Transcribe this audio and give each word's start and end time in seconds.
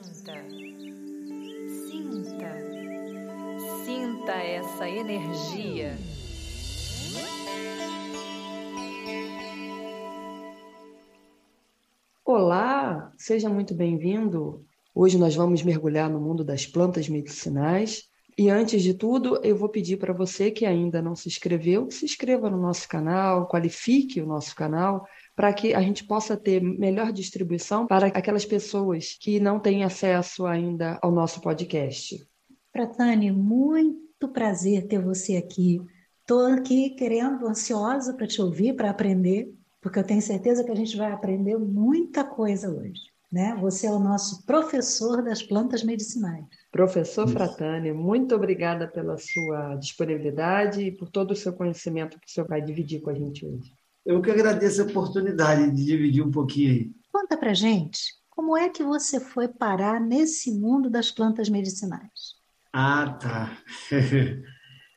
Sinta, 0.00 0.32
sinta, 1.88 2.54
sinta 3.84 4.32
essa 4.32 4.88
energia. 4.88 5.98
Olá, 12.24 13.12
seja 13.16 13.48
muito 13.48 13.74
bem-vindo. 13.74 14.64
Hoje 14.94 15.18
nós 15.18 15.34
vamos 15.34 15.64
mergulhar 15.64 16.08
no 16.08 16.20
mundo 16.20 16.44
das 16.44 16.64
plantas 16.64 17.08
medicinais. 17.08 18.04
E 18.36 18.48
antes 18.48 18.84
de 18.84 18.94
tudo, 18.94 19.40
eu 19.42 19.56
vou 19.56 19.68
pedir 19.68 19.96
para 19.96 20.12
você 20.12 20.52
que 20.52 20.64
ainda 20.64 21.02
não 21.02 21.16
se 21.16 21.28
inscreveu, 21.28 21.90
se 21.90 22.04
inscreva 22.04 22.48
no 22.48 22.56
nosso 22.56 22.88
canal, 22.88 23.48
qualifique 23.48 24.20
o 24.20 24.26
nosso 24.26 24.54
canal, 24.54 25.04
para 25.38 25.52
que 25.52 25.72
a 25.72 25.80
gente 25.80 26.02
possa 26.02 26.36
ter 26.36 26.60
melhor 26.60 27.12
distribuição 27.12 27.86
para 27.86 28.08
aquelas 28.08 28.44
pessoas 28.44 29.16
que 29.20 29.38
não 29.38 29.60
têm 29.60 29.84
acesso 29.84 30.44
ainda 30.44 30.98
ao 31.00 31.12
nosso 31.12 31.40
podcast. 31.40 32.26
Pratani, 32.72 33.30
muito 33.30 34.26
prazer 34.32 34.88
ter 34.88 35.00
você 35.00 35.36
aqui. 35.36 35.80
Estou 36.22 36.44
aqui 36.44 36.90
querendo, 36.90 37.46
ansiosa 37.46 38.14
para 38.14 38.26
te 38.26 38.42
ouvir, 38.42 38.74
para 38.74 38.90
aprender, 38.90 39.48
porque 39.80 40.00
eu 40.00 40.04
tenho 40.04 40.20
certeza 40.20 40.64
que 40.64 40.72
a 40.72 40.74
gente 40.74 40.96
vai 40.96 41.12
aprender 41.12 41.56
muita 41.56 42.24
coisa 42.24 42.68
hoje. 42.68 43.00
Né? 43.32 43.56
Você 43.60 43.86
é 43.86 43.92
o 43.92 44.00
nosso 44.00 44.44
professor 44.44 45.22
das 45.22 45.40
plantas 45.40 45.84
medicinais. 45.84 46.46
Professor 46.72 47.26
Isso. 47.26 47.34
Fratani, 47.34 47.92
muito 47.92 48.34
obrigada 48.34 48.88
pela 48.88 49.16
sua 49.16 49.76
disponibilidade 49.76 50.82
e 50.82 50.90
por 50.90 51.08
todo 51.08 51.30
o 51.30 51.36
seu 51.36 51.52
conhecimento 51.52 52.18
que 52.18 52.26
o 52.26 52.30
senhor 52.30 52.48
vai 52.48 52.60
dividir 52.60 53.00
com 53.00 53.10
a 53.10 53.14
gente 53.14 53.46
hoje. 53.46 53.77
Eu 54.08 54.22
que 54.22 54.30
agradeço 54.30 54.80
a 54.80 54.86
oportunidade 54.86 55.70
de 55.70 55.84
dividir 55.84 56.24
um 56.24 56.30
pouquinho 56.30 56.70
aí. 56.70 56.90
Conta 57.12 57.36
pra 57.36 57.52
gente, 57.52 58.14
como 58.30 58.56
é 58.56 58.70
que 58.70 58.82
você 58.82 59.20
foi 59.20 59.48
parar 59.48 60.00
nesse 60.00 60.50
mundo 60.50 60.88
das 60.88 61.10
plantas 61.10 61.50
medicinais? 61.50 62.38
Ah, 62.72 63.18
tá. 63.20 63.58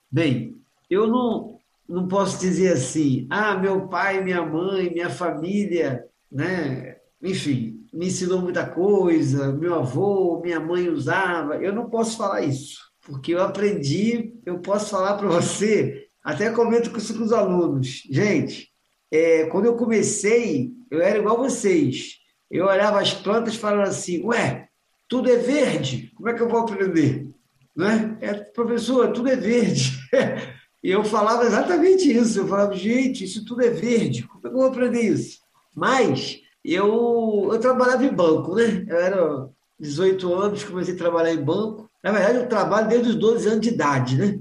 Bem, 0.09 0.55
eu 0.89 1.07
não, 1.07 1.59
não 1.89 2.07
posso 2.07 2.39
dizer 2.39 2.71
assim, 2.71 3.27
ah, 3.29 3.53
meu 3.57 3.89
pai, 3.89 4.23
minha 4.23 4.45
mãe, 4.45 4.89
minha 4.89 5.09
família, 5.09 6.05
né? 6.31 6.95
Enfim, 7.21 7.85
me 7.91 8.07
ensinou 8.07 8.41
muita 8.41 8.65
coisa, 8.65 9.51
meu 9.51 9.75
avô, 9.75 10.39
minha 10.41 10.61
mãe 10.61 10.87
usava. 10.87 11.57
Eu 11.57 11.75
não 11.75 11.89
posso 11.89 12.15
falar 12.15 12.43
isso, 12.43 12.79
porque 13.01 13.33
eu 13.33 13.43
aprendi, 13.43 14.33
eu 14.45 14.59
posso 14.59 14.89
falar 14.89 15.17
para 15.17 15.27
você, 15.27 16.07
até 16.23 16.49
comento 16.49 16.91
com 16.91 16.97
os 16.97 17.33
alunos. 17.33 18.03
Gente, 18.09 18.70
é, 19.11 19.45
quando 19.47 19.65
eu 19.65 19.75
comecei, 19.75 20.71
eu 20.89 21.01
era 21.01 21.19
igual 21.19 21.37
vocês. 21.37 22.17
Eu 22.49 22.65
olhava 22.65 22.99
as 22.99 23.13
plantas 23.13 23.53
e 23.53 23.57
falava 23.57 23.83
assim, 23.83 24.23
ué, 24.23 24.69
tudo 25.07 25.29
é 25.29 25.35
verde, 25.35 26.11
como 26.15 26.29
é 26.29 26.33
que 26.33 26.41
eu 26.41 26.47
vou 26.47 26.61
aprender? 26.61 27.27
Né? 27.75 28.17
É, 28.21 28.33
professor, 28.33 29.11
tudo 29.11 29.29
é 29.29 29.35
verde. 29.35 29.99
e 30.83 30.89
eu 30.89 31.03
falava 31.03 31.45
exatamente 31.45 32.11
isso. 32.11 32.39
Eu 32.39 32.47
falava, 32.47 32.73
gente, 32.75 33.23
isso 33.25 33.45
tudo 33.45 33.61
é 33.61 33.69
verde, 33.69 34.23
como 34.23 34.39
é 34.39 34.41
que 34.41 34.47
eu 34.47 34.59
vou 34.59 34.65
aprender 34.65 35.01
isso? 35.01 35.39
Mas 35.75 36.39
eu, 36.63 37.49
eu 37.51 37.59
trabalhava 37.59 38.05
em 38.05 38.13
banco, 38.13 38.55
né? 38.55 38.85
Eu 38.87 38.97
era 38.97 39.49
18 39.79 40.33
anos, 40.33 40.63
comecei 40.63 40.93
a 40.93 40.97
trabalhar 40.97 41.33
em 41.33 41.43
banco. 41.43 41.89
Na 42.03 42.11
verdade, 42.11 42.39
eu 42.39 42.49
trabalho 42.49 42.87
desde 42.87 43.09
os 43.09 43.15
12 43.15 43.47
anos 43.47 43.61
de 43.61 43.69
idade, 43.69 44.17
né? 44.17 44.39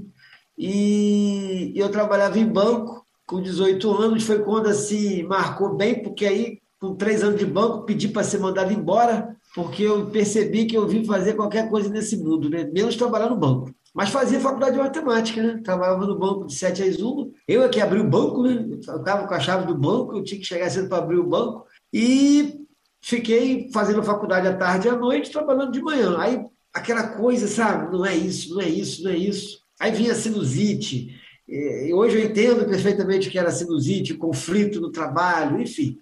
E 0.57 1.73
eu 1.75 1.89
trabalhava 1.91 2.39
em 2.39 2.47
banco 2.47 3.00
com 3.31 3.41
18 3.41 3.92
anos, 3.92 4.25
foi 4.25 4.41
quando 4.41 4.67
assim 4.67 5.23
marcou 5.23 5.77
bem, 5.77 6.03
porque 6.03 6.27
aí, 6.27 6.59
com 6.81 6.97
três 6.97 7.23
anos 7.23 7.39
de 7.39 7.47
banco, 7.47 7.87
pedi 7.87 8.09
para 8.09 8.25
ser 8.25 8.41
mandado 8.41 8.72
embora, 8.72 9.37
porque 9.55 9.84
eu 9.84 10.06
percebi 10.06 10.67
que 10.67 10.77
eu 10.77 10.89
vim 10.89 11.05
fazer 11.05 11.34
qualquer 11.34 11.70
coisa 11.70 11.89
nesse 11.89 12.17
mundo, 12.17 12.50
né? 12.50 12.64
menos 12.64 12.97
trabalhar 12.97 13.31
no 13.31 13.37
banco. 13.37 13.72
Mas 13.95 14.11
fazia 14.11 14.41
faculdade 14.41 14.72
de 14.72 14.83
matemática, 14.83 15.42
né? 15.42 15.61
Trabalhava 15.64 16.06
no 16.06 16.19
banco 16.19 16.47
de 16.47 16.55
7 16.55 16.83
às 16.83 17.00
1. 17.00 17.33
Eu 17.47 17.62
é 17.62 17.69
que 17.69 17.81
abri 17.81 18.00
o 18.00 18.09
banco, 18.09 18.43
né? 18.43 18.65
Eu 18.69 18.78
estava 18.78 19.27
com 19.27 19.34
a 19.34 19.41
chave 19.41 19.66
do 19.66 19.76
banco, 19.76 20.16
eu 20.16 20.22
tinha 20.22 20.41
que 20.41 20.47
chegar 20.47 20.71
cedo 20.71 20.88
para 20.88 20.99
abrir 20.99 21.19
o 21.19 21.26
banco. 21.26 21.66
E 21.93 22.60
fiquei 23.03 23.69
fazendo 23.72 24.03
faculdade 24.03 24.47
à 24.47 24.56
tarde 24.56 24.87
e 24.87 24.91
à 24.91 24.97
noite, 24.97 25.32
trabalhando 25.32 25.72
de 25.72 25.82
manhã. 25.82 26.16
Aí 26.19 26.41
aquela 26.72 27.09
coisa, 27.16 27.49
sabe? 27.49 27.93
Não 27.93 28.06
é 28.06 28.15
isso, 28.15 28.55
não 28.55 28.60
é 28.60 28.69
isso, 28.69 29.03
não 29.03 29.10
é 29.10 29.16
isso. 29.16 29.59
Aí 29.81 29.91
vinha 29.91 30.15
sinusite, 30.15 31.21
e 31.50 31.93
hoje 31.93 32.16
eu 32.16 32.25
entendo 32.25 32.65
perfeitamente 32.65 33.28
que 33.28 33.38
era 33.38 33.50
sinusite, 33.50 34.15
conflito 34.15 34.81
no 34.81 34.93
trabalho, 34.93 35.61
enfim. 35.61 35.99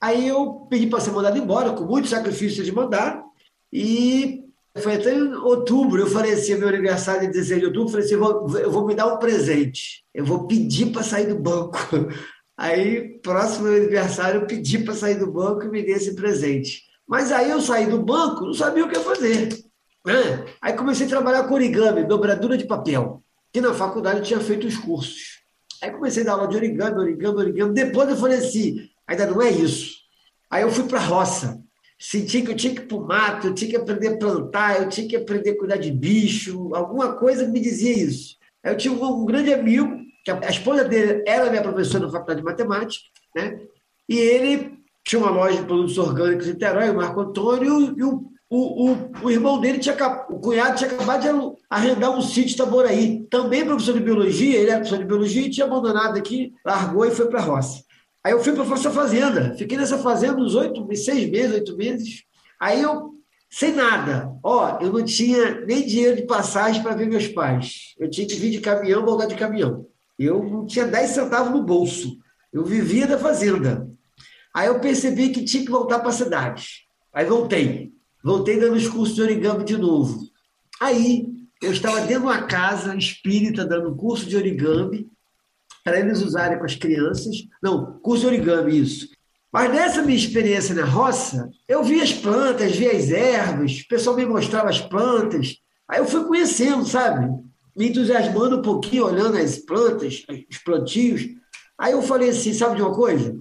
Aí 0.00 0.26
eu 0.26 0.66
pedi 0.70 0.86
para 0.86 0.98
ser 0.98 1.10
mandado 1.10 1.36
embora, 1.36 1.72
com 1.72 1.84
muito 1.84 2.08
sacrifício 2.08 2.64
de 2.64 2.72
mandar, 2.72 3.22
e 3.70 4.44
foi 4.78 4.94
até 4.94 5.14
em 5.14 5.34
outubro, 5.34 6.00
eu 6.00 6.06
falei 6.06 6.32
assim, 6.32 6.54
meu 6.54 6.68
aniversário 6.68 7.20
de 7.20 7.32
16 7.34 7.60
de 7.60 7.66
outubro, 7.66 7.88
eu 7.88 7.90
falei 7.90 8.06
assim, 8.06 8.14
eu 8.14 8.20
vou, 8.20 8.58
eu 8.58 8.70
vou 8.70 8.86
me 8.86 8.94
dar 8.94 9.12
um 9.12 9.18
presente, 9.18 10.02
eu 10.14 10.24
vou 10.24 10.46
pedir 10.46 10.86
para 10.86 11.02
sair 11.02 11.26
do 11.26 11.38
banco. 11.38 11.78
Aí, 12.56 13.18
próximo 13.20 13.64
meu 13.66 13.76
aniversário, 13.76 14.40
eu 14.40 14.46
pedi 14.46 14.78
para 14.78 14.94
sair 14.94 15.16
do 15.16 15.30
banco 15.30 15.64
e 15.64 15.68
me 15.68 15.82
dei 15.82 15.94
esse 15.94 16.14
presente. 16.14 16.82
Mas 17.08 17.32
aí 17.32 17.50
eu 17.50 17.60
saí 17.60 17.86
do 17.86 17.98
banco, 17.98 18.44
não 18.44 18.54
sabia 18.54 18.84
o 18.84 18.88
que 18.88 18.98
fazer. 19.00 19.48
Né? 20.06 20.44
Aí 20.60 20.74
comecei 20.74 21.06
a 21.06 21.08
trabalhar 21.08 21.44
com 21.44 21.54
origami, 21.54 22.04
dobradura 22.04 22.56
de 22.56 22.66
papel 22.66 23.22
que 23.52 23.60
na 23.60 23.74
faculdade 23.74 24.18
eu 24.18 24.24
tinha 24.24 24.40
feito 24.40 24.66
os 24.66 24.76
cursos. 24.76 25.42
Aí 25.82 25.90
comecei 25.90 26.22
a 26.22 26.26
dar 26.26 26.32
aula 26.32 26.48
de 26.48 26.56
origami, 26.56 26.98
origami, 26.98 27.36
origami. 27.36 27.74
Depois 27.74 28.08
eu 28.08 28.16
falei 28.16 28.38
assim, 28.38 28.88
ainda 29.06 29.26
não 29.26 29.42
é 29.42 29.50
isso. 29.50 29.96
Aí 30.50 30.62
eu 30.62 30.70
fui 30.70 30.84
para 30.84 30.98
a 30.98 31.04
roça. 31.04 31.60
Senti 31.98 32.42
que 32.42 32.50
eu 32.50 32.56
tinha 32.56 32.74
que 32.74 32.80
ir 32.80 32.86
para 32.86 32.96
o 32.96 33.06
mato, 33.06 33.46
eu 33.46 33.54
tinha 33.54 33.70
que 33.70 33.76
aprender 33.76 34.08
a 34.08 34.16
plantar, 34.16 34.80
eu 34.80 34.88
tinha 34.88 35.06
que 35.06 35.16
aprender 35.16 35.50
a 35.50 35.58
cuidar 35.58 35.76
de 35.76 35.92
bicho, 35.92 36.74
alguma 36.74 37.14
coisa 37.14 37.46
me 37.46 37.60
dizia 37.60 37.96
isso. 37.96 38.36
Aí 38.64 38.72
eu 38.72 38.76
tinha 38.76 38.92
um, 38.92 39.24
grande 39.24 39.54
amigo, 39.54 39.96
que 40.24 40.30
a, 40.30 40.50
esposa 40.50 40.84
dele 40.84 41.22
era 41.26 41.48
minha 41.48 41.62
professora 41.62 42.04
na 42.04 42.10
faculdade 42.10 42.40
de 42.40 42.44
matemática, 42.44 43.04
né? 43.36 43.60
e 44.08 44.18
ele 44.18 44.78
tinha 45.04 45.20
uma 45.20 45.30
loja 45.30 45.60
de 45.60 45.66
produtos 45.66 45.96
orgânicos 45.96 46.48
em 46.48 46.52
Niterói, 46.54 46.90
o 46.90 46.96
Marco 46.96 47.20
Antônio, 47.20 47.94
e 47.96 48.02
o 48.02 48.31
o, 48.54 48.90
o, 48.90 49.12
o, 49.22 49.30
irmão 49.30 49.58
dele 49.58 49.78
tinha 49.78 49.96
o 50.28 50.38
cunhado 50.38 50.76
tinha 50.76 50.90
acabado 50.90 51.22
de 51.22 51.56
arrendar 51.70 52.10
um 52.10 52.20
sítio 52.20 52.48
de 52.48 52.52
Itaboraí. 52.52 53.26
Também 53.30 53.64
professor 53.64 53.94
de 53.94 54.00
biologia, 54.00 54.58
ele 54.58 54.68
era 54.68 54.80
professor 54.80 54.98
de 54.98 55.06
biologia 55.06 55.46
e 55.46 55.50
tinha 55.50 55.64
abandonado 55.64 56.18
aqui, 56.18 56.52
largou 56.62 57.06
e 57.06 57.10
foi 57.10 57.28
para 57.28 57.40
a 57.40 57.42
roça. 57.42 57.82
Aí 58.22 58.32
eu 58.32 58.44
fui 58.44 58.52
para 58.52 58.62
essa 58.74 58.90
fazenda, 58.90 59.54
fiquei 59.56 59.78
nessa 59.78 59.96
fazenda 59.96 60.36
uns 60.36 60.54
oito, 60.54 60.86
seis 60.94 61.30
meses, 61.30 61.54
oito 61.54 61.74
meses. 61.78 62.24
Aí 62.60 62.82
eu, 62.82 63.14
sem 63.48 63.72
nada, 63.72 64.30
ó, 64.44 64.78
eu 64.82 64.92
não 64.92 65.02
tinha 65.02 65.62
nem 65.62 65.86
dinheiro 65.86 66.16
de 66.16 66.26
passagem 66.26 66.82
para 66.82 66.94
ver 66.94 67.08
meus 67.08 67.28
pais. 67.28 67.94
Eu 67.98 68.10
tinha 68.10 68.26
que 68.26 68.34
vir 68.34 68.50
de 68.50 68.60
caminhão, 68.60 69.02
voltar 69.02 69.24
de 69.24 69.34
caminhão. 69.34 69.86
Eu 70.18 70.44
não 70.44 70.66
tinha 70.66 70.86
dez 70.86 71.12
centavos 71.12 71.52
no 71.52 71.62
bolso. 71.62 72.18
Eu 72.52 72.66
vivia 72.66 73.06
da 73.06 73.18
fazenda. 73.18 73.88
Aí 74.54 74.66
eu 74.66 74.78
percebi 74.78 75.30
que 75.30 75.42
tinha 75.42 75.64
que 75.64 75.70
voltar 75.70 76.00
para 76.00 76.10
a 76.10 76.12
cidade. 76.12 76.86
Aí 77.14 77.24
voltei. 77.24 77.91
Voltei 78.22 78.58
dando 78.58 78.76
os 78.76 78.88
cursos 78.88 79.14
de 79.14 79.22
origami 79.22 79.64
de 79.64 79.76
novo. 79.76 80.20
Aí, 80.80 81.26
eu 81.62 81.72
estava 81.72 82.00
dentro 82.00 82.20
de 82.20 82.26
uma 82.26 82.42
casa 82.42 82.94
espírita 82.96 83.64
dando 83.64 83.96
curso 83.96 84.26
de 84.26 84.36
origami 84.36 85.08
para 85.84 85.98
eles 85.98 86.22
usarem 86.22 86.58
com 86.58 86.64
as 86.64 86.74
crianças. 86.74 87.36
Não, 87.62 87.98
curso 88.00 88.22
de 88.22 88.26
origami, 88.28 88.78
isso. 88.78 89.08
Mas 89.52 89.70
nessa 89.70 90.02
minha 90.02 90.16
experiência 90.16 90.74
na 90.74 90.84
roça, 90.84 91.50
eu 91.68 91.84
vi 91.84 92.00
as 92.00 92.12
plantas, 92.12 92.74
vi 92.74 92.88
as 92.88 93.10
ervas, 93.10 93.80
o 93.80 93.88
pessoal 93.88 94.16
me 94.16 94.24
mostrava 94.24 94.70
as 94.70 94.80
plantas. 94.80 95.56
Aí 95.88 95.98
eu 95.98 96.06
fui 96.06 96.24
conhecendo, 96.24 96.86
sabe? 96.86 97.28
Me 97.76 97.88
entusiasmando 97.90 98.58
um 98.58 98.62
pouquinho, 98.62 99.06
olhando 99.06 99.36
as 99.36 99.58
plantas, 99.58 100.24
os 100.50 100.58
plantios. 100.58 101.26
Aí 101.78 101.92
eu 101.92 102.02
falei 102.02 102.30
assim: 102.30 102.54
sabe 102.54 102.76
de 102.76 102.82
uma 102.82 102.94
coisa? 102.94 103.36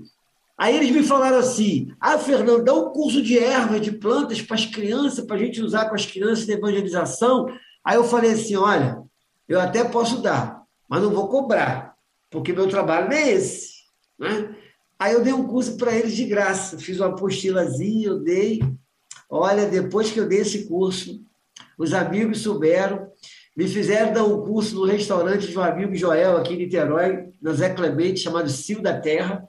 Aí 0.61 0.75
eles 0.75 0.91
me 0.91 1.01
falaram 1.01 1.39
assim: 1.39 1.91
ah, 1.99 2.19
Fernando, 2.19 2.63
dá 2.63 2.71
um 2.71 2.91
curso 2.91 3.19
de 3.19 3.39
ervas, 3.39 3.81
de 3.81 3.93
plantas 3.93 4.43
para 4.43 4.55
as 4.55 4.63
crianças, 4.63 5.25
para 5.25 5.35
a 5.35 5.39
gente 5.39 5.59
usar 5.59 5.89
com 5.89 5.95
as 5.95 6.05
crianças 6.05 6.45
de 6.45 6.51
evangelização. 6.51 7.47
Aí 7.83 7.95
eu 7.95 8.03
falei 8.03 8.33
assim: 8.33 8.55
olha, 8.55 9.01
eu 9.49 9.59
até 9.59 9.83
posso 9.83 10.21
dar, 10.21 10.61
mas 10.87 11.01
não 11.01 11.09
vou 11.09 11.27
cobrar, 11.29 11.95
porque 12.29 12.53
meu 12.53 12.67
trabalho 12.67 13.09
não 13.09 13.17
é 13.17 13.31
esse. 13.31 13.71
Né? 14.19 14.55
Aí 14.99 15.13
eu 15.13 15.23
dei 15.23 15.33
um 15.33 15.47
curso 15.47 15.77
para 15.77 15.95
eles 15.95 16.15
de 16.15 16.25
graça, 16.25 16.77
fiz 16.77 16.99
uma 16.99 17.09
apostilazinha, 17.09 18.09
eu 18.09 18.19
dei. 18.19 18.61
Olha, 19.27 19.65
depois 19.65 20.11
que 20.11 20.19
eu 20.19 20.29
dei 20.29 20.41
esse 20.41 20.67
curso, 20.67 21.25
os 21.75 21.91
amigos 21.91 22.41
souberam, 22.41 23.07
me 23.57 23.67
fizeram 23.67 24.13
dar 24.13 24.25
um 24.25 24.45
curso 24.45 24.75
no 24.75 24.85
restaurante 24.85 25.47
de 25.47 25.57
um 25.57 25.63
amigo 25.63 25.95
Joel, 25.95 26.37
aqui 26.37 26.53
em 26.53 26.57
Niterói, 26.57 27.31
na 27.41 27.51
Zé 27.51 27.73
Clemente, 27.73 28.19
chamado 28.19 28.47
Cio 28.47 28.79
da 28.79 29.01
Terra. 29.01 29.43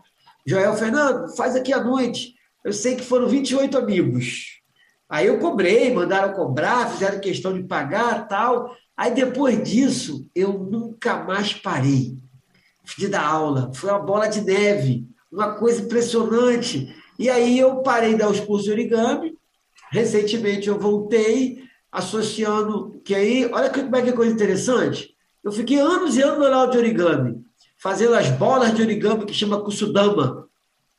Joel 0.47 0.75
Fernando, 0.75 1.35
faz 1.37 1.55
aqui 1.55 1.73
à 1.73 1.83
noite. 1.83 2.35
Eu 2.65 2.73
sei 2.73 2.97
que 2.97 3.03
foram 3.03 3.29
28 3.29 3.79
amigos. 3.79 4.61
Aí 5.09 5.27
eu 5.27 5.39
cobrei, 5.39 5.93
mandaram 5.93 6.33
cobrar, 6.33 6.91
fizeram 6.91 7.21
questão 7.21 7.53
de 7.53 7.65
pagar 7.65 8.27
tal. 8.27 8.75
Aí 8.97 9.13
depois 9.15 9.63
disso, 9.63 10.27
eu 10.35 10.53
nunca 10.55 11.23
mais 11.23 11.53
parei 11.53 12.17
de 12.97 13.09
dar 13.09 13.27
aula. 13.27 13.71
Foi 13.75 13.91
uma 13.91 13.99
bola 13.99 14.27
de 14.27 14.41
neve, 14.41 15.07
uma 15.31 15.55
coisa 15.55 15.83
impressionante. 15.83 16.95
E 17.19 17.31
aí 17.31 17.59
eu 17.59 17.83
parei 17.83 18.13
de 18.13 18.19
dar 18.19 18.31
os 18.31 18.41
cursos 18.41 18.65
de 18.65 18.73
origami, 18.73 19.37
recentemente 19.91 20.69
eu 20.69 20.79
voltei 20.79 21.63
associando, 21.91 23.01
que 23.05 23.15
aí, 23.15 23.49
olha 23.53 23.71
como 23.71 23.95
é 23.95 24.03
que 24.03 24.09
é 24.09 24.13
coisa 24.13 24.33
interessante. 24.33 25.15
Eu 25.45 25.53
fiquei 25.53 25.79
anos 25.79 26.17
e 26.17 26.23
anos 26.23 26.39
no 26.39 26.47
aula 26.47 26.71
de 26.71 26.79
origami, 26.79 27.45
fazendo 27.83 28.15
as 28.15 28.29
bolas 28.31 28.73
de 28.73 28.81
origami 28.81 29.27
que 29.27 29.35
chama 29.35 29.61
kusudama. 29.61 30.49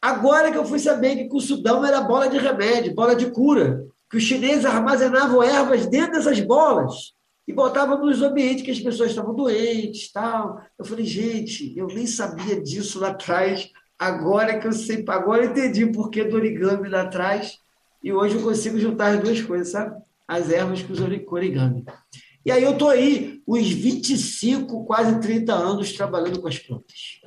Agora 0.01 0.51
que 0.51 0.57
eu 0.57 0.65
fui 0.65 0.79
saber 0.79 1.15
que 1.15 1.29
kusudama 1.29 1.87
era 1.87 2.01
bola 2.01 2.27
de 2.27 2.37
remédio, 2.37 2.93
bola 2.93 3.15
de 3.15 3.31
cura, 3.31 3.85
que 4.11 4.17
os 4.17 4.23
chineses 4.23 4.65
armazenavam 4.65 5.41
ervas 5.41 5.87
dentro 5.87 6.13
dessas 6.13 6.41
bolas 6.41 7.13
e 7.47 7.53
botavam 7.53 7.97
nos 8.05 8.21
ambientes 8.21 8.65
que 8.65 8.71
as 8.71 8.81
pessoas 8.81 9.11
estavam 9.11 9.33
doentes, 9.33 10.11
tal. 10.11 10.59
Eu 10.77 10.83
falei, 10.83 11.05
gente, 11.05 11.73
eu 11.77 11.87
nem 11.87 12.05
sabia 12.05 12.61
disso 12.61 12.99
lá 12.99 13.09
atrás. 13.09 13.69
Agora 13.97 14.59
que 14.59 14.67
eu 14.67 14.73
sei, 14.73 15.05
agora 15.07 15.45
eu 15.45 15.51
entendi 15.51 15.85
o 15.85 15.93
porquê 15.93 16.25
do 16.25 16.35
origami 16.35 16.89
lá 16.89 17.03
atrás 17.03 17.59
e 18.03 18.11
hoje 18.11 18.35
eu 18.35 18.43
consigo 18.43 18.77
juntar 18.77 19.13
as 19.13 19.21
duas 19.21 19.41
coisas, 19.41 19.69
sabe? 19.69 19.95
As 20.27 20.51
ervas 20.51 20.83
com 20.83 20.91
os 20.91 20.99
origami. 20.99 21.85
E 22.45 22.51
aí 22.51 22.61
eu 22.61 22.73
estou 22.73 22.89
aí, 22.89 23.32
uns 23.47 23.69
25, 23.71 24.85
quase 24.85 25.19
30 25.19 25.53
anos 25.53 25.93
trabalhando 25.93 26.41
com 26.41 26.47
as 26.47 26.59
plantas. 26.59 27.21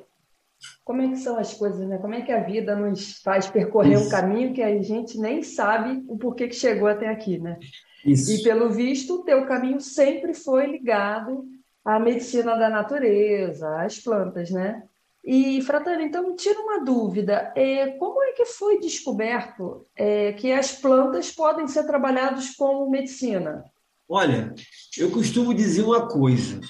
Como 0.84 1.02
é 1.02 1.08
que 1.08 1.16
são 1.16 1.36
as 1.36 1.52
coisas, 1.52 1.86
né? 1.86 1.98
Como 1.98 2.14
é 2.14 2.22
que 2.22 2.30
a 2.30 2.44
vida 2.44 2.76
nos 2.76 3.20
faz 3.20 3.48
percorrer 3.48 3.94
Isso. 3.94 4.06
um 4.06 4.08
caminho 4.08 4.52
que 4.52 4.62
a 4.62 4.80
gente 4.82 5.18
nem 5.18 5.42
sabe 5.42 6.04
o 6.08 6.16
porquê 6.16 6.46
que 6.46 6.54
chegou 6.54 6.86
até 6.86 7.08
aqui, 7.08 7.38
né? 7.38 7.58
Isso. 8.04 8.30
E 8.32 8.42
pelo 8.44 8.70
visto, 8.70 9.14
o 9.14 9.24
teu 9.24 9.44
caminho 9.46 9.80
sempre 9.80 10.32
foi 10.32 10.66
ligado 10.66 11.44
à 11.84 11.98
medicina 11.98 12.56
da 12.56 12.70
natureza, 12.70 13.82
às 13.82 13.98
plantas, 13.98 14.50
né? 14.50 14.84
E, 15.24 15.60
Fratana, 15.62 16.04
então, 16.04 16.36
tira 16.36 16.60
uma 16.60 16.84
dúvida: 16.84 17.52
é, 17.56 17.88
como 17.98 18.22
é 18.22 18.30
que 18.30 18.44
foi 18.44 18.78
descoberto 18.78 19.84
é, 19.96 20.32
que 20.34 20.52
as 20.52 20.70
plantas 20.70 21.32
podem 21.32 21.66
ser 21.66 21.84
trabalhadas 21.84 22.54
como 22.54 22.88
medicina? 22.88 23.64
Olha, 24.08 24.54
eu 24.96 25.10
costumo 25.10 25.52
dizer 25.52 25.82
uma 25.82 26.06
coisa: 26.08 26.60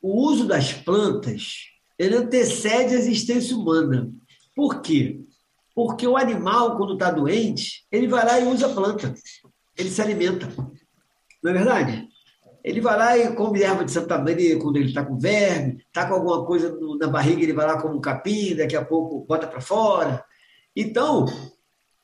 o 0.00 0.26
uso 0.28 0.46
das 0.46 0.72
plantas 0.72 1.76
ele 1.98 2.16
antecede 2.16 2.94
a 2.94 2.98
existência 2.98 3.56
humana. 3.56 4.10
Por 4.54 4.80
quê? 4.80 5.20
Porque 5.74 6.06
o 6.06 6.16
animal, 6.16 6.76
quando 6.76 6.94
está 6.94 7.10
doente, 7.10 7.86
ele 7.90 8.06
vai 8.06 8.24
lá 8.24 8.40
e 8.40 8.46
usa 8.46 8.66
a 8.66 8.74
planta, 8.74 9.14
ele 9.76 9.90
se 9.90 10.00
alimenta. 10.00 10.48
Não 11.42 11.50
é 11.50 11.54
verdade? 11.54 12.08
Ele 12.64 12.80
vai 12.80 12.98
lá 12.98 13.16
e 13.16 13.34
come 13.34 13.62
erva 13.62 13.84
de 13.84 13.92
Santa 13.92 14.18
Maria 14.18 14.58
quando 14.58 14.76
ele 14.76 14.88
está 14.88 15.04
com 15.04 15.18
verme, 15.18 15.76
está 15.86 16.06
com 16.06 16.14
alguma 16.14 16.44
coisa 16.44 16.76
na 16.98 17.06
barriga, 17.06 17.42
ele 17.42 17.52
vai 17.52 17.66
lá 17.66 17.80
como 17.80 17.96
um 17.96 18.00
capim, 18.00 18.56
daqui 18.56 18.74
a 18.74 18.84
pouco 18.84 19.24
bota 19.26 19.46
para 19.46 19.60
fora. 19.60 20.24
Então, 20.74 21.26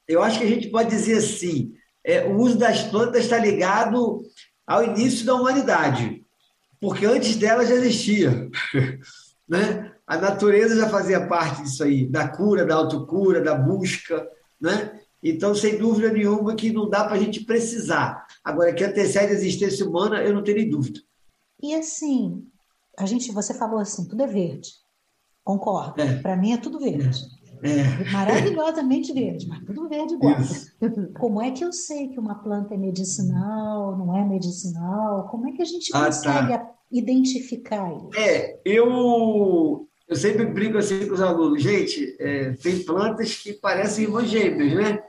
eu 0.06 0.22
acho 0.22 0.38
que 0.38 0.44
a 0.44 0.48
gente 0.48 0.68
pode 0.68 0.90
dizer 0.90 1.18
assim: 1.18 1.72
é, 2.04 2.24
o 2.24 2.36
uso 2.36 2.58
das 2.58 2.82
plantas 2.82 3.24
está 3.24 3.38
ligado 3.38 4.22
ao 4.72 4.84
início 4.84 5.26
da 5.26 5.34
humanidade, 5.34 6.24
porque 6.80 7.04
antes 7.04 7.36
dela 7.36 7.64
já 7.66 7.74
existia. 7.74 8.50
né? 9.46 9.92
A 10.06 10.16
natureza 10.16 10.74
já 10.74 10.88
fazia 10.88 11.26
parte 11.26 11.62
disso 11.62 11.84
aí, 11.84 12.06
da 12.06 12.26
cura, 12.28 12.64
da 12.64 12.74
autocura, 12.74 13.40
da 13.40 13.54
busca. 13.54 14.26
Né? 14.60 14.98
Então, 15.22 15.54
sem 15.54 15.76
dúvida 15.76 16.10
nenhuma 16.10 16.54
que 16.54 16.72
não 16.72 16.88
dá 16.88 17.04
para 17.04 17.14
a 17.14 17.18
gente 17.18 17.44
precisar. 17.44 18.26
Agora, 18.42 18.72
que 18.72 18.82
antecede 18.82 19.32
a 19.32 19.36
existência 19.36 19.86
humana, 19.86 20.22
eu 20.22 20.34
não 20.34 20.42
tenho 20.42 20.70
dúvida. 20.70 21.00
E 21.62 21.74
assim, 21.74 22.44
a 22.98 23.04
gente, 23.04 23.30
você 23.30 23.52
falou 23.54 23.78
assim, 23.78 24.08
tudo 24.08 24.22
é 24.22 24.26
verde. 24.26 24.70
Concordo. 25.44 26.00
É. 26.00 26.20
Para 26.20 26.36
mim 26.36 26.52
é 26.52 26.56
tudo 26.56 26.80
verde. 26.80 27.24
É. 27.62 27.70
é. 27.70 28.10
Maravilhosamente 28.10 29.12
verde, 29.12 29.46
mas 29.46 29.64
tudo 29.64 29.88
verde 29.88 30.14
igual. 30.14 30.40
Isso. 30.40 30.72
Como 31.18 31.40
é 31.40 31.50
que 31.52 31.64
eu 31.64 31.72
sei 31.72 32.08
que 32.08 32.18
uma 32.18 32.42
planta 32.42 32.74
é 32.74 32.76
medicinal, 32.76 33.96
não 33.96 34.16
é 34.16 34.21
medicinal? 34.32 35.28
Como 35.28 35.48
é 35.48 35.52
que 35.52 35.62
a 35.62 35.66
gente 35.66 35.90
ah, 35.94 36.06
consegue 36.06 36.48
tá. 36.48 36.74
identificar 36.90 37.92
isso? 37.92 38.10
É, 38.16 38.58
eu, 38.64 39.86
eu 40.08 40.16
sempre 40.16 40.46
brinco 40.46 40.78
assim 40.78 41.06
com 41.06 41.14
os 41.14 41.20
alunos, 41.20 41.62
gente, 41.62 42.16
é, 42.18 42.52
tem 42.52 42.82
plantas 42.82 43.36
que 43.36 43.52
parecem 43.52 44.04
irmãs 44.04 44.28
gêmeas, 44.28 44.74
né? 44.74 45.02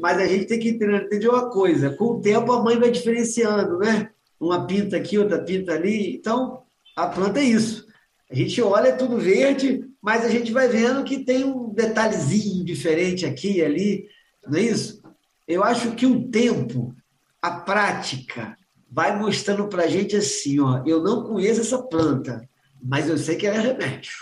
Mas 0.00 0.18
a 0.18 0.26
gente 0.26 0.46
tem 0.46 0.58
que 0.58 0.68
entender 0.68 1.28
uma 1.28 1.50
coisa: 1.50 1.90
com 1.90 2.04
o 2.04 2.20
tempo 2.20 2.52
a 2.52 2.62
mãe 2.62 2.78
vai 2.78 2.90
diferenciando, 2.90 3.78
né? 3.78 4.10
Uma 4.40 4.66
pinta 4.66 4.96
aqui, 4.96 5.18
outra 5.18 5.42
pinta 5.42 5.72
ali. 5.72 6.14
Então, 6.14 6.62
a 6.96 7.06
planta 7.06 7.40
é 7.40 7.44
isso. 7.44 7.86
A 8.30 8.34
gente 8.34 8.60
olha 8.60 8.88
é 8.88 8.92
tudo 8.92 9.16
verde, 9.16 9.88
mas 10.02 10.24
a 10.24 10.28
gente 10.28 10.52
vai 10.52 10.68
vendo 10.68 11.04
que 11.04 11.24
tem 11.24 11.44
um 11.44 11.72
detalhezinho 11.72 12.64
diferente 12.64 13.24
aqui 13.24 13.56
e 13.56 13.64
ali, 13.64 14.08
não 14.46 14.58
é 14.58 14.62
isso? 14.62 15.02
Eu 15.46 15.64
acho 15.64 15.92
que 15.92 16.04
o 16.04 16.28
tempo, 16.28 16.94
a 17.40 17.52
prática, 17.52 18.57
vai 18.90 19.16
mostrando 19.18 19.68
para 19.68 19.84
a 19.84 19.88
gente 19.88 20.16
assim: 20.16 20.60
ó, 20.60 20.82
eu 20.86 21.02
não 21.02 21.24
conheço 21.24 21.60
essa 21.60 21.82
planta, 21.82 22.48
mas 22.82 23.08
eu 23.08 23.18
sei 23.18 23.36
que 23.36 23.46
ela 23.46 23.56
é 23.56 23.60
remédio. 23.60 24.12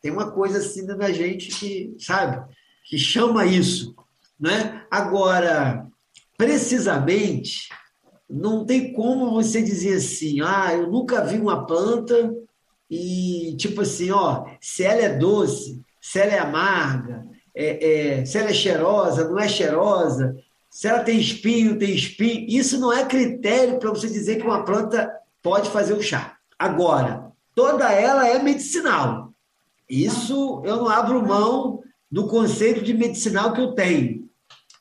Tem 0.00 0.10
uma 0.10 0.30
coisa 0.30 0.58
assim 0.58 0.82
na 0.82 1.12
gente 1.12 1.48
que, 1.48 1.94
sabe, 1.98 2.44
que 2.84 2.98
chama 2.98 3.46
isso. 3.46 3.94
Né? 4.38 4.84
Agora, 4.90 5.86
precisamente, 6.36 7.68
não 8.28 8.64
tem 8.64 8.92
como 8.92 9.30
você 9.30 9.62
dizer 9.62 9.96
assim, 9.96 10.40
ah, 10.40 10.74
eu 10.74 10.90
nunca 10.90 11.24
vi 11.24 11.38
uma 11.38 11.66
planta 11.66 12.34
e, 12.90 13.54
tipo 13.56 13.82
assim, 13.82 14.10
ó, 14.10 14.44
se 14.60 14.82
ela 14.82 15.02
é 15.02 15.16
doce, 15.16 15.80
se 16.00 16.18
ela 16.18 16.32
é 16.32 16.38
amarga, 16.38 17.24
é, 17.54 18.18
é, 18.20 18.24
se 18.24 18.38
ela 18.38 18.50
é 18.50 18.54
cheirosa, 18.54 19.28
não 19.28 19.38
é 19.38 19.48
cheirosa, 19.48 20.34
se 20.72 20.88
ela 20.88 21.04
tem 21.04 21.20
espinho, 21.20 21.78
tem 21.78 21.94
espinho, 21.94 22.46
isso 22.48 22.80
não 22.80 22.90
é 22.90 23.04
critério 23.04 23.78
para 23.78 23.90
você 23.90 24.08
dizer 24.08 24.36
que 24.36 24.46
uma 24.46 24.64
planta 24.64 25.12
pode 25.42 25.68
fazer 25.68 25.92
o 25.92 26.00
chá. 26.00 26.38
Agora, 26.58 27.30
toda 27.54 27.92
ela 27.92 28.26
é 28.26 28.42
medicinal. 28.42 29.34
Isso 29.86 30.62
eu 30.64 30.76
não 30.76 30.88
abro 30.88 31.26
mão 31.26 31.82
do 32.10 32.26
conceito 32.26 32.80
de 32.80 32.94
medicinal 32.94 33.52
que 33.52 33.60
eu 33.60 33.74
tenho. 33.74 34.26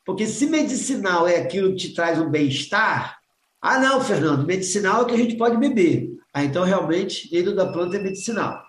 Porque 0.06 0.26
se 0.28 0.46
medicinal 0.46 1.28
é 1.28 1.36
aquilo 1.36 1.72
que 1.72 1.90
te 1.90 1.94
traz 1.94 2.18
um 2.18 2.30
bem-estar, 2.30 3.20
ah, 3.62 3.78
não, 3.78 4.00
Fernando, 4.00 4.48
medicinal 4.48 5.02
é 5.02 5.04
o 5.04 5.08
que 5.08 5.16
a 5.16 5.18
gente 5.18 5.36
pode 5.36 5.58
beber. 5.58 6.10
Ah, 6.34 6.46
então 6.46 6.64
realmente 6.64 7.30
dentro 7.30 7.54
da 7.54 7.70
planta 7.70 7.98
é 7.98 8.00
medicinal. 8.00 8.64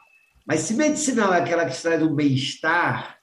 Mas 0.44 0.62
se 0.62 0.74
medicinal 0.74 1.32
é 1.32 1.38
aquela 1.38 1.66
que 1.66 1.76
te 1.76 1.82
traz 1.82 2.02
um 2.02 2.16
bem-estar, 2.16 3.21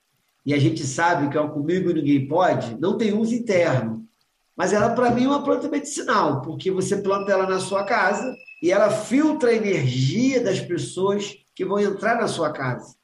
e 0.50 0.54
a 0.54 0.58
gente 0.58 0.84
sabe 0.84 1.30
que 1.30 1.38
é 1.38 1.42
o 1.42 1.52
comigo 1.52 1.94
ninguém 1.94 2.28
pode, 2.28 2.76
não 2.82 2.98
tem 2.98 3.14
uso 3.14 3.36
interno. 3.36 4.04
Mas 4.58 4.74
ela, 4.74 4.90
para 4.90 5.12
mim, 5.12 5.26
é 5.26 5.28
uma 5.28 5.44
planta 5.44 5.70
medicinal, 5.70 6.42
porque 6.42 6.72
você 6.72 6.98
planta 6.98 7.32
ela 7.32 7.48
na 7.48 7.60
sua 7.60 7.84
casa 7.84 8.36
e 8.60 8.72
ela 8.72 8.90
filtra 8.90 9.52
a 9.52 9.54
energia 9.54 10.44
das 10.44 10.60
pessoas 10.60 11.38
que 11.54 11.64
vão 11.64 11.80
entrar 11.80 12.16
na 12.20 12.28
sua 12.28 12.52
casa. 12.52 12.96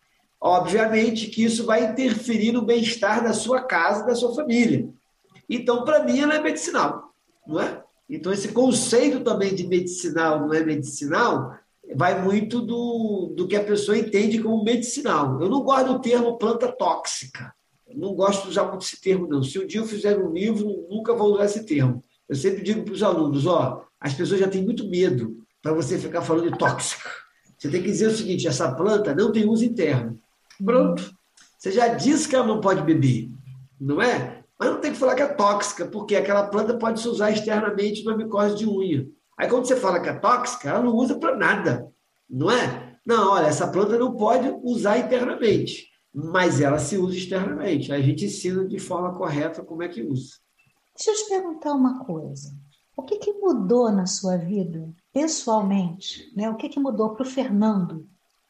Obviamente 0.42 1.28
que 1.28 1.44
isso 1.44 1.68
vai 1.68 1.84
interferir 1.84 2.52
no 2.52 2.64
bem-estar 2.64 3.24
da 3.24 3.32
sua 3.32 3.62
casa, 3.62 4.08
da 4.08 4.16
sua 4.16 4.34
família. 4.34 4.90
Então, 5.48 5.86
para 5.86 6.04
mim, 6.04 6.22
ela 6.22 6.34
é 6.34 6.42
medicinal, 6.42 7.14
não 7.46 7.62
é? 7.62 7.84
Então, 8.10 8.34
esse 8.34 8.48
conceito 8.54 9.20
também 9.20 9.54
de 9.54 9.68
medicinal 9.68 10.40
não 10.40 10.52
é 10.52 10.64
medicinal 10.64 11.56
vai 11.94 12.22
muito 12.22 12.62
do, 12.62 13.34
do 13.36 13.48
que 13.48 13.56
a 13.56 13.64
pessoa 13.64 13.98
entende 13.98 14.42
como 14.42 14.64
medicinal. 14.64 15.42
Eu 15.42 15.50
não 15.50 15.62
gosto 15.62 15.94
do 15.94 16.00
termo 16.00 16.38
planta 16.38 16.72
tóxica. 16.72 17.54
Eu 17.88 17.98
não 17.98 18.14
gosto 18.16 18.44
de 18.44 18.50
usar 18.50 18.66
muito 18.66 18.86
esse 18.86 19.00
termo, 19.00 19.28
não. 19.28 19.44
Se 19.44 19.60
um 19.60 19.68
dia 19.68 19.80
eu 19.80 19.86
fizer 19.86 20.18
um 20.18 20.32
livro, 20.32 20.88
nunca 20.90 21.14
vou 21.14 21.34
usar 21.34 21.46
esse 21.46 21.66
termo. 21.66 22.04
Eu 22.28 22.36
sempre 22.36 22.64
digo 22.64 22.84
para 22.84 22.94
os 22.94 23.04
alunos: 23.04 23.46
ó, 23.46 23.84
as 24.00 24.14
pessoas 24.14 24.40
já 24.40 24.48
têm 24.48 24.64
muito 24.64 24.88
medo 24.90 25.38
para 25.62 25.74
você 25.74 25.98
ficar 25.98 26.22
falando 26.22 26.52
de 26.52 26.58
tóxica. 26.58 27.10
Você 27.58 27.70
tem 27.70 27.82
que 27.82 27.92
dizer 27.92 28.08
o 28.08 28.16
seguinte: 28.16 28.48
essa 28.48 28.74
planta 28.74 29.14
não 29.14 29.32
tem 29.32 29.48
uso 29.48 29.64
interno. 29.64 30.20
Pronto. 30.64 31.14
Você 31.58 31.72
já 31.72 31.88
disse 31.88 32.28
que 32.28 32.36
ela 32.36 32.46
não 32.46 32.62
pode 32.62 32.82
beber, 32.82 33.30
não 33.80 34.02
é? 34.02 34.44
Mas 34.60 34.70
não 34.70 34.80
tem 34.80 34.92
que 34.92 34.98
falar 34.98 35.16
que 35.16 35.22
é 35.22 35.28
tóxica, 35.28 35.86
porque 35.86 36.16
aquela 36.16 36.48
planta 36.48 36.78
pode 36.78 37.02
se 37.02 37.08
usar 37.08 37.32
externamente 37.32 38.04
na 38.04 38.16
micose 38.16 38.56
de 38.56 38.68
unha. 38.68 39.08
Aí 39.38 39.50
quando 39.50 39.66
você 39.66 39.76
fala 39.76 40.00
que 40.00 40.10
é 40.10 40.14
tóxica, 40.14 40.70
ela 40.70 40.82
não 40.82 40.94
usa 40.94 41.18
para 41.20 41.36
nada, 41.36 41.92
não 42.30 42.50
é? 42.50 42.98
Não, 43.06 43.32
olha, 43.34 43.48
essa 43.48 43.68
planta 43.68 43.98
não 44.00 44.16
pode 44.16 44.50
usar 44.64 44.98
internamente, 44.98 45.88
mas 46.14 46.62
ela 46.62 46.80
se 46.80 46.98
usa 46.98 47.18
externamente. 47.18 47.92
A 47.92 48.02
gente 48.02 48.26
ensina 48.26 48.66
de 48.66 48.80
forma 48.80 49.14
correta 49.16 49.64
como 49.64 49.84
é 49.84 49.88
que 49.88 50.02
usa. 50.02 50.34
Deixa 50.96 51.12
eu 51.12 51.16
te 51.16 51.30
perguntar 51.30 51.74
uma 51.74 52.04
coisa. 52.06 52.52
O 52.98 53.04
que, 53.04 53.18
que 53.18 53.34
mudou 53.34 53.92
na 53.92 54.06
sua 54.06 54.38
vida, 54.38 54.90
pessoalmente? 55.14 56.34
Né? 56.36 56.50
O 56.50 56.56
que, 56.56 56.70
que 56.70 56.80
mudou 56.80 57.14
para 57.14 57.24
o 57.24 57.30
Fernando 57.30 58.08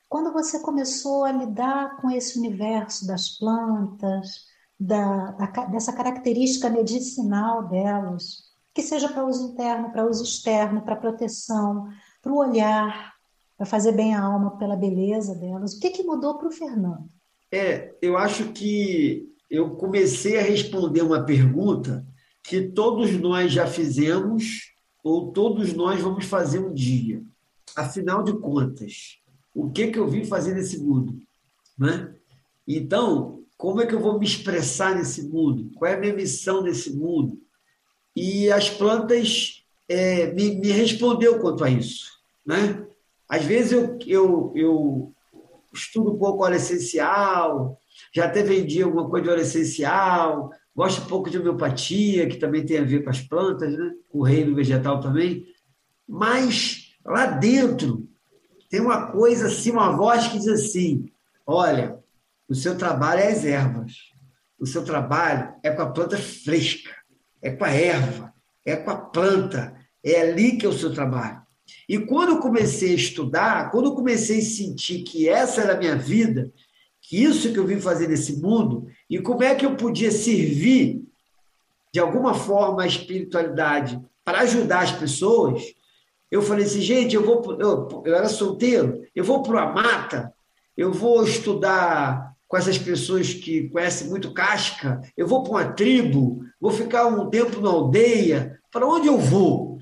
quando 0.08 0.32
você 0.32 0.60
começou 0.60 1.26
a 1.26 1.32
lidar 1.32 1.98
com 1.98 2.10
esse 2.10 2.40
universo 2.40 3.06
das 3.06 3.38
plantas, 3.38 4.46
da, 4.80 5.32
da, 5.32 5.46
dessa 5.66 5.92
característica 5.92 6.70
medicinal 6.70 7.68
delas, 7.68 8.45
que 8.76 8.82
seja 8.82 9.08
para 9.08 9.26
uso 9.26 9.54
interno, 9.54 9.90
para 9.90 10.06
uso 10.06 10.22
externo, 10.22 10.82
para 10.82 10.98
proteção, 10.98 11.88
para 12.22 12.34
o 12.34 12.38
olhar, 12.38 13.16
para 13.56 13.66
fazer 13.66 13.94
bem 13.94 14.14
a 14.14 14.22
alma 14.22 14.58
pela 14.58 14.76
beleza 14.76 15.34
delas, 15.34 15.74
o 15.74 15.80
que, 15.80 15.92
que 15.92 16.04
mudou 16.04 16.38
para 16.38 16.50
o 16.50 16.52
Fernando? 16.52 17.10
É, 17.50 17.96
eu 18.02 18.18
acho 18.18 18.52
que 18.52 19.34
eu 19.50 19.78
comecei 19.78 20.38
a 20.38 20.44
responder 20.44 21.02
uma 21.02 21.24
pergunta 21.24 22.06
que 22.44 22.64
todos 22.64 23.18
nós 23.18 23.54
já 23.54 23.66
fizemos 23.66 24.74
ou 25.02 25.32
todos 25.32 25.74
nós 25.74 26.02
vamos 26.02 26.26
fazer 26.26 26.60
um 26.60 26.74
dia. 26.74 27.24
Afinal 27.78 28.24
de 28.24 28.38
contas, 28.40 29.22
o 29.54 29.72
que 29.72 29.88
que 29.88 29.98
eu 29.98 30.08
vim 30.08 30.26
fazer 30.26 30.54
nesse 30.54 30.84
mundo, 30.84 31.22
né? 31.78 32.14
Então, 32.68 33.44
como 33.58 33.82
é 33.82 33.86
que 33.86 33.96
eu 33.96 34.02
vou 34.02 34.20
me 34.20 34.26
expressar 34.26 34.96
nesse 34.96 35.30
mundo? 35.30 35.72
Qual 35.76 35.90
é 35.90 35.96
a 35.96 36.00
minha 36.00 36.14
missão 36.14 36.62
nesse 36.62 36.94
mundo? 36.94 37.40
E 38.16 38.52
as 38.52 38.70
plantas 38.70 39.64
é, 39.90 40.28
me, 40.34 40.56
me 40.56 40.72
respondeu 40.72 41.40
quanto 41.40 41.64
a 41.64 41.70
isso, 41.70 42.06
né? 42.46 42.86
Às 43.28 43.44
vezes 43.44 43.72
eu, 43.72 43.98
eu, 44.06 44.54
eu 44.56 45.14
estudo 45.74 46.14
um 46.14 46.18
pouco 46.18 46.44
óleo 46.44 46.56
essencial, 46.56 47.80
já 48.14 48.26
até 48.26 48.44
vendi 48.44 48.82
alguma 48.82 49.10
coisa 49.10 49.26
de 49.26 49.32
óleo 49.32 49.42
essencial, 49.42 50.52
gosto 50.76 51.02
um 51.02 51.06
pouco 51.06 51.30
de 51.30 51.38
homeopatia, 51.38 52.28
que 52.28 52.38
também 52.38 52.66
tem 52.66 52.80
a 52.80 52.84
ver 52.84 53.04
com 53.04 53.10
as 53.10 53.22
plantas, 53.22 53.74
né? 53.78 53.94
com 54.10 54.20
o 54.20 54.24
reino 54.24 54.56
vegetal 54.56 55.00
também. 55.00 55.46
Mas 56.08 56.96
lá 57.06 57.26
dentro 57.26 58.08
tem 58.70 58.80
uma 58.80 59.12
coisa 59.12 59.48
assim, 59.48 59.72
uma 59.72 59.96
voz 59.96 60.28
que 60.28 60.38
diz 60.38 60.48
assim: 60.48 61.06
olha, 61.46 62.00
o 62.48 62.56
seu 62.56 62.78
trabalho 62.78 63.22
é 63.22 63.32
as 63.32 63.44
ervas, 63.44 63.94
o 64.60 64.66
seu 64.66 64.84
trabalho 64.84 65.54
é 65.64 65.72
com 65.72 65.82
a 65.82 65.92
planta 65.92 66.18
fresca, 66.18 66.95
é 67.46 67.52
com 67.52 67.64
a 67.64 67.70
erva, 67.70 68.34
é 68.66 68.76
com 68.76 68.90
a 68.90 68.96
planta, 68.96 69.76
é 70.04 70.20
ali 70.20 70.58
que 70.58 70.66
é 70.66 70.70
o 70.70 70.74
seu 70.74 70.92
trabalho. 70.92 71.44
E 71.88 72.00
quando 72.00 72.30
eu 72.30 72.40
comecei 72.40 72.92
a 72.94 72.96
estudar, 72.96 73.70
quando 73.70 73.90
eu 73.90 73.96
comecei 73.96 74.40
a 74.40 74.42
sentir 74.42 75.04
que 75.04 75.30
essa 75.30 75.62
era 75.62 75.76
a 75.76 75.78
minha 75.78 75.96
vida, 75.96 76.52
que 77.00 77.24
isso 77.24 77.54
que 77.54 77.60
eu 77.60 77.68
vim 77.68 77.80
fazer 77.80 78.08
nesse 78.08 78.42
mundo, 78.42 78.88
e 79.08 79.20
como 79.20 79.44
é 79.44 79.54
que 79.54 79.64
eu 79.64 79.76
podia 79.76 80.12
servir 80.12 81.04
de 81.94 82.00
alguma 82.00 82.34
forma 82.34 82.82
a 82.82 82.88
espiritualidade 82.88 84.02
para 84.24 84.40
ajudar 84.40 84.80
as 84.80 84.92
pessoas, 84.92 85.64
eu 86.32 86.42
falei 86.42 86.66
assim, 86.66 86.82
gente, 86.82 87.14
eu 87.14 87.24
vou, 87.24 87.60
eu, 87.62 88.04
eu 88.06 88.16
era 88.16 88.28
solteiro, 88.28 89.04
eu 89.14 89.24
vou 89.24 89.44
para 89.44 89.52
uma 89.52 89.84
mata, 89.84 90.34
eu 90.76 90.92
vou 90.92 91.24
estudar 91.24 92.35
com 92.48 92.58
essas 92.58 92.78
pessoas 92.78 93.34
que 93.34 93.70
conhecem 93.70 94.08
muito 94.08 94.34
casca, 94.34 95.02
eu 95.18 95.28
vou 95.28 95.44
para 95.44 95.52
uma 95.52 95.74
tribo, 95.74 96.44
vou 96.60 96.72
ficar 96.72 97.08
um 97.08 97.30
tempo 97.30 97.60
na 97.60 97.70
aldeia, 97.70 98.60
para 98.72 98.86
onde 98.86 99.08
eu 99.08 99.18
vou? 99.18 99.80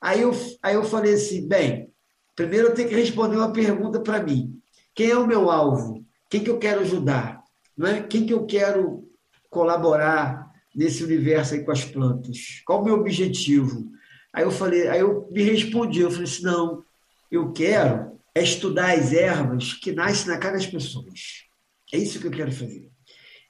Aí 0.00 0.22
eu, 0.22 0.32
aí 0.62 0.74
eu 0.74 0.84
falei 0.84 1.14
assim, 1.14 1.46
bem, 1.46 1.90
primeiro 2.34 2.68
eu 2.68 2.74
tenho 2.74 2.88
que 2.88 2.94
responder 2.94 3.36
uma 3.36 3.52
pergunta 3.52 4.00
para 4.00 4.22
mim. 4.22 4.60
Quem 4.94 5.10
é 5.10 5.16
o 5.16 5.26
meu 5.26 5.50
alvo? 5.50 6.04
Quem 6.30 6.42
que 6.42 6.50
eu 6.50 6.58
quero 6.58 6.80
ajudar? 6.80 7.42
Não 7.76 7.86
é? 7.86 8.02
Quem 8.02 8.24
que 8.24 8.32
eu 8.32 8.46
quero 8.46 9.04
colaborar 9.50 10.50
nesse 10.74 11.02
universo 11.02 11.54
aí 11.54 11.64
com 11.64 11.72
as 11.72 11.84
plantas? 11.84 12.62
Qual 12.64 12.80
o 12.80 12.84
meu 12.84 12.94
objetivo? 12.94 13.90
Aí 14.32 14.44
eu 14.44 14.50
falei, 14.50 14.88
aí 14.88 15.00
eu 15.00 15.28
me 15.30 15.42
respondi, 15.42 16.00
eu 16.00 16.10
falei 16.10 16.24
assim, 16.24 16.42
não, 16.42 16.84
eu 17.30 17.52
quero 17.52 18.16
é 18.34 18.42
estudar 18.42 18.92
as 18.92 19.14
ervas 19.14 19.72
que 19.72 19.92
nascem 19.92 20.28
na 20.28 20.38
casa 20.38 20.56
das 20.56 20.66
pessoas. 20.66 21.45
É 21.92 21.98
isso 21.98 22.20
que 22.20 22.26
eu 22.26 22.30
quero 22.30 22.52
fazer. 22.52 22.90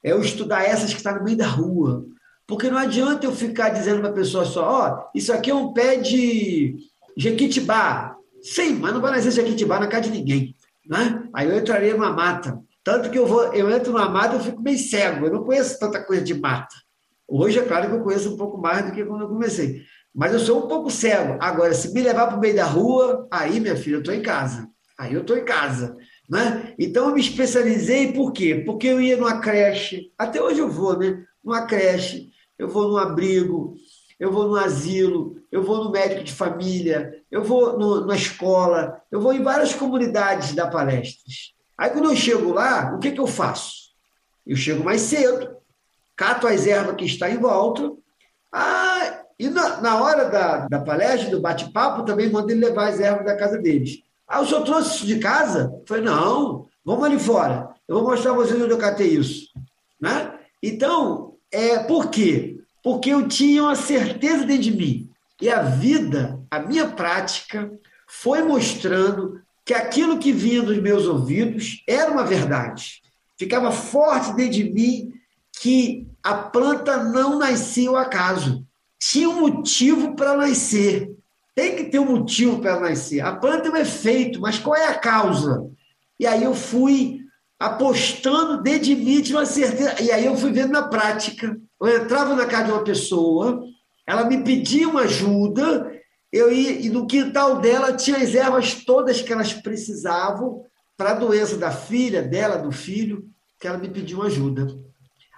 É 0.05 0.13
eu 0.13 0.21
estudar 0.21 0.65
essas 0.65 0.91
que 0.91 0.99
estão 0.99 1.17
no 1.17 1.25
meio 1.25 1.37
da 1.37 1.47
rua, 1.47 2.07
porque 2.47 2.71
não 2.71 2.79
adianta 2.79 3.27
eu 3.27 3.33
ficar 3.33 3.71
dizendo 3.71 4.01
para 4.01 4.11
a 4.11 4.15
pessoa 4.15 4.45
só, 4.45 4.63
ó, 4.63 4.89
oh, 4.89 5.19
isso 5.19 5.33
aqui 5.33 5.51
é 5.51 5.55
um 5.55 5.73
pé 5.73 5.97
de 5.97 6.77
jequitibá. 7.17 8.17
Sim, 8.43 8.75
mas 8.75 8.93
não 8.93 9.01
vai 9.01 9.13
nascer 9.13 9.33
jequitibá 9.33 9.81
na 9.81 9.89
casa 9.89 10.05
de 10.05 10.11
ninguém. 10.11 10.55
Né? 10.89 11.29
Aí 11.35 11.49
eu 11.49 11.59
entraria 11.59 11.95
numa 11.95 12.13
mata. 12.13 12.61
Tanto 12.85 13.11
que 13.11 13.19
eu 13.19 13.27
vou, 13.27 13.53
eu 13.53 13.69
entro 13.71 13.93
numa 13.93 14.09
mata, 14.09 14.37
eu 14.37 14.41
fico 14.41 14.63
meio 14.63 14.79
cego. 14.79 15.27
Eu 15.27 15.33
não 15.33 15.45
conheço 15.45 15.79
tanta 15.79 16.01
coisa 16.01 16.23
de 16.23 16.35
mata. 16.35 16.75
Hoje 17.27 17.59
é 17.59 17.63
claro 17.63 17.89
que 17.89 17.97
eu 17.97 18.05
conheço 18.05 18.33
um 18.33 18.37
pouco 18.37 18.57
mais 18.57 18.87
do 18.87 18.93
que 18.93 19.05
quando 19.05 19.23
eu 19.23 19.29
comecei. 19.29 19.83
Mas 20.15 20.33
eu 20.33 20.39
sou 20.39 20.65
um 20.65 20.69
pouco 20.69 20.89
cego. 20.89 21.37
Agora, 21.41 21.75
se 21.75 21.93
me 21.93 22.01
levar 22.01 22.29
para 22.29 22.37
o 22.37 22.41
meio 22.41 22.55
da 22.55 22.65
rua, 22.65 23.27
aí, 23.31 23.59
minha 23.59 23.75
filha, 23.77 23.97
eu 23.97 24.01
estou 24.01 24.15
em 24.15 24.23
casa. 24.23 24.69
Aí 24.97 25.13
eu 25.13 25.23
estou 25.23 25.37
em 25.37 25.45
casa. 25.45 25.97
Né? 26.29 26.75
Então 26.79 27.09
eu 27.09 27.15
me 27.15 27.21
especializei 27.21 28.13
por 28.13 28.33
quê? 28.33 28.63
Porque 28.67 28.89
eu 28.89 29.01
ia 29.01 29.17
numa 29.17 29.41
creche, 29.41 30.13
até 30.19 30.43
hoje 30.43 30.59
eu 30.59 30.69
vou, 30.69 30.99
né? 30.99 31.25
Numa 31.43 31.67
creche, 31.67 32.31
eu 32.59 32.69
vou 32.69 32.89
num 32.89 32.97
abrigo, 32.97 33.77
eu 34.19 34.33
vou 34.33 34.49
no 34.49 34.57
asilo, 34.57 35.37
eu 35.53 35.63
vou 35.63 35.85
no 35.85 35.91
médico 35.91 36.25
de 36.25 36.33
família, 36.33 37.23
eu 37.31 37.45
vou 37.45 37.79
no, 37.79 38.05
na 38.05 38.17
escola, 38.17 39.01
eu 39.11 39.21
vou 39.21 39.33
em 39.33 39.43
várias 39.43 39.73
comunidades 39.73 40.55
dar 40.55 40.69
palestras. 40.69 41.55
Aí 41.79 41.91
quando 41.91 42.11
eu 42.11 42.17
chego 42.17 42.53
lá, 42.53 42.95
o 42.95 42.99
que, 42.99 43.13
que 43.13 43.21
eu 43.21 43.27
faço? 43.27 43.87
Eu 44.45 44.57
chego 44.57 44.83
mais 44.83 45.03
cedo, 45.03 45.57
cato 46.17 46.47
as 46.47 46.67
ervas 46.67 46.97
que 46.97 47.05
está 47.05 47.31
em 47.31 47.39
volta, 47.39 47.93
ah, 48.53 49.23
e 49.39 49.49
na, 49.49 49.81
na 49.83 50.03
hora 50.03 50.25
da, 50.31 50.67
da 50.67 50.81
palestra, 50.81 51.31
do 51.31 51.41
bate-papo, 51.41 52.05
também 52.05 52.31
mando 52.31 52.51
ele 52.51 52.67
levar 52.67 52.89
as 52.89 53.01
ervas 53.01 53.27
da 53.27 53.37
casa 53.37 53.59
deles. 53.59 54.03
Ah, 54.27 54.41
o 54.41 54.47
senhor 54.47 54.63
trouxe 54.65 54.97
isso 54.97 55.07
de 55.07 55.19
casa? 55.19 55.73
Eu 55.73 55.85
falei, 55.87 56.05
não, 56.05 56.67
vamos 56.85 57.05
ali 57.05 57.19
fora. 57.19 57.75
Eu 57.87 57.97
vou 57.97 58.11
mostrar 58.11 58.33
a 58.33 58.35
vocês 58.35 58.61
onde 58.61 58.73
eu 58.73 58.79
catei 58.79 59.09
isso. 59.09 59.49
Né? 60.01 60.33
Então, 60.63 61.35
é, 61.51 61.79
por 61.79 62.11
quê? 62.11 62.59
Porque 62.83 63.11
eu 63.11 63.29
tinha 63.29 63.63
uma 63.63 63.77
certeza 63.77 64.45
dentro 64.45 64.63
de 64.63 64.73
mim. 64.73 65.11
E 65.41 65.49
a 65.49 65.63
vida, 65.63 66.41
a 66.51 66.61
minha 66.61 66.89
prática, 66.89 67.71
foi 68.07 68.43
mostrando 68.43 69.41
que 69.65 69.75
aquilo 69.75 70.19
que 70.19 70.33
vinha 70.33 70.63
dos 70.63 70.79
meus 70.79 71.07
ouvidos 71.07 71.83
era 71.87 72.11
uma 72.11 72.25
verdade. 72.25 73.03
Ficava 73.39 73.71
forte 73.71 74.35
dentro 74.35 74.53
de 74.53 74.65
mim 74.71 75.13
que 75.61 76.07
a 76.23 76.35
planta 76.35 77.03
não 77.03 77.39
nascia 77.39 77.89
ao 77.89 77.97
acaso. 77.97 78.65
Tinha 78.99 79.29
um 79.29 79.41
motivo 79.41 80.15
para 80.15 80.37
nascer. 80.37 81.16
Tem 81.57 81.75
que 81.75 81.85
ter 81.85 81.99
um 81.99 82.19
motivo 82.19 82.61
para 82.61 82.79
nascer. 82.79 83.21
A 83.21 83.35
planta 83.35 83.69
é 83.69 83.71
um 83.71 83.77
efeito, 83.77 84.39
mas 84.43 84.59
qual 84.59 84.77
é 84.77 84.89
a 84.89 84.99
causa? 84.99 85.67
E 86.21 86.27
aí 86.27 86.45
eu 86.45 86.55
fui 86.55 87.21
apostando 87.59 88.63
dentro 88.63 88.83
de 88.83 88.95
mim, 88.95 89.23
tinha 89.23 89.39
uma 89.39 89.47
certeza. 89.47 90.03
E 90.03 90.13
aí 90.13 90.27
eu 90.27 90.37
fui 90.37 90.53
vendo 90.53 90.73
na 90.73 90.87
prática. 90.87 91.59
Eu 91.81 92.03
entrava 92.03 92.35
na 92.35 92.45
casa 92.45 92.65
de 92.65 92.73
uma 92.73 92.85
pessoa, 92.85 93.65
ela 94.07 94.27
me 94.27 94.45
pedia 94.45 94.87
uma 94.87 95.01
ajuda, 95.03 95.91
eu 96.31 96.53
ia, 96.53 96.73
e 96.73 96.91
no 96.91 97.07
quintal 97.07 97.59
dela 97.59 97.95
tinha 97.95 98.19
as 98.19 98.35
ervas 98.35 98.85
todas 98.85 99.23
que 99.23 99.33
elas 99.33 99.55
precisavam 99.55 100.63
para 100.95 101.13
a 101.13 101.15
doença 101.15 101.57
da 101.57 101.71
filha, 101.71 102.23
dela, 102.23 102.57
do 102.57 102.71
filho, 102.71 103.25
que 103.59 103.67
ela 103.67 103.79
me 103.79 103.89
pediu 103.89 104.23
ajuda. 104.23 104.67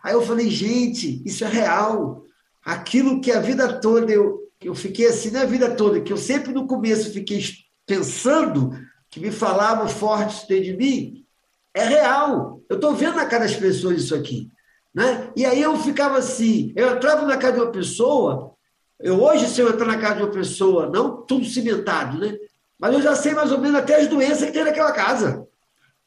Aí 0.03 0.15
eu 0.15 0.23
falei, 0.23 0.51
gente, 0.51 1.23
isso 1.25 1.45
é 1.45 1.49
real. 1.49 2.25
Aquilo 2.65 3.21
que 3.21 3.31
a 3.31 3.41
vida 3.41 3.81
toda 3.81 4.13
eu, 4.13 4.48
eu 4.67 4.75
fiquei 4.75 5.07
assim 5.07 5.31
na 5.31 5.45
vida 5.45 5.75
toda, 5.75 6.01
que 6.01 6.13
eu 6.13 6.17
sempre 6.17 6.53
no 6.53 6.67
começo 6.67 7.13
fiquei 7.13 7.41
pensando, 7.87 8.73
que 9.09 9.21
me 9.21 9.31
falavam 9.31 9.89
forte 9.89 10.47
dentro 10.49 10.65
de 10.65 10.77
mim, 10.77 11.25
é 11.73 11.85
real. 11.85 12.61
Eu 12.69 12.77
estou 12.77 12.95
vendo 12.95 13.17
na 13.17 13.27
cara 13.27 13.45
das 13.45 13.55
pessoas 13.55 14.03
isso 14.03 14.15
aqui. 14.15 14.51
Né? 14.93 15.31
E 15.37 15.47
aí 15.47 15.63
eu 15.63 15.77
ficava 15.79 16.19
assim, 16.19 16.73
eu 16.75 16.97
entrava 16.97 17.25
na 17.25 17.37
casa 17.37 17.55
de 17.55 17.61
uma 17.61 17.71
pessoa, 17.71 18.53
eu 18.99 19.23
hoje, 19.23 19.47
se 19.47 19.61
eu 19.61 19.69
entrar 19.69 19.87
na 19.87 19.99
casa 19.99 20.17
de 20.17 20.23
uma 20.23 20.33
pessoa, 20.33 20.89
não 20.89 21.23
tudo 21.23 21.45
cimentado, 21.45 22.19
né? 22.19 22.37
Mas 22.79 22.95
eu 22.95 23.03
já 23.03 23.15
sei 23.15 23.33
mais 23.33 23.53
ou 23.53 23.59
menos 23.59 23.79
até 23.79 24.01
as 24.01 24.09
doenças 24.09 24.47
que 24.47 24.53
tem 24.53 24.65
naquela 24.65 24.93
casa. 24.93 25.47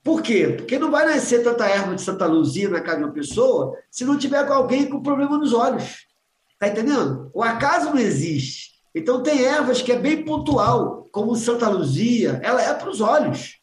Por 0.03 0.21
quê? 0.21 0.55
Porque 0.57 0.79
não 0.79 0.91
vai 0.91 1.05
nascer 1.05 1.43
tanta 1.43 1.65
erva 1.65 1.95
de 1.95 2.01
Santa 2.01 2.25
Luzia 2.25 2.69
na 2.69 2.81
casa 2.81 2.97
de 2.97 3.03
uma 3.03 3.13
pessoa 3.13 3.77
se 3.89 4.03
não 4.03 4.17
tiver 4.17 4.45
com 4.45 4.53
alguém 4.53 4.89
com 4.89 5.01
problema 5.01 5.37
nos 5.37 5.53
olhos. 5.53 6.07
Tá 6.61 6.67
entendendo? 6.67 7.31
O 7.33 7.41
acaso 7.41 7.89
não 7.89 7.97
existe. 7.97 8.69
Então 8.93 9.23
tem 9.23 9.41
ervas 9.41 9.81
que 9.81 9.91
é 9.91 9.97
bem 9.97 10.23
pontual, 10.23 11.09
como 11.11 11.35
Santa 11.35 11.67
Luzia, 11.67 12.39
ela 12.43 12.61
é 12.61 12.71
para 12.71 12.87
os 12.87 13.01
olhos. 13.01 13.57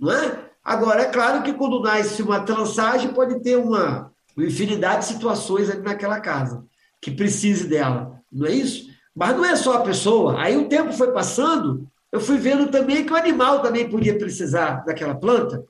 Não 0.00 0.10
é? 0.10 0.38
Agora, 0.64 1.02
é 1.02 1.10
claro 1.10 1.42
que 1.42 1.52
quando 1.52 1.82
nasce 1.82 2.22
uma 2.22 2.40
trançagem, 2.40 3.12
pode 3.12 3.42
ter 3.42 3.58
uma, 3.58 4.10
infinidade 4.38 5.00
de 5.00 5.12
situações 5.12 5.68
ali 5.68 5.82
naquela 5.82 6.20
casa 6.20 6.64
que 7.02 7.10
precise 7.10 7.68
dela, 7.68 8.18
não 8.32 8.46
é 8.46 8.52
isso? 8.52 8.86
Mas 9.14 9.36
não 9.36 9.44
é 9.44 9.54
só 9.54 9.74
a 9.74 9.82
pessoa. 9.82 10.40
Aí 10.40 10.56
o 10.56 10.70
tempo 10.70 10.90
foi 10.94 11.12
passando, 11.12 11.86
eu 12.10 12.18
fui 12.18 12.38
vendo 12.38 12.68
também 12.68 13.04
que 13.04 13.12
o 13.12 13.16
animal 13.16 13.60
também 13.60 13.90
podia 13.90 14.16
precisar 14.16 14.86
daquela 14.86 15.14
planta. 15.14 15.62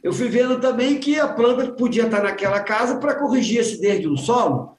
Eu 0.00 0.12
fui 0.12 0.28
vendo 0.28 0.60
também 0.60 1.00
que 1.00 1.18
a 1.18 1.26
planta 1.26 1.72
podia 1.72 2.04
estar 2.04 2.22
naquela 2.22 2.60
casa 2.60 2.98
para 2.98 3.16
corrigir 3.16 3.58
esse 3.58 3.80
desde 3.80 4.06
no 4.06 4.16
solo, 4.16 4.74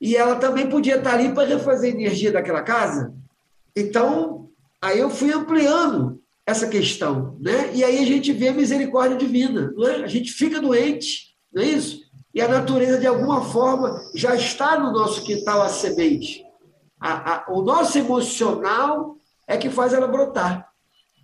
e 0.00 0.16
ela 0.16 0.36
também 0.36 0.68
podia 0.68 0.96
estar 0.96 1.14
ali 1.14 1.32
para 1.34 1.46
refazer 1.46 1.92
a 1.92 1.96
energia 1.96 2.32
daquela 2.32 2.62
casa. 2.62 3.12
Então, 3.76 4.48
aí 4.80 4.98
eu 4.98 5.10
fui 5.10 5.32
ampliando 5.32 6.20
essa 6.46 6.66
questão, 6.66 7.36
né? 7.40 7.70
E 7.74 7.84
aí 7.84 7.98
a 7.98 8.06
gente 8.06 8.32
vê 8.32 8.48
a 8.48 8.54
misericórdia 8.54 9.16
divina, 9.16 9.72
não 9.76 9.86
é? 9.86 10.02
A 10.02 10.06
gente 10.06 10.32
fica 10.32 10.60
doente, 10.60 11.34
não 11.52 11.62
é 11.62 11.66
isso? 11.66 12.00
E 12.34 12.40
a 12.40 12.48
natureza, 12.48 12.98
de 12.98 13.06
alguma 13.06 13.42
forma, 13.42 14.00
já 14.14 14.34
está 14.34 14.78
no 14.78 14.92
nosso 14.92 15.22
quintal 15.22 15.62
a 15.62 15.68
semente. 15.68 16.44
A, 16.98 17.34
a, 17.34 17.44
o 17.50 17.62
nosso 17.62 17.98
emocional 17.98 19.16
é 19.46 19.56
que 19.56 19.68
faz 19.68 19.92
ela 19.92 20.06
brotar. 20.06 20.68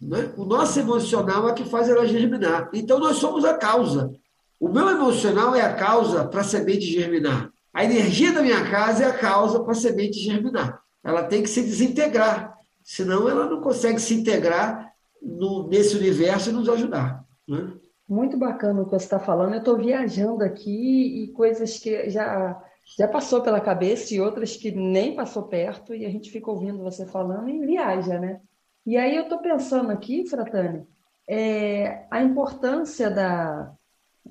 Né? 0.02 0.32
O 0.36 0.44
nosso 0.44 0.78
emocional 0.78 1.48
é 1.48 1.54
que 1.54 1.64
faz 1.64 1.88
ela 1.88 2.06
germinar. 2.06 2.68
Então, 2.72 2.98
nós 2.98 3.16
somos 3.16 3.44
a 3.44 3.54
causa. 3.54 4.12
O 4.58 4.68
meu 4.68 4.88
emocional 4.90 5.54
é 5.54 5.60
a 5.60 5.74
causa 5.74 6.24
para 6.24 6.40
a 6.40 6.44
semente 6.44 6.86
germinar. 6.86 7.50
A 7.76 7.84
energia 7.84 8.32
da 8.32 8.40
minha 8.40 8.70
casa 8.70 9.04
é 9.04 9.06
a 9.06 9.18
causa 9.18 9.62
para 9.62 9.72
a 9.72 9.74
semente 9.74 10.18
germinar. 10.18 10.80
Ela 11.04 11.24
tem 11.24 11.42
que 11.42 11.50
se 11.50 11.60
desintegrar, 11.60 12.56
senão 12.82 13.28
ela 13.28 13.44
não 13.44 13.60
consegue 13.60 14.00
se 14.00 14.14
integrar 14.14 14.94
no, 15.20 15.68
nesse 15.68 15.94
universo 15.94 16.48
e 16.48 16.54
nos 16.54 16.70
ajudar. 16.70 17.22
Né? 17.46 17.74
Muito 18.08 18.38
bacana 18.38 18.80
o 18.80 18.86
que 18.86 18.92
você 18.92 19.04
está 19.04 19.18
falando. 19.18 19.52
Eu 19.52 19.58
estou 19.58 19.76
viajando 19.76 20.42
aqui 20.42 21.24
e 21.24 21.32
coisas 21.32 21.78
que 21.78 22.08
já, 22.08 22.58
já 22.96 23.06
passou 23.06 23.42
pela 23.42 23.60
cabeça 23.60 24.14
e 24.14 24.22
outras 24.22 24.56
que 24.56 24.70
nem 24.70 25.14
passou 25.14 25.42
perto, 25.42 25.94
e 25.94 26.06
a 26.06 26.10
gente 26.10 26.30
fica 26.30 26.50
ouvindo 26.50 26.82
você 26.82 27.04
falando 27.04 27.50
e 27.50 27.66
viaja, 27.66 28.18
né? 28.18 28.40
E 28.86 28.96
aí 28.96 29.14
eu 29.14 29.24
estou 29.24 29.40
pensando 29.40 29.90
aqui, 29.90 30.26
Fratani, 30.26 30.86
é, 31.28 32.06
a 32.10 32.22
importância 32.22 33.10
da, 33.10 33.70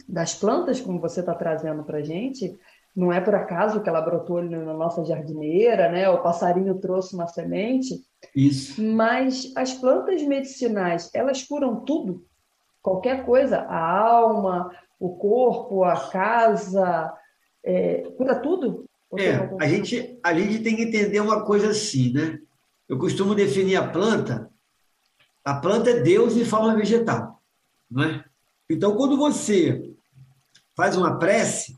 das 0.09 0.33
plantas, 0.33 0.81
como 0.81 0.99
você 0.99 1.19
está 1.19 1.35
trazendo 1.35 1.83
para 1.83 1.99
a 1.99 2.03
gente, 2.03 2.57
não 2.95 3.11
é 3.11 3.19
por 3.19 3.35
acaso 3.35 3.81
que 3.81 3.89
ela 3.89 4.01
brotou 4.01 4.37
ali 4.37 4.55
na 4.55 4.73
nossa 4.73 5.03
jardineira, 5.03 5.91
né? 5.91 6.09
O 6.09 6.21
passarinho 6.23 6.79
trouxe 6.79 7.13
uma 7.13 7.27
semente. 7.27 8.01
Isso. 8.33 8.81
Mas 8.81 9.51
as 9.55 9.73
plantas 9.73 10.21
medicinais, 10.23 11.09
elas 11.13 11.43
curam 11.43 11.83
tudo? 11.83 12.25
Qualquer 12.81 13.25
coisa, 13.25 13.59
a 13.61 13.99
alma, 13.99 14.71
o 14.99 15.17
corpo, 15.17 15.83
a 15.83 16.09
casa, 16.09 17.13
é, 17.63 18.03
cura 18.15 18.35
tudo? 18.35 18.85
É, 19.17 19.49
a 19.59 19.67
gente, 19.67 20.19
a 20.23 20.33
gente 20.33 20.63
tem 20.63 20.75
que 20.75 20.83
entender 20.83 21.19
uma 21.19 21.43
coisa 21.43 21.71
assim, 21.71 22.13
né? 22.13 22.39
Eu 22.87 22.97
costumo 22.97 23.35
definir 23.35 23.75
a 23.75 23.87
planta, 23.87 24.49
a 25.43 25.53
planta 25.55 25.89
é 25.89 25.99
Deus 25.99 26.35
em 26.35 26.45
forma 26.45 26.75
vegetal, 26.75 27.41
não 27.89 28.03
é? 28.03 28.23
Então, 28.69 28.95
quando 28.95 29.17
você 29.17 29.93
faz 30.75 30.97
uma 30.97 31.19
prece, 31.19 31.74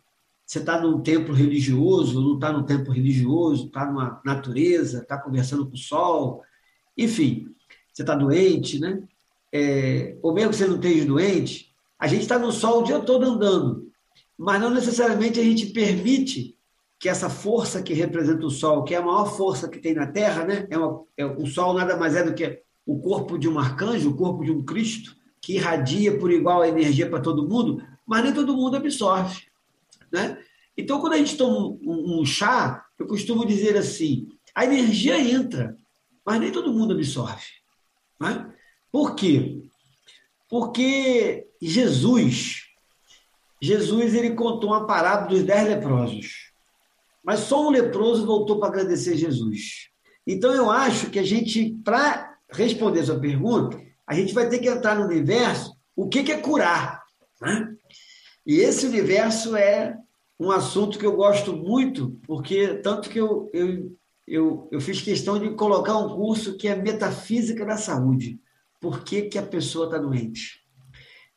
você 0.48 0.60
está 0.60 0.80
num 0.80 1.02
templo 1.02 1.36
religioso, 1.36 2.22
não 2.22 2.36
está 2.36 2.54
num 2.54 2.64
templo 2.64 2.94
religioso, 2.94 3.68
está 3.68 3.86
numa 3.86 4.22
natureza, 4.24 5.00
está 5.00 5.18
conversando 5.18 5.68
com 5.68 5.74
o 5.74 5.78
sol, 5.78 6.42
enfim, 6.98 7.50
você 7.92 8.02
está 8.02 8.16
doente, 8.16 8.80
né? 8.80 9.04
É, 9.52 10.16
ou 10.22 10.34
mesmo 10.34 10.52
que 10.52 10.56
você 10.56 10.66
não 10.66 10.76
esteja 10.76 11.06
doente, 11.06 11.74
a 12.00 12.08
gente 12.08 12.22
está 12.22 12.40
no 12.40 12.54
sol 12.54 12.80
o 12.80 12.84
dia 12.84 13.00
todo 13.02 13.26
andando, 13.26 13.92
mas 14.38 14.62
não 14.62 14.70
necessariamente 14.70 15.38
a 15.38 15.44
gente 15.44 15.66
permite 15.68 16.58
que 16.98 17.10
essa 17.10 17.30
força 17.30 17.84
que 17.84 17.94
representa 17.94 18.46
o 18.46 18.50
sol, 18.50 18.86
que 18.86 18.96
é 18.96 18.98
a 18.98 19.06
maior 19.06 19.26
força 19.26 19.68
que 19.68 19.80
tem 19.80 19.94
na 19.94 20.08
Terra, 20.08 20.46
né? 20.46 20.66
É, 20.70 20.78
uma, 20.78 21.04
é 21.18 21.26
o 21.26 21.46
sol 21.46 21.74
nada 21.74 21.98
mais 21.98 22.16
é 22.16 22.24
do 22.24 22.34
que 22.34 22.62
o 22.86 23.00
corpo 23.00 23.38
de 23.38 23.50
um 23.50 23.60
arcanjo, 23.60 24.12
o 24.12 24.16
corpo 24.16 24.46
de 24.46 24.52
um 24.52 24.64
Cristo, 24.64 25.14
que 25.42 25.56
irradia 25.56 26.18
por 26.18 26.32
igual 26.32 26.62
a 26.62 26.70
energia 26.70 27.10
para 27.10 27.20
todo 27.20 27.48
mundo, 27.48 27.84
mas 28.06 28.24
nem 28.24 28.34
todo 28.34 28.56
mundo 28.56 28.78
absorve. 28.78 29.47
Né? 30.12 30.38
Então, 30.78 31.00
quando 31.00 31.14
a 31.14 31.18
gente 31.18 31.38
toma 31.38 31.78
um, 31.82 32.22
um, 32.22 32.26
chá, 32.26 32.86
eu 33.00 33.08
costumo 33.08 33.46
dizer 33.46 33.76
assim: 33.78 34.28
a 34.54 34.66
energia 34.66 35.20
entra, 35.20 35.76
mas 36.26 36.40
nem 36.40 36.52
todo 36.52 36.74
mundo 36.74 36.94
absorve. 36.94 37.46
Né? 38.20 38.54
Por 38.92 39.16
quê? 39.16 39.62
Porque 40.50 41.48
Jesus, 41.62 42.68
Jesus 43.62 44.14
ele 44.14 44.32
contou 44.32 44.70
uma 44.70 44.86
parábola 44.86 45.30
dos 45.30 45.44
dez 45.44 45.68
leprosos. 45.68 46.52
Mas 47.24 47.42
só 47.42 47.68
um 47.68 47.70
leproso 47.70 48.26
voltou 48.26 48.60
para 48.60 48.70
agradecer 48.70 49.18
Jesus. 49.18 49.90
Então 50.26 50.54
eu 50.54 50.72
acho 50.72 51.10
que 51.10 51.20
a 51.20 51.24
gente, 51.24 51.76
para 51.84 52.38
responder 52.50 53.02
essa 53.02 53.20
pergunta, 53.20 53.82
a 54.06 54.14
gente 54.14 54.34
vai 54.34 54.48
ter 54.48 54.60
que 54.60 54.70
entrar 54.70 54.96
no 54.96 55.06
universo 55.06 55.76
o 55.96 56.08
que, 56.08 56.32
é 56.32 56.38
curar. 56.38 57.04
Né? 57.42 57.76
E 58.48 58.62
esse 58.62 58.86
universo 58.86 59.58
é 59.58 59.98
um 60.40 60.52
assunto 60.52 60.98
que 60.98 61.06
eu 61.06 61.18
gosto 61.18 61.52
muito, 61.52 62.18
porque 62.26 62.76
tanto 62.76 63.10
que 63.10 63.20
eu, 63.20 63.50
eu, 63.52 63.92
eu, 64.26 64.70
eu 64.72 64.80
fiz 64.80 65.02
questão 65.02 65.38
de 65.38 65.50
colocar 65.50 65.98
um 65.98 66.16
curso 66.16 66.56
que 66.56 66.70
é 66.70 66.74
Metafísica 66.74 67.66
da 67.66 67.76
Saúde. 67.76 68.40
Por 68.80 69.04
que, 69.04 69.24
que 69.24 69.38
a 69.38 69.44
pessoa 69.44 69.88
está 69.88 69.98
doente? 69.98 70.62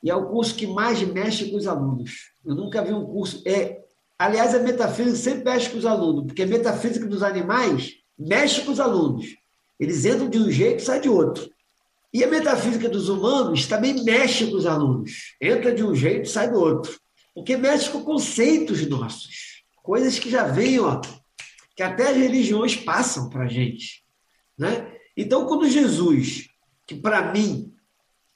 E 0.05 0.09
é 0.09 0.15
o 0.15 0.29
curso 0.29 0.55
que 0.55 0.69
mais 0.69 1.03
mexe 1.03 1.51
com 1.51 1.57
os 1.57 1.67
alunos. 1.67 2.31
Eu 2.45 2.55
nunca 2.55 2.81
vi 2.81 2.93
um 2.93 3.05
curso. 3.05 3.43
É, 3.45 3.81
aliás, 4.17 4.55
a 4.55 4.61
metafísica 4.61 5.17
sempre 5.17 5.45
mexe 5.45 5.69
com 5.69 5.79
os 5.79 5.87
alunos, 5.87 6.27
porque 6.27 6.43
a 6.43 6.47
metafísica 6.47 7.07
dos 7.07 7.25
animais 7.25 7.95
mexe 8.17 8.63
com 8.63 8.71
os 8.71 8.79
alunos. 8.79 9.27
Eles 9.81 10.05
entram 10.05 10.29
de 10.29 10.39
um 10.39 10.49
jeito 10.49 10.79
e 10.79 10.85
saem 10.85 11.01
de 11.01 11.09
outro. 11.09 11.51
E 12.13 12.25
a 12.25 12.29
metafísica 12.29 12.89
dos 12.89 13.09
humanos 13.09 13.67
também 13.67 14.05
mexe 14.05 14.47
com 14.49 14.57
os 14.57 14.67
alunos. 14.67 15.35
Entra 15.41 15.75
de 15.75 15.85
um 15.85 15.95
jeito 15.95 16.29
e 16.29 16.33
sai 16.33 16.51
do 16.51 16.59
outro. 16.59 17.00
Porque 17.35 17.57
mexe 17.57 17.91
com 17.91 18.03
conceitos 18.03 18.87
nossos. 18.89 19.63
Coisas 19.83 20.19
que 20.19 20.31
já 20.31 20.45
vêm, 20.45 20.81
ó, 20.81 21.01
que 21.77 21.83
até 21.83 22.11
as 22.11 22.17
religiões 22.17 22.77
passam 22.77 23.29
para 23.29 23.45
a 23.45 23.49
gente. 23.49 24.05
Né? 24.59 24.93
Então, 25.17 25.47
quando 25.47 25.69
Jesus, 25.69 26.49
que 26.87 26.95
para 26.95 27.33
mim, 27.33 27.73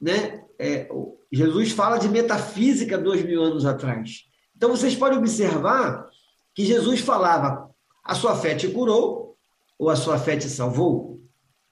né, 0.01 0.45
é, 0.59 0.89
Jesus 1.31 1.73
fala 1.73 1.99
de 1.99 2.09
metafísica 2.09 2.97
dois 2.97 3.25
mil 3.25 3.43
anos 3.43 3.67
atrás. 3.67 4.25
Então, 4.57 4.71
vocês 4.71 4.95
podem 4.95 5.19
observar 5.19 6.09
que 6.55 6.65
Jesus 6.65 7.01
falava: 7.01 7.71
a 8.03 8.15
sua 8.15 8.37
fé 8.37 8.55
te 8.55 8.69
curou 8.69 9.37
ou 9.79 9.91
a 9.91 9.97
sua 9.97 10.19
fé 10.19 10.37
te 10.37 10.49
salvou. 10.49 11.21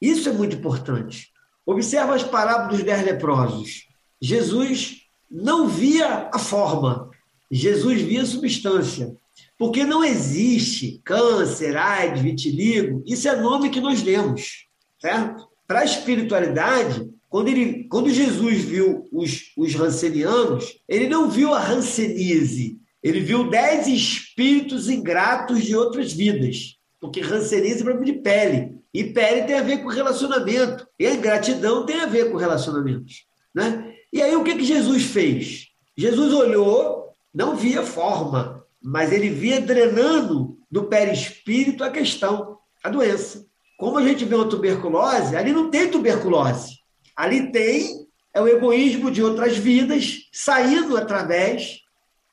Isso 0.00 0.28
é 0.28 0.32
muito 0.32 0.56
importante. 0.56 1.32
Observa 1.64 2.14
as 2.14 2.24
parábolas 2.24 2.76
dos 2.76 2.85
dez 2.85 3.04
leprosos. 3.04 3.87
Jesus 4.20 5.02
não 5.30 5.68
via 5.68 6.28
a 6.32 6.38
forma, 6.38 7.11
Jesus 7.55 8.01
via 8.01 8.25
substância. 8.25 9.15
Porque 9.59 9.85
não 9.85 10.03
existe 10.03 11.01
câncer, 11.05 11.77
AIDS, 11.77 12.23
vitiligo, 12.23 13.05
isso 13.07 13.29
é 13.29 13.37
nome 13.37 13.71
que 13.71 13.81
nós 13.81 14.03
demos, 14.03 14.67
certo? 15.01 15.47
Para 15.69 15.81
a 15.81 15.85
espiritualidade, 15.85 17.09
quando, 17.29 17.49
ele, 17.49 17.85
quando 17.85 18.11
Jesus 18.11 18.62
viu 18.62 19.09
os, 19.12 19.53
os 19.57 19.75
rancenianos, 19.75 20.79
ele 20.88 21.09
não 21.09 21.31
viu 21.31 21.55
a 21.55 21.61
rancenise, 21.61 22.79
ele 23.03 23.21
viu 23.21 23.49
dez 23.49 23.87
espíritos 23.87 24.88
ingratos 24.88 25.65
de 25.65 25.77
outras 25.77 26.12
vidas. 26.12 26.77
Porque 27.01 27.21
rancenise 27.21 27.81
é 27.81 27.85
problema 27.85 28.05
de 28.05 28.21
pele. 28.21 28.79
E 28.95 29.05
pele 29.05 29.43
tem 29.43 29.59
a 29.59 29.62
ver 29.62 29.79
com 29.79 29.88
relacionamento. 29.88 30.87
E 30.99 31.07
a 31.07 31.15
ingratidão 31.15 31.85
tem 31.85 32.01
a 32.01 32.07
ver 32.07 32.31
com 32.31 32.37
relacionamentos. 32.37 33.25
Né? 33.55 33.93
E 34.12 34.23
aí 34.23 34.37
o 34.37 34.45
que, 34.45 34.55
que 34.55 34.65
Jesus 34.65 35.03
fez? 35.05 35.69
Jesus 35.97 36.33
olhou, 36.33 37.02
não 37.33 37.57
via 37.57 37.83
forma, 37.83 38.64
mas 38.81 39.12
ele 39.12 39.31
via 39.31 39.61
drenando 39.61 40.59
do 40.71 40.85
perispírito 40.85 41.85
a 41.85 41.90
questão, 41.90 42.59
a 42.83 42.88
doença. 42.88 43.47
Como 43.79 43.99
a 43.99 44.03
gente 44.03 44.25
vê 44.25 44.35
uma 44.35 44.49
tuberculose, 44.49 45.37
ali 45.37 45.53
não 45.53 45.71
tem 45.71 45.90
tuberculose. 45.90 46.79
Ali 47.16 47.51
tem 47.51 48.07
é 48.35 48.40
o 48.40 48.49
egoísmo 48.49 49.11
de 49.11 49.23
outras 49.23 49.57
vidas 49.57 50.29
saindo 50.33 50.97
através 50.97 51.81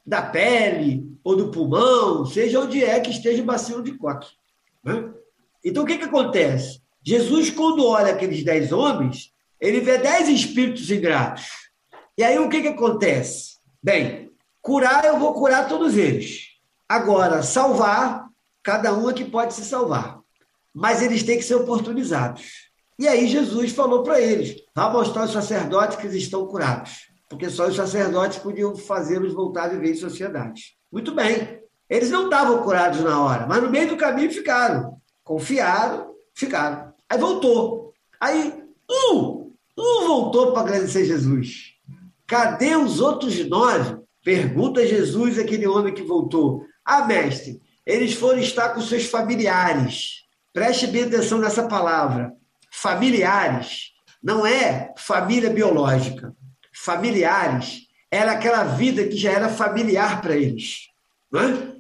da 0.06 0.22
pele 0.22 1.06
ou 1.24 1.36
do 1.36 1.52
pulmão, 1.52 2.26
seja 2.26 2.62
onde 2.62 2.84
é 2.84 3.00
que 3.00 3.12
esteja 3.12 3.44
o 3.44 3.46
bacilo 3.46 3.84
de 3.84 3.98
Koch. 3.98 4.28
Né? 4.84 5.12
Então, 5.64 5.84
o 5.84 5.86
que, 5.86 5.98
que 5.98 6.06
acontece? 6.06 6.82
Jesus, 7.06 7.50
quando 7.50 7.86
olha 7.86 8.14
aqueles 8.14 8.44
dez 8.44 8.72
homens, 8.72 9.34
ele 9.60 9.82
vê 9.82 9.98
dez 9.98 10.30
espíritos 10.30 10.90
ingratos. 10.90 11.48
E 12.18 12.24
aí, 12.24 12.40
o 12.40 12.50
que, 12.50 12.62
que 12.62 12.70
acontece? 12.70 13.58
Bem, 13.84 14.29
curar, 14.62 15.06
eu 15.06 15.20
vou 15.20 15.34
curar 15.34 15.68
todos 15.68 15.96
eles. 15.96 16.50
Agora, 16.88 17.44
salvar, 17.44 18.28
cada 18.64 18.94
um 18.94 19.10
é 19.10 19.14
que 19.14 19.26
pode 19.26 19.54
se 19.54 19.64
salvar. 19.64 20.20
Mas 20.74 21.02
eles 21.02 21.24
têm 21.24 21.38
que 21.38 21.44
ser 21.44 21.56
oportunizados. 21.56 22.70
E 22.98 23.08
aí, 23.08 23.28
Jesus 23.28 23.72
falou 23.72 24.04
para 24.04 24.20
eles: 24.20 24.56
vá 24.76 24.90
mostrar 24.90 25.24
aos 25.24 25.32
sacerdotes 25.32 25.98
que 25.98 26.08
eles 26.08 26.24
estão 26.24 26.46
curados. 26.48 27.10
Porque 27.30 27.50
só 27.50 27.68
os 27.68 27.76
sacerdotes 27.76 28.40
podiam 28.40 28.76
fazê-los 28.76 29.34
voltar 29.34 29.66
a 29.66 29.68
viver 29.70 29.92
em 29.92 29.96
sociedade. 29.96 30.76
Muito 30.92 31.14
bem. 31.14 31.60
Eles 31.90 32.10
não 32.10 32.26
estavam 32.26 32.62
curados 32.64 33.02
na 33.02 33.22
hora, 33.24 33.48
mas 33.48 33.62
no 33.62 33.70
meio 33.70 33.90
do 33.90 33.98
caminho 33.98 34.32
ficaram. 34.32 35.00
Confiaram, 35.24 36.14
ficaram. 36.34 36.94
Aí 37.10 37.18
voltou. 37.18 37.94
Aí 38.20 38.64
um, 38.90 39.52
um 39.78 40.08
voltou 40.08 40.52
para 40.52 40.62
agradecer 40.62 41.06
Jesus. 41.06 41.74
Cadê 42.28 42.76
os 42.76 43.00
outros 43.00 43.48
nove? 43.48 44.00
Pergunta 44.24 44.86
Jesus, 44.86 45.38
aquele 45.38 45.68
homem 45.68 45.94
que 45.94 46.02
voltou. 46.02 46.66
Ah, 46.84 47.06
mestre, 47.06 47.62
eles 47.86 48.14
foram 48.14 48.40
estar 48.40 48.70
com 48.70 48.82
seus 48.82 49.06
familiares. 49.06 50.24
Preste 50.54 50.88
bem 50.88 51.04
atenção 51.04 51.40
nessa 51.40 51.68
palavra. 51.68 52.34
Familiares. 52.72 53.92
Não 54.22 54.46
é 54.46 54.94
família 54.98 55.50
biológica. 55.50 56.36
Familiares 56.74 57.88
era 58.12 58.34
aquela 58.34 58.64
vida 58.64 59.08
que 59.08 59.16
já 59.16 59.32
era 59.32 59.50
familiar 59.50 60.22
para 60.22 60.36
eles. 60.36 60.88
Não 61.32 61.42
é? 61.42 61.76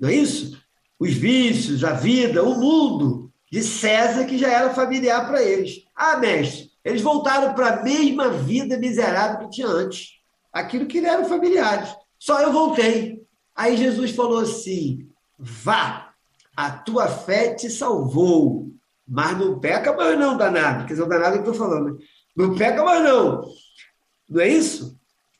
Não 0.00 0.08
é 0.08 0.14
isso? 0.14 0.62
os 1.02 1.14
vícios, 1.14 1.82
a 1.82 1.94
vida, 1.94 2.44
o 2.44 2.54
mundo 2.60 3.32
de 3.50 3.60
César, 3.60 4.24
que 4.24 4.38
já 4.38 4.48
era 4.48 4.72
familiar 4.72 5.26
para 5.26 5.42
eles. 5.42 5.82
Ah, 5.96 6.16
mestre, 6.16 6.70
eles 6.84 7.02
voltaram 7.02 7.54
para 7.54 7.70
a 7.70 7.82
mesma 7.82 8.30
vida 8.30 8.78
miserável 8.78 9.40
que 9.40 9.56
tinha 9.56 9.66
antes. 9.66 10.12
Aquilo 10.52 10.86
que 10.86 10.98
eram 10.98 11.24
familiares. 11.24 11.94
Só 12.18 12.40
eu 12.40 12.52
voltei. 12.52 13.22
Aí 13.54 13.76
Jesus 13.76 14.12
falou 14.12 14.40
assim: 14.40 15.08
vá, 15.38 16.12
a 16.56 16.70
tua 16.70 17.08
fé 17.08 17.54
te 17.54 17.70
salvou. 17.70 18.70
Mas 19.06 19.36
não 19.36 19.58
peca 19.58 19.92
mais 19.94 20.18
não, 20.18 20.36
danado. 20.36 20.86
Quer 20.86 20.94
dizer, 20.94 21.02
o 21.02 21.08
que 21.08 21.14
eu 21.14 21.38
estou 21.38 21.54
falando. 21.54 21.98
Não 22.36 22.54
peca 22.54 22.82
mais 22.84 23.02
não. 23.02 23.42
Não 24.28 24.40
é 24.40 24.48
isso? 24.48 24.98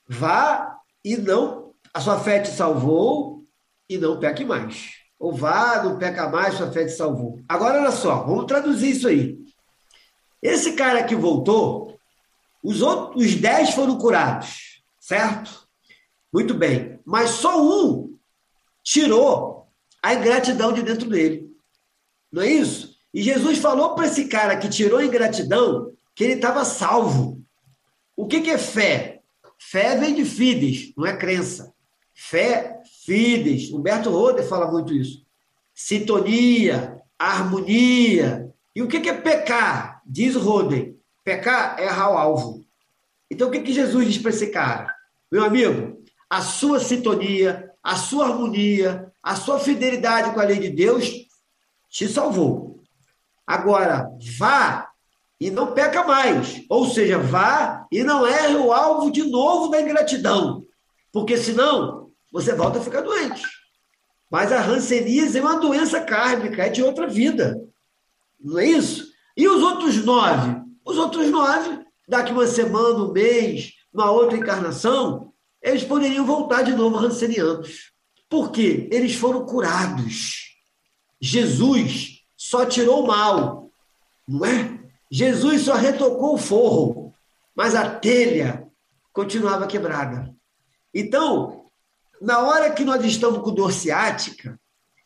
Vá 0.09 0.79
e 1.05 1.17
não. 1.17 1.73
A 1.95 2.01
sua 2.01 2.19
fé 2.21 2.41
te 2.41 2.51
salvou 2.51 3.45
e 3.89 3.99
não 3.99 4.19
peque 4.19 4.45
mais. 4.45 4.91
Ou 5.19 5.33
vá, 5.33 5.83
não 5.83 5.99
peca 5.99 6.29
mais, 6.29 6.55
sua 6.55 6.73
fé 6.73 6.85
te 6.85 6.93
salvou. 6.93 7.39
Agora, 7.49 7.81
olha 7.81 7.93
só, 7.93 8.25
vamos 8.25 8.47
traduzir 8.47 8.91
isso 8.91 9.09
aí. 9.09 9.39
Esse 10.43 10.73
cara 10.73 11.05
que 11.05 11.15
voltou, 11.15 11.97
os 12.63 12.83
outros 12.83 13.25
os 13.25 13.35
dez 13.37 13.71
foram 13.71 13.97
curados, 13.99 14.72
certo? 15.13 15.69
Muito 16.33 16.55
bem. 16.55 16.99
Mas 17.05 17.31
só 17.31 17.63
um 17.63 18.17
tirou 18.83 19.69
a 20.03 20.15
ingratidão 20.15 20.73
de 20.73 20.83
dentro 20.83 21.07
dele. 21.07 21.55
Não 22.33 22.43
é 22.43 22.51
isso? 22.51 22.97
E 23.13 23.23
Jesus 23.23 23.59
falou 23.59 23.95
para 23.95 24.07
esse 24.07 24.25
cara 24.25 24.57
que 24.57 24.71
tirou 24.71 24.99
a 24.99 25.05
ingratidão 25.05 25.93
que 26.15 26.25
ele 26.25 26.33
estava 26.33 26.65
salvo. 26.65 27.45
O 28.17 28.27
que, 28.27 28.41
que 28.41 28.51
é 28.51 28.57
fé? 28.57 29.21
Fé 29.59 29.99
vem 29.99 30.15
de 30.15 30.25
fides, 30.25 30.95
não 30.97 31.05
é 31.05 31.15
crença. 31.15 31.75
Fé, 32.15 32.81
fides. 33.05 33.71
Humberto 33.71 34.09
Roder 34.09 34.49
fala 34.49 34.71
muito 34.73 34.95
isso. 34.95 35.27
Sintonia, 35.75 37.03
harmonia. 37.19 38.51
E 38.75 38.81
o 38.81 38.89
que, 38.89 38.99
que 38.99 39.11
é 39.11 39.15
pecar? 39.15 40.01
Diz 40.07 40.35
Roder. 40.37 40.97
Pecar 41.23 41.79
é 41.79 41.85
errar 41.85 42.13
o 42.13 42.17
alvo. 42.17 42.65
Então 43.31 43.49
o 43.49 43.51
que, 43.51 43.61
que 43.61 43.75
Jesus 43.75 44.07
diz 44.07 44.19
para 44.19 44.31
esse 44.31 44.47
cara? 44.47 45.02
Meu 45.33 45.47
amigo, 45.47 46.05
a 46.29 46.43
sua 46.43 46.79
sintonia, 46.79 47.73
a 47.83 47.97
sua 47.97 48.27
harmonia, 48.27 49.11
a 49.23 49.35
sua 49.35 49.59
fidelidade 49.59 50.35
com 50.35 50.39
a 50.39 50.45
lei 50.45 50.59
de 50.59 50.69
Deus 50.69 51.11
te 51.89 52.07
salvou. 52.07 52.83
Agora, 53.47 54.11
vá 54.39 54.91
e 55.41 55.51
não 55.51 55.73
peca 55.73 56.05
mais. 56.05 56.63
Ou 56.69 56.85
seja, 56.87 57.17
vá 57.17 57.87
e 57.91 58.05
não 58.05 58.27
erre 58.27 58.57
o 58.57 58.75
alvo 58.75 59.11
de 59.11 59.23
novo 59.25 59.71
da 59.71 59.81
ingratidão. 59.81 60.67
Porque 61.11 61.39
senão 61.39 62.11
você 62.31 62.55
volta 62.55 62.79
a 62.79 62.83
ficar 62.83 63.01
doente. 63.01 63.43
Mas 64.31 64.53
a 64.53 64.61
ranceníase 64.61 65.39
é 65.39 65.41
uma 65.41 65.59
doença 65.59 66.03
kármica, 66.03 66.65
é 66.65 66.69
de 66.69 66.83
outra 66.83 67.07
vida. 67.07 67.59
Não 68.39 68.59
é 68.59 68.67
isso? 68.67 69.11
E 69.35 69.49
os 69.49 69.63
outros 69.63 70.05
nove? 70.05 70.61
Os 70.85 70.99
outros 70.99 71.31
nove, 71.31 71.87
daqui 72.07 72.33
uma 72.33 72.47
semana, 72.47 72.99
um 73.05 73.13
mês, 73.13 73.73
uma 73.93 74.11
outra 74.11 74.37
encarnação, 74.37 75.33
eles 75.61 75.85
poderiam 75.85 76.25
voltar 76.25 76.63
de 76.63 76.75
novo 76.75 76.97
rancenianos. 76.97 77.93
Por 78.29 78.51
quê? 78.51 78.89
Eles 78.91 79.15
foram 79.15 79.45
curados. 79.45 80.57
Jesus 81.21 82.23
só 82.37 82.65
tirou 82.65 83.05
o 83.05 83.07
mal, 83.07 83.71
não 84.27 84.45
é? 84.45 84.81
Jesus 85.11 85.63
só 85.63 85.75
retocou 85.75 86.35
o 86.35 86.39
forro, 86.39 87.15
mas 87.55 87.75
a 87.75 87.89
telha 87.89 88.67
continuava 89.13 89.67
quebrada. 89.67 90.35
Então, 90.95 91.67
na 92.21 92.41
hora 92.41 92.71
que 92.71 92.85
nós 92.85 93.05
estamos 93.05 93.43
com 93.43 93.55
dor 93.55 93.73
ciática, 93.73 94.59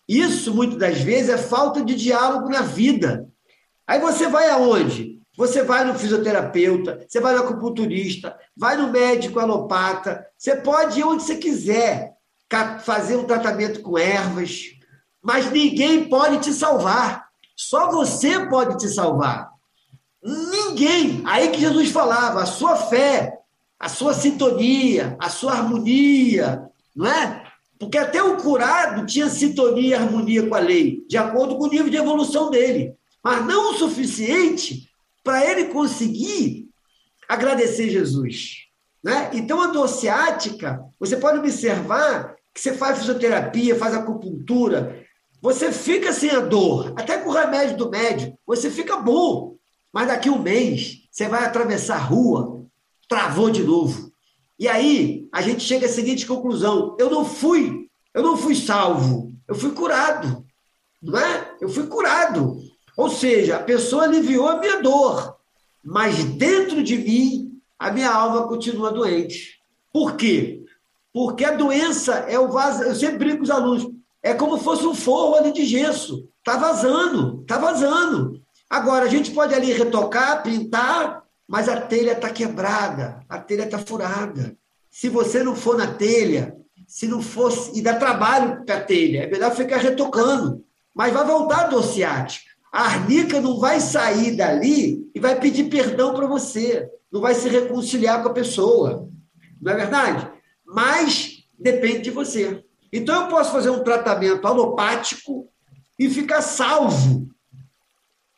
isso 0.09 0.55
muitas 0.55 0.79
das 0.79 1.01
vezes 1.01 1.31
é 1.31 1.39
falta 1.39 1.85
de 1.85 1.95
diálogo 1.95 2.49
na 2.49 2.63
vida. 2.63 3.29
Aí 3.87 4.01
você 4.01 4.29
vai 4.29 4.49
aonde? 4.51 5.21
Você 5.37 5.63
vai 5.63 5.85
no 5.85 5.99
fisioterapeuta, 5.99 7.05
você 7.07 7.21
vai 7.21 7.35
no 7.35 7.43
acupunturista, 7.43 8.37
vai 8.57 8.77
no 8.77 8.91
médico 8.91 9.39
alopata, 9.39 10.27
você 10.37 10.57
pode 10.57 10.99
ir 10.99 11.05
onde 11.05 11.23
você 11.23 11.37
quiser 11.37 12.15
fazer 12.83 13.17
um 13.17 13.25
tratamento 13.25 13.83
com 13.83 13.99
ervas, 13.99 14.71
mas 15.23 15.51
ninguém 15.51 16.09
pode 16.09 16.39
te 16.39 16.53
salvar. 16.53 17.27
Só 17.55 17.91
você 17.91 18.47
pode 18.47 18.79
te 18.79 18.89
salvar. 18.89 19.51
Ninguém. 20.23 21.23
Aí 21.27 21.51
que 21.51 21.61
Jesus 21.61 21.91
falava, 21.91 22.43
a 22.43 22.47
sua 22.47 22.77
fé, 22.77 23.39
a 23.79 23.89
sua 23.89 24.15
sintonia, 24.15 25.17
a 25.21 25.29
sua 25.29 25.53
harmonia, 25.53 26.67
não 26.95 27.07
é? 27.07 27.45
Porque 27.79 27.99
até 27.99 28.23
o 28.23 28.37
curado 28.39 29.05
tinha 29.05 29.29
sintonia 29.29 29.89
e 29.89 29.95
harmonia 29.95 30.47
com 30.47 30.55
a 30.55 30.61
lei, 30.61 31.05
de 31.09 31.19
acordo 31.19 31.57
com 31.57 31.65
o 31.65 31.71
nível 31.71 31.91
de 31.91 31.97
evolução 31.97 32.51
dele. 32.51 32.95
Mas 33.23 33.45
não 33.45 33.73
o 33.73 33.79
suficiente 33.79 34.89
para 35.27 35.45
ele 35.45 35.65
conseguir 35.65 36.69
agradecer 37.29 37.91
Jesus. 37.91 38.69
Né? 39.03 39.33
Então, 39.35 39.61
a 39.61 39.67
dor 39.67 39.89
ciática, 39.89 40.81
você 41.01 41.17
pode 41.17 41.39
observar 41.39 42.37
que 42.55 42.61
você 42.61 42.73
faz 42.73 43.01
fisioterapia, 43.01 43.75
faz 43.75 43.93
acupuntura, 43.93 45.05
você 45.43 45.73
fica 45.73 46.13
sem 46.13 46.31
a 46.31 46.39
dor, 46.39 46.95
até 46.97 47.19
com 47.19 47.31
o 47.31 47.33
remédio 47.33 47.77
do 47.77 47.91
médico, 47.91 48.39
você 48.47 48.71
fica 48.71 48.99
bom. 48.99 49.57
Mas 49.93 50.07
daqui 50.07 50.31
um 50.31 50.39
mês, 50.39 51.09
você 51.11 51.27
vai 51.27 51.45
atravessar 51.45 51.97
a 51.97 52.05
rua, 52.05 52.65
travou 53.09 53.51
de 53.51 53.65
novo. 53.65 54.13
E 54.57 54.69
aí, 54.69 55.29
a 55.33 55.43
gente 55.43 55.65
chega 55.65 55.87
à 55.87 55.89
seguinte 55.89 56.25
conclusão: 56.25 56.97
eu 57.01 57.11
não 57.11 57.25
fui, 57.25 57.91
eu 58.15 58.23
não 58.23 58.37
fui 58.37 58.55
salvo, 58.55 59.35
eu 59.49 59.57
fui 59.57 59.73
curado. 59.73 60.47
Não 61.03 61.19
é? 61.19 61.57
Eu 61.61 61.69
fui 61.69 61.89
curado. 61.89 62.61
Ou 62.97 63.11
seja, 63.11 63.57
a 63.57 63.63
pessoa 63.63 64.05
aliviou 64.05 64.49
a 64.49 64.59
minha 64.59 64.81
dor, 64.81 65.37
mas 65.85 66.25
dentro 66.25 66.83
de 66.83 66.97
mim, 66.97 67.61
a 67.79 67.91
minha 67.91 68.11
alma 68.11 68.49
continua 68.49 68.91
doente. 68.91 69.61
Por 69.93 70.17
quê? 70.17 70.65
Porque 71.13 71.45
a 71.45 71.53
doença 71.53 72.15
é 72.29 72.39
o 72.39 72.49
vaso. 72.49 72.83
Eu 72.83 72.95
sempre 72.95 73.19
brinco 73.19 73.39
com 73.39 73.45
os 73.45 73.51
alunos: 73.51 73.91
é 74.23 74.35
como 74.35 74.57
se 74.59 74.65
fosse 74.65 74.87
um 74.87 74.95
forro 74.95 75.37
ali 75.37 75.53
de 75.53 75.65
gesso. 75.65 76.29
Está 76.39 76.57
vazando, 76.57 77.43
está 77.43 77.59
vazando. 77.59 78.43
Agora, 78.69 79.05
a 79.05 79.09
gente 79.09 79.31
pode 79.31 79.55
ali 79.55 79.73
retocar, 79.73 80.43
pintar, 80.43 81.23
mas 81.47 81.69
a 81.69 81.81
telha 81.81 82.13
está 82.13 82.31
quebrada, 82.31 83.21
a 83.29 83.39
telha 83.39 83.65
está 83.65 83.79
furada. 83.79 84.57
Se 84.91 85.09
você 85.09 85.43
não 85.43 85.55
for 85.55 85.77
na 85.77 85.87
telha, 85.87 86.57
se 86.87 87.07
não 87.07 87.23
fosse. 87.23 87.79
E 87.79 87.83
dá 87.83 87.95
trabalho 87.97 88.65
para 88.65 88.77
a 88.77 88.81
telha, 88.81 89.25
é 89.25 89.31
melhor 89.31 89.55
ficar 89.55 89.79
retocando. 89.79 90.65
Mas 90.95 91.13
vai 91.13 91.25
voltar 91.25 91.65
a 91.65 91.69
dor 91.69 91.85
ciática. 91.85 92.46
A 92.77 92.83
arnica 92.83 93.41
não 93.41 93.59
vai 93.59 93.81
sair 93.81 94.37
dali 94.37 95.11
e 95.15 95.19
vai 95.19 95.41
pedir 95.41 95.71
perdão 95.71 96.13
para 96.13 96.27
você. 96.27 96.87
Não 97.11 97.23
vai 97.23 97.35
se 97.35 97.49
reconciliar 97.49 98.23
com 98.23 98.29
a 98.29 98.35
pessoa. 98.35 99.09
Não 99.59 99.73
é 99.73 99.77
verdade? 99.77 100.31
Mas 100.63 101.43
depende 101.59 102.01
de 102.01 102.11
você. 102.11 102.63
Então 102.93 103.23
eu 103.23 103.29
posso 103.29 103.51
fazer 103.51 103.71
um 103.71 103.83
tratamento 103.83 104.47
alopático 104.47 105.49
e 105.99 106.11
ficar 106.11 106.43
salvo 106.43 107.27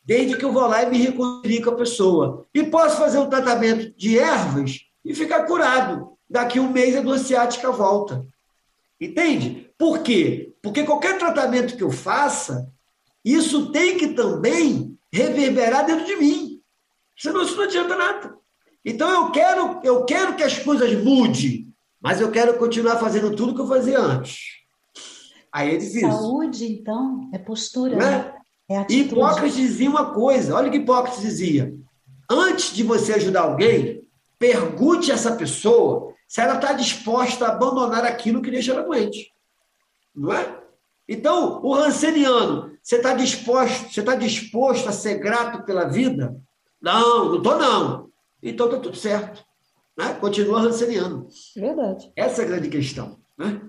desde 0.05 0.37
que 0.37 0.45
eu 0.45 0.53
vou 0.53 0.67
lá 0.67 0.83
e 0.83 0.89
me 0.89 0.97
reconcilio 0.99 1.61
com 1.61 1.71
a 1.71 1.75
pessoa. 1.75 2.47
E 2.53 2.63
posso 2.63 2.95
fazer 2.95 3.17
um 3.17 3.29
tratamento 3.29 3.93
de 3.97 4.17
ervas 4.17 4.85
e 5.03 5.13
ficar 5.13 5.43
curado. 5.47 6.13
Daqui 6.29 6.61
um 6.61 6.71
mês 6.71 6.95
a 6.95 7.01
dor 7.01 7.19
ciática 7.19 7.73
volta. 7.73 8.25
Entende? 9.01 9.69
Por 9.77 9.99
quê? 9.99 10.53
Porque 10.61 10.85
qualquer 10.85 11.17
tratamento 11.17 11.75
que 11.75 11.83
eu 11.83 11.91
faça, 11.91 12.71
isso 13.23 13.71
tem 13.71 13.97
que 13.97 14.09
também 14.09 14.97
reverberar 15.11 15.85
dentro 15.85 16.05
de 16.05 16.15
mim. 16.15 16.61
Senão 17.17 17.41
isso 17.41 17.57
não 17.57 17.63
adianta 17.63 17.95
nada. 17.95 18.37
Então 18.83 19.09
eu 19.09 19.31
quero, 19.31 19.79
eu 19.83 20.05
quero 20.05 20.35
que 20.35 20.43
as 20.43 20.57
coisas 20.57 20.93
mudem, 21.03 21.73
mas 22.01 22.21
eu 22.21 22.31
quero 22.31 22.57
continuar 22.57 22.97
fazendo 22.97 23.35
tudo 23.35 23.53
que 23.53 23.61
eu 23.61 23.67
fazia 23.67 23.99
antes. 23.99 24.59
Aí 25.51 25.75
é 25.75 25.77
difícil. 25.77 26.11
Saúde, 26.11 26.71
então, 26.71 27.29
é 27.33 27.37
postura. 27.37 27.95
Né? 27.95 28.05
né? 28.05 28.33
É 28.69 28.85
Hipócrates 28.87 29.55
dizia 29.55 29.89
uma 29.89 30.13
coisa, 30.13 30.55
olha 30.55 30.67
o 30.67 30.71
que 30.71 30.77
Hipócrates 30.77 31.21
dizia. 31.21 31.73
Antes 32.29 32.73
de 32.73 32.83
você 32.83 33.13
ajudar 33.13 33.41
alguém, 33.41 34.03
pergunte 34.37 35.11
a 35.11 35.15
essa 35.15 35.35
pessoa 35.35 36.13
se 36.27 36.39
ela 36.39 36.55
está 36.55 36.73
disposta 36.73 37.47
a 37.47 37.51
abandonar 37.51 38.05
aquilo 38.05 38.41
que 38.41 38.51
deixa 38.51 38.71
ela 38.71 38.83
doente. 38.83 39.33
Não 40.15 40.31
é? 40.31 40.59
Então, 41.07 41.59
o 41.63 41.73
ranceniano, 41.73 42.77
você 42.89 42.95
está 42.95 43.13
disposto, 43.13 43.93
você 43.93 43.99
está 43.99 44.15
disposto 44.15 44.89
a 44.89 44.91
ser 44.91 45.19
grato 45.19 45.63
pela 45.63 45.87
vida? 45.87 46.35
Não, 46.81 47.25
não 47.25 47.37
estou 47.37 47.55
não. 47.55 48.09
Então 48.41 48.65
está 48.65 48.79
tudo 48.79 48.97
certo. 48.97 49.45
Né? 49.95 50.15
Continua 50.15 50.61
ranceniano. 50.61 51.27
Verdade. 51.55 52.11
Essa 52.15 52.41
é 52.41 52.45
a 52.45 52.47
grande 52.47 52.67
questão. 52.67 53.19
Né? 53.37 53.61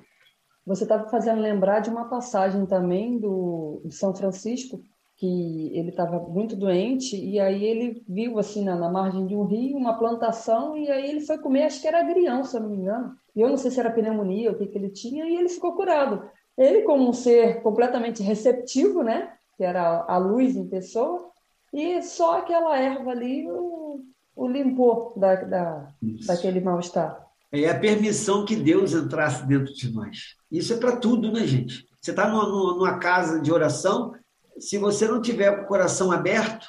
Você 0.64 0.84
estava 0.84 1.06
fazendo 1.10 1.42
lembrar 1.42 1.80
de 1.80 1.90
uma 1.90 2.08
passagem 2.08 2.64
também 2.64 3.18
do, 3.18 3.82
de 3.84 3.94
São 3.94 4.14
Francisco, 4.14 4.82
que 5.18 5.70
ele 5.76 5.90
estava 5.90 6.18
muito 6.20 6.56
doente 6.56 7.14
e 7.14 7.38
aí 7.38 7.62
ele 7.62 8.02
viu 8.08 8.38
assim 8.38 8.64
na, 8.64 8.74
na, 8.74 8.90
margem 8.90 9.26
de 9.26 9.36
um 9.36 9.44
rio 9.44 9.76
uma 9.76 9.98
plantação 9.98 10.78
e 10.78 10.90
aí 10.90 11.10
ele 11.10 11.20
foi 11.20 11.36
comer, 11.36 11.64
acho 11.64 11.82
que 11.82 11.88
era 11.88 12.00
agrião, 12.00 12.42
se 12.42 12.56
eu 12.56 12.62
não 12.62 12.70
me 12.70 12.78
engano. 12.78 13.14
E 13.36 13.42
eu 13.42 13.50
não 13.50 13.58
sei 13.58 13.70
se 13.70 13.80
era 13.80 13.90
pneumonia, 13.90 14.50
o 14.50 14.56
que, 14.56 14.66
que 14.66 14.78
ele 14.78 14.88
tinha, 14.88 15.26
e 15.26 15.36
ele 15.36 15.50
ficou 15.50 15.76
curado. 15.76 16.26
Ele, 16.60 16.82
como 16.82 17.08
um 17.08 17.12
ser 17.14 17.62
completamente 17.62 18.22
receptivo, 18.22 19.02
né? 19.02 19.32
Que 19.56 19.64
era 19.64 20.04
a 20.06 20.18
luz 20.18 20.54
em 20.56 20.68
pessoa, 20.68 21.30
e 21.72 22.02
só 22.02 22.38
aquela 22.38 22.78
erva 22.78 23.12
ali 23.12 23.50
o, 23.50 24.04
o 24.36 24.46
limpou 24.46 25.14
da, 25.16 25.36
da, 25.36 25.88
daquele 26.26 26.60
mal-estar. 26.60 27.26
É 27.50 27.68
a 27.68 27.78
permissão 27.78 28.44
que 28.44 28.54
Deus 28.54 28.92
entrasse 28.92 29.46
dentro 29.46 29.72
de 29.72 29.90
nós. 29.90 30.36
Isso 30.52 30.74
é 30.74 30.76
para 30.76 30.96
tudo, 30.96 31.32
né, 31.32 31.46
gente? 31.46 31.88
Você 31.98 32.10
está 32.10 32.28
numa 32.28 32.98
casa 32.98 33.40
de 33.40 33.50
oração, 33.50 34.14
se 34.58 34.76
você 34.76 35.08
não 35.08 35.22
tiver 35.22 35.50
o 35.50 35.66
coração 35.66 36.12
aberto, 36.12 36.66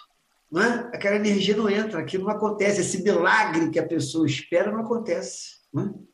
não 0.50 0.62
é? 0.62 0.90
aquela 0.94 1.18
energia 1.18 1.56
não 1.56 1.70
entra, 1.70 2.00
aquilo 2.00 2.26
não 2.26 2.32
acontece, 2.32 2.80
esse 2.80 3.04
milagre 3.04 3.70
que 3.70 3.80
a 3.80 3.88
pessoa 3.88 4.26
espera 4.26 4.72
não 4.72 4.80
acontece. 4.80 5.58
Não 5.74 5.84
é? 5.84 6.11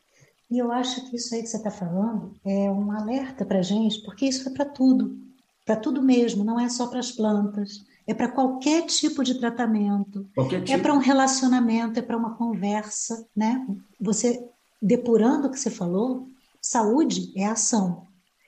E 0.50 0.58
eu 0.58 0.72
acho 0.72 1.10
que 1.10 1.18
isso 1.18 1.36
aí 1.36 1.42
que 1.42 1.48
você 1.48 1.58
está 1.58 1.70
falando 1.70 2.34
é 2.46 2.72
um 2.72 2.92
alerta 2.92 3.46
para 3.46 3.60
a 3.60 3.62
gente, 3.62 4.02
porque 4.04 4.26
isso 4.26 4.48
é 4.48 4.54
para 4.54 4.66
tudo, 4.66 5.18
para 5.66 5.76
tudo 5.76 6.02
mesmo, 6.02 6.44
não 6.44 6.60
é 6.60 6.70
só 6.70 6.88
para 6.88 7.00
as 7.00 7.12
plantas, 7.12 7.84
é 8.08 8.14
para 8.14 8.32
qualquer 8.32 8.86
tipo 8.86 9.24
de 9.24 9.36
tratamento, 9.36 10.26
é 10.38 10.62
tipo. 10.62 10.82
para 10.82 10.94
um 10.94 11.00
relacionamento, 11.00 12.00
é 12.00 12.02
para 12.02 12.16
uma 12.16 12.36
conversa, 12.36 13.28
né? 13.36 13.68
Você 14.00 14.48
depurando 14.82 15.48
o 15.48 15.52
que 15.52 15.60
você 15.60 15.70
falou, 15.70 16.28
saúde 16.62 17.34
é 17.36 17.46
ação. 17.46 18.08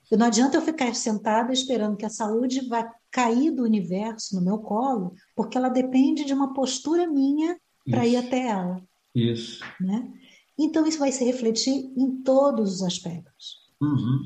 E 0.10 0.16
não 0.16 0.26
adianta 0.26 0.58
eu 0.58 0.62
ficar 0.62 0.94
sentada 0.96 1.52
esperando 1.52 1.98
que 1.98 2.06
a 2.06 2.10
saúde 2.10 2.68
vá 2.68 2.90
cair 3.12 3.52
do 3.52 3.64
universo 3.64 4.36
no 4.36 4.42
meu 4.42 4.60
colo, 4.60 5.14
porque 5.36 5.58
ela 5.58 5.70
depende 5.70 6.24
de 6.24 6.34
uma 6.34 6.54
postura 6.54 7.08
minha 7.08 7.58
para 7.90 8.06
ir 8.06 8.16
até 8.16 8.48
ela, 8.48 8.82
Isso. 9.14 9.64
né? 9.80 10.12
Então 10.60 10.86
isso 10.86 11.00
vai 11.00 11.12
se 11.12 11.24
refletir 11.24 11.94
em 11.96 12.22
todos 12.22 12.76
os 12.76 12.84
aspectos. 12.84 13.56
Uhum. 13.82 14.20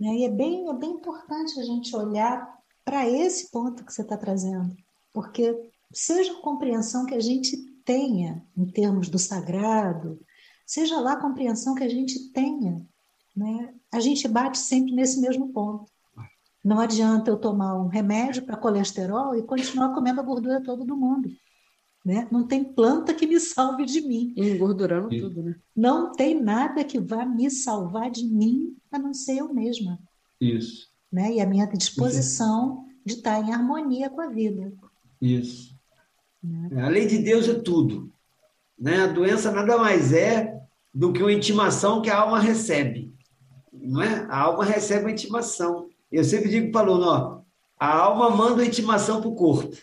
Né? 0.00 0.16
E 0.16 0.24
é 0.24 0.30
bem, 0.30 0.66
é 0.68 0.72
bem 0.72 0.92
importante 0.92 1.60
a 1.60 1.62
gente 1.62 1.94
olhar 1.94 2.52
para 2.82 3.08
esse 3.08 3.50
ponto 3.50 3.84
que 3.84 3.92
você 3.92 4.00
está 4.00 4.16
trazendo, 4.16 4.74
porque 5.12 5.70
seja 5.92 6.32
a 6.32 6.40
compreensão 6.40 7.04
que 7.04 7.14
a 7.14 7.20
gente 7.20 7.56
tenha 7.84 8.42
em 8.56 8.66
termos 8.66 9.10
do 9.10 9.18
sagrado, 9.18 10.18
seja 10.66 10.98
lá 11.00 11.12
a 11.12 11.20
compreensão 11.20 11.74
que 11.74 11.84
a 11.84 11.88
gente 11.88 12.30
tenha, 12.32 12.82
né? 13.36 13.74
a 13.92 14.00
gente 14.00 14.26
bate 14.26 14.58
sempre 14.58 14.92
nesse 14.92 15.20
mesmo 15.20 15.52
ponto. 15.52 15.92
Não 16.64 16.80
adianta 16.80 17.30
eu 17.30 17.36
tomar 17.36 17.74
um 17.74 17.88
remédio 17.88 18.44
para 18.46 18.56
colesterol 18.56 19.36
e 19.36 19.42
continuar 19.42 19.92
comendo 19.92 20.20
a 20.20 20.24
gordura 20.24 20.62
toda 20.62 20.82
do 20.82 20.96
mundo. 20.96 21.28
Né? 22.04 22.28
Não 22.30 22.46
tem 22.46 22.62
planta 22.62 23.14
que 23.14 23.26
me 23.26 23.40
salve 23.40 23.84
de 23.86 24.00
mim. 24.02 24.34
Engordurando 24.36 25.08
Sim. 25.10 25.20
tudo, 25.20 25.42
né? 25.42 25.56
Não 25.74 26.12
tem 26.12 26.40
nada 26.40 26.84
que 26.84 27.00
vá 27.00 27.24
me 27.24 27.50
salvar 27.50 28.10
de 28.10 28.26
mim 28.26 28.76
a 28.92 28.98
não 28.98 29.14
ser 29.14 29.38
eu 29.38 29.52
mesma 29.52 29.98
Isso. 30.40 30.88
né? 31.10 31.32
E 31.32 31.40
a 31.40 31.46
minha 31.46 31.66
disposição 31.66 32.84
de 33.04 33.14
estar 33.14 33.40
em 33.40 33.52
harmonia 33.52 34.10
com 34.10 34.20
a 34.20 34.28
vida. 34.28 34.72
Isso. 35.20 35.74
Né? 36.42 36.82
A 36.82 36.88
lei 36.88 37.06
de 37.06 37.18
Deus 37.18 37.48
é 37.48 37.54
tudo. 37.54 38.12
Né? 38.78 39.02
A 39.02 39.06
doença 39.06 39.50
nada 39.50 39.78
mais 39.78 40.12
é 40.12 40.60
do 40.92 41.12
que 41.12 41.22
uma 41.22 41.32
intimação 41.32 42.02
que 42.02 42.10
a 42.10 42.18
alma 42.18 42.38
recebe. 42.38 43.12
Não 43.72 44.02
é? 44.02 44.26
A 44.28 44.40
alma 44.40 44.64
recebe 44.64 45.04
uma 45.04 45.10
intimação. 45.10 45.88
Eu 46.12 46.22
sempre 46.22 46.48
digo 46.48 46.70
para 46.70 46.88
o 46.88 46.94
aluno, 46.94 47.06
ó, 47.06 47.40
a 47.78 47.98
alma 47.98 48.30
manda 48.30 48.54
uma 48.54 48.66
intimação 48.66 49.20
para 49.20 49.28
o 49.28 49.34
corpo. 49.34 49.76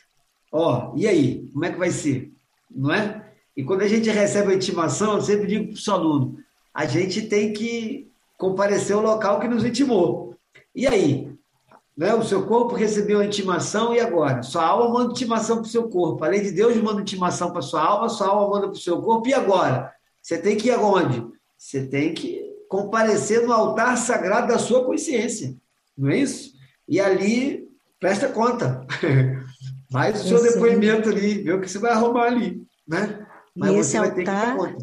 Ó, 0.51 0.93
e 0.95 1.07
aí? 1.07 1.49
Como 1.53 1.65
é 1.65 1.71
que 1.71 1.79
vai 1.79 1.91
ser? 1.91 2.33
Não 2.69 2.93
é? 2.93 3.31
E 3.55 3.63
quando 3.63 3.81
a 3.81 3.87
gente 3.87 4.09
recebe 4.09 4.51
a 4.51 4.55
intimação, 4.55 5.15
eu 5.15 5.21
sempre 5.21 5.47
digo 5.47 5.67
para 5.67 5.73
o 5.73 5.77
seu 5.77 5.93
aluno, 5.93 6.37
a 6.73 6.85
gente 6.85 7.23
tem 7.23 7.53
que 7.53 8.11
comparecer 8.37 8.95
ao 8.95 9.01
local 9.01 9.39
que 9.39 9.47
nos 9.47 9.63
intimou. 9.63 10.35
E 10.73 10.87
aí? 10.87 11.31
Né? 11.95 12.13
O 12.13 12.23
seu 12.23 12.45
corpo 12.45 12.75
recebeu 12.75 13.19
a 13.19 13.25
intimação 13.25 13.93
e 13.93 13.99
agora? 13.99 14.41
Sua 14.41 14.65
alma 14.65 14.89
manda 14.89 15.11
intimação 15.11 15.57
para 15.57 15.65
o 15.65 15.69
seu 15.69 15.89
corpo. 15.89 16.23
A 16.23 16.27
lei 16.27 16.41
de 16.41 16.51
Deus 16.51 16.75
manda 16.77 17.01
intimação 17.01 17.51
para 17.51 17.61
sua 17.61 17.83
alma, 17.83 18.09
sua 18.09 18.27
alma 18.27 18.49
manda 18.49 18.67
para 18.67 18.77
o 18.77 18.81
seu 18.81 19.01
corpo. 19.01 19.27
E 19.27 19.33
agora? 19.33 19.93
Você 20.21 20.37
tem 20.37 20.55
que 20.55 20.69
ir 20.69 20.71
aonde? 20.71 21.25
Você 21.57 21.85
tem 21.85 22.13
que 22.13 22.41
comparecer 22.67 23.45
no 23.45 23.53
altar 23.53 23.97
sagrado 23.97 24.47
da 24.47 24.57
sua 24.57 24.85
consciência. 24.85 25.55
Não 25.97 26.09
é 26.09 26.17
isso? 26.17 26.53
E 26.87 26.99
ali, 26.99 27.69
presta 27.99 28.29
conta. 28.29 28.85
Faz 29.91 30.23
o 30.23 30.27
seu 30.27 30.37
Esse- 30.37 30.53
depoimento 30.53 31.09
ali, 31.09 31.41
vê 31.43 31.51
o 31.53 31.61
que 31.61 31.69
você 31.69 31.77
vai 31.79 31.91
arrumar 31.91 32.25
ali. 32.27 32.63
Né? 32.87 33.25
Mas 33.55 33.71
E 33.71 33.73
você 33.73 33.79
esse 33.79 33.99
vai 33.99 34.09
ter 34.13 34.19
que 34.21 34.25
dar 34.25 34.51
altar-. 34.53 34.75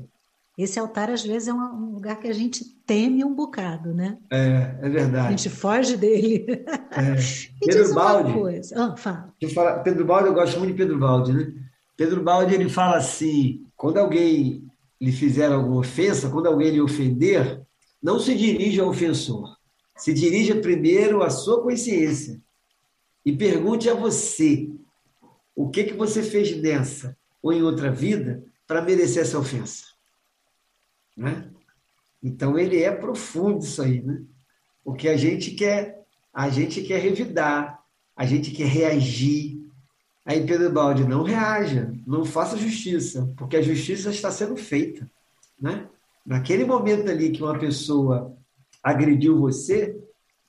Esse 0.58 0.78
altar, 0.80 1.10
às 1.10 1.22
vezes, 1.24 1.46
é 1.48 1.52
um- 1.54 1.92
lugar 1.92 2.18
que 2.18 2.26
a 2.28 2.32
gente 2.32 2.64
teme 2.84 3.24
um 3.24 3.32
bocado, 3.34 3.94
né? 3.94 4.18
É, 4.30 4.76
é 4.82 4.86
A 4.86 4.88
verdade. 4.88 5.28
gente 5.30 5.48
foge 5.48 5.96
dele. 5.96 6.46
É. 6.90 7.14
Pedro 7.64 7.94
Baldi, 7.94 8.32
coisa. 8.32 8.74
Ah, 8.76 8.96
fala. 8.96 9.32
Falar, 9.54 9.78
Pedro 9.80 10.04
Baldi, 10.04 10.28
eu 10.28 10.34
gosto 10.34 10.58
muito 10.58 10.72
de 10.72 10.76
Pedro 10.78 10.98
Baldi, 10.98 11.32
né? 11.32 11.52
Pedro 11.96 12.22
Baldi, 12.22 12.54
ele 12.54 12.68
fala 12.68 12.96
assim, 12.96 13.64
quando 13.76 13.98
alguém 13.98 14.64
lhe 15.00 15.12
fizer 15.12 15.50
alguma 15.52 15.80
ofensa, 15.80 16.28
quando 16.28 16.46
alguém 16.46 16.70
lhe 16.70 16.80
ofender, 16.80 17.60
não 18.02 18.18
se 18.18 18.34
dirija 18.34 18.82
ao 18.82 18.88
ofensor. 18.90 19.56
Se 19.96 20.12
dirija 20.12 20.56
primeiro 20.56 21.22
à 21.22 21.30
sua 21.30 21.62
consciência 21.62 22.40
e 23.24 23.32
pergunte 23.32 23.88
a 23.88 23.94
você 23.94 24.68
o 25.58 25.68
que, 25.68 25.82
que 25.82 25.94
você 25.94 26.22
fez 26.22 26.56
nessa 26.62 27.18
ou 27.42 27.52
em 27.52 27.64
outra 27.64 27.90
vida 27.90 28.44
para 28.64 28.80
merecer 28.80 29.22
essa 29.22 29.36
ofensa. 29.36 29.86
Né? 31.16 31.50
Então, 32.22 32.56
ele 32.56 32.80
é 32.80 32.92
profundo 32.92 33.64
isso 33.64 33.82
aí, 33.82 34.00
né? 34.00 34.22
Porque 34.84 35.08
a 35.08 35.16
gente 35.16 35.50
quer, 35.50 36.06
a 36.32 36.48
gente 36.48 36.82
quer 36.82 37.00
revidar, 37.00 37.82
a 38.14 38.24
gente 38.24 38.52
quer 38.52 38.68
reagir. 38.68 39.60
Aí 40.24 40.46
Pedro 40.46 40.70
Baldi, 40.70 41.02
não 41.02 41.24
reaja, 41.24 41.92
não 42.06 42.24
faça 42.24 42.56
justiça, 42.56 43.28
porque 43.36 43.56
a 43.56 43.62
justiça 43.62 44.10
está 44.10 44.30
sendo 44.30 44.56
feita. 44.56 45.10
Né? 45.60 45.88
Naquele 46.24 46.64
momento 46.64 47.10
ali 47.10 47.32
que 47.32 47.42
uma 47.42 47.58
pessoa 47.58 48.32
agrediu 48.80 49.36
você, 49.40 49.98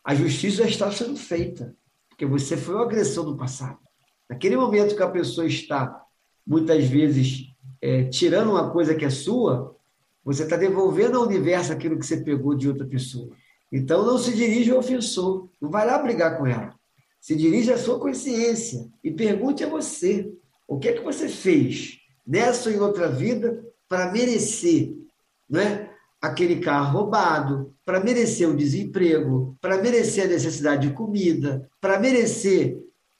a 0.03 0.13
justiça 0.13 0.63
já 0.65 0.69
está 0.69 0.91
sendo 0.91 1.17
feita, 1.17 1.75
porque 2.09 2.27
você 2.27 2.55
foi 2.55 2.75
o 2.75 2.83
agressor 2.83 3.25
no 3.25 3.35
passado. 3.35 3.88
Naquele 4.29 4.55
momento 4.55 4.95
que 4.95 5.01
a 5.01 5.09
pessoa 5.09 5.47
está, 5.47 6.03
muitas 6.45 6.85
vezes, 6.85 7.47
é, 7.81 8.03
tirando 8.03 8.51
uma 8.51 8.69
coisa 8.69 8.93
que 8.93 9.03
é 9.03 9.09
sua, 9.09 9.75
você 10.23 10.43
está 10.43 10.55
devolvendo 10.55 11.17
ao 11.17 11.25
universo 11.25 11.73
aquilo 11.73 11.97
que 11.97 12.05
você 12.05 12.17
pegou 12.17 12.53
de 12.55 12.67
outra 12.67 12.85
pessoa. 12.85 13.29
Então 13.71 14.05
não 14.05 14.17
se 14.17 14.35
dirija 14.35 14.73
ao 14.73 14.79
ofensor, 14.79 15.49
não 15.59 15.69
vai 15.69 15.85
lá 15.85 15.97
brigar 15.97 16.37
com 16.37 16.45
ela. 16.45 16.73
Se 17.19 17.35
dirige 17.35 17.71
à 17.71 17.77
sua 17.77 17.99
consciência 17.99 18.87
e 19.03 19.11
pergunte 19.11 19.63
a 19.63 19.69
você 19.69 20.31
o 20.67 20.77
que 20.77 20.89
é 20.89 20.93
que 20.93 21.03
você 21.03 21.27
fez 21.27 21.97
nessa 22.25 22.69
ou 22.69 22.75
em 22.75 22.79
outra 22.79 23.09
vida 23.09 23.65
para 23.87 24.11
merecer 24.11 24.93
né, 25.49 25.89
aquele 26.21 26.59
carro 26.59 26.99
roubado, 26.99 27.73
para 27.83 27.99
merecer 27.99 28.47
o 28.47 28.55
desemprego, 28.55 29.57
para 29.59 29.81
merecer 29.81 30.25
a 30.25 30.27
necessidade 30.27 30.87
de 30.87 30.93
comida, 30.93 31.67
para 31.81 31.99
merecer 31.99 32.79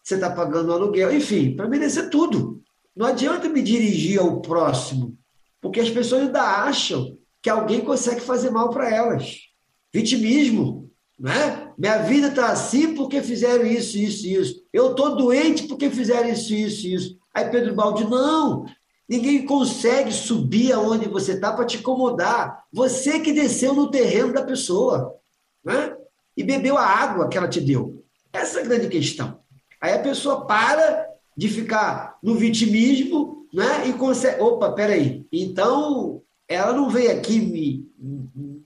você 0.09 0.15
estar 0.15 0.29
tá 0.31 0.35
pagando 0.35 0.73
aluguel, 0.73 1.15
enfim, 1.15 1.55
para 1.55 1.67
merecer 1.67 2.09
tudo. 2.09 2.61
Não 2.95 3.05
adianta 3.05 3.47
me 3.47 3.61
dirigir 3.61 4.19
ao 4.19 4.41
próximo, 4.41 5.17
porque 5.61 5.79
as 5.79 5.89
pessoas 5.89 6.23
ainda 6.23 6.41
acham 6.41 7.17
que 7.41 7.49
alguém 7.49 7.81
consegue 7.81 8.19
fazer 8.19 8.49
mal 8.49 8.69
para 8.69 8.93
elas. 8.93 9.37
Vitimismo, 9.93 10.89
né? 11.17 11.71
Minha 11.77 11.99
vida 11.99 12.27
está 12.27 12.51
assim 12.51 12.93
porque 12.93 13.21
fizeram 13.21 13.65
isso, 13.65 13.97
isso, 13.97 14.27
isso. 14.27 14.63
Eu 14.73 14.91
estou 14.91 15.15
doente 15.15 15.67
porque 15.67 15.89
fizeram 15.89 16.29
isso, 16.29 16.53
isso, 16.53 16.87
isso. 16.87 17.17
Aí 17.33 17.49
Pedro 17.49 17.75
Baldi, 17.75 18.03
não, 18.05 18.65
ninguém 19.07 19.45
consegue 19.45 20.11
subir 20.11 20.73
aonde 20.73 21.07
você 21.07 21.33
está 21.33 21.53
para 21.53 21.65
te 21.65 21.77
incomodar. 21.77 22.63
Você 22.73 23.19
que 23.19 23.31
desceu 23.31 23.73
no 23.73 23.91
terreno 23.91 24.33
da 24.33 24.43
pessoa 24.43 25.15
né? 25.63 25.95
e 26.35 26.43
bebeu 26.43 26.77
a 26.77 26.85
água 26.85 27.29
que 27.29 27.37
ela 27.37 27.47
te 27.47 27.61
deu. 27.61 28.03
Essa 28.33 28.59
é 28.59 28.63
a 28.63 28.65
grande 28.65 28.89
questão. 28.89 29.39
Aí 29.81 29.93
a 29.93 29.99
pessoa 29.99 30.45
para 30.45 31.07
de 31.35 31.47
ficar 31.47 32.17
no 32.21 32.35
vitimismo 32.35 33.47
né? 33.53 33.87
e 33.87 33.93
consegue. 33.93 34.41
Opa, 34.41 34.71
peraí. 34.71 35.25
Então, 35.31 36.21
ela 36.47 36.73
não 36.73 36.89
veio 36.89 37.11
aqui 37.11 37.39
me, 37.39 37.87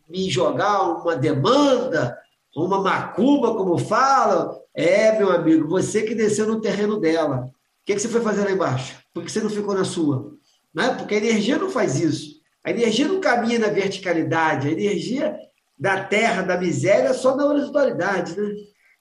me 0.09 0.29
jogar 0.29 0.81
uma 0.81 1.15
demanda, 1.15 2.17
uma 2.55 2.81
macumba, 2.81 3.55
como 3.55 3.77
fala. 3.77 4.59
É, 4.73 5.17
meu 5.17 5.31
amigo, 5.31 5.67
você 5.67 6.01
que 6.01 6.15
desceu 6.15 6.47
no 6.47 6.61
terreno 6.61 6.99
dela. 6.99 7.45
O 7.45 7.85
que, 7.85 7.95
que 7.95 8.01
você 8.01 8.07
foi 8.07 8.21
fazer 8.21 8.43
lá 8.45 8.51
embaixo? 8.51 8.97
Por 9.13 9.23
que 9.23 9.31
você 9.31 9.41
não 9.41 9.49
ficou 9.49 9.75
na 9.75 9.83
sua? 9.83 10.33
Né? 10.73 10.95
Porque 10.95 11.15
a 11.15 11.17
energia 11.17 11.57
não 11.57 11.69
faz 11.69 11.99
isso. 11.99 12.41
A 12.63 12.71
energia 12.71 13.07
não 13.07 13.19
caminha 13.19 13.59
na 13.59 13.67
verticalidade. 13.67 14.69
A 14.69 14.71
energia 14.71 15.37
da 15.77 16.03
terra, 16.03 16.41
da 16.41 16.57
miséria, 16.57 17.13
só 17.13 17.35
na 17.35 17.45
horizontalidade. 17.45 18.39
Né? 18.39 18.53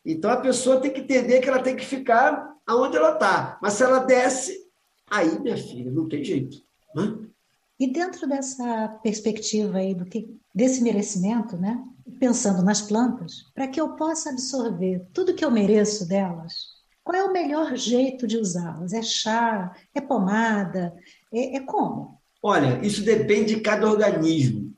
Então 0.05 0.31
a 0.31 0.37
pessoa 0.37 0.81
tem 0.81 0.93
que 0.93 1.01
entender 1.01 1.41
que 1.41 1.49
ela 1.49 1.63
tem 1.63 1.77
que 1.77 1.85
ficar 1.85 2.57
aonde 2.67 2.97
ela 2.97 3.15
está. 3.15 3.59
Mas 3.63 3.75
se 3.75 3.83
ela 3.83 4.01
desce, 4.01 4.67
aí, 5.11 5.39
minha 5.41 5.57
filha, 5.57 5.91
não 5.91 6.09
tem 6.09 6.25
jeito. 6.25 6.59
Né? 6.95 7.19
E 7.79 7.93
dentro 7.93 8.29
dessa 8.29 8.89
perspectiva 9.03 9.79
aí 9.79 9.95
do 9.95 10.05
que, 10.05 10.29
desse 10.55 10.83
merecimento, 10.83 11.57
né? 11.57 11.83
Pensando 12.19 12.63
nas 12.63 12.81
plantas, 12.81 13.45
para 13.55 13.67
que 13.67 13.81
eu 13.81 13.97
possa 13.97 14.31
absorver 14.31 15.05
tudo 15.13 15.35
que 15.35 15.45
eu 15.45 15.51
mereço 15.51 16.07
delas, 16.07 16.53
qual 17.03 17.17
é 17.17 17.25
o 17.25 17.33
melhor 17.33 17.75
jeito 17.77 18.27
de 18.27 18.37
usá-las? 18.37 18.93
É 18.93 19.03
chá? 19.03 19.75
É 19.95 20.01
pomada? 20.01 20.95
É, 21.33 21.57
é 21.57 21.61
como? 21.61 22.21
Olha, 22.43 22.85
isso 22.85 23.05
depende 23.05 23.57
de 23.57 23.61
cada 23.61 23.89
organismo. 23.89 24.73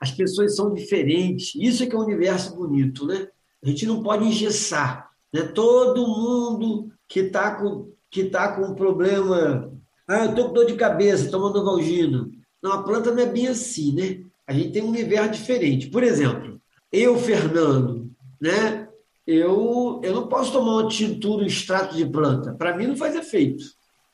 As 0.00 0.10
pessoas 0.10 0.54
são 0.54 0.72
diferentes. 0.72 1.54
Isso 1.56 1.82
é 1.82 1.86
que 1.86 1.94
é 1.94 1.98
um 1.98 2.02
universo 2.02 2.54
bonito, 2.54 3.06
né? 3.06 3.28
A 3.62 3.68
gente 3.68 3.86
não 3.86 4.02
pode 4.02 4.24
engessar. 4.24 5.10
Né? 5.32 5.42
Todo 5.42 6.06
mundo 6.06 6.92
que 7.08 7.20
está 7.20 7.56
com, 7.56 7.92
que 8.10 8.24
tá 8.24 8.52
com 8.52 8.74
problema. 8.74 9.72
Ah, 10.08 10.24
eu 10.24 10.30
estou 10.30 10.48
com 10.48 10.54
dor 10.54 10.66
de 10.66 10.74
cabeça, 10.74 11.30
tomando 11.30 11.64
Valgina. 11.64 12.28
Não, 12.62 12.72
a 12.72 12.82
planta 12.82 13.12
não 13.12 13.22
é 13.22 13.26
bem 13.26 13.48
assim, 13.48 13.94
né? 13.94 14.24
A 14.46 14.52
gente 14.52 14.72
tem 14.72 14.82
um 14.82 14.88
universo 14.88 15.32
diferente. 15.32 15.88
Por 15.88 16.02
exemplo, 16.02 16.60
eu, 16.92 17.18
Fernando, 17.18 18.10
né? 18.40 18.88
Eu, 19.26 20.00
eu 20.04 20.14
não 20.14 20.28
posso 20.28 20.52
tomar 20.52 20.82
uma 20.82 20.88
tintura, 20.88 21.42
um 21.42 21.46
extrato 21.46 21.96
de 21.96 22.06
planta. 22.06 22.54
Para 22.54 22.76
mim 22.76 22.86
não 22.86 22.96
faz 22.96 23.16
efeito. 23.16 23.64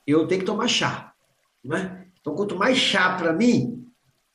Eu 0.07 0.27
tenho 0.27 0.41
que 0.41 0.47
tomar 0.47 0.69
chá. 0.69 1.13
Né? 1.63 2.07
Então, 2.19 2.35
quanto 2.35 2.57
mais 2.57 2.79
chá 2.79 3.17
para 3.17 3.33
mim, 3.33 3.87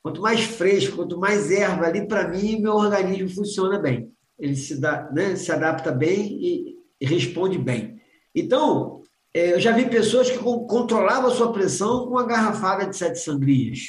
quanto 0.02 0.22
mais 0.22 0.40
fresco, 0.40 0.96
quanto 0.96 1.18
mais 1.18 1.50
erva 1.50 1.86
ali, 1.86 2.06
para 2.06 2.28
mim, 2.28 2.60
meu 2.60 2.74
organismo 2.74 3.28
funciona 3.28 3.78
bem. 3.78 4.12
Ele 4.38 4.56
se, 4.56 4.80
dá, 4.80 5.10
né, 5.12 5.36
se 5.36 5.50
adapta 5.50 5.90
bem 5.90 6.38
e, 6.40 6.76
e 7.00 7.06
responde 7.06 7.58
bem. 7.58 8.00
Então, 8.34 9.02
é, 9.34 9.54
eu 9.54 9.60
já 9.60 9.72
vi 9.72 9.88
pessoas 9.88 10.30
que 10.30 10.38
controlavam 10.38 11.30
a 11.30 11.34
sua 11.34 11.52
pressão 11.52 12.04
com 12.04 12.10
uma 12.10 12.26
garrafada 12.26 12.86
de 12.86 12.96
sete 12.96 13.18
sangrias. 13.18 13.80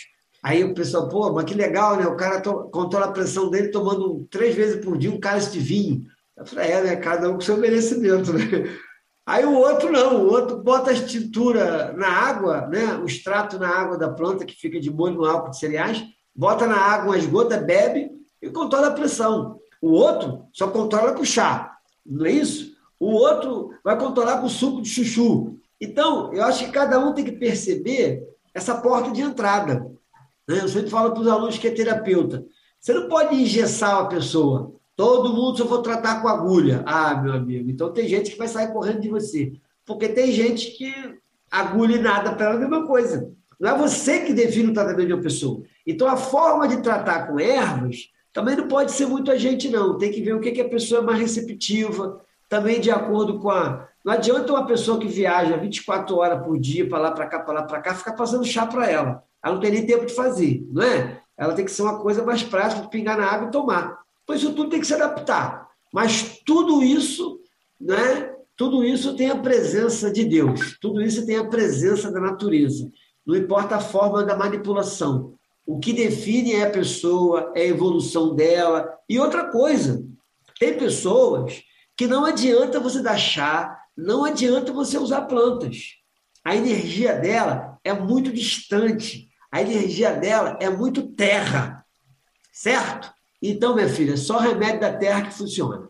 Aí 0.43 0.63
o 0.63 0.73
pessoal, 0.73 1.09
pô, 1.09 1.31
mas 1.33 1.45
que 1.45 1.53
legal, 1.53 1.97
né? 1.97 2.07
O 2.07 2.15
cara 2.15 2.41
controla 2.41 3.07
a 3.07 3.12
pressão 3.12 3.49
dele 3.49 3.69
tomando 3.69 4.25
três 4.31 4.55
vezes 4.55 4.83
por 4.83 4.97
dia 4.97 5.12
um 5.12 5.19
cálice 5.19 5.51
de 5.51 5.59
vinho. 5.59 6.03
Eu 6.38 6.45
falei, 6.45 6.71
é, 6.71 6.83
né? 6.83 6.95
Cada 6.95 7.29
um 7.29 7.33
com 7.33 7.41
seu 7.41 7.57
merecimento, 7.57 8.31
né? 8.33 8.41
Aí 9.29 9.45
o 9.45 9.53
outro 9.53 9.91
não, 9.91 10.25
o 10.25 10.31
outro 10.31 10.57
bota 10.57 10.89
a 10.89 11.05
tintura 11.05 11.93
na 11.93 12.07
água, 12.07 12.65
né? 12.65 12.95
o 12.95 13.05
extrato 13.05 13.59
na 13.59 13.69
água 13.69 13.95
da 13.95 14.09
planta 14.09 14.43
que 14.43 14.55
fica 14.55 14.79
de 14.79 14.89
molho 14.89 15.13
no 15.13 15.25
álcool 15.25 15.51
de 15.51 15.59
cereais, 15.59 16.03
bota 16.35 16.65
na 16.65 16.75
água 16.75 17.13
umas 17.13 17.27
gotas, 17.27 17.63
bebe 17.63 18.09
e 18.41 18.49
controla 18.49 18.88
a 18.88 18.91
pressão. 18.91 19.59
O 19.81 19.91
outro 19.91 20.45
só 20.51 20.67
controla 20.67 21.13
com 21.13 21.23
chá, 21.23 21.77
não 22.05 22.25
é 22.25 22.31
isso? 22.31 22.75
O 22.99 23.11
outro 23.11 23.71
vai 23.83 23.97
controlar 23.97 24.41
com 24.41 24.49
suco 24.49 24.81
de 24.81 24.89
chuchu. 24.89 25.57
Então, 25.79 26.33
eu 26.33 26.43
acho 26.43 26.65
que 26.65 26.71
cada 26.71 26.99
um 26.99 27.13
tem 27.13 27.23
que 27.23 27.31
perceber 27.31 28.27
essa 28.53 28.75
porta 28.75 29.11
de 29.11 29.21
entrada. 29.21 29.89
Né? 30.47 30.59
Eu 30.61 30.67
sempre 30.67 30.89
falo 30.89 31.11
para 31.11 31.21
os 31.21 31.27
alunos 31.27 31.57
que 31.57 31.67
é 31.67 31.71
terapeuta. 31.71 32.45
Você 32.79 32.93
não 32.93 33.07
pode 33.07 33.35
engessar 33.35 33.95
a 33.95 34.05
pessoa. 34.05 34.73
Todo 34.95 35.33
mundo 35.33 35.57
só 35.57 35.63
vou 35.63 35.81
tratar 35.81 36.21
com 36.21 36.27
agulha. 36.27 36.83
Ah, 36.85 37.15
meu 37.15 37.33
amigo, 37.33 37.69
então 37.69 37.93
tem 37.93 38.07
gente 38.07 38.31
que 38.31 38.37
vai 38.37 38.49
sair 38.49 38.73
correndo 38.73 38.99
de 38.99 39.09
você. 39.09 39.53
Porque 39.85 40.09
tem 40.09 40.31
gente 40.31 40.71
que 40.71 40.93
agulha 41.49 41.95
e 41.95 42.01
nada 42.01 42.33
para 42.33 42.47
ela 42.47 42.55
é 42.55 42.57
a 42.57 42.59
mesma 42.59 42.85
coisa. 42.85 43.31
Não 43.59 43.69
é 43.69 43.77
você 43.77 44.19
que 44.21 44.33
define 44.33 44.71
o 44.71 44.73
tratamento 44.73 45.07
de 45.07 45.13
uma 45.13 45.21
pessoa. 45.21 45.63
Então 45.87 46.07
a 46.07 46.17
forma 46.17 46.67
de 46.67 46.81
tratar 46.81 47.27
com 47.27 47.39
ervas 47.39 48.09
também 48.39 48.56
não 48.56 48.69
pode 48.69 48.93
ser 48.93 49.06
muito 49.06 49.30
a 49.30 49.36
gente, 49.36 49.67
não. 49.67 49.97
Tem 49.97 50.10
que 50.10 50.21
ver 50.21 50.34
o 50.34 50.39
que, 50.39 50.54
que 50.54 50.62
a 50.62 50.69
pessoa 50.69 51.02
é 51.02 51.04
mais 51.04 51.19
receptiva, 51.19 52.21
também 52.47 52.80
de 52.80 52.89
acordo 52.89 53.38
com 53.38 53.49
a. 53.49 53.86
Não 54.04 54.13
adianta 54.13 54.54
uma 54.54 54.65
pessoa 54.65 54.97
que 54.97 55.10
viaja 55.10 55.58
24 55.58 56.15
horas 56.15 56.41
por 56.41 56.58
dia 56.58 56.88
para 56.88 56.99
lá, 56.99 57.12
para 57.12 57.28
cá, 57.28 57.39
para 57.41 57.54
lá, 57.56 57.63
para 57.63 57.82
cá, 57.82 57.93
ficar 57.93 58.13
passando 58.13 58.45
chá 58.45 58.65
para 58.65 58.89
ela. 58.89 59.21
Ela 59.43 59.56
não 59.56 59.60
tem 59.60 59.71
nem 59.71 59.86
tempo 59.86 60.06
de 60.06 60.13
fazer, 60.13 60.65
não 60.71 60.82
é? 60.82 61.21
Ela 61.38 61.54
tem 61.54 61.65
que 61.65 61.71
ser 61.71 61.82
uma 61.82 61.99
coisa 61.99 62.23
mais 62.23 62.41
prática, 62.41 62.82
de 62.82 62.89
pingar 62.89 63.17
na 63.17 63.25
água 63.25 63.49
e 63.49 63.52
tomar. 63.52 63.99
Pois 64.25 64.39
isso 64.39 64.54
tudo 64.54 64.69
tem 64.69 64.80
que 64.80 64.88
se 64.88 64.93
adaptar. 64.93 65.67
Mas 65.93 66.39
tudo 66.45 66.82
isso, 66.82 67.41
né? 67.78 68.36
Tudo 68.56 68.86
isso 68.86 69.17
tem 69.17 69.30
a 69.30 69.36
presença 69.36 70.10
de 70.10 70.23
Deus. 70.23 70.78
Tudo 70.80 71.02
isso 71.02 71.25
tem 71.25 71.36
a 71.36 71.43
presença 71.43 72.10
da 72.10 72.21
natureza. 72.21 72.89
Não 73.28 73.36
importa 73.36 73.75
a 73.75 73.82
forma 73.82 74.23
da 74.23 74.38
manipulação. 74.38 75.38
O 75.69 75.79
que 75.79 75.93
define 75.93 76.53
é 76.53 76.63
a 76.63 76.71
pessoa, 76.71 77.53
é 77.55 77.62
a 77.62 77.67
evolução 77.67 78.34
dela. 78.36 78.91
E 79.08 79.19
outra 79.19 79.51
coisa, 79.51 80.03
tem 80.60 80.75
pessoas 80.75 81.62
que 81.95 82.08
não 82.08 82.25
adianta 82.25 82.79
você 82.79 83.03
dar 83.03 83.19
chá, 83.19 83.79
não 83.95 84.25
adianta 84.25 84.73
você 84.73 84.97
usar 84.97 85.27
plantas. 85.27 85.97
A 86.43 86.55
energia 86.55 87.13
dela 87.13 87.77
é 87.84 87.93
muito 87.93 88.34
distante. 88.34 89.29
A 89.51 89.62
energia 89.62 90.12
dela 90.12 90.58
é 90.60 90.71
muito 90.71 91.12
terra. 91.12 91.86
Certo? 92.51 93.13
Então, 93.39 93.75
minha 93.75 93.89
filha, 93.89 94.17
só 94.17 94.39
remédio 94.39 94.79
da 94.79 94.97
terra 94.97 95.27
que 95.27 95.36
funciona. 95.36 95.88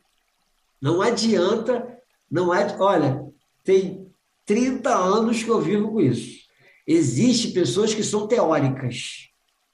Não 0.81 1.01
adianta, 1.01 1.87
não 2.29 2.53
é. 2.53 2.67
Olha, 2.77 3.25
tem 3.63 4.11
30 4.45 4.93
anos 4.93 5.41
que 5.41 5.49
eu 5.49 5.61
vivo 5.61 5.89
com 5.89 6.01
isso. 6.01 6.37
Existem 6.85 7.53
pessoas 7.53 7.93
que 7.93 8.03
são 8.03 8.27
teóricas. 8.27 9.28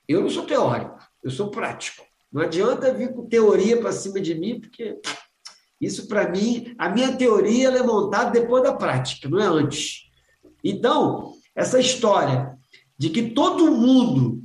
Eu 0.07 0.21
não 0.21 0.29
sou 0.29 0.45
teórico, 0.45 0.99
eu 1.23 1.31
sou 1.31 1.49
prático. 1.49 2.03
Não 2.31 2.41
adianta 2.41 2.93
vir 2.93 3.13
com 3.13 3.27
teoria 3.27 3.79
para 3.79 3.91
cima 3.91 4.19
de 4.19 4.35
mim, 4.35 4.59
porque 4.59 4.99
isso 5.79 6.07
para 6.07 6.29
mim, 6.29 6.75
a 6.77 6.89
minha 6.89 7.15
teoria 7.15 7.69
é 7.69 7.83
montada 7.83 8.31
depois 8.31 8.63
da 8.63 8.73
prática, 8.73 9.29
não 9.29 9.39
é 9.39 9.45
antes. 9.45 10.09
Então, 10.63 11.33
essa 11.55 11.79
história 11.79 12.57
de 12.97 13.09
que 13.09 13.31
todo 13.31 13.71
mundo 13.71 14.43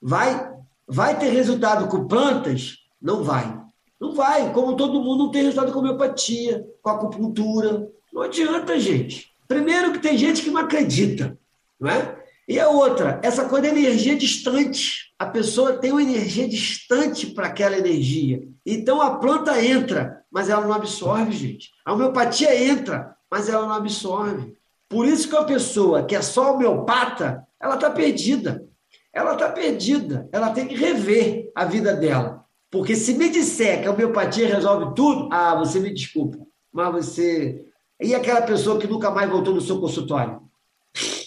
vai 0.00 0.54
Vai 0.86 1.18
ter 1.18 1.30
resultado 1.30 1.88
com 1.88 2.06
plantas? 2.06 2.76
Não 3.00 3.22
vai. 3.24 3.60
Não 3.98 4.14
vai. 4.14 4.52
Como 4.52 4.76
todo 4.76 5.00
mundo 5.00 5.24
não 5.24 5.30
tem 5.30 5.42
resultado 5.42 5.72
com 5.72 5.78
homeopatia, 5.78 6.64
com 6.82 6.90
acupuntura. 6.90 7.88
Não 8.12 8.22
adianta, 8.22 8.78
gente. 8.78 9.32
Primeiro 9.48 9.92
que 9.92 9.98
tem 9.98 10.16
gente 10.16 10.42
que 10.42 10.50
não 10.50 10.60
acredita, 10.60 11.38
não 11.80 11.90
é? 11.90 12.23
E 12.48 12.60
a 12.60 12.68
outra, 12.68 13.20
essa 13.22 13.48
coisa 13.48 13.68
da 13.68 13.78
energia 13.78 14.16
distante. 14.16 15.12
A 15.18 15.26
pessoa 15.26 15.78
tem 15.78 15.92
uma 15.92 16.02
energia 16.02 16.48
distante 16.48 17.28
para 17.28 17.46
aquela 17.46 17.78
energia. 17.78 18.42
Então 18.66 19.00
a 19.00 19.16
planta 19.18 19.64
entra, 19.64 20.22
mas 20.30 20.48
ela 20.48 20.66
não 20.66 20.74
absorve, 20.74 21.32
gente. 21.32 21.70
A 21.84 21.92
homeopatia 21.92 22.54
entra, 22.54 23.14
mas 23.30 23.48
ela 23.48 23.66
não 23.66 23.74
absorve. 23.74 24.54
Por 24.88 25.06
isso 25.06 25.28
que 25.28 25.36
a 25.36 25.44
pessoa 25.44 26.04
que 26.04 26.14
é 26.14 26.20
só 26.20 26.54
homeopata, 26.54 27.46
ela 27.60 27.76
está 27.76 27.90
perdida 27.90 28.68
ela 29.14 29.34
está 29.34 29.50
perdida. 29.50 30.28
Ela 30.32 30.50
tem 30.50 30.66
que 30.66 30.74
rever 30.74 31.50
a 31.54 31.64
vida 31.64 31.94
dela. 31.94 32.44
Porque 32.70 32.96
se 32.96 33.14
me 33.14 33.30
disser 33.30 33.80
que 33.80 33.86
a 33.86 33.92
homeopatia 33.92 34.48
resolve 34.48 34.94
tudo, 34.96 35.28
ah, 35.32 35.54
você 35.54 35.78
me 35.78 35.94
desculpa, 35.94 36.38
mas 36.72 36.92
você. 36.92 37.64
E 38.00 38.12
aquela 38.12 38.42
pessoa 38.42 38.78
que 38.80 38.88
nunca 38.88 39.12
mais 39.12 39.30
voltou 39.30 39.54
no 39.54 39.60
seu 39.60 39.80
consultório? 39.80 40.42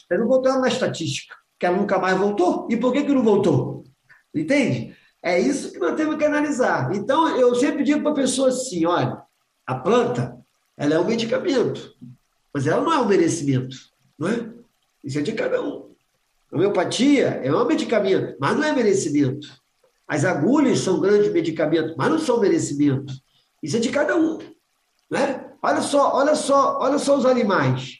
Você 0.07 0.17
não 0.17 0.27
voltou 0.27 0.59
na 0.59 0.67
estatística, 0.67 1.35
que 1.59 1.65
ela 1.65 1.77
nunca 1.77 1.99
mais 1.99 2.17
voltou. 2.17 2.67
E 2.69 2.77
por 2.77 2.93
que, 2.93 3.03
que 3.03 3.13
não 3.13 3.23
voltou? 3.23 3.83
Entende? 4.33 4.95
É 5.21 5.39
isso 5.39 5.71
que 5.71 5.79
nós 5.79 5.95
temos 5.95 6.15
que 6.15 6.25
analisar. 6.25 6.95
Então, 6.95 7.27
eu 7.37 7.53
sempre 7.55 7.83
digo 7.83 8.01
para 8.01 8.11
a 8.11 8.15
pessoa 8.15 8.49
assim: 8.49 8.85
olha, 8.85 9.21
a 9.65 9.75
planta, 9.75 10.37
ela 10.77 10.93
é 10.93 10.99
um 10.99 11.05
medicamento, 11.05 11.93
mas 12.53 12.65
ela 12.67 12.81
não 12.81 12.93
é 12.93 12.99
um 12.99 13.07
merecimento, 13.07 13.75
não 14.17 14.29
é? 14.29 14.49
Isso 15.03 15.19
é 15.19 15.21
de 15.21 15.33
cada 15.33 15.61
um. 15.61 15.87
Homeopatia 16.51 17.41
é 17.43 17.53
um 17.53 17.65
medicamento, 17.65 18.37
mas 18.39 18.55
não 18.55 18.63
é 18.63 18.71
merecimento. 18.71 19.47
As 20.07 20.23
agulhas 20.23 20.79
são 20.79 21.01
grandes 21.01 21.31
medicamentos, 21.31 21.95
mas 21.97 22.09
não 22.09 22.19
são 22.19 22.39
merecimento. 22.39 23.13
Isso 23.61 23.75
é 23.75 23.79
de 23.79 23.89
cada 23.89 24.15
um. 24.15 24.39
Né? 25.09 25.51
Olha 25.61 25.81
só, 25.81 26.15
olha 26.15 26.35
só, 26.35 26.79
olha 26.79 26.97
só 26.97 27.17
os 27.17 27.25
animais. 27.25 27.96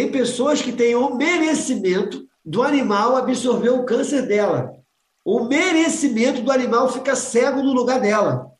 Tem 0.00 0.10
pessoas 0.10 0.62
que 0.62 0.72
têm 0.72 0.94
o 0.94 1.14
merecimento 1.14 2.26
do 2.42 2.62
animal 2.62 3.18
absorver 3.18 3.68
o 3.68 3.84
câncer 3.84 4.22
dela. 4.22 4.72
O 5.22 5.44
merecimento 5.44 6.40
do 6.40 6.50
animal 6.50 6.88
fica 6.88 7.14
cego 7.14 7.62
no 7.62 7.74
lugar 7.74 8.00
dela. 8.00 8.50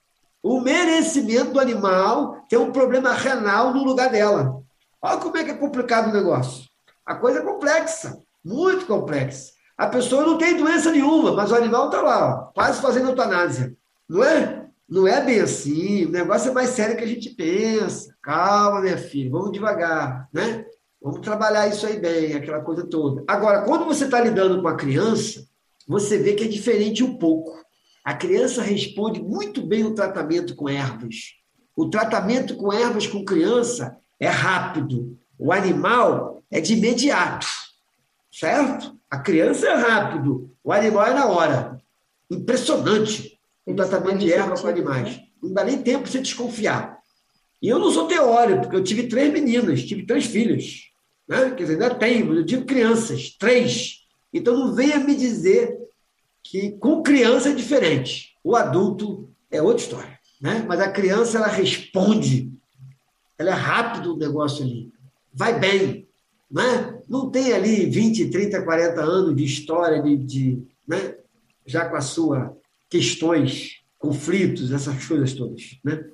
O 0.43 0.61
merecimento 0.61 1.53
do 1.53 1.59
animal 1.59 2.45
tem 2.47 2.59
um 2.59 2.71
problema 2.71 3.15
renal 3.15 3.73
no 3.73 3.83
lugar 3.83 4.11
dela. 4.11 4.61
Olha 5.01 5.17
como 5.17 5.39
é 5.39 5.43
que 5.43 5.53
é 5.53 5.55
complicado 5.55 6.11
o 6.11 6.13
negócio. 6.13 6.67
A 7.07 7.15
coisa 7.15 7.39
é 7.39 7.43
complexa 7.43 8.23
muito 8.45 8.85
complexa. 8.85 9.53
A 9.79 9.87
pessoa 9.87 10.27
não 10.27 10.37
tem 10.37 10.59
doença 10.59 10.93
nenhuma, 10.93 11.33
mas 11.33 11.51
o 11.51 11.55
animal 11.57 11.87
está 11.87 12.03
lá, 12.03 12.29
ó, 12.29 12.53
quase 12.53 12.83
fazendo 12.83 13.09
eutanásia. 13.09 13.75
Não 14.07 14.23
é? 14.23 14.67
Não 14.87 15.09
é 15.09 15.25
bem 15.25 15.41
assim. 15.41 16.05
O 16.05 16.11
negócio 16.11 16.51
é 16.51 16.53
mais 16.53 16.69
sério 16.69 16.99
que 16.99 17.05
a 17.05 17.09
gente 17.09 17.31
pensa. 17.31 18.15
Calma, 18.21 18.83
minha 18.83 18.99
filha, 18.99 19.31
vamos 19.31 19.53
devagar, 19.53 20.29
né? 20.35 20.67
Vamos 21.03 21.21
trabalhar 21.21 21.69
isso 21.69 21.87
aí 21.87 21.99
bem, 21.99 22.35
aquela 22.35 22.61
coisa 22.61 22.87
toda. 22.87 23.25
Agora, 23.27 23.63
quando 23.63 23.85
você 23.85 24.05
está 24.05 24.21
lidando 24.21 24.61
com 24.61 24.69
a 24.69 24.77
criança, 24.77 25.47
você 25.87 26.19
vê 26.19 26.35
que 26.35 26.45
é 26.45 26.49
diferente 26.49 27.03
um 27.03 27.17
pouco. 27.17 27.59
A 28.05 28.15
criança 28.15 28.63
responde 28.63 29.23
muito 29.23 29.63
bem 29.67 29.85
o 29.85 29.95
tratamento 29.95 30.55
com 30.55 30.69
ervas. 30.69 31.35
O 31.77 31.89
tratamento 31.89 32.57
com 32.57 32.73
ervas 32.73 33.07
com 33.07 33.25
criança 33.25 33.97
é 34.19 34.29
rápido. 34.29 35.19
O 35.39 35.53
animal 35.53 36.43
é 36.51 36.61
de 36.61 36.75
imediato 36.75 37.47
certo? 38.41 38.97
A 39.11 39.19
criança 39.19 39.67
é 39.67 39.75
rápido, 39.75 40.51
o 40.63 40.73
animal 40.73 41.07
é 41.07 41.15
na 41.15 41.27
hora. 41.27 41.79
Impressionante 42.31 43.39
o 43.67 43.75
tratamento 43.75 44.19
de 44.19 44.33
erva 44.33 44.55
com 44.55 44.67
animais. 44.67 45.21
Não 45.43 45.53
dá 45.53 45.65
nem 45.65 45.83
tempo 45.83 46.03
para 46.03 46.13
você 46.13 46.21
desconfiar. 46.21 46.99
E 47.61 47.69
eu 47.69 47.79
não 47.79 47.91
sou 47.91 48.07
teórico, 48.07 48.63
porque 48.63 48.77
eu 48.77 48.85
tive 48.85 49.09
três 49.09 49.31
meninas, 49.33 49.85
tive 49.85 50.07
três 50.07 50.25
filhas. 50.25 50.90
Né? 51.31 51.51
Quer 51.51 51.63
dizer, 51.63 51.73
ainda 51.75 51.95
tenho, 51.95 52.35
eu 52.35 52.43
digo 52.43 52.65
crianças, 52.65 53.31
três. 53.39 54.01
Então 54.35 54.59
não 54.59 54.75
venha 54.75 54.99
me 54.99 55.15
dizer 55.15 55.79
que 56.43 56.73
com 56.73 57.05
criança 57.05 57.51
é 57.51 57.55
diferente. 57.55 58.35
O 58.43 58.57
adulto 58.57 59.31
é 59.49 59.63
outra 59.63 59.85
história. 59.85 60.19
né? 60.41 60.65
Mas 60.67 60.81
a 60.81 60.91
criança 60.91 61.39
ela 61.39 61.47
responde, 61.47 62.53
ela 63.39 63.51
é 63.51 63.55
rápido 63.55 64.15
o 64.15 64.19
negócio 64.19 64.65
ali, 64.65 64.93
vai 65.33 65.57
bem, 65.57 66.09
né? 66.51 66.99
Não 67.09 67.31
tem 67.31 67.53
ali 67.53 67.87
20, 67.87 68.29
30, 68.29 68.63
40 68.63 69.01
anos 69.01 69.37
de 69.37 69.45
história 69.45 70.03
de, 70.03 70.17
de 70.17 70.63
né? 70.87 71.15
Já 71.65 71.89
com 71.89 71.95
as 71.95 72.07
suas 72.07 72.51
questões, 72.89 73.83
conflitos, 74.01 74.73
essas 74.73 75.07
coisas 75.07 75.33
todas, 75.33 75.79
né? 75.85 76.05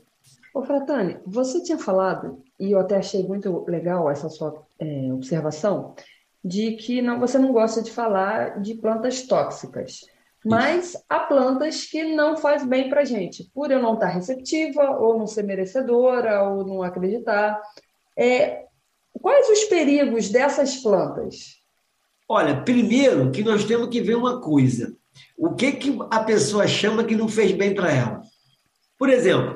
Ô, 0.57 0.63
Fratani, 0.63 1.19
você 1.27 1.63
tinha 1.63 1.77
falado, 1.77 2.43
e 2.59 2.73
eu 2.73 2.81
até 2.81 2.97
achei 2.97 3.23
muito 3.23 3.67
legal 3.69 4.11
essa 4.11 4.31
sua 4.31 4.67
é, 4.79 5.13
observação, 5.13 5.95
de 6.43 6.77
que 6.77 7.03
não, 7.03 7.21
você 7.21 7.37
não 7.37 7.53
gosta 7.53 7.83
de 7.83 7.91
falar 7.91 8.59
de 8.63 8.73
plantas 8.73 9.21
tóxicas. 9.27 10.01
Mas 10.43 10.97
há 11.11 11.21
plantas 11.21 11.85
que 11.85 12.15
não 12.15 12.39
faz 12.39 12.65
bem 12.65 12.89
para 12.89 13.03
a 13.03 13.05
gente, 13.05 13.51
por 13.53 13.71
eu 13.71 13.83
não 13.83 13.93
estar 13.93 14.07
receptiva, 14.07 14.99
ou 14.99 15.19
não 15.19 15.27
ser 15.27 15.43
merecedora, 15.43 16.43
ou 16.45 16.65
não 16.67 16.83
acreditar. 16.83 17.61
É, 18.17 18.65
quais 19.13 19.51
os 19.51 19.65
perigos 19.65 20.31
dessas 20.31 20.77
plantas? 20.77 21.57
Olha, 22.27 22.63
primeiro 22.63 23.31
que 23.31 23.45
nós 23.45 23.63
temos 23.67 23.91
que 23.91 24.01
ver 24.01 24.15
uma 24.15 24.41
coisa. 24.41 24.97
O 25.37 25.55
que, 25.55 25.73
que 25.73 25.99
a 26.11 26.25
pessoa 26.25 26.67
chama 26.67 27.05
que 27.05 27.15
não 27.15 27.29
fez 27.29 27.53
bem 27.53 27.75
para 27.75 27.93
ela? 27.93 28.23
Por 28.99 29.11
exemplo, 29.11 29.56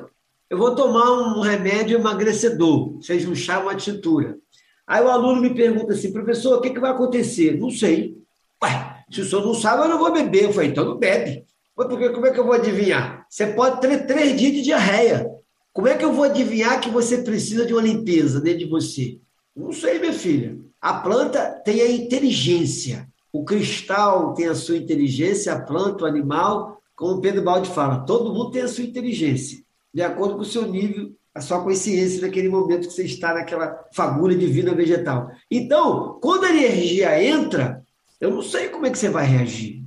eu 0.51 0.57
vou 0.57 0.75
tomar 0.75 1.09
um 1.09 1.39
remédio 1.39 1.97
emagrecedor, 1.97 3.01
seja 3.01 3.29
um 3.29 3.33
chá 3.33 3.61
uma 3.61 3.73
tintura. 3.73 4.37
Aí 4.85 5.01
o 5.01 5.07
aluno 5.07 5.41
me 5.41 5.55
pergunta 5.55 5.93
assim, 5.93 6.11
professor, 6.11 6.57
o 6.57 6.61
que, 6.61 6.71
que 6.71 6.79
vai 6.79 6.91
acontecer? 6.91 7.57
Não 7.57 7.69
sei. 7.69 8.17
Ué, 8.61 8.97
se 9.09 9.21
o 9.21 9.25
senhor 9.25 9.45
não 9.45 9.53
sabe, 9.53 9.83
eu 9.83 9.87
não 9.87 9.97
vou 9.97 10.11
beber. 10.11 10.43
Eu 10.43 10.51
falei, 10.51 10.71
então 10.71 10.83
não 10.83 10.97
bebe. 10.97 11.45
Porque 11.73 12.09
como 12.09 12.25
é 12.25 12.31
que 12.31 12.39
eu 12.41 12.43
vou 12.43 12.51
adivinhar? 12.51 13.25
Você 13.29 13.47
pode 13.47 13.79
ter 13.79 14.05
três 14.05 14.37
dias 14.37 14.51
de 14.51 14.61
diarreia. 14.63 15.25
Como 15.71 15.87
é 15.87 15.95
que 15.95 16.03
eu 16.03 16.11
vou 16.11 16.25
adivinhar 16.25 16.81
que 16.81 16.89
você 16.89 17.19
precisa 17.19 17.65
de 17.65 17.71
uma 17.71 17.81
limpeza 17.81 18.41
dentro 18.41 18.59
de 18.59 18.69
você? 18.69 19.19
Não 19.55 19.71
sei, 19.71 19.99
minha 19.99 20.11
filha. 20.11 20.57
A 20.81 20.95
planta 20.95 21.61
tem 21.63 21.79
a 21.79 21.89
inteligência. 21.89 23.07
O 23.31 23.45
cristal 23.45 24.33
tem 24.33 24.49
a 24.49 24.55
sua 24.55 24.75
inteligência, 24.75 25.53
a 25.53 25.61
planta, 25.61 26.03
o 26.03 26.07
animal, 26.07 26.81
como 26.93 27.13
o 27.13 27.21
Pedro 27.21 27.41
Baldi 27.41 27.69
fala, 27.69 27.99
todo 28.05 28.33
mundo 28.33 28.51
tem 28.51 28.63
a 28.63 28.67
sua 28.67 28.83
inteligência 28.83 29.63
de 29.93 30.01
acordo 30.01 30.35
com 30.35 30.41
o 30.41 30.45
seu 30.45 30.67
nível, 30.67 31.11
a 31.33 31.41
sua 31.41 31.63
consciência 31.63 32.21
naquele 32.21 32.49
momento 32.49 32.87
que 32.87 32.93
você 32.93 33.03
está 33.03 33.33
naquela 33.33 33.87
fagulha 33.93 34.37
divina 34.37 34.73
vegetal. 34.73 35.29
Então, 35.49 36.19
quando 36.21 36.45
a 36.45 36.49
energia 36.49 37.23
entra, 37.23 37.81
eu 38.19 38.31
não 38.31 38.41
sei 38.41 38.69
como 38.69 38.85
é 38.85 38.89
que 38.89 38.97
você 38.97 39.09
vai 39.09 39.25
reagir. 39.25 39.81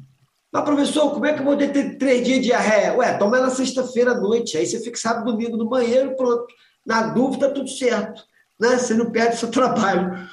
Mas, 0.52 0.64
professor, 0.64 1.10
como 1.10 1.26
é 1.26 1.32
que 1.32 1.40
eu 1.40 1.44
vou 1.44 1.56
ter 1.56 1.98
três 1.98 2.24
dias 2.24 2.38
de 2.38 2.44
diarreia? 2.46 2.94
Ué, 2.96 3.18
toma 3.18 3.36
ela 3.36 3.50
sexta-feira 3.50 4.12
à 4.12 4.20
noite, 4.20 4.56
aí 4.56 4.64
você 4.64 4.80
fica 4.80 4.96
sábado 4.96 5.32
domingo 5.32 5.56
no 5.56 5.68
banheiro, 5.68 6.16
pronto. 6.16 6.46
Na 6.86 7.08
dúvida, 7.08 7.50
tudo 7.50 7.68
certo. 7.68 8.22
Né? 8.58 8.78
Você 8.78 8.94
não 8.94 9.10
perde 9.10 9.36
seu 9.36 9.50
trabalho. 9.52 10.28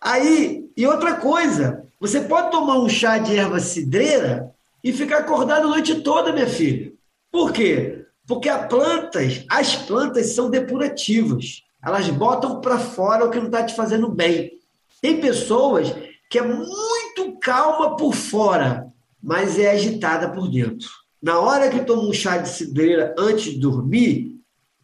Aí, 0.00 0.70
e 0.76 0.86
outra 0.86 1.16
coisa, 1.16 1.84
você 2.00 2.20
pode 2.20 2.50
tomar 2.50 2.78
um 2.78 2.88
chá 2.88 3.18
de 3.18 3.36
erva 3.36 3.58
cidreira 3.58 4.52
e 4.84 4.92
ficar 4.92 5.18
acordado 5.18 5.64
a 5.66 5.70
noite 5.70 6.00
toda, 6.00 6.32
minha 6.32 6.46
filha. 6.46 6.92
Por 7.32 7.52
quê? 7.52 8.05
Porque 8.26 8.48
as 8.48 8.66
plantas, 8.66 9.44
as 9.48 9.76
plantas 9.76 10.34
são 10.34 10.50
depurativas. 10.50 11.62
Elas 11.84 12.08
botam 12.08 12.60
para 12.60 12.78
fora 12.78 13.24
o 13.24 13.30
que 13.30 13.38
não 13.38 13.46
está 13.46 13.64
te 13.64 13.74
fazendo 13.74 14.08
bem. 14.08 14.52
Tem 15.00 15.20
pessoas 15.20 15.94
que 16.28 16.38
é 16.38 16.42
muito 16.42 17.38
calma 17.40 17.96
por 17.96 18.12
fora, 18.14 18.86
mas 19.22 19.58
é 19.58 19.70
agitada 19.70 20.28
por 20.30 20.50
dentro. 20.50 20.88
Na 21.22 21.38
hora 21.38 21.70
que 21.70 21.84
toma 21.84 22.02
um 22.02 22.12
chá 22.12 22.38
de 22.38 22.48
cidreira 22.48 23.14
antes 23.16 23.52
de 23.52 23.60
dormir, 23.60 24.34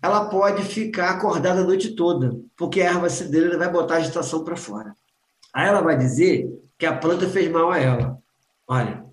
ela 0.01 0.27
pode 0.27 0.63
ficar 0.63 1.11
acordada 1.11 1.61
a 1.61 1.65
noite 1.65 1.95
toda, 1.95 2.37
porque 2.57 2.81
a 2.81 2.87
erva 2.87 3.09
cidreira 3.09 3.59
vai 3.59 3.71
botar 3.71 3.95
a 3.95 3.99
agitação 3.99 4.45
para 4.45 4.57
fora. 4.57 4.95
Aí 5.53 5.69
ela 5.69 5.81
vai 5.81 5.97
dizer 5.99 6.49
que 6.79 6.87
a 6.87 6.97
planta 6.97 7.29
fez 7.29 7.51
mal 7.51 7.71
a 7.71 7.79
ela. 7.79 8.19
Olha, 8.67 9.05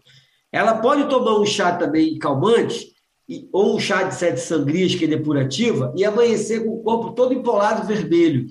ela 0.52 0.78
pode 0.78 1.08
tomar 1.10 1.40
um 1.40 1.46
chá 1.46 1.76
também 1.76 2.18
calmante 2.18 2.89
ou 3.52 3.76
um 3.76 3.80
chá 3.80 4.04
de 4.04 4.16
sete 4.16 4.40
sangrias, 4.40 4.96
que 4.96 5.06
é 5.06 5.08
depurativa, 5.08 5.94
e 5.96 6.04
amanhecer 6.04 6.64
com 6.64 6.72
o 6.72 6.84
corpo 6.84 7.12
todo 7.12 7.34
empolado 7.34 7.86
vermelho. 7.86 8.48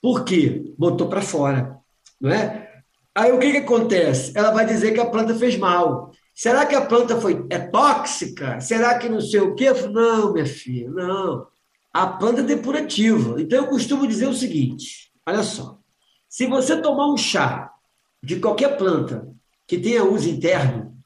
Por 0.00 0.24
quê? 0.24 0.72
Botou 0.78 1.08
para 1.08 1.20
fora. 1.20 1.76
Não 2.20 2.30
é? 2.30 2.70
Aí 3.14 3.32
o 3.32 3.38
que, 3.38 3.50
que 3.50 3.58
acontece? 3.58 4.32
Ela 4.36 4.52
vai 4.52 4.64
dizer 4.64 4.92
que 4.92 5.00
a 5.00 5.10
planta 5.10 5.34
fez 5.34 5.56
mal. 5.56 6.12
Será 6.34 6.64
que 6.64 6.74
a 6.74 6.86
planta 6.86 7.20
foi, 7.20 7.44
é 7.50 7.58
tóxica? 7.58 8.60
Será 8.60 8.98
que 8.98 9.08
não 9.08 9.20
sei 9.20 9.40
o 9.40 9.54
quê? 9.54 9.70
Não, 9.90 10.32
minha 10.32 10.46
filha, 10.46 10.88
não. 10.90 11.46
A 11.92 12.06
planta 12.06 12.40
é 12.40 12.44
depurativa. 12.44 13.40
Então 13.40 13.58
eu 13.58 13.66
costumo 13.66 14.06
dizer 14.06 14.28
o 14.28 14.34
seguinte: 14.34 15.10
olha 15.26 15.42
só. 15.42 15.78
Se 16.28 16.46
você 16.46 16.80
tomar 16.80 17.12
um 17.12 17.16
chá 17.16 17.72
de 18.22 18.38
qualquer 18.38 18.78
planta 18.78 19.28
que 19.66 19.78
tenha 19.78 20.04
uso 20.04 20.28
interno, 20.28 20.96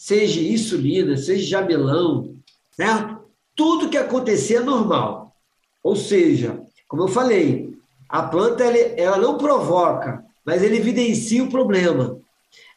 seja 0.00 0.40
insulina, 0.40 1.14
seja 1.18 1.60
jamelão, 1.60 2.34
certo? 2.70 3.20
Tudo 3.54 3.90
que 3.90 3.98
acontecer 3.98 4.54
é 4.54 4.60
normal. 4.60 5.36
Ou 5.82 5.94
seja, 5.94 6.58
como 6.88 7.02
eu 7.02 7.08
falei, 7.08 7.74
a 8.08 8.22
planta 8.22 8.64
ela 8.64 9.18
não 9.18 9.36
provoca, 9.36 10.24
mas 10.42 10.62
ele 10.62 10.78
evidencia 10.78 11.44
o 11.44 11.50
problema. 11.50 12.18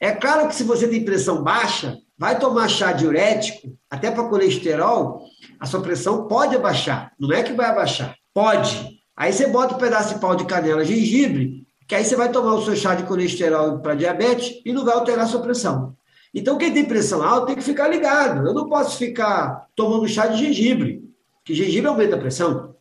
É 0.01 0.11
claro 0.11 0.49
que 0.49 0.55
se 0.55 0.65
você 0.65 0.85
tem 0.85 1.05
pressão 1.05 1.41
baixa, 1.41 1.97
vai 2.17 2.37
tomar 2.37 2.67
chá 2.67 2.91
diurético, 2.91 3.73
até 3.89 4.11
para 4.11 4.27
colesterol, 4.27 5.25
a 5.61 5.65
sua 5.65 5.81
pressão 5.81 6.27
pode 6.27 6.57
abaixar. 6.57 7.13
Não 7.17 7.31
é 7.31 7.41
que 7.41 7.53
vai 7.53 7.67
abaixar, 7.67 8.17
pode. 8.33 8.99
Aí 9.15 9.31
você 9.31 9.47
bota 9.47 9.75
um 9.75 9.79
pedaço 9.79 10.15
de 10.15 10.19
pau 10.19 10.35
de 10.35 10.43
canela, 10.45 10.83
gengibre, 10.83 11.65
que 11.87 11.95
aí 11.95 12.03
você 12.03 12.17
vai 12.17 12.29
tomar 12.29 12.55
o 12.55 12.65
seu 12.65 12.75
chá 12.75 12.95
de 12.95 13.03
colesterol 13.03 13.79
para 13.79 13.95
diabetes 13.95 14.61
e 14.65 14.73
não 14.73 14.83
vai 14.83 14.93
alterar 14.93 15.23
a 15.23 15.27
sua 15.27 15.41
pressão. 15.41 15.95
Então, 16.33 16.57
quem 16.57 16.73
tem 16.73 16.85
pressão 16.85 17.21
alta 17.21 17.47
tem 17.47 17.55
que 17.55 17.61
ficar 17.61 17.87
ligado. 17.87 18.47
Eu 18.47 18.53
não 18.53 18.67
posso 18.67 18.97
ficar 18.97 19.67
tomando 19.75 20.07
chá 20.07 20.27
de 20.27 20.37
gengibre, 20.37 21.03
que 21.45 21.53
gengibre 21.53 21.87
aumenta 21.87 22.15
a 22.15 22.19
pressão. 22.19 22.75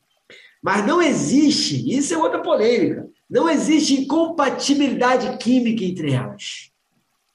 Mas 0.62 0.86
não 0.86 1.02
existe, 1.02 1.92
isso 1.92 2.14
é 2.14 2.16
outra 2.16 2.40
polêmica, 2.40 3.08
não 3.28 3.48
existe 3.48 4.00
incompatibilidade 4.00 5.36
química 5.38 5.84
entre 5.84 6.12
elas. 6.12 6.70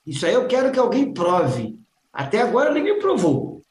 Isso 0.05 0.25
aí 0.25 0.33
eu 0.33 0.47
quero 0.47 0.71
que 0.71 0.79
alguém 0.79 1.13
prove. 1.13 1.77
Até 2.13 2.41
agora 2.41 2.73
ninguém 2.73 2.97
provou. 2.97 3.61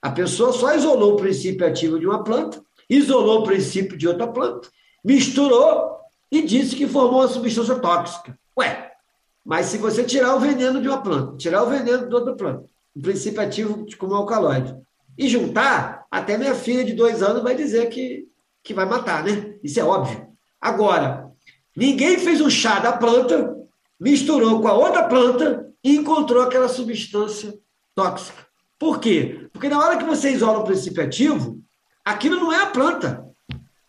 A 0.00 0.10
pessoa 0.10 0.52
só 0.52 0.74
isolou 0.74 1.12
o 1.12 1.16
princípio 1.16 1.66
ativo 1.66 2.00
de 2.00 2.06
uma 2.06 2.24
planta, 2.24 2.62
isolou 2.88 3.40
o 3.40 3.44
princípio 3.44 3.96
de 3.96 4.08
outra 4.08 4.26
planta, 4.26 4.68
misturou 5.04 5.98
e 6.30 6.42
disse 6.42 6.74
que 6.74 6.88
formou 6.88 7.20
uma 7.20 7.28
substância 7.28 7.78
tóxica. 7.78 8.38
Ué, 8.58 8.90
mas 9.44 9.66
se 9.66 9.78
você 9.78 10.02
tirar 10.02 10.34
o 10.34 10.40
veneno 10.40 10.80
de 10.80 10.88
uma 10.88 11.02
planta, 11.02 11.36
tirar 11.36 11.62
o 11.62 11.68
veneno 11.68 12.08
de 12.08 12.14
outra 12.14 12.34
planta, 12.34 12.64
um 12.96 13.02
princípio 13.02 13.42
ativo 13.42 13.84
como 13.98 14.14
alcaloide, 14.14 14.74
e 15.18 15.28
juntar, 15.28 16.06
até 16.10 16.38
minha 16.38 16.54
filha 16.54 16.84
de 16.84 16.92
dois 16.92 17.22
anos 17.22 17.42
vai 17.42 17.54
dizer 17.54 17.88
que, 17.88 18.26
que 18.62 18.72
vai 18.72 18.86
matar, 18.86 19.22
né? 19.22 19.54
Isso 19.62 19.78
é 19.78 19.84
óbvio. 19.84 20.26
Agora, 20.60 21.30
ninguém 21.76 22.18
fez 22.18 22.40
um 22.40 22.50
chá 22.50 22.80
da 22.80 22.92
planta, 22.92 23.54
misturou 24.00 24.60
com 24.60 24.68
a 24.68 24.72
outra 24.72 25.04
planta 25.04 25.70
e 25.84 25.94
encontrou 25.94 26.42
aquela 26.42 26.68
substância 26.68 27.54
tóxica. 27.94 28.44
Por 28.78 28.98
quê? 28.98 29.48
Porque 29.52 29.68
na 29.68 29.78
hora 29.78 29.98
que 29.98 30.04
você 30.04 30.30
isola 30.30 30.60
o 30.60 30.64
princípio 30.64 31.04
ativo, 31.04 31.60
aquilo 32.04 32.36
não 32.36 32.52
é 32.52 32.62
a 32.62 32.66
planta. 32.66 33.24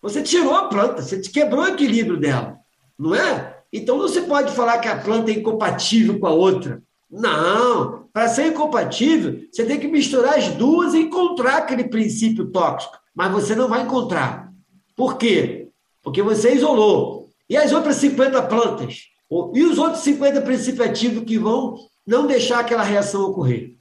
Você 0.01 0.21
tirou 0.21 0.53
a 0.53 0.67
planta, 0.67 1.01
você 1.01 1.19
quebrou 1.19 1.63
o 1.63 1.67
equilíbrio 1.69 2.19
dela, 2.19 2.57
não 2.99 3.15
é? 3.15 3.54
Então 3.75 4.07
se 4.07 4.21
pode 4.21 4.55
falar 4.55 4.77
que 4.79 4.87
a 4.87 4.97
planta 4.97 5.29
é 5.29 5.33
incompatível 5.33 6.17
com 6.17 6.27
a 6.27 6.31
outra. 6.31 6.81
Não, 7.11 8.07
para 8.13 8.29
ser 8.29 8.47
incompatível, 8.47 9.41
você 9.51 9.65
tem 9.65 9.77
que 9.77 9.87
misturar 9.89 10.35
as 10.35 10.47
duas 10.47 10.93
e 10.93 10.99
encontrar 10.99 11.57
aquele 11.57 11.83
princípio 11.83 12.49
tóxico. 12.51 12.97
Mas 13.13 13.33
você 13.33 13.53
não 13.53 13.67
vai 13.67 13.81
encontrar. 13.81 14.49
Por 14.95 15.17
quê? 15.17 15.67
Porque 16.01 16.21
você 16.21 16.53
isolou. 16.53 17.29
E 17.49 17.57
as 17.57 17.73
outras 17.73 17.97
50 17.97 18.43
plantas? 18.43 19.09
E 19.53 19.63
os 19.63 19.77
outros 19.77 20.03
50 20.03 20.39
princípios 20.41 20.87
ativos 20.87 21.25
que 21.25 21.37
vão 21.37 21.75
não 22.07 22.25
deixar 22.25 22.59
aquela 22.59 22.83
reação 22.83 23.23
ocorrer? 23.23 23.75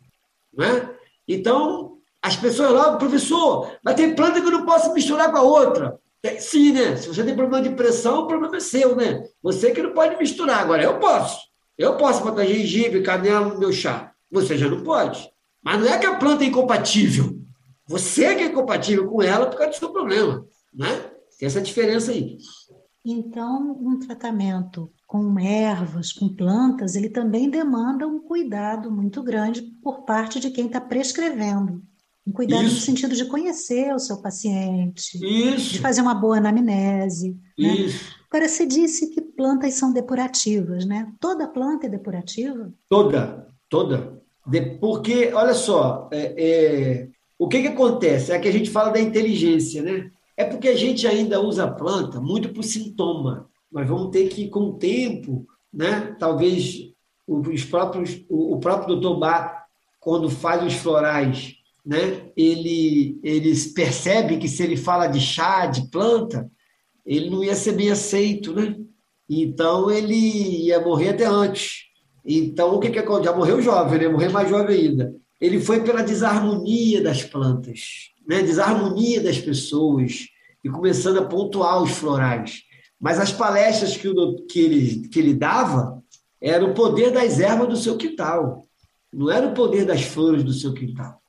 Né? 0.52 0.90
Então, 1.28 1.98
as 2.20 2.34
pessoas 2.34 2.72
lá, 2.72 2.96
professor, 2.96 3.70
mas 3.84 3.94
tem 3.94 4.16
planta 4.16 4.40
que 4.40 4.46
eu 4.48 4.52
não 4.52 4.66
posso 4.66 4.92
misturar 4.92 5.30
com 5.30 5.38
a 5.38 5.42
outra. 5.42 6.00
Sim, 6.38 6.72
né? 6.72 6.96
Se 6.96 7.08
você 7.08 7.22
tem 7.22 7.36
problema 7.36 7.68
de 7.68 7.74
pressão, 7.74 8.20
o 8.20 8.26
problema 8.26 8.56
é 8.56 8.60
seu, 8.60 8.96
né? 8.96 9.22
Você 9.42 9.72
que 9.72 9.82
não 9.82 9.92
pode 9.92 10.16
misturar. 10.16 10.60
Agora, 10.60 10.82
eu 10.82 10.98
posso. 10.98 11.38
Eu 11.76 11.96
posso 11.96 12.22
botar 12.22 12.44
gengibre, 12.44 13.02
canela 13.02 13.48
no 13.48 13.58
meu 13.58 13.72
chá. 13.72 14.12
Você 14.30 14.56
já 14.56 14.68
não 14.68 14.82
pode. 14.82 15.28
Mas 15.62 15.80
não 15.80 15.88
é 15.88 15.98
que 15.98 16.06
a 16.06 16.16
planta 16.16 16.44
é 16.44 16.46
incompatível. 16.46 17.38
Você 17.86 18.34
que 18.34 18.42
é 18.42 18.46
incompatível 18.46 19.06
com 19.06 19.22
ela 19.22 19.46
por 19.46 19.58
causa 19.58 19.72
do 19.72 19.78
seu 19.78 19.92
problema, 19.92 20.46
né? 20.72 21.10
Tem 21.38 21.46
essa 21.46 21.60
diferença 21.60 22.12
aí. 22.12 22.38
Então, 23.04 23.76
um 23.82 23.98
tratamento 23.98 24.90
com 25.06 25.38
ervas, 25.38 26.10
com 26.10 26.34
plantas, 26.34 26.96
ele 26.96 27.10
também 27.10 27.50
demanda 27.50 28.08
um 28.08 28.18
cuidado 28.18 28.90
muito 28.90 29.22
grande 29.22 29.62
por 29.82 30.04
parte 30.04 30.40
de 30.40 30.50
quem 30.50 30.66
está 30.66 30.80
prescrevendo. 30.80 31.82
Um 32.26 32.32
cuidado 32.32 32.64
Isso. 32.64 32.74
no 32.74 32.80
sentido 32.80 33.14
de 33.14 33.26
conhecer 33.26 33.94
o 33.94 33.98
seu 33.98 34.20
paciente, 34.22 35.18
Isso. 35.22 35.74
de 35.74 35.78
fazer 35.80 36.00
uma 36.00 36.14
boa 36.14 36.38
anamnese. 36.38 37.36
Né? 37.58 37.88
Agora, 38.30 38.48
você 38.48 38.66
disse 38.66 39.10
que 39.10 39.20
plantas 39.20 39.74
são 39.74 39.92
depurativas, 39.92 40.86
né? 40.86 41.12
Toda 41.20 41.46
planta 41.46 41.86
é 41.86 41.90
depurativa? 41.90 42.72
Toda, 42.88 43.48
toda. 43.68 44.22
De, 44.46 44.60
porque, 44.78 45.32
olha 45.34 45.54
só, 45.54 46.08
é, 46.12 46.34
é, 46.36 47.08
o 47.38 47.46
que, 47.46 47.62
que 47.62 47.68
acontece? 47.68 48.32
É 48.32 48.38
que 48.38 48.48
a 48.48 48.52
gente 48.52 48.70
fala 48.70 48.90
da 48.90 49.00
inteligência, 49.00 49.82
né? 49.82 50.10
É 50.36 50.44
porque 50.44 50.68
a 50.68 50.76
gente 50.76 51.06
ainda 51.06 51.40
usa 51.40 51.64
a 51.64 51.70
planta 51.70 52.20
muito 52.20 52.48
por 52.48 52.64
sintoma. 52.64 53.48
Nós 53.70 53.86
vamos 53.86 54.10
ter 54.10 54.28
que, 54.28 54.48
com 54.48 54.60
o 54.60 54.78
tempo, 54.78 55.46
né? 55.72 56.14
talvez 56.18 56.92
os 57.26 57.64
próprios, 57.64 58.24
o, 58.28 58.58
próprio 58.58 58.96
doutor 58.96 59.18
Bar, 59.18 59.66
quando 59.98 60.28
faz 60.28 60.62
os 60.62 60.74
florais, 60.74 61.54
né? 61.84 62.30
ele, 62.36 63.20
ele 63.22 63.54
percebe 63.74 64.38
que 64.38 64.48
se 64.48 64.62
ele 64.62 64.76
fala 64.76 65.06
de 65.06 65.20
chá, 65.20 65.66
de 65.66 65.88
planta, 65.90 66.50
ele 67.04 67.28
não 67.28 67.44
ia 67.44 67.54
ser 67.54 67.72
bem 67.72 67.90
aceito, 67.90 68.54
né? 68.54 68.76
Então 69.28 69.90
ele 69.90 70.14
ia 70.14 70.80
morrer 70.80 71.10
até 71.10 71.26
antes. 71.26 71.84
Então 72.24 72.74
o 72.74 72.80
que 72.80 72.90
que 72.90 72.98
aconteceu? 72.98 73.32
Já 73.32 73.36
morreu 73.36 73.60
jovem, 73.60 73.98
né? 73.98 74.08
Morrer 74.08 74.30
mais 74.30 74.48
jovem 74.48 74.76
ainda. 74.76 75.14
Ele 75.40 75.60
foi 75.60 75.82
pela 75.82 76.02
desarmonia 76.02 77.02
das 77.02 77.22
plantas, 77.22 78.10
né? 78.26 78.42
Desarmonia 78.42 79.22
das 79.22 79.38
pessoas 79.38 80.26
e 80.62 80.70
começando 80.70 81.18
a 81.18 81.24
pontuar 81.24 81.82
os 81.82 81.90
florais. 81.90 82.62
Mas 82.98 83.20
as 83.20 83.32
palestras 83.32 83.96
que, 83.96 84.08
o, 84.08 84.46
que, 84.46 84.60
ele, 84.60 85.08
que 85.08 85.18
ele 85.18 85.34
dava 85.34 86.02
era 86.40 86.64
o 86.64 86.72
poder 86.72 87.10
das 87.10 87.38
ervas 87.38 87.68
do 87.68 87.76
seu 87.76 87.98
quintal. 87.98 88.66
Não 89.12 89.30
era 89.30 89.46
o 89.46 89.54
poder 89.54 89.84
das 89.84 90.02
flores 90.02 90.42
do 90.42 90.52
seu 90.52 90.72
quintal, 90.72 91.20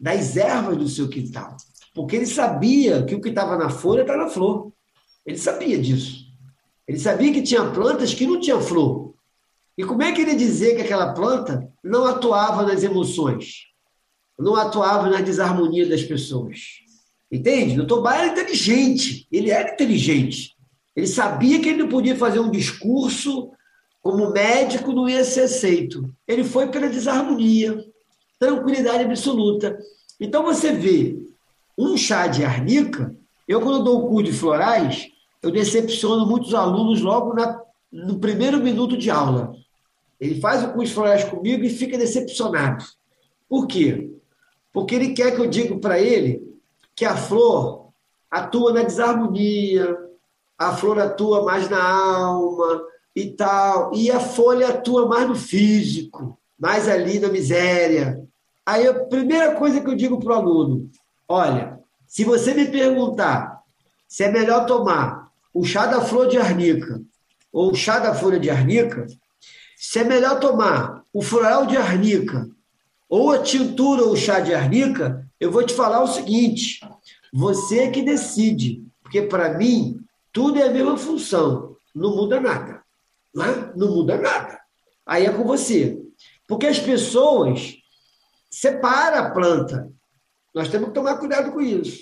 das 0.00 0.36
ervas 0.36 0.78
do 0.78 0.88
seu 0.88 1.08
quintal. 1.08 1.56
Porque 1.94 2.16
ele 2.16 2.26
sabia 2.26 3.04
que 3.04 3.14
o 3.14 3.20
que 3.20 3.28
estava 3.28 3.58
na 3.58 3.68
folha 3.68 4.00
está 4.00 4.16
na 4.16 4.28
flor. 4.28 4.72
Ele 5.26 5.36
sabia 5.36 5.78
disso. 5.78 6.24
Ele 6.88 6.98
sabia 6.98 7.32
que 7.32 7.42
tinha 7.42 7.70
plantas 7.70 8.14
que 8.14 8.26
não 8.26 8.40
tinham 8.40 8.62
flor. 8.62 9.14
E 9.76 9.84
como 9.84 10.02
é 10.02 10.12
que 10.12 10.20
ele 10.22 10.34
dizia 10.34 10.74
que 10.74 10.82
aquela 10.82 11.12
planta 11.12 11.70
não 11.84 12.06
atuava 12.06 12.62
nas 12.62 12.82
emoções? 12.82 13.66
Não 14.38 14.56
atuava 14.56 15.10
na 15.10 15.20
desarmonia 15.20 15.86
das 15.86 16.02
pessoas? 16.02 16.80
Entende? 17.30 17.80
O 17.80 18.00
Baia 18.00 18.22
era 18.22 18.32
inteligente. 18.32 19.28
Ele 19.30 19.50
era 19.50 19.72
inteligente. 19.72 20.56
Ele 20.96 21.06
sabia 21.06 21.60
que 21.60 21.68
ele 21.68 21.82
não 21.82 21.88
podia 21.88 22.16
fazer 22.16 22.40
um 22.40 22.50
discurso 22.50 23.50
como 24.00 24.30
médico, 24.30 24.92
não 24.92 25.08
ia 25.08 25.24
ser 25.24 25.42
aceito. 25.42 26.12
Ele 26.26 26.42
foi 26.42 26.68
pela 26.68 26.88
desarmonia, 26.88 27.84
tranquilidade 28.40 29.04
absoluta. 29.04 29.78
Então 30.18 30.42
você 30.42 30.72
vê 30.72 31.22
um 31.76 31.96
chá 31.96 32.26
de 32.26 32.44
arnica. 32.44 33.14
Eu, 33.46 33.60
quando 33.60 33.84
dou 33.84 33.98
o 33.98 34.08
curso 34.08 34.32
de 34.32 34.36
florais, 34.36 35.08
eu 35.42 35.50
decepciono 35.50 36.26
muitos 36.26 36.54
alunos 36.54 37.02
logo 37.02 37.34
na, 37.34 37.60
no 37.92 38.18
primeiro 38.18 38.58
minuto 38.58 38.96
de 38.96 39.10
aula. 39.10 39.54
Ele 40.18 40.40
faz 40.40 40.64
o 40.64 40.72
curso 40.72 40.86
de 40.86 40.94
florais 40.94 41.24
comigo 41.24 41.62
e 41.64 41.70
fica 41.70 41.98
decepcionado. 41.98 42.84
Por 43.48 43.66
quê? 43.66 44.10
Porque 44.72 44.94
ele 44.94 45.12
quer 45.12 45.34
que 45.34 45.40
eu 45.40 45.48
diga 45.48 45.76
para 45.78 46.00
ele 46.00 46.42
que 46.96 47.04
a 47.04 47.16
flor 47.16 47.88
atua 48.30 48.72
na 48.72 48.82
desarmonia, 48.82 49.96
a 50.56 50.74
flor 50.76 50.98
atua 50.98 51.42
mais 51.42 51.68
na 51.68 51.82
alma 51.82 52.82
e 53.16 53.30
tal, 53.30 53.92
e 53.94 54.10
a 54.10 54.20
folha 54.20 54.68
atua 54.68 55.06
mais 55.06 55.28
no 55.28 55.34
físico, 55.34 56.38
mais 56.58 56.88
ali 56.88 57.18
na 57.18 57.28
miséria. 57.28 58.22
Aí 58.70 58.86
a 58.86 58.94
primeira 58.94 59.56
coisa 59.56 59.80
que 59.80 59.88
eu 59.88 59.96
digo 59.96 60.20
para 60.20 60.32
o 60.32 60.36
aluno: 60.36 60.88
olha, 61.26 61.80
se 62.06 62.22
você 62.22 62.54
me 62.54 62.68
perguntar 62.68 63.64
se 64.06 64.22
é 64.22 64.30
melhor 64.30 64.64
tomar 64.64 65.28
o 65.52 65.64
chá 65.64 65.86
da 65.86 66.00
flor 66.00 66.28
de 66.28 66.38
arnica 66.38 67.02
ou 67.52 67.72
o 67.72 67.74
chá 67.74 67.98
da 67.98 68.14
folha 68.14 68.38
de 68.38 68.48
arnica, 68.48 69.08
se 69.76 69.98
é 69.98 70.04
melhor 70.04 70.38
tomar 70.38 71.02
o 71.12 71.20
floral 71.20 71.66
de 71.66 71.76
arnica 71.76 72.48
ou 73.08 73.32
a 73.32 73.42
tintura 73.42 74.04
ou 74.04 74.12
o 74.12 74.16
chá 74.16 74.38
de 74.38 74.54
arnica, 74.54 75.26
eu 75.40 75.50
vou 75.50 75.66
te 75.66 75.74
falar 75.74 76.04
o 76.04 76.06
seguinte: 76.06 76.78
você 77.32 77.80
é 77.80 77.90
que 77.90 78.02
decide, 78.02 78.84
porque 79.02 79.20
para 79.20 79.58
mim 79.58 79.98
tudo 80.32 80.60
é 80.60 80.68
a 80.68 80.70
mesma 80.70 80.96
função, 80.96 81.74
não 81.92 82.14
muda 82.14 82.38
nada. 82.38 82.82
Não, 83.34 83.44
é? 83.44 83.72
não 83.74 83.96
muda 83.96 84.16
nada. 84.16 84.60
Aí 85.04 85.26
é 85.26 85.32
com 85.32 85.42
você. 85.42 86.00
Porque 86.46 86.68
as 86.68 86.78
pessoas 86.78 87.79
separam 88.50 89.18
a 89.18 89.30
planta. 89.30 89.90
Nós 90.54 90.68
temos 90.68 90.88
que 90.88 90.94
tomar 90.94 91.16
cuidado 91.18 91.52
com 91.52 91.60
isso. 91.60 91.98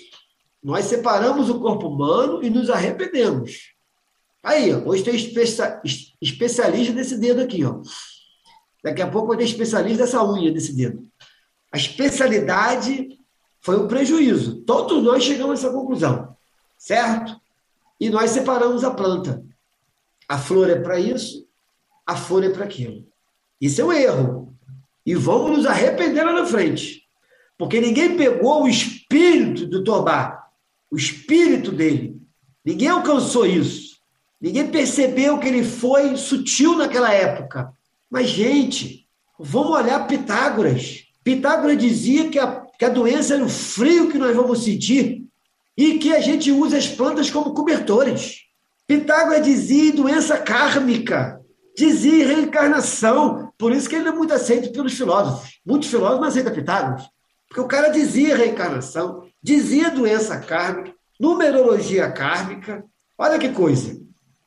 Nós 0.61 0.85
separamos 0.85 1.49
o 1.49 1.59
corpo 1.59 1.87
humano 1.87 2.43
e 2.43 2.49
nos 2.49 2.69
arrependemos. 2.69 3.73
Aí, 4.43 4.73
hoje 4.73 5.03
tem 5.03 5.15
especialista 6.21 6.93
desse 6.93 7.17
dedo 7.17 7.41
aqui, 7.41 7.63
ó. 7.63 7.81
Daqui 8.83 9.01
a 9.01 9.09
pouco 9.09 9.27
vai 9.27 9.37
ter 9.37 9.43
especialista 9.43 10.03
dessa 10.03 10.23
unha 10.23 10.51
desse 10.51 10.73
dedo. 10.73 11.07
A 11.71 11.77
especialidade 11.77 13.19
foi 13.61 13.77
um 13.77 13.87
prejuízo. 13.87 14.61
Todos 14.61 15.03
nós 15.03 15.23
chegamos 15.23 15.51
a 15.51 15.67
essa 15.67 15.77
conclusão, 15.77 16.35
certo? 16.77 17.39
E 17.99 18.09
nós 18.09 18.31
separamos 18.31 18.83
a 18.83 18.91
planta. 18.91 19.43
A 20.27 20.37
flor 20.37 20.69
é 20.69 20.79
para 20.79 20.99
isso, 20.99 21.47
a 22.05 22.15
folha 22.15 22.47
é 22.47 22.49
para 22.49 22.63
aquilo. 22.65 23.05
Isso 23.59 23.81
é 23.81 23.85
um 23.85 23.91
erro. 23.91 24.48
E 25.09 25.15
vamos 25.15 25.57
nos 25.57 25.65
arrepender 25.65 26.23
lá 26.23 26.31
na 26.31 26.45
frente. 26.45 27.01
Porque 27.57 27.81
ninguém 27.81 28.15
pegou 28.15 28.61
o 28.61 28.67
espírito 28.67 29.65
do 29.65 29.83
Tobá, 29.83 30.39
o 30.91 30.95
espírito 30.95 31.71
dele. 31.71 32.21
Ninguém 32.63 32.89
alcançou 32.89 33.43
isso. 33.43 33.97
Ninguém 34.39 34.67
percebeu 34.67 35.39
que 35.39 35.47
ele 35.47 35.63
foi 35.63 36.15
sutil 36.15 36.77
naquela 36.77 37.11
época. 37.11 37.73
Mas, 38.07 38.27
gente, 38.29 39.07
vamos 39.39 39.71
olhar 39.71 40.05
Pitágoras. 40.05 41.05
Pitágoras 41.23 41.79
dizia 41.79 42.29
que 42.29 42.37
a, 42.37 42.63
que 42.77 42.85
a 42.85 42.89
doença 42.89 43.33
era 43.33 43.43
o 43.43 43.49
frio 43.49 44.11
que 44.11 44.17
nós 44.19 44.35
vamos 44.35 44.63
sentir 44.63 45.23
e 45.75 45.97
que 45.97 46.13
a 46.13 46.19
gente 46.19 46.51
usa 46.51 46.77
as 46.77 46.87
plantas 46.87 47.31
como 47.31 47.55
cobertores. 47.55 48.41
Pitágoras 48.85 49.43
dizia 49.43 49.91
doença 49.91 50.37
kármica, 50.37 51.41
dizia 51.75 52.27
reencarnação, 52.27 53.48
por 53.59 53.73
isso 53.73 53.89
que 53.89 53.95
ele 53.95 54.07
é 54.07 54.11
muito 54.13 54.33
aceito 54.33 54.71
pelos 54.71 54.93
filósofos. 54.93 55.59
Muitos 55.65 55.89
filósofos 55.89 56.21
não 56.21 56.27
aceitam 56.29 56.53
Pitágoras, 56.53 57.03
porque 57.49 57.59
o 57.59 57.67
cara 57.67 57.89
dizia 57.89 58.37
reencarnação, 58.37 59.27
dizia 59.43 59.91
doença 59.91 60.39
kármica, 60.39 60.93
numerologia 61.19 62.09
kármica, 62.09 62.85
olha 63.17 63.37
que 63.37 63.49
coisa. 63.49 63.99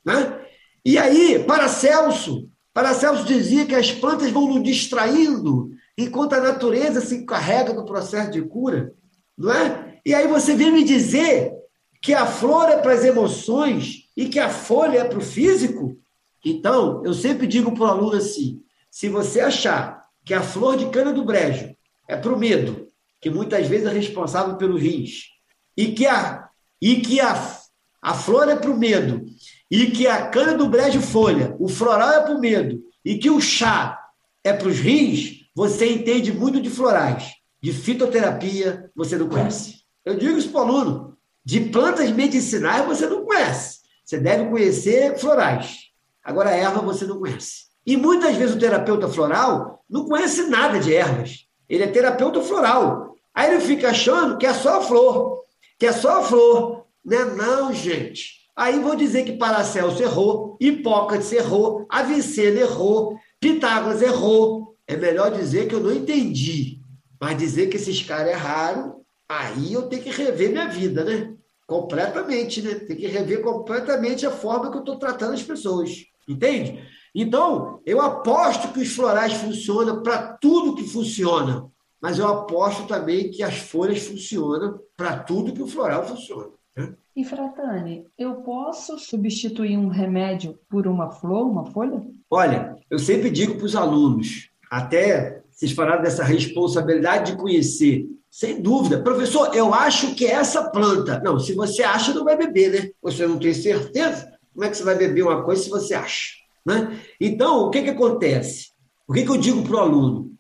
Né? 0.03 0.41
E 0.83 0.97
aí, 0.97 1.45
Paracelso, 1.45 2.49
Paracelso 2.73 3.25
dizia 3.25 3.67
que 3.67 3.75
as 3.75 3.93
plantas 3.93 4.31
vão 4.31 4.49
nos 4.49 4.63
distraindo 4.63 5.71
enquanto 5.97 6.33
a 6.33 6.41
natureza 6.41 7.03
se 7.03 7.15
encarrega 7.17 7.75
do 7.75 7.85
processo 7.85 8.31
de 8.31 8.41
cura, 8.41 8.95
não 9.37 9.53
é? 9.53 10.01
E 10.07 10.15
aí 10.15 10.27
você 10.27 10.55
vem 10.55 10.73
me 10.73 10.85
dizer 10.85 11.53
que 12.01 12.15
a 12.15 12.25
flor 12.25 12.71
é 12.71 12.79
para 12.79 12.95
as 12.95 13.05
emoções 13.05 14.09
e 14.17 14.27
que 14.27 14.39
a 14.39 14.49
folha 14.49 15.01
é 15.01 15.05
para 15.05 15.19
o 15.19 15.23
físico? 15.23 15.99
Então, 16.43 17.05
eu 17.05 17.13
sempre 17.13 17.47
digo 17.47 17.73
para 17.73 17.85
o 17.85 17.87
aluno 17.87 18.17
assim: 18.17 18.63
se 18.93 19.09
você 19.09 19.41
achar 19.41 20.05
que 20.23 20.35
a 20.35 20.43
flor 20.43 20.77
de 20.77 20.91
cana 20.91 21.15
do 21.15 21.25
brejo 21.25 21.75
é 22.07 22.15
para 22.15 22.31
o 22.31 22.39
medo, 22.39 22.87
que 23.23 23.31
muitas 23.31 23.67
vezes 23.67 23.87
é 23.87 23.93
responsável 23.93 24.57
pelos 24.57 24.83
rins, 24.83 25.29
e 25.75 25.93
que 25.93 26.07
a, 26.07 26.47
e 26.79 27.01
que 27.01 27.19
a, 27.19 27.59
a 28.03 28.13
flor 28.13 28.51
é 28.51 28.55
para 28.55 28.71
o 28.71 28.77
medo, 28.77 29.25
e 29.71 29.91
que 29.91 30.07
a 30.07 30.29
cana 30.29 30.55
do 30.55 30.69
brejo 30.69 31.01
folha, 31.01 31.57
o 31.59 31.71
floral 31.71 32.13
é 32.13 32.21
para 32.21 32.35
o 32.35 32.39
medo, 32.39 32.85
e 33.03 33.17
que 33.17 33.31
o 33.31 33.41
chá 33.41 33.99
é 34.45 34.53
para 34.53 34.69
os 34.69 34.79
rins, 34.79 35.47
você 35.55 35.91
entende 35.91 36.31
muito 36.31 36.61
de 36.61 36.69
florais. 36.69 37.33
De 37.63 37.73
fitoterapia, 37.73 38.91
você 38.95 39.17
não 39.17 39.29
conhece. 39.29 39.85
Eu 40.05 40.19
digo 40.19 40.37
isso 40.37 40.51
para 40.51 40.61
o 40.61 40.65
aluno. 40.65 41.17
De 41.43 41.61
plantas 41.61 42.11
medicinais 42.11 42.85
você 42.85 43.07
não 43.07 43.25
conhece. 43.25 43.79
Você 44.05 44.19
deve 44.19 44.51
conhecer 44.51 45.17
florais. 45.19 45.79
Agora, 46.23 46.51
erva 46.51 46.81
você 46.81 47.07
não 47.07 47.19
conhece. 47.19 47.72
E 47.87 47.97
muitas 47.97 48.37
vezes 48.37 48.55
o 48.55 48.59
terapeuta 48.59 49.09
floral 49.09 49.85
não 49.89 50.07
conhece 50.07 50.45
nada 50.45 50.79
de 50.79 50.95
ervas. 50.95 51.47
Ele 51.69 51.85
é 51.85 51.87
terapeuta 51.87 52.41
floral. 52.41 53.15
Aí 53.35 53.51
ele 53.51 53.61
fica 53.61 53.91
achando 53.91 54.39
que 54.39 54.47
é 54.47 54.55
só 54.55 54.79
a 54.79 54.83
flor. 54.83 55.43
Que 55.79 55.87
é 55.87 55.93
só 55.93 56.21
a 56.21 56.23
flor. 56.23 56.87
Não, 57.05 57.19
é 57.19 57.25
não, 57.35 57.73
gente. 57.73 58.43
Aí 58.55 58.79
vou 58.79 58.95
dizer 58.95 59.25
que 59.25 59.33
Paracelso 59.33 60.03
errou, 60.03 60.59
Hipócrates 60.61 61.33
errou, 61.33 61.87
Avicena 61.89 62.61
errou, 62.61 63.19
Pitágoras 63.41 64.03
errou. 64.03 64.77
É 64.87 64.97
melhor 64.97 65.31
dizer 65.31 65.69
que 65.69 65.75
eu 65.75 65.81
não 65.81 65.93
entendi. 65.93 66.79
Mas 67.19 67.39
dizer 67.39 67.69
que 67.69 67.77
esses 67.77 68.03
caras 68.03 68.33
erraram 68.33 69.03
Aí 69.33 69.73
eu 69.73 69.89
tenho 69.89 70.03
que 70.03 70.11
rever 70.11 70.51
minha 70.51 70.69
vida, 70.69 71.05
né? 71.05 71.35
Completamente, 71.67 72.61
né? 72.61 72.75
Tem 72.75 72.95
que 72.95 73.07
rever 73.07 73.41
completamente 73.41 74.27
a 74.27 74.31
forma 74.31 74.71
que 74.71 74.77
eu 74.77 74.81
estou 74.81 74.99
tratando 74.99 75.33
as 75.33 75.43
pessoas. 75.43 76.05
Entende? 76.29 76.87
Então, 77.15 77.81
eu 77.85 78.01
aposto 78.01 78.73
que 78.73 78.81
os 78.81 78.95
florais 78.95 79.35
funcionam 79.35 80.03
para 80.03 80.35
tudo 80.41 80.75
que 80.75 80.85
funciona. 80.85 81.71
mas 82.01 82.19
eu 82.19 82.27
aposto 82.27 82.85
também 82.89 83.31
que 83.31 83.45
as 83.45 83.59
folhas 83.59 84.05
funcionam 84.05 84.81
para 84.97 85.19
tudo 85.19 85.53
que 85.53 85.63
o 85.63 85.69
floral 85.69 86.05
funciona. 86.05 86.49
Né? 86.77 86.95
E 87.15 87.25
Fratani, 87.25 88.05
eu 88.19 88.37
posso 88.37 88.99
substituir 88.99 89.77
um 89.79 89.87
remédio 89.87 90.59
por 90.69 90.89
uma 90.89 91.11
flor, 91.13 91.47
uma 91.47 91.65
folha? 91.67 92.03
Olha, 92.29 92.77
eu 92.91 92.99
sempre 92.99 93.31
digo 93.31 93.55
para 93.55 93.67
os 93.67 93.77
alunos, 93.77 94.51
até 94.69 95.43
vocês 95.49 95.71
falaram 95.71 96.03
dessa 96.03 96.25
responsabilidade 96.25 97.33
de 97.33 97.39
conhecer. 97.39 98.05
Sem 98.29 98.63
dúvida. 98.63 99.03
Professor, 99.03 99.55
eu 99.55 99.75
acho 99.75 100.15
que 100.15 100.25
é 100.27 100.33
essa 100.33 100.71
planta. 100.71 101.21
Não, 101.23 101.39
se 101.39 101.55
você 101.55 101.83
acha, 101.83 102.15
não 102.15 102.25
vai 102.25 102.35
beber, 102.35 102.73
né? 102.73 102.91
Você 103.03 103.27
não 103.27 103.39
tem 103.39 103.53
certeza? 103.53 104.27
Como 104.55 104.65
é 104.65 104.71
que 104.71 104.77
você 104.77 104.83
vai 104.83 104.97
beber 104.97 105.23
uma 105.23 105.45
coisa 105.45 105.63
se 105.63 105.69
você 105.69 105.93
acha? 105.93 106.42
Né? 106.65 107.01
Então, 107.21 107.67
o 107.67 107.71
que, 107.71 107.83
que 107.83 107.91
acontece? 107.91 108.69
O 109.07 109.13
que, 109.13 109.25
que 109.25 109.31
eu 109.31 109.37
digo 109.37 109.63
para 109.63 109.77
o 109.77 109.81
aluno? 109.81 110.33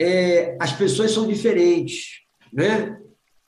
É, 0.00 0.56
as 0.60 0.72
pessoas 0.72 1.10
são 1.10 1.26
diferentes. 1.26 2.20
Né? 2.52 2.98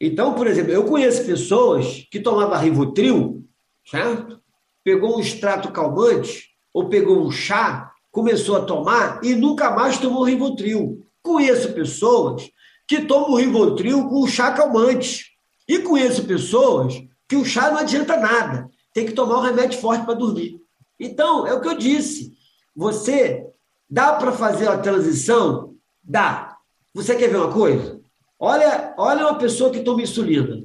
Então, 0.01 0.35
por 0.35 0.47
exemplo, 0.47 0.73
eu 0.73 0.85
conheço 0.85 1.25
pessoas 1.25 2.07
que 2.11 2.21
tomavam 2.21 2.59
Rivotril, 2.59 3.45
certo? 3.91 4.41
Pegou 4.85 5.17
um 5.17 5.21
extrato 5.21 5.73
calmante 5.73 6.49
ou 6.73 6.89
pegou 6.89 7.27
um 7.27 7.31
chá, 7.31 7.91
começou 8.11 8.57
a 8.57 8.65
tomar 8.65 9.21
e 9.23 9.35
nunca 9.35 9.71
mais 9.71 9.99
tomou 9.99 10.23
Rivotril. 10.23 11.05
Conheço 11.23 11.73
pessoas 11.73 12.49
que 12.87 13.03
tomam 13.03 13.35
Rivotril 13.35 14.09
com 14.09 14.27
chá 14.27 14.53
calmante. 14.53 15.27
E 15.69 15.81
conheço 15.81 16.25
pessoas 16.25 16.95
que 17.29 17.37
o 17.37 17.45
chá 17.45 17.71
não 17.71 17.79
adianta 17.79 18.17
nada. 18.17 18.71
Tem 18.95 19.05
que 19.05 19.13
tomar 19.13 19.39
um 19.39 19.43
remédio 19.43 19.79
forte 19.79 20.05
para 20.05 20.15
dormir. 20.15 20.59
Então, 20.99 21.47
é 21.47 21.55
o 21.55 21.61
que 21.61 21.69
eu 21.69 21.77
disse. 21.77 22.33
Você 22.75 23.47
dá 23.89 24.15
para 24.15 24.33
fazer 24.33 24.69
a 24.69 24.79
transição? 24.79 25.75
Dá. 26.03 26.57
Você 26.95 27.15
quer 27.15 27.29
ver 27.29 27.37
uma 27.37 27.53
coisa? 27.53 28.01
Olha, 28.39 28.95
olha 28.97 29.27
uma 29.27 29.39
pessoa 29.39 29.71
que 29.71 29.81
toma 29.81 30.03
insulina. 30.03 30.65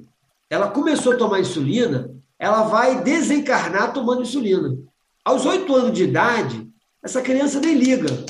Ela 0.49 0.69
começou 0.69 1.13
a 1.13 1.17
tomar 1.17 1.39
insulina, 1.39 2.11
ela 2.37 2.63
vai 2.63 3.03
desencarnar 3.03 3.93
tomando 3.93 4.21
insulina. 4.21 4.77
Aos 5.25 5.45
8 5.45 5.75
anos 5.75 5.93
de 5.93 6.03
idade, 6.03 6.67
essa 7.01 7.21
criança 7.21 7.59
nem 7.59 7.75
liga. 7.75 8.25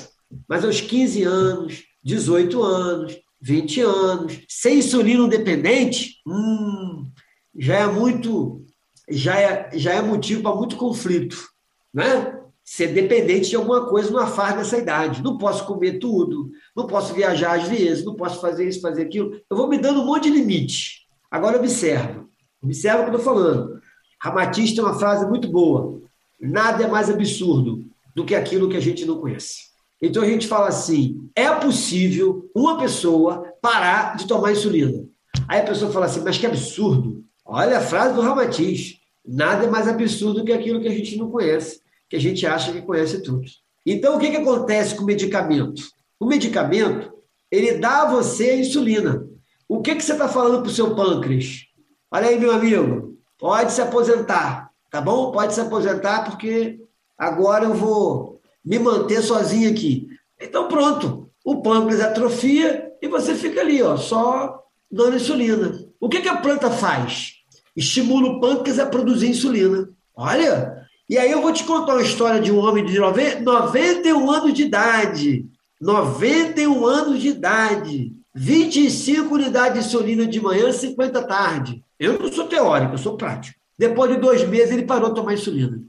Mas 0.47 0.64
aos 0.64 0.80
15 0.80 1.24
anos, 1.24 1.84
18 2.04 2.64
anos, 2.64 3.18
20 3.41 3.82
anos, 3.82 4.39
sem 4.47 4.80
insulina 4.80 5.28
dependente, 5.28 6.22
hum, 6.26 7.12
já 7.58 7.80
é 7.80 7.88
muito, 7.88 8.66
já 9.10 9.38
é, 9.38 9.70
já 9.74 9.93
é 9.93 10.01
motivo 10.01 10.41
para 10.41 10.56
muito 10.56 10.78
conflito, 10.78 11.53
né? 11.94 12.39
Ser 12.64 12.88
dependente 12.88 13.50
de 13.50 13.56
alguma 13.56 13.88
coisa 13.88 14.10
numa 14.10 14.28
fase 14.28 14.58
dessa 14.58 14.78
idade. 14.78 15.22
Não 15.22 15.38
posso 15.38 15.66
comer 15.66 16.00
tudo, 16.00 16.50
não 16.76 16.88
posso 16.88 17.14
viajar 17.14 17.60
às 17.60 17.68
vezes, 17.68 18.06
não 18.06 18.16
posso 18.16 18.39
fazer 18.39 18.68
isso, 18.68 18.82
fazer 18.82 19.04
aquilo. 19.04 19.39
Eu 19.50 19.58
vou 19.58 19.68
me 19.68 19.78
dando 19.78 20.02
um 20.02 20.06
monte 20.06 20.24
de 20.24 20.38
limite. 20.38 21.06
Agora 21.30 21.58
observa, 21.58 22.26
observa 22.64 23.02
o 23.02 23.06
que 23.06 23.12
eu 23.12 23.18
estou 23.18 23.34
falando. 23.34 23.82
Ramatiz 24.22 24.74
tem 24.74 24.84
uma 24.84 24.98
frase 24.98 25.28
muito 25.28 25.50
boa. 25.50 26.02
Nada 26.39 26.84
é 26.84 26.88
mais 26.88 27.10
absurdo 27.10 27.84
do 28.16 28.26
que 28.26 28.36
aquilo 28.36 28.70
que 28.70 28.78
a 28.78 28.82
gente 28.82 29.06
não 29.06 29.20
conhece. 29.20 29.74
Então 30.02 30.24
a 30.24 30.26
gente 30.26 30.48
fala 30.48 30.68
assim: 30.68 31.30
é 31.36 31.50
possível 31.56 32.50
uma 32.56 32.78
pessoa 32.78 33.54
parar 33.62 34.16
de 34.16 34.28
tomar 34.28 34.52
insulina. 34.52 35.06
Aí 35.48 35.60
a 35.60 35.66
pessoa 35.66 35.91
fala 35.91 36.06
assim, 36.06 36.22
mas 36.24 36.38
que 36.38 36.46
absurdo. 36.46 37.24
Olha 37.46 37.78
a 37.78 37.82
frase 37.82 38.14
do 38.14 38.22
Ramatiz. 38.22 39.00
Nada 39.26 39.66
é 39.66 39.70
mais 39.70 39.88
absurdo 39.88 40.39
do 40.39 40.46
que 40.46 40.52
aquilo 40.52 40.82
que 40.82 40.88
a 40.88 40.91
gente 40.91 41.18
não 41.18 41.32
conhece, 41.32 41.80
que 42.14 42.18
a 42.18 42.22
gente 42.22 42.45
acha 42.45 42.72
que 42.72 42.84
conhece 42.84 43.24
tudo. 43.24 43.41
Então 43.84 44.16
o 44.16 44.20
que, 44.20 44.30
que 44.30 44.38
acontece 44.38 44.93
com 44.93 45.01
o 45.01 45.07
medicamento? 45.07 45.82
O 46.20 46.28
medicamento, 46.28 47.11
ele 47.49 47.80
dá 47.80 48.03
a 48.03 48.11
você 48.11 48.51
a 48.51 48.57
insulina. 48.57 49.28
O 49.68 49.82
que, 49.82 49.95
que 49.95 50.03
você 50.03 50.11
está 50.11 50.30
falando 50.30 50.61
para 50.61 50.70
o 50.70 50.74
seu 50.74 50.95
pâncreas? 50.95 51.66
Olha 52.11 52.28
aí, 52.28 52.39
meu 52.39 52.51
amigo, 52.51 53.18
pode 53.39 53.72
se 53.72 53.82
aposentar, 53.82 54.70
tá 54.91 55.01
bom? 55.01 55.32
Pode 55.32 55.55
se 55.55 55.61
aposentar 55.61 56.30
porque 56.30 56.80
agora 57.18 57.66
eu 57.66 57.74
vou 57.74 58.39
me 58.64 58.78
manter 58.78 59.24
sozinho 59.24 59.72
aqui. 59.72 60.07
Então, 60.39 60.68
pronto. 60.68 61.32
O 61.43 61.64
pâncreas 61.64 61.99
atrofia 61.99 62.91
e 63.01 63.07
você 63.07 63.34
fica 63.34 63.61
ali, 63.61 63.82
ó, 63.82 63.97
só 63.97 64.61
dando 64.91 65.16
insulina. 65.16 65.84
O 65.99 66.07
que, 66.07 66.22
que 66.22 66.30
a 66.30 66.38
planta 66.38 66.70
faz? 66.70 67.38
Estimula 67.76 68.34
o 68.34 68.39
pâncreas 68.39 68.78
a 68.78 68.86
produzir 68.86 69.30
insulina. 69.30 69.89
Olha! 70.16 70.83
E 71.10 71.18
aí 71.18 71.32
eu 71.32 71.41
vou 71.41 71.51
te 71.51 71.64
contar 71.64 71.93
uma 71.93 72.01
história 72.01 72.39
de 72.39 72.51
um 72.51 72.60
homem 72.60 72.86
de 72.86 72.97
91 72.97 74.32
anos 74.32 74.54
de 74.54 74.64
idade. 74.64 75.45
91 75.82 76.86
anos 76.86 77.22
de 77.22 77.30
idade. 77.30 78.14
25 78.34 79.36
unidades 79.36 79.82
de 79.82 79.88
insulina 79.88 80.26
de 80.26 80.41
manhã, 80.41 80.72
50 80.72 81.20
à 81.20 81.24
tarde. 81.24 81.84
Eu 81.99 82.18
não 82.20 82.32
sou 82.32 82.47
teórico, 82.47 82.93
eu 82.93 82.97
sou 82.97 83.18
prático. 83.18 83.60
Depois 83.78 84.12
de 84.12 84.18
dois 84.18 84.47
meses, 84.47 84.72
ele 84.72 84.84
parou 84.84 85.10
de 85.10 85.16
tomar 85.16 85.34
insulina. 85.34 85.82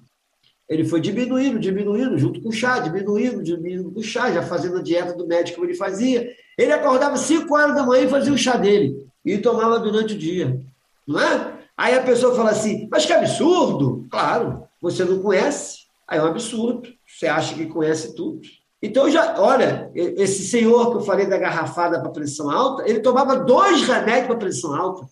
Ele 0.69 0.85
foi 0.85 1.01
diminuindo, 1.01 1.59
diminuindo, 1.59 2.19
junto 2.19 2.41
com 2.41 2.49
o 2.49 2.53
chá, 2.53 2.79
diminuindo, 2.79 3.43
diminuindo 3.43 3.91
com 3.91 4.01
o 4.01 4.03
chá, 4.03 4.33
já 4.33 4.43
fazendo 4.43 4.79
a 4.79 4.83
dieta 4.83 5.12
do 5.12 5.27
médico 5.27 5.57
como 5.57 5.69
ele 5.69 5.77
fazia. 5.77 6.29
Ele 6.59 6.73
acordava 6.73 7.17
5 7.17 7.55
horas 7.55 7.75
da 7.75 7.85
manhã 7.85 8.05
e 8.05 8.09
fazia 8.09 8.33
o 8.33 8.39
chá 8.39 8.57
dele. 8.57 8.97
E 9.25 9.39
tomava 9.39 9.79
durante 9.79 10.15
o 10.15 10.19
dia. 10.19 10.61
Não 11.07 11.21
é? 11.21 11.53
Aí 11.77 11.95
a 11.95 12.03
pessoa 12.03 12.35
fala 12.35 12.51
assim, 12.51 12.89
mas 12.91 13.05
que 13.05 13.12
absurdo! 13.12 14.07
Claro, 14.11 14.64
você 14.85 15.03
não 15.03 15.18
conhece, 15.20 15.78
aí 16.07 16.18
é 16.18 16.22
um 16.22 16.26
absurdo. 16.26 16.89
Você 17.07 17.26
acha 17.26 17.55
que 17.55 17.66
conhece 17.66 18.14
tudo. 18.14 18.41
Então, 18.82 19.11
já, 19.11 19.41
olha, 19.41 19.91
esse 19.95 20.47
senhor 20.47 20.91
que 20.91 20.99
eu 20.99 21.01
falei 21.01 21.26
da 21.26 21.39
garrafada 21.39 22.03
para 22.03 22.11
pressão 22.11 22.51
alta, 22.51 22.87
ele 22.87 23.01
tomava 23.01 23.37
dois 23.37 23.82
remédios 23.82 24.26
para 24.26 24.37
pressão 24.37 24.74
alta. 24.74 25.07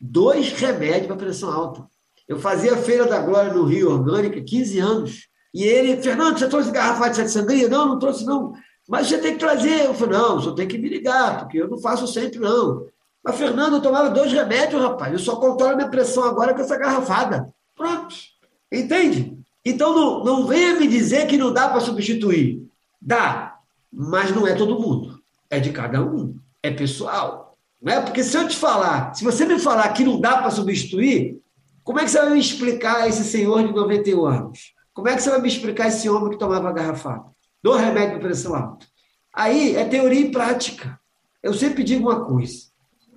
Dois 0.00 0.50
remédios 0.50 1.06
para 1.06 1.16
pressão 1.16 1.52
alta. 1.52 1.86
Eu 2.26 2.40
fazia 2.40 2.74
a 2.74 2.76
Feira 2.76 3.06
da 3.06 3.20
Glória 3.20 3.54
no 3.54 3.64
Rio 3.64 3.92
Orgânica, 3.92 4.42
15 4.42 4.78
anos. 4.80 5.28
E 5.54 5.62
ele, 5.62 6.02
Fernando, 6.02 6.38
você 6.38 6.48
trouxe 6.48 6.72
garrafa 6.72 7.08
de 7.08 7.30
sangria? 7.30 7.68
Não, 7.68 7.86
não 7.86 7.98
trouxe, 8.00 8.26
não. 8.26 8.52
Mas 8.88 9.06
você 9.06 9.18
tem 9.18 9.34
que 9.34 9.38
trazer. 9.38 9.84
Eu 9.84 9.94
falei, 9.94 10.18
não, 10.18 10.40
só 10.40 10.52
tem 10.52 10.66
que 10.66 10.76
me 10.76 10.88
ligar, 10.88 11.38
porque 11.38 11.58
eu 11.58 11.68
não 11.68 11.78
faço 11.78 12.08
sempre, 12.08 12.40
não. 12.40 12.84
Mas, 13.22 13.36
Fernando, 13.36 13.76
eu 13.76 13.80
tomava 13.80 14.10
dois 14.10 14.32
remédios, 14.32 14.82
rapaz. 14.82 15.12
Eu 15.12 15.20
só 15.20 15.36
controlo 15.36 15.76
minha 15.76 15.88
pressão 15.88 16.24
agora 16.24 16.52
com 16.52 16.62
essa 16.62 16.76
garrafada. 16.76 17.48
Pronto. 17.76 18.33
Entende? 18.74 19.38
Então, 19.64 19.94
não, 19.94 20.24
não 20.24 20.46
venha 20.46 20.78
me 20.78 20.86
dizer 20.86 21.26
que 21.26 21.38
não 21.38 21.52
dá 21.52 21.68
para 21.68 21.80
substituir. 21.80 22.62
Dá, 23.00 23.58
mas 23.92 24.34
não 24.34 24.46
é 24.46 24.54
todo 24.54 24.80
mundo. 24.80 25.18
É 25.48 25.60
de 25.60 25.70
cada 25.70 26.02
um. 26.02 26.36
É 26.62 26.70
pessoal. 26.70 27.56
Não 27.80 27.92
é? 27.92 28.00
Porque 28.00 28.24
se 28.24 28.36
eu 28.36 28.48
te 28.48 28.56
falar, 28.56 29.14
se 29.14 29.24
você 29.24 29.44
me 29.44 29.58
falar 29.58 29.88
que 29.92 30.04
não 30.04 30.20
dá 30.20 30.38
para 30.38 30.50
substituir, 30.50 31.38
como 31.82 32.00
é 32.00 32.04
que 32.04 32.10
você 32.10 32.18
vai 32.18 32.30
me 32.30 32.40
explicar 32.40 33.08
esse 33.08 33.24
senhor 33.24 33.66
de 33.66 33.74
91 33.74 34.24
anos? 34.24 34.72
Como 34.92 35.08
é 35.08 35.14
que 35.14 35.22
você 35.22 35.30
vai 35.30 35.40
me 35.40 35.48
explicar 35.48 35.88
esse 35.88 36.08
homem 36.08 36.30
que 36.30 36.38
tomava 36.38 36.72
garrafada? 36.72 37.24
Do 37.62 37.72
remédio 37.72 38.18
para 38.18 38.28
pressão 38.28 38.54
alta. 38.54 38.86
Aí 39.34 39.76
é 39.76 39.84
teoria 39.84 40.20
e 40.20 40.30
prática. 40.30 40.98
Eu 41.42 41.52
sempre 41.52 41.84
digo 41.84 42.08
uma 42.08 42.24
coisa. 42.24 42.68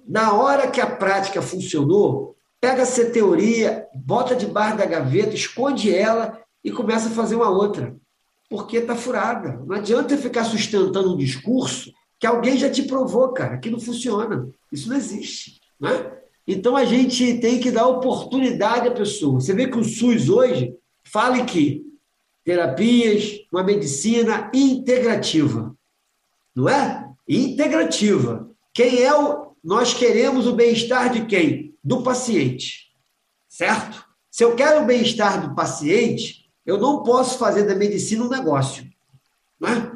Na 0.08 0.34
hora 0.34 0.70
que 0.70 0.82
a 0.82 0.88
prática 0.88 1.42
funcionou, 1.42 2.36
pega 2.60 2.82
essa 2.82 3.06
teoria, 3.06 3.88
bota 3.94 4.36
debaixo 4.36 4.78
da 4.78 4.86
gaveta, 4.86 5.36
esconde 5.36 5.94
ela 5.94 6.42
e 6.64 6.72
começa 6.72 7.10
a 7.10 7.12
fazer 7.12 7.36
uma 7.36 7.50
outra. 7.50 7.96
Porque 8.50 8.78
está 8.78 8.96
furada. 8.96 9.62
Não 9.66 9.76
adianta 9.76 10.18
ficar 10.18 10.44
sustentando 10.44 11.14
um 11.14 11.18
discurso 11.18 11.92
que 12.20 12.26
alguém 12.26 12.58
já 12.58 12.70
te 12.70 12.84
provou, 12.84 13.30
cara, 13.34 13.58
que 13.58 13.70
não 13.70 13.80
funciona. 13.80 14.50
Isso 14.72 14.90
não 14.90 14.96
existe. 14.96 15.60
Né? 15.80 15.90
Então 16.48 16.76
a 16.76 16.86
gente 16.86 17.40
tem 17.40 17.60
que 17.60 17.72
dar 17.72 17.88
oportunidade 17.88 18.88
à 18.88 18.92
pessoa. 18.92 19.40
Você 19.40 19.54
vê 19.54 19.68
que 19.68 19.78
o 19.78 19.84
SUS 19.84 20.30
hoje 20.30 20.74
fala 21.04 21.44
que 21.46 21.86
terapias, 22.44 23.42
uma 23.52 23.64
medicina 23.64 24.50
integrativa. 24.54 25.76
Não 26.56 26.70
é? 26.70 27.06
Integrativa. 27.28 28.50
Quem 28.74 29.04
é 29.04 29.14
o. 29.14 29.48
Nós 29.62 29.94
queremos 29.94 30.48
o 30.48 30.54
bem-estar 30.54 31.12
de 31.12 31.26
quem? 31.26 31.67
Do 31.88 32.04
paciente. 32.04 32.92
Certo? 33.48 34.04
Se 34.30 34.44
eu 34.44 34.56
quero 34.56 34.84
o 34.84 34.86
bem-estar 34.86 35.48
do 35.48 35.56
paciente, 35.56 36.52
eu 36.66 36.78
não 36.78 37.02
posso 37.02 37.38
fazer 37.38 37.64
da 37.64 37.74
medicina 37.74 38.26
um 38.26 38.30
negócio. 38.30 38.86
Não 39.58 39.70
é? 39.70 39.92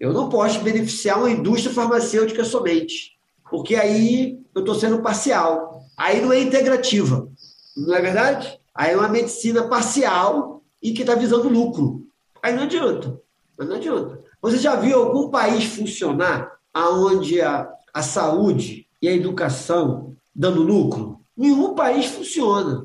Eu 0.00 0.12
não 0.12 0.28
posso 0.28 0.58
beneficiar 0.62 1.16
uma 1.16 1.30
indústria 1.30 1.72
farmacêutica 1.72 2.44
somente, 2.44 3.12
porque 3.48 3.76
aí 3.76 4.40
eu 4.52 4.62
estou 4.62 4.74
sendo 4.74 5.00
parcial. 5.00 5.80
Aí 5.96 6.20
não 6.20 6.32
é 6.32 6.40
integrativa, 6.40 7.30
não 7.76 7.94
é 7.94 8.00
verdade? 8.00 8.58
Aí 8.74 8.92
é 8.92 8.96
uma 8.96 9.08
medicina 9.08 9.68
parcial 9.68 10.64
e 10.82 10.92
que 10.92 11.02
está 11.02 11.14
visando 11.14 11.48
lucro. 11.48 12.04
Aí 12.42 12.52
não 12.52 12.64
adianta. 12.64 13.16
Não 13.56 13.76
adianta. 13.76 14.24
Você 14.42 14.58
já 14.58 14.74
viu 14.74 14.98
algum 14.98 15.30
país 15.30 15.64
funcionar 15.64 16.50
aonde 16.74 17.40
a, 17.40 17.72
a 17.94 18.02
saúde 18.02 18.88
e 19.00 19.08
a 19.08 19.12
educação 19.12 20.16
dando 20.34 20.62
lucro? 20.62 21.17
Nenhum 21.38 21.76
país 21.76 22.06
funciona. 22.06 22.84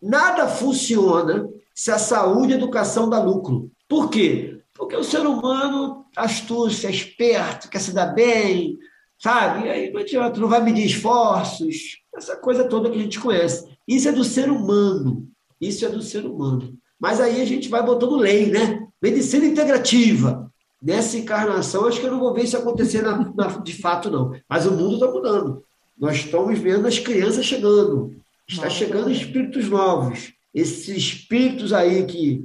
Nada 0.00 0.46
funciona 0.46 1.48
se 1.74 1.90
a 1.90 1.98
saúde 1.98 2.52
e 2.52 2.54
a 2.54 2.58
educação 2.58 3.08
dá 3.08 3.18
lucro. 3.18 3.70
Por 3.88 4.10
quê? 4.10 4.60
Porque 4.74 4.94
o 4.94 5.02
ser 5.02 5.26
humano 5.26 6.04
astúcia, 6.14 6.90
esperto, 6.90 7.70
quer 7.70 7.80
se 7.80 7.92
dar 7.92 8.06
bem, 8.06 8.78
sabe? 9.18 9.66
E 9.66 9.70
aí 9.70 9.90
não 9.90 10.00
adianta, 10.00 10.38
não 10.38 10.48
vai 10.48 10.62
medir 10.62 10.84
esforços, 10.84 11.98
essa 12.14 12.36
coisa 12.36 12.68
toda 12.68 12.90
que 12.90 12.98
a 12.98 13.02
gente 13.02 13.18
conhece. 13.18 13.66
Isso 13.88 14.08
é 14.08 14.12
do 14.12 14.22
ser 14.22 14.50
humano. 14.50 15.26
Isso 15.60 15.84
é 15.86 15.88
do 15.88 16.02
ser 16.02 16.26
humano. 16.26 16.76
Mas 17.00 17.20
aí 17.20 17.40
a 17.40 17.44
gente 17.44 17.68
vai 17.68 17.82
botando 17.82 18.16
lei, 18.16 18.50
né? 18.50 18.86
Medicina 19.00 19.46
integrativa. 19.46 20.50
Nessa 20.82 21.16
encarnação, 21.16 21.86
acho 21.86 21.98
que 21.98 22.06
eu 22.06 22.10
não 22.10 22.20
vou 22.20 22.34
ver 22.34 22.44
isso 22.44 22.56
acontecer 22.56 23.00
na, 23.02 23.32
na, 23.34 23.46
de 23.58 23.80
fato, 23.80 24.10
não. 24.10 24.32
Mas 24.48 24.66
o 24.66 24.72
mundo 24.72 24.94
está 24.94 25.10
mudando. 25.10 25.64
Nós 25.96 26.16
estamos 26.16 26.58
vendo 26.58 26.86
as 26.86 26.98
crianças 26.98 27.44
chegando. 27.44 28.14
Está 28.48 28.64
Nossa, 28.64 28.76
chegando 28.76 29.10
espíritos 29.10 29.68
novos. 29.68 30.32
Esses 30.52 30.88
espíritos 30.88 31.72
aí 31.72 32.04
que, 32.04 32.44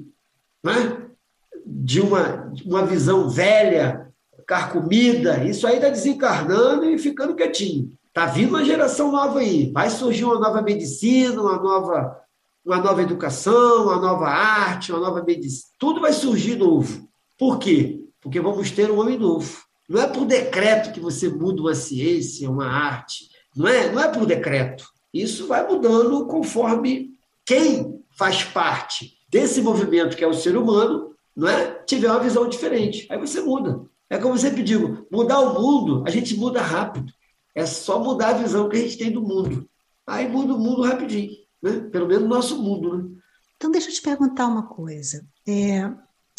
né? 0.63 1.09
de 1.65 2.01
uma, 2.01 2.51
uma 2.65 2.85
visão 2.85 3.29
velha, 3.29 4.09
carcomida, 4.47 5.43
isso 5.43 5.67
aí 5.67 5.75
está 5.75 5.89
desencarnando 5.89 6.85
e 6.85 6.97
ficando 6.97 7.35
quietinho. 7.35 7.91
Está 8.07 8.25
vindo 8.25 8.49
uma 8.49 8.65
geração 8.65 9.11
nova 9.11 9.39
aí. 9.39 9.71
Vai 9.71 9.89
surgir 9.91 10.25
uma 10.25 10.39
nova 10.39 10.61
medicina, 10.61 11.39
uma 11.39 11.57
nova, 11.61 12.19
uma 12.65 12.77
nova 12.77 13.03
educação, 13.03 13.83
uma 13.83 13.97
nova 13.97 14.27
arte, 14.27 14.91
uma 14.91 14.99
nova 14.99 15.23
medicina. 15.23 15.69
Tudo 15.77 16.01
vai 16.01 16.11
surgir 16.11 16.55
novo. 16.55 17.07
Por 17.37 17.59
quê? 17.59 18.01
Porque 18.19 18.39
vamos 18.39 18.71
ter 18.71 18.89
um 18.89 18.99
homem 18.99 19.17
novo. 19.17 19.61
Não 19.87 20.01
é 20.01 20.07
por 20.07 20.25
decreto 20.25 20.91
que 20.91 20.99
você 20.99 21.29
muda 21.29 21.61
uma 21.61 21.75
ciência, 21.75 22.49
uma 22.49 22.67
arte. 22.67 23.29
Não 23.59 23.67
é, 23.67 23.91
não 23.91 24.01
é 24.01 24.07
por 24.07 24.25
decreto. 24.25 24.89
Isso 25.13 25.45
vai 25.45 25.67
mudando 25.67 26.25
conforme 26.27 27.09
quem 27.45 28.01
faz 28.17 28.41
parte 28.41 29.17
desse 29.29 29.61
movimento 29.61 30.15
que 30.15 30.23
é 30.23 30.27
o 30.27 30.33
ser 30.33 30.55
humano, 30.55 31.13
não 31.35 31.45
é? 31.45 31.83
Tiver 31.83 32.09
uma 32.09 32.21
visão 32.21 32.47
diferente. 32.47 33.05
Aí 33.11 33.17
você 33.17 33.41
muda. 33.41 33.81
É 34.09 34.17
como 34.17 34.35
eu 34.35 34.39
sempre 34.39 34.63
digo, 34.63 35.05
mudar 35.11 35.41
o 35.41 35.61
mundo, 35.61 36.05
a 36.07 36.09
gente 36.09 36.37
muda 36.37 36.61
rápido. 36.61 37.11
É 37.53 37.65
só 37.65 38.01
mudar 38.01 38.29
a 38.29 38.37
visão 38.37 38.69
que 38.69 38.77
a 38.77 38.79
gente 38.79 38.97
tem 38.97 39.11
do 39.11 39.21
mundo. 39.21 39.69
Aí 40.07 40.25
muda 40.25 40.53
o 40.53 40.57
mundo 40.57 40.83
rapidinho, 40.83 41.33
né? 41.61 41.81
Pelo 41.91 42.07
menos 42.07 42.23
o 42.23 42.29
nosso 42.29 42.63
mundo, 42.63 42.97
né? 42.97 43.09
Então 43.57 43.69
deixa 43.69 43.89
eu 43.89 43.93
te 43.93 44.01
perguntar 44.01 44.47
uma 44.47 44.67
coisa. 44.67 45.27
É, 45.45 45.81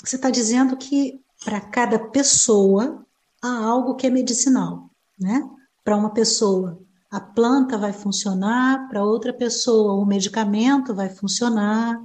você 0.02 0.16
está 0.16 0.30
dizendo 0.30 0.74
que 0.74 1.20
para 1.44 1.60
cada 1.60 1.98
pessoa 1.98 3.04
há 3.42 3.62
algo 3.62 3.94
que 3.94 4.06
é 4.06 4.10
medicinal, 4.10 4.88
né? 5.18 5.46
Para 5.84 5.98
uma 5.98 6.14
pessoa 6.14 6.80
a 7.10 7.20
planta 7.20 7.76
vai 7.76 7.92
funcionar, 7.92 8.88
para 8.88 9.04
outra 9.04 9.32
pessoa 9.32 9.94
o 9.94 10.06
medicamento 10.06 10.94
vai 10.94 11.08
funcionar, 11.08 12.00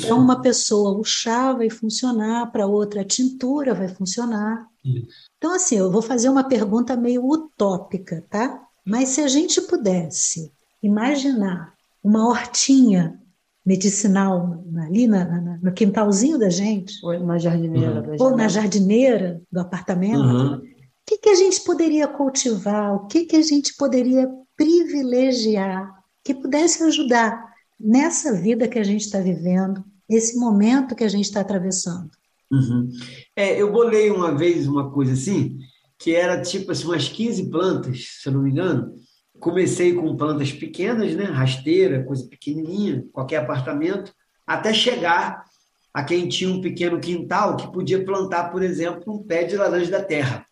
para 0.00 0.14
uma 0.14 0.40
pessoa 0.40 0.98
o 0.98 1.04
chá 1.04 1.52
vai 1.52 1.68
funcionar, 1.68 2.50
para 2.50 2.66
outra 2.66 3.02
a 3.02 3.04
tintura 3.04 3.74
vai 3.74 3.88
funcionar. 3.88 4.66
Isso. 4.82 5.08
Então, 5.36 5.54
assim, 5.54 5.76
eu 5.76 5.90
vou 5.90 6.00
fazer 6.00 6.30
uma 6.30 6.44
pergunta 6.44 6.96
meio 6.96 7.28
utópica, 7.28 8.24
tá? 8.30 8.62
Mas 8.84 9.10
se 9.10 9.20
a 9.20 9.28
gente 9.28 9.60
pudesse 9.62 10.50
imaginar 10.82 11.74
uma 12.02 12.26
hortinha 12.28 13.20
medicinal 13.64 14.64
ali 14.78 15.08
na, 15.08 15.24
na, 15.24 15.58
no 15.60 15.72
quintalzinho 15.72 16.38
da 16.38 16.48
gente, 16.48 16.94
ou 17.04 17.18
na 17.18 17.36
jardineira, 17.36 18.00
uhum. 18.00 18.16
ou 18.20 18.36
na 18.36 18.46
jardineira 18.46 19.42
do 19.50 19.58
apartamento, 19.58 20.20
uhum. 20.20 20.62
Que, 21.06 21.18
que 21.18 21.28
a 21.28 21.34
gente 21.34 21.60
poderia 21.62 22.08
cultivar? 22.08 22.94
O 22.94 23.06
que, 23.06 23.24
que 23.24 23.36
a 23.36 23.42
gente 23.42 23.74
poderia 23.76 24.28
privilegiar 24.56 25.94
que 26.24 26.34
pudesse 26.34 26.82
ajudar 26.82 27.54
nessa 27.78 28.32
vida 28.32 28.66
que 28.66 28.78
a 28.78 28.84
gente 28.84 29.02
está 29.02 29.20
vivendo, 29.20 29.84
esse 30.08 30.38
momento 30.38 30.96
que 30.96 31.04
a 31.04 31.08
gente 31.08 31.26
está 31.26 31.40
atravessando. 31.40 32.10
Uhum. 32.50 32.90
É, 33.34 33.60
eu 33.60 33.70
bolei 33.70 34.10
uma 34.10 34.34
vez 34.34 34.66
uma 34.66 34.90
coisa 34.90 35.12
assim, 35.12 35.58
que 35.98 36.14
era 36.14 36.40
tipo 36.40 36.72
assim, 36.72 36.84
umas 36.84 37.08
15 37.08 37.50
plantas, 37.50 38.06
se 38.22 38.28
eu 38.28 38.32
não 38.32 38.42
me 38.42 38.50
engano. 38.50 38.94
Comecei 39.38 39.94
com 39.94 40.16
plantas 40.16 40.50
pequenas, 40.52 41.14
né? 41.14 41.24
rasteira, 41.24 42.04
coisa 42.04 42.26
pequenininha, 42.26 43.04
qualquer 43.12 43.36
apartamento, 43.38 44.12
até 44.46 44.72
chegar 44.72 45.44
a 45.92 46.04
quem 46.04 46.28
tinha 46.28 46.50
um 46.50 46.60
pequeno 46.60 47.00
quintal 47.00 47.56
que 47.56 47.70
podia 47.72 48.04
plantar, 48.04 48.50
por 48.50 48.62
exemplo, 48.62 49.14
um 49.14 49.22
pé 49.22 49.44
de 49.44 49.56
laranja 49.56 49.90
da 49.90 50.02
terra, 50.02 50.45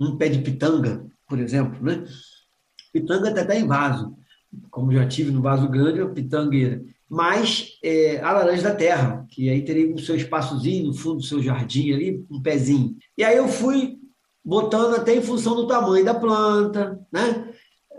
um 0.00 0.16
pé 0.16 0.28
de 0.28 0.40
pitanga, 0.40 1.06
por 1.28 1.38
exemplo, 1.38 1.82
né? 1.84 2.04
Pitanga 2.92 3.30
até 3.30 3.42
está 3.42 3.54
em 3.54 3.66
vaso, 3.66 4.16
como 4.70 4.92
já 4.92 5.06
tive 5.06 5.30
no 5.30 5.42
vaso 5.42 5.68
grande, 5.68 6.00
a 6.00 6.08
pitangueira. 6.08 6.82
Mas 7.08 7.78
é, 7.82 8.20
a 8.20 8.32
laranja 8.32 8.62
da 8.62 8.74
terra, 8.74 9.26
que 9.28 9.50
aí 9.50 9.62
teria 9.62 9.92
o 9.92 9.98
seu 9.98 10.16
espaçozinho 10.16 10.86
no 10.86 10.94
fundo 10.94 11.16
do 11.16 11.24
seu 11.24 11.42
jardim 11.42 11.92
ali, 11.92 12.24
um 12.30 12.40
pezinho. 12.40 12.96
E 13.18 13.24
aí 13.24 13.36
eu 13.36 13.48
fui 13.48 13.98
botando 14.44 14.94
até 14.94 15.14
em 15.14 15.22
função 15.22 15.54
do 15.54 15.66
tamanho 15.66 16.04
da 16.04 16.14
planta, 16.14 16.98
né? 17.12 17.50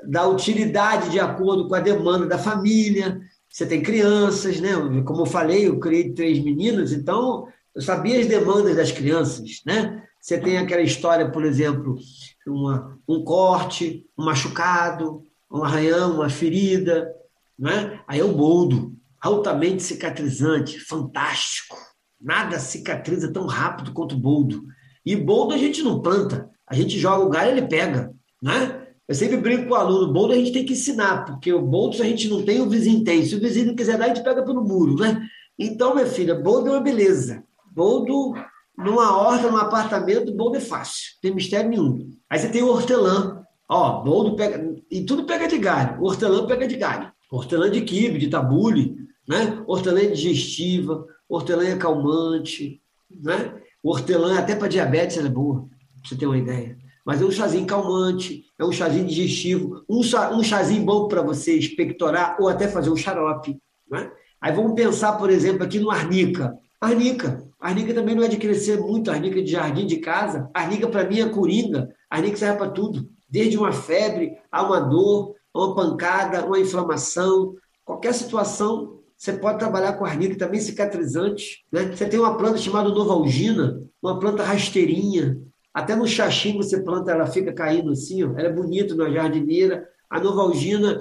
da 0.04 0.28
utilidade 0.28 1.10
de 1.10 1.20
acordo 1.20 1.68
com 1.68 1.76
a 1.76 1.80
demanda 1.80 2.26
da 2.26 2.38
família. 2.38 3.22
Você 3.50 3.66
tem 3.66 3.82
crianças, 3.82 4.60
né? 4.60 4.72
Como 5.06 5.22
eu 5.22 5.26
falei, 5.26 5.68
eu 5.68 5.80
criei 5.80 6.14
três 6.14 6.40
meninas, 6.40 6.92
então 6.92 7.48
eu 7.76 7.82
sabia 7.82 8.20
as 8.20 8.28
demandas 8.28 8.76
das 8.76 8.92
crianças, 8.92 9.62
né? 9.66 10.04
Você 10.22 10.40
tem 10.40 10.60
aquela 10.60 10.84
história, 10.84 11.32
por 11.32 11.44
exemplo, 11.44 11.98
uma, 12.46 12.96
um 13.10 13.24
corte, 13.24 14.06
um 14.16 14.24
machucado, 14.24 15.24
um 15.52 15.64
arranhão, 15.64 16.16
uma 16.16 16.30
ferida, 16.30 17.12
né? 17.58 18.00
aí 18.08 18.20
é 18.20 18.24
o 18.24 18.32
boldo, 18.32 18.94
altamente 19.20 19.82
cicatrizante, 19.82 20.80
fantástico. 20.80 21.76
Nada 22.22 22.60
cicatriza 22.60 23.34
tão 23.34 23.48
rápido 23.48 23.94
quanto 23.94 24.14
o 24.14 24.20
boldo. 24.20 24.64
E 25.04 25.16
boldo 25.16 25.56
a 25.56 25.58
gente 25.58 25.82
não 25.82 26.02
planta, 26.02 26.48
a 26.68 26.76
gente 26.76 27.00
joga 27.00 27.26
o 27.26 27.30
galho 27.30 27.58
ele 27.58 27.68
pega. 27.68 28.14
Né? 28.40 28.88
Eu 29.08 29.16
sempre 29.16 29.38
brinco 29.38 29.70
com 29.70 29.74
o 29.74 29.78
aluno, 29.78 30.14
boldo 30.14 30.34
a 30.34 30.38
gente 30.38 30.52
tem 30.52 30.64
que 30.64 30.74
ensinar, 30.74 31.26
porque 31.26 31.52
o 31.52 31.64
boldo 31.64 32.00
a 32.02 32.06
gente 32.06 32.30
não 32.30 32.44
tem, 32.44 32.62
o 32.62 32.70
vizinho 32.70 33.04
tem. 33.04 33.26
Se 33.26 33.36
o 33.36 33.40
vizinho 33.40 33.68
não 33.68 33.76
quiser 33.76 33.98
dar, 33.98 34.06
a 34.06 34.08
gente 34.10 34.24
pega 34.24 34.44
pelo 34.44 34.64
muro. 34.64 34.96
Né? 34.98 35.28
Então, 35.58 35.96
minha 35.96 36.06
filha, 36.06 36.36
boldo 36.36 36.70
é 36.70 36.72
uma 36.74 36.80
beleza. 36.80 37.44
Boldo 37.74 38.36
numa 38.78 39.16
horta, 39.16 39.50
num 39.50 39.58
apartamento, 39.58 40.34
boldo 40.34 40.58
é 40.58 40.62
fácil, 40.62 41.12
não 41.16 41.22
tem 41.22 41.36
mistério 41.36 41.70
nenhum. 41.70 42.10
Aí 42.30 42.40
você 42.40 42.50
tem 42.50 42.64
o 42.64 42.70
hortelã. 42.70 43.44
Ó, 43.70 44.02
boldo 44.04 44.36
pega. 44.36 44.76
E 44.90 45.06
tudo 45.06 45.26
pega 45.26 45.48
de 45.48 45.58
galho. 45.58 46.02
O 46.02 46.06
hortelã 46.06 46.46
pega 46.46 46.68
de 46.68 46.76
galho. 46.76 47.12
Hortelã 47.32 47.70
de 47.70 47.82
quibe, 47.82 48.20
de 48.20 48.28
tabule, 48.30 48.98
né? 49.28 49.64
Hortelã 49.66 50.12
digestiva, 50.12 51.06
hortelã 51.30 51.66
é 51.66 51.78
calmante, 51.78 52.82
né? 53.10 53.56
Hortelã 53.82 54.38
até 54.38 54.56
para 54.56 54.68
diabetes 54.68 55.18
é 55.18 55.30
boa, 55.30 55.62
pra 55.62 56.10
você 56.10 56.16
ter 56.16 56.26
uma 56.26 56.38
ideia. 56.38 56.78
Mas 57.06 57.22
é 57.22 57.26
um 57.26 57.32
chazinho 57.32 57.66
calmante, 57.66 58.44
é 58.60 58.66
um 58.66 58.72
chazinho 58.72 59.08
digestivo, 59.08 59.84
um, 59.90 60.04
chá, 60.04 60.32
um 60.32 60.44
chazinho 60.44 60.84
bom 60.84 61.08
para 61.08 61.22
você 61.22 61.54
expectorar 61.58 62.38
ou 62.40 62.48
até 62.48 62.68
fazer 62.68 62.90
um 62.90 62.98
xarope, 62.98 63.58
né? 63.90 64.12
Aí 64.40 64.52
vamos 64.54 64.74
pensar, 64.74 65.14
por 65.14 65.30
exemplo, 65.30 65.64
aqui 65.64 65.80
no 65.80 65.92
arnica. 65.92 66.54
Arnica. 66.80 67.48
Arnica 67.62 67.94
também 67.94 68.16
não 68.16 68.24
é 68.24 68.28
de 68.28 68.38
crescer 68.38 68.80
muito, 68.80 69.12
arnica 69.12 69.42
de 69.42 69.52
jardim, 69.52 69.86
de 69.86 69.98
casa. 69.98 70.50
Arnica, 70.52 70.88
para 70.88 71.08
mim, 71.08 71.20
é 71.20 71.30
coringa. 71.30 71.94
Arnica 72.10 72.36
serve 72.36 72.58
para 72.58 72.72
tudo. 72.72 73.08
Desde 73.30 73.56
uma 73.56 73.72
febre, 73.72 74.36
a 74.52 74.64
uma 74.64 74.80
dor, 74.80 75.36
a 75.54 75.60
uma 75.60 75.76
pancada, 75.76 76.44
uma 76.44 76.60
inflamação. 76.60 77.56
Qualquer 77.86 78.16
situação, 78.16 79.00
você 79.16 79.34
pode 79.34 79.60
trabalhar 79.60 79.94
com 79.94 80.06
arnica, 80.06 80.36
também 80.36 80.60
cicatrizante. 80.60 81.64
Né? 81.72 81.96
Você 81.96 82.08
tem 82.08 82.20
uma 82.20 82.36
planta 82.36 82.58
chamada 82.58 82.90
novalgina, 82.90 83.80
uma 84.02 84.20
planta 84.20 84.42
rasteirinha. 84.42 85.40
Até 85.72 85.96
no 85.96 86.08
xaxim 86.08 86.58
você 86.58 86.82
planta, 86.82 87.12
ela 87.12 87.28
fica 87.28 87.54
caindo 87.54 87.92
assim. 87.92 88.24
Ó. 88.24 88.32
Ela 88.32 88.50
é 88.50 88.54
bonita 88.54 88.96
na 88.96 89.08
jardineira. 89.10 89.88
A 90.10 90.20
novalgina 90.20 91.00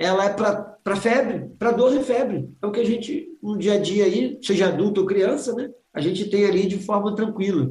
ela 0.00 0.24
é 0.24 0.32
para 0.32 0.96
febre, 0.96 1.50
para 1.58 1.72
dor 1.72 1.92
de 1.92 2.02
febre. 2.02 2.48
É 2.62 2.66
o 2.66 2.72
que 2.72 2.80
a 2.80 2.84
gente, 2.84 3.28
no 3.42 3.58
dia 3.58 3.74
a 3.74 3.78
dia 3.78 4.06
aí, 4.06 4.38
seja 4.42 4.68
adulto 4.68 5.02
ou 5.02 5.06
criança, 5.06 5.54
né? 5.54 5.68
A 5.92 6.00
gente 6.00 6.30
tem 6.30 6.46
ali 6.46 6.66
de 6.66 6.78
forma 6.78 7.14
tranquila. 7.14 7.70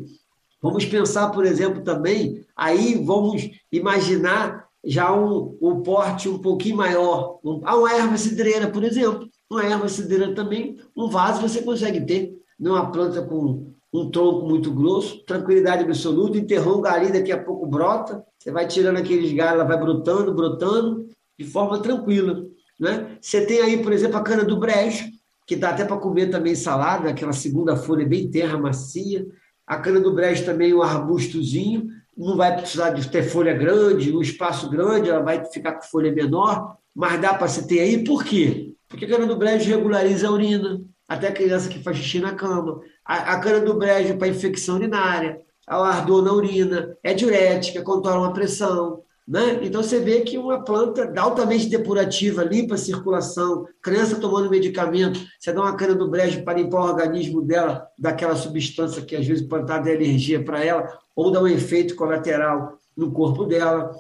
Vamos 0.62 0.86
pensar, 0.86 1.32
por 1.32 1.44
exemplo, 1.44 1.84
também, 1.84 2.46
aí 2.56 3.04
vamos 3.04 3.50
imaginar 3.72 4.68
já 4.86 5.12
um, 5.12 5.58
um 5.60 5.82
porte 5.82 6.30
um 6.30 6.38
pouquinho 6.38 6.78
maior. 6.78 7.40
Um, 7.44 7.62
ah, 7.66 7.76
uma 7.76 7.92
erva 7.92 8.18
cidreira, 8.18 8.68
por 8.68 8.84
exemplo. 8.84 9.28
Uma 9.50 9.66
erva 9.66 9.90
cidreira 9.90 10.36
também, 10.36 10.78
um 10.96 11.10
vaso 11.10 11.42
você 11.42 11.64
consegue 11.64 12.06
ter. 12.06 12.38
Não 12.60 12.74
uma 12.74 12.92
planta 12.92 13.24
com 13.24 13.74
um 13.92 14.12
tronco 14.12 14.48
muito 14.48 14.72
grosso, 14.72 15.26
tranquilidade 15.26 15.84
absoluta, 15.84 16.38
enterrou 16.38 16.78
um 16.78 16.82
galinho, 16.82 17.14
daqui 17.14 17.32
a 17.32 17.44
pouco 17.44 17.66
brota, 17.66 18.24
você 18.38 18.52
vai 18.52 18.68
tirando 18.68 18.98
aqueles 18.98 19.34
galhos, 19.34 19.56
ela 19.56 19.64
vai 19.64 19.80
brotando, 19.80 20.32
brotando, 20.36 21.08
de 21.40 21.46
forma 21.46 21.82
tranquila. 21.82 22.46
Né? 22.78 23.18
Você 23.22 23.46
tem 23.46 23.62
aí, 23.62 23.82
por 23.82 23.94
exemplo, 23.94 24.18
a 24.18 24.22
cana 24.22 24.44
do 24.44 24.60
brejo, 24.60 25.06
que 25.48 25.56
dá 25.56 25.70
até 25.70 25.86
para 25.86 25.98
comer 25.98 26.30
também 26.30 26.54
salada, 26.54 27.10
aquela 27.10 27.32
segunda 27.32 27.78
folha 27.78 28.06
bem 28.06 28.30
terra 28.30 28.58
macia. 28.58 29.26
A 29.66 29.78
cana 29.78 30.02
do 30.02 30.14
brejo 30.14 30.44
também 30.44 30.74
um 30.74 30.82
arbustozinho, 30.82 31.88
não 32.18 32.36
vai 32.36 32.54
precisar 32.58 32.90
de 32.90 33.10
ter 33.10 33.24
folha 33.24 33.54
grande, 33.54 34.16
um 34.16 34.22
espaço 34.22 34.70
grande, 34.70 35.10
ela 35.10 35.24
vai 35.24 35.46
ficar 35.46 35.74
com 35.74 35.84
folha 35.84 36.12
menor, 36.12 36.76
mas 36.94 37.22
dá 37.22 37.34
para 37.34 37.48
se 37.48 37.66
ter 37.66 37.80
aí, 37.80 38.04
por 38.04 38.26
quê? 38.26 38.74
Porque 38.90 39.06
a 39.06 39.08
cana 39.08 39.26
do 39.26 39.38
brejo 39.38 39.70
regulariza 39.70 40.28
a 40.28 40.32
urina, 40.32 40.82
até 41.08 41.30
a 41.30 41.34
criança 41.34 41.70
que 41.70 41.82
faz 41.82 41.96
xixi 41.98 42.20
na 42.20 42.34
cama. 42.34 42.82
A, 43.06 43.34
a 43.34 43.40
cana 43.40 43.62
do 43.62 43.76
brejo 43.76 44.18
para 44.18 44.28
infecção 44.28 44.76
urinária, 44.76 45.40
ao 45.66 45.84
ardor 45.84 46.22
na 46.22 46.34
urina, 46.34 46.98
é 47.02 47.14
diurética, 47.14 47.82
controla 47.82 48.28
a 48.28 48.32
pressão, 48.32 49.02
Né? 49.30 49.60
Então 49.62 49.84
você 49.84 50.00
vê 50.00 50.22
que 50.22 50.40
uma 50.40 50.64
planta 50.64 51.14
altamente 51.22 51.70
depurativa, 51.70 52.44
limpa 52.44 52.74
a 52.74 52.80
circulação, 52.80 53.68
criança 53.80 54.16
tomando 54.16 54.50
medicamento, 54.50 55.24
você 55.40 55.54
dá 55.54 55.62
uma 55.62 55.76
cana 55.76 55.94
do 55.94 56.10
brejo 56.10 56.44
para 56.44 56.58
limpar 56.58 56.82
o 56.82 56.90
organismo 56.90 57.40
dela 57.40 57.88
daquela 57.96 58.36
substância 58.36 59.04
que 59.04 59.16
às 59.16 59.28
vezes 59.28 59.48
dar 59.48 59.84
de 59.84 59.92
alergia 59.92 60.44
para 60.44 60.66
ela, 60.66 60.98
ou 61.16 61.30
dar 61.30 61.44
um 61.44 61.48
efeito 61.48 61.96
colateral 61.96 62.80
no 62.98 63.12
corpo 63.12 63.46
dela. 63.46 63.92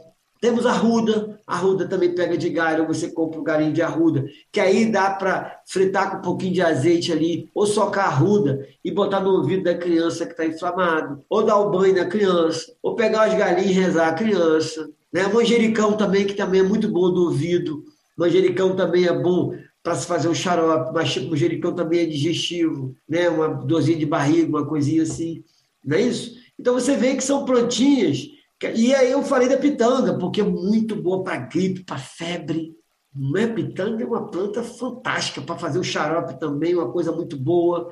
Temos 0.42 0.66
a 0.66 0.72
ruda, 0.72 1.40
a 1.46 1.58
ruda 1.58 1.88
também 1.88 2.16
pega 2.16 2.36
de 2.36 2.50
galho, 2.50 2.88
você 2.88 3.12
compra 3.12 3.40
um 3.40 3.44
galinho 3.44 3.74
de 3.74 3.84
arruda, 3.84 4.26
que 4.52 4.60
aí 4.60 4.92
dá 4.92 5.12
para 5.12 5.62
fritar 5.68 6.10
com 6.10 6.18
um 6.18 6.22
pouquinho 6.22 6.54
de 6.54 6.62
azeite 6.64 7.12
ali, 7.12 7.48
ou 7.54 7.68
socar 7.68 8.08
a 8.08 8.16
ruda 8.16 8.66
e 8.84 8.90
botar 8.90 9.20
no 9.20 9.30
ouvido 9.32 9.66
da 9.66 9.78
criança 9.78 10.26
que 10.26 10.32
está 10.32 10.46
inflamado, 10.46 11.24
ou 11.30 11.44
dar 11.44 11.58
o 11.58 11.70
banho 11.70 11.94
na 11.94 12.06
criança, 12.06 12.74
ou 12.82 12.96
pegar 12.96 13.26
as 13.26 13.36
galinhas 13.36 13.70
e 13.70 13.74
rezar 13.74 14.08
a 14.08 14.14
criança. 14.14 14.90
Né? 15.12 15.28
Manjericão 15.28 15.98
também, 15.98 16.26
que 16.26 16.34
também 16.34 16.62
é 16.62 16.64
muito 16.64 16.88
bom 16.88 17.12
do 17.12 17.26
ouvido. 17.26 17.84
Manjericão 18.18 18.76
também 18.76 19.06
é 19.06 19.14
bom 19.14 19.54
para 19.82 19.96
se 19.96 20.06
fazer 20.06 20.28
um 20.28 20.36
xarope, 20.36 20.94
mas 20.94 21.18
manjericão 21.18 21.74
também 21.74 22.02
é 22.02 22.06
digestivo, 22.06 22.96
né? 23.08 23.30
uma 23.30 23.48
dorzinha 23.48 23.98
de 23.98 24.06
barriga, 24.06 24.50
uma 24.50 24.66
coisinha 24.66 25.04
assim. 25.04 25.44
Não 25.84 25.98
é 25.98 26.02
isso? 26.02 26.36
Então 26.60 26.74
você 26.74 26.96
vê 26.96 27.16
que 27.16 27.24
são 27.24 27.46
plantinhas. 27.46 28.28
E 28.76 28.94
aí 28.94 29.12
eu 29.12 29.24
falei 29.24 29.48
da 29.48 29.58
pitanga, 29.58 30.18
porque 30.18 30.42
é 30.42 30.44
muito 30.44 30.96
boa 30.96 31.24
para 31.24 31.38
gripe, 31.38 31.86
para 31.86 31.98
febre. 31.98 32.76
Não 33.16 33.40
é? 33.40 33.48
Pitanga 33.48 34.04
é 34.04 34.06
uma 34.06 34.30
planta 34.30 34.62
fantástica 34.62 35.42
para 35.42 35.58
fazer 35.58 35.80
o 35.80 35.84
xarope 35.84 36.38
também, 36.40 36.76
uma 36.76 36.92
coisa 36.92 37.12
muito 37.12 37.38
boa. 37.38 37.90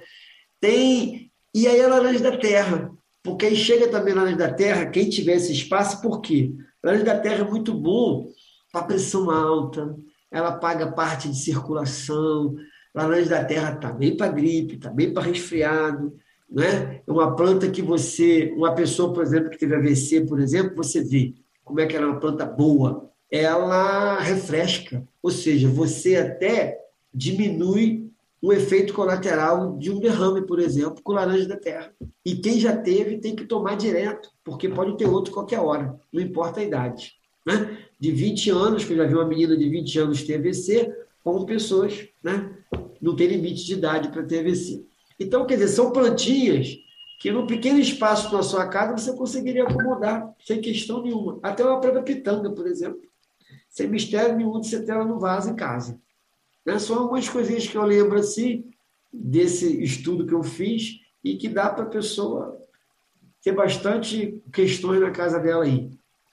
Tem. 0.59 1.31
E 1.55 1.67
aí 1.67 1.81
a 1.81 1.87
laranja 1.87 2.19
da 2.19 2.37
terra. 2.37 2.91
Porque 3.23 3.45
aí 3.45 3.55
chega 3.55 3.87
também 3.87 4.13
a 4.13 4.17
laranja 4.17 4.37
da 4.37 4.53
terra, 4.53 4.85
quem 4.85 5.09
tiver 5.09 5.35
esse 5.35 5.53
espaço, 5.53 6.01
por 6.01 6.21
quê? 6.21 6.53
Da 6.81 7.19
terra 7.19 7.45
é 7.45 7.49
muito 7.49 7.73
bom 7.73 8.27
para 8.71 8.83
pressão 8.83 9.29
alta, 9.29 9.95
ela 10.31 10.51
paga 10.51 10.91
parte 10.91 11.29
de 11.29 11.37
circulação. 11.37 12.55
Laranja 12.93 13.29
da 13.29 13.45
terra 13.45 13.73
está 13.73 13.91
bem 13.91 14.15
para 14.15 14.31
gripe, 14.31 14.75
está 14.75 14.89
bem 14.89 15.13
para 15.13 15.23
resfriado. 15.23 16.13
Né? 16.49 17.01
É 17.05 17.11
uma 17.11 17.35
planta 17.35 17.69
que 17.69 17.81
você, 17.81 18.53
uma 18.55 18.73
pessoa, 18.73 19.13
por 19.13 19.23
exemplo, 19.23 19.49
que 19.49 19.57
teve 19.57 19.75
AVC, 19.75 20.25
por 20.25 20.39
exemplo, 20.39 20.75
você 20.75 21.03
vê 21.03 21.33
como 21.63 21.79
é 21.79 21.85
que 21.85 21.95
ela 21.95 22.05
é 22.05 22.09
uma 22.09 22.19
planta 22.19 22.45
boa. 22.45 23.09
Ela 23.29 24.19
refresca, 24.19 25.05
ou 25.21 25.29
seja, 25.29 25.67
você 25.67 26.15
até 26.15 26.77
diminui 27.13 28.06
o 28.41 28.53
efeito 28.53 28.93
colateral 28.93 29.77
de 29.77 29.91
um 29.91 29.99
derrame, 29.99 30.45
por 30.45 30.59
exemplo, 30.59 31.01
com 31.03 31.13
laranja 31.13 31.47
da 31.47 31.57
terra. 31.57 31.91
E 32.23 32.35
quem 32.35 32.59
já 32.59 32.75
teve 32.75 33.17
tem 33.17 33.35
que 33.35 33.45
tomar 33.45 33.75
direto, 33.75 34.29
porque 34.43 34.69
pode 34.69 34.95
ter 34.97 35.07
outro 35.07 35.33
qualquer 35.33 35.59
hora, 35.59 35.99
não 36.11 36.21
importa 36.21 36.59
a 36.59 36.63
idade. 36.63 37.13
Né? 37.45 37.77
De 37.99 38.11
20 38.11 38.49
anos, 38.51 38.83
que 38.85 38.93
eu 38.93 38.97
já 38.97 39.05
vi 39.05 39.15
uma 39.15 39.25
menina 39.25 39.57
de 39.57 39.67
20 39.69 39.99
anos 39.99 40.23
ter 40.23 40.35
AVC, 40.35 40.93
como 41.23 41.45
pessoas, 41.45 42.07
né? 42.23 42.55
não 43.01 43.15
tem 43.15 43.27
limite 43.27 43.65
de 43.65 43.73
idade 43.73 44.09
para 44.09 44.23
ter 44.23 44.39
AVC. 44.39 44.85
Então, 45.19 45.45
quer 45.45 45.55
dizer, 45.55 45.69
são 45.69 45.91
plantinhas 45.91 46.77
que 47.19 47.31
no 47.31 47.47
pequeno 47.47 47.79
espaço 47.79 48.31
da 48.31 48.43
sua 48.43 48.67
casa 48.67 48.97
você 48.97 49.15
conseguiria 49.15 49.63
acomodar 49.63 50.31
sem 50.45 50.61
questão 50.61 51.01
nenhuma. 51.01 51.39
Até 51.41 51.63
uma 51.65 51.79
própria 51.79 52.03
pitanga, 52.03 52.51
por 52.51 52.67
exemplo. 52.67 53.01
Sem 53.69 53.87
mistério 53.87 54.35
nenhum 54.35 54.59
de 54.59 54.67
você 54.67 54.83
ter 54.83 54.91
ela 54.91 55.05
no 55.05 55.19
vaso 55.19 55.49
em 55.49 55.55
casa. 55.55 55.99
Né? 56.67 56.77
São 56.79 56.99
algumas 56.99 57.29
coisinhas 57.29 57.65
que 57.65 57.77
eu 57.77 57.83
lembro 57.83 58.19
assim, 58.19 58.69
desse 59.11 59.81
estudo 59.81 60.27
que 60.27 60.33
eu 60.33 60.43
fiz 60.43 60.99
e 61.23 61.37
que 61.37 61.47
dá 61.47 61.69
para 61.69 61.85
a 61.85 61.89
pessoa 61.89 62.61
ter 63.41 63.53
bastante 63.53 64.43
questões 64.51 64.99
na 64.99 65.11
casa 65.11 65.39
dela 65.39 65.63
aí. 65.63 65.89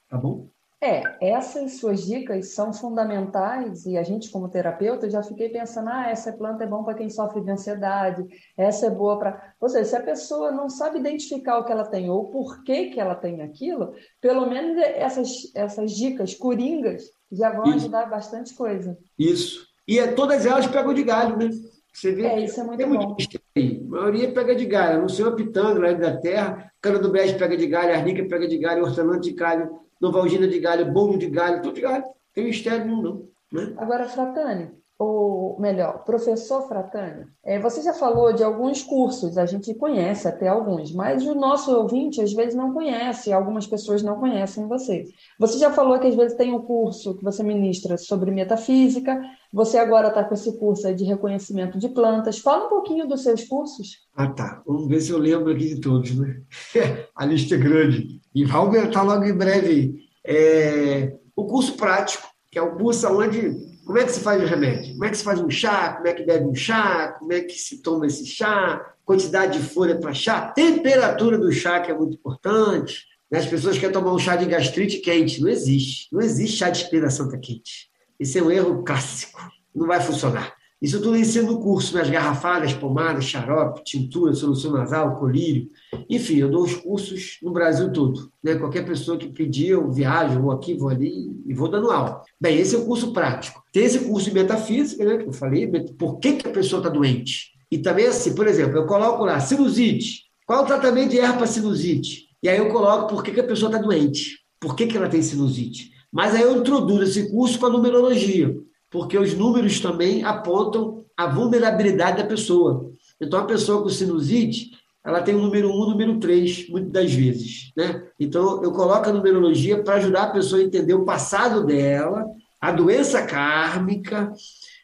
Tá 0.09 0.19
bom? 0.19 0.49
É, 0.83 1.03
essas 1.21 1.79
suas 1.79 2.05
dicas 2.05 2.53
são 2.53 2.73
fundamentais 2.73 3.87
e 3.87 3.97
a 3.97 4.03
gente, 4.03 4.29
como 4.31 4.51
terapeuta, 4.51 5.09
já 5.09 5.23
fiquei 5.23 5.49
pensando: 5.49 5.89
ah, 5.89 6.11
essa 6.11 6.33
planta 6.33 6.65
é 6.65 6.67
bom 6.67 6.83
para 6.83 6.95
quem 6.95 7.09
sofre 7.09 7.41
de 7.41 7.51
ansiedade, 7.51 8.27
essa 8.57 8.87
é 8.87 8.91
boa 8.91 9.19
para. 9.19 9.55
Ou 9.61 9.69
seja, 9.69 9.85
se 9.85 9.97
a 9.97 10.03
pessoa 10.03 10.51
não 10.51 10.69
sabe 10.69 10.99
identificar 10.99 11.59
o 11.59 11.65
que 11.65 11.73
ela 11.73 11.87
tem 11.87 12.11
ou 12.11 12.29
por 12.29 12.63
que, 12.65 12.91
que 12.91 13.01
ela 13.01 13.15
tem 13.15 13.41
aquilo, 13.41 13.95
pelo 14.21 14.47
menos 14.47 14.77
essas, 14.77 15.51
essas 15.55 15.93
dicas 15.93 16.35
coringas 16.35 17.05
já 17.33 17.51
vão 17.51 17.67
Isso. 17.67 17.77
ajudar 17.77 18.11
bastante 18.11 18.53
coisa. 18.55 18.99
Isso. 19.19 19.74
E 19.87 19.99
é, 19.99 20.07
todas 20.09 20.47
elas 20.47 20.67
pegam 20.67 20.95
de 20.95 21.03
galho, 21.03 21.37
né? 21.37 21.51
Você 21.93 22.13
vê 22.13 22.27
é, 22.27 22.41
isso 22.45 22.61
é 22.61 22.65
muito 22.65 22.87
bom. 22.87 23.17
Aí. 23.57 23.81
A 23.85 23.89
maioria 23.89 24.33
pega 24.33 24.55
de 24.55 24.67
galho. 24.67 25.01
Não 25.01 25.09
sei 25.09 25.25
a 25.27 25.31
pitanga, 25.31 25.79
lá 25.79 25.93
da 25.93 26.17
terra, 26.17 26.73
cana 26.81 26.99
do 26.99 27.11
bege 27.11 27.39
pega 27.39 27.57
de 27.57 27.67
galho, 27.67 27.95
arnica 27.95 28.25
pega 28.25 28.49
de 28.49 28.59
galho, 28.59 28.85
hortelã 28.85 29.21
de 29.21 29.33
galho 29.33 29.85
Novalgina 30.05 30.47
de 30.47 30.59
galho, 30.59 30.93
bolo 30.93 31.17
de 31.19 31.29
galho, 31.29 31.63
tudo 31.63 31.77
de 31.77 31.81
galho. 31.81 32.05
Tem 32.35 32.45
mistério 32.45 32.85
nenhum, 32.85 33.03
não. 33.03 33.29
Né? 33.53 33.75
Agora, 33.79 34.07
Fratani, 34.07 34.71
ou 34.97 35.59
melhor, 35.59 36.05
professor 36.05 36.69
Fratani, 36.69 37.27
é, 37.45 37.59
você 37.59 37.83
já 37.83 37.93
falou 37.93 38.33
de 38.33 38.45
alguns 38.45 38.83
cursos, 38.83 39.37
a 39.37 39.45
gente 39.45 39.75
conhece 39.75 40.29
até 40.29 40.47
alguns, 40.47 40.93
mas 40.93 41.27
o 41.27 41.35
nosso 41.35 41.75
ouvinte 41.77 42.21
às 42.21 42.33
vezes 42.33 42.55
não 42.55 42.73
conhece, 42.73 43.33
algumas 43.33 43.67
pessoas 43.67 44.03
não 44.03 44.21
conhecem 44.21 44.69
você. 44.69 45.05
Você 45.39 45.59
já 45.59 45.73
falou 45.73 45.99
que 45.99 46.07
às 46.07 46.15
vezes 46.15 46.37
tem 46.37 46.55
um 46.55 46.63
curso 46.63 47.17
que 47.17 47.25
você 47.25 47.43
ministra 47.43 47.99
sobre 47.99 48.31
metafísica, 48.31 49.21
você 49.53 49.79
agora 49.79 50.09
está 50.09 50.23
com 50.23 50.35
esse 50.35 50.57
curso 50.59 50.93
de 50.95 51.05
reconhecimento 51.05 51.79
de 51.79 51.89
plantas. 51.89 52.39
Fala 52.39 52.67
um 52.67 52.69
pouquinho 52.69 53.07
dos 53.07 53.23
seus 53.23 53.45
cursos. 53.45 53.99
Ah, 54.17 54.29
tá. 54.29 54.63
Vamos 54.67 54.89
ver 54.89 55.01
se 55.01 55.11
eu 55.11 55.19
lembro 55.19 55.53
aqui 55.53 55.75
de 55.75 55.81
todos, 55.81 56.17
né? 56.17 56.41
a 57.15 57.25
lista 57.25 57.55
é 57.55 57.59
grande. 57.59 58.21
E 58.35 58.45
vai 58.45 58.57
aumentar 58.59 59.03
logo 59.03 59.25
em 59.25 59.37
breve. 59.37 59.95
É... 60.25 61.17
O 61.37 61.47
curso 61.47 61.77
prático, 61.77 62.27
que 62.51 62.59
é 62.59 62.63
o 62.63 62.77
curso 62.77 63.07
onde 63.09 63.74
como 63.85 63.99
é 63.99 64.05
que 64.05 64.13
se 64.13 64.21
faz 64.21 64.43
o 64.43 64.47
remédio? 64.47 64.93
Como 64.93 65.05
é 65.05 65.11
que 65.11 65.17
se 65.17 65.25
faz 65.25 65.41
um 65.41 65.51
chá? 65.51 65.93
Como 65.95 66.09
é 66.09 66.13
que 66.13 66.25
bebe 66.25 66.47
um 66.47 66.55
chá? 66.55 67.17
Como 67.19 67.33
é 67.33 67.41
que 67.41 67.53
se 67.53 67.83
toma 67.83 68.07
esse 68.07 68.27
chá? 68.27 68.95
Quantidade 69.05 69.59
de 69.59 69.65
folha 69.65 69.99
para 69.99 70.15
chá? 70.15 70.49
Temperatura 70.49 71.37
do 71.37 71.53
chá, 71.53 71.81
que 71.81 71.91
é 71.91 71.95
muito 71.95 72.15
importante. 72.15 73.05
Né? 73.31 73.39
As 73.39 73.47
pessoas 73.47 73.79
querem 73.79 73.93
tomar 73.93 74.13
um 74.13 74.19
chá 74.19 74.37
de 74.37 74.47
gastrite 74.47 74.99
quente. 74.99 75.41
Não 75.41 75.49
existe. 75.49 76.09
Não 76.11 76.21
existe 76.21 76.57
chá 76.57 76.71
de 76.71 76.83
inspiração 76.83 77.29
quente. 77.29 77.91
Esse 78.19 78.39
é 78.39 78.43
um 78.43 78.51
erro 78.51 78.83
clássico. 78.83 79.41
Não 79.75 79.87
vai 79.87 80.01
funcionar. 80.01 80.55
Isso 80.85 81.01
tudo 81.01 81.17
ensino 81.17 81.51
no 81.51 81.61
curso, 81.61 81.97
nas 81.97 82.11
garrafadas, 82.11 82.75
pomadas, 82.75 83.25
xarope, 83.25 83.83
tintura, 83.85 84.35
solução 84.35 84.71
nasal, 84.71 85.17
colírio. 85.17 85.67
Enfim, 86.11 86.37
eu 86.37 86.51
dou 86.51 86.63
os 86.63 86.75
cursos 86.75 87.39
no 87.43 87.55
Brasil 87.55 87.91
todo. 87.91 88.31
Né? 88.43 88.57
Qualquer 88.57 88.85
pessoa 88.85 89.17
que 89.17 89.29
pedir, 89.29 89.69
eu 89.69 89.91
viajo, 89.91 90.43
vou 90.43 90.51
aqui, 90.51 90.75
vou 90.75 90.91
ali 90.91 91.35
e 91.47 91.55
vou 91.55 91.71
dando 91.71 91.91
aula. 91.91 92.21
Bem, 92.39 92.59
esse 92.59 92.75
é 92.75 92.79
o 92.79 92.85
curso 92.85 93.15
prático. 93.15 93.65
Tem 93.73 93.83
esse 93.85 94.01
curso 94.01 94.29
de 94.29 94.35
metafísica, 94.35 95.03
né, 95.07 95.17
que 95.17 95.27
eu 95.27 95.33
falei, 95.33 95.67
por 95.99 96.19
que, 96.19 96.35
que 96.35 96.49
a 96.49 96.53
pessoa 96.53 96.81
está 96.81 96.91
doente. 96.91 97.53
E 97.71 97.79
também 97.79 98.07
assim, 98.07 98.35
por 98.35 98.47
exemplo, 98.47 98.77
eu 98.77 98.85
coloco 98.85 99.25
lá, 99.25 99.41
sinusite. 99.41 100.25
Qual 100.47 100.65
o 100.65 100.67
tratamento 100.67 101.13
de 101.13 101.19
erva 101.19 101.39
para 101.39 101.47
sinusite? 101.47 102.27
E 102.43 102.49
aí 102.51 102.59
eu 102.59 102.69
coloco 102.69 103.09
por 103.09 103.23
que, 103.23 103.31
que 103.31 103.41
a 103.41 103.45
pessoa 103.45 103.71
está 103.71 103.81
doente. 103.81 104.39
Por 104.61 104.77
que, 104.77 104.87
que 104.87 104.99
ela 104.99 105.09
tem 105.09 105.23
sinusite? 105.23 105.93
Mas 106.13 106.35
aí 106.35 106.43
eu 106.43 106.59
introduzo 106.59 107.05
esse 107.05 107.31
curso 107.31 107.59
com 107.59 107.65
a 107.65 107.71
numerologia 107.71 108.55
porque 108.95 109.19
os 109.19 109.35
números 109.35 109.81
também 109.81 110.23
apontam 110.23 111.05
a 111.17 111.27
vulnerabilidade 111.27 112.23
da 112.23 112.29
pessoa. 112.29 112.93
Então, 113.21 113.41
a 113.41 113.45
pessoa 113.45 113.83
com 113.83 113.89
sinusite, 113.89 114.71
ela 115.05 115.21
tem 115.21 115.35
o 115.35 115.41
número 115.41 115.69
1, 115.69 115.73
um, 115.73 115.91
número 115.91 116.21
3, 116.21 116.69
muitas 116.69 116.93
das 116.93 117.13
vezes. 117.13 117.73
Né? 117.77 118.07
Então, 118.21 118.63
eu 118.63 118.71
coloco 118.71 119.09
a 119.09 119.13
numerologia 119.13 119.83
para 119.83 119.97
ajudar 119.97 120.23
a 120.23 120.31
pessoa 120.31 120.63
a 120.63 120.65
entender 120.65 120.95
o 120.95 121.05
passado 121.05 121.67
dela, 121.67 122.25
a 122.61 122.71
doença 122.71 123.27
kármica. 123.27 124.33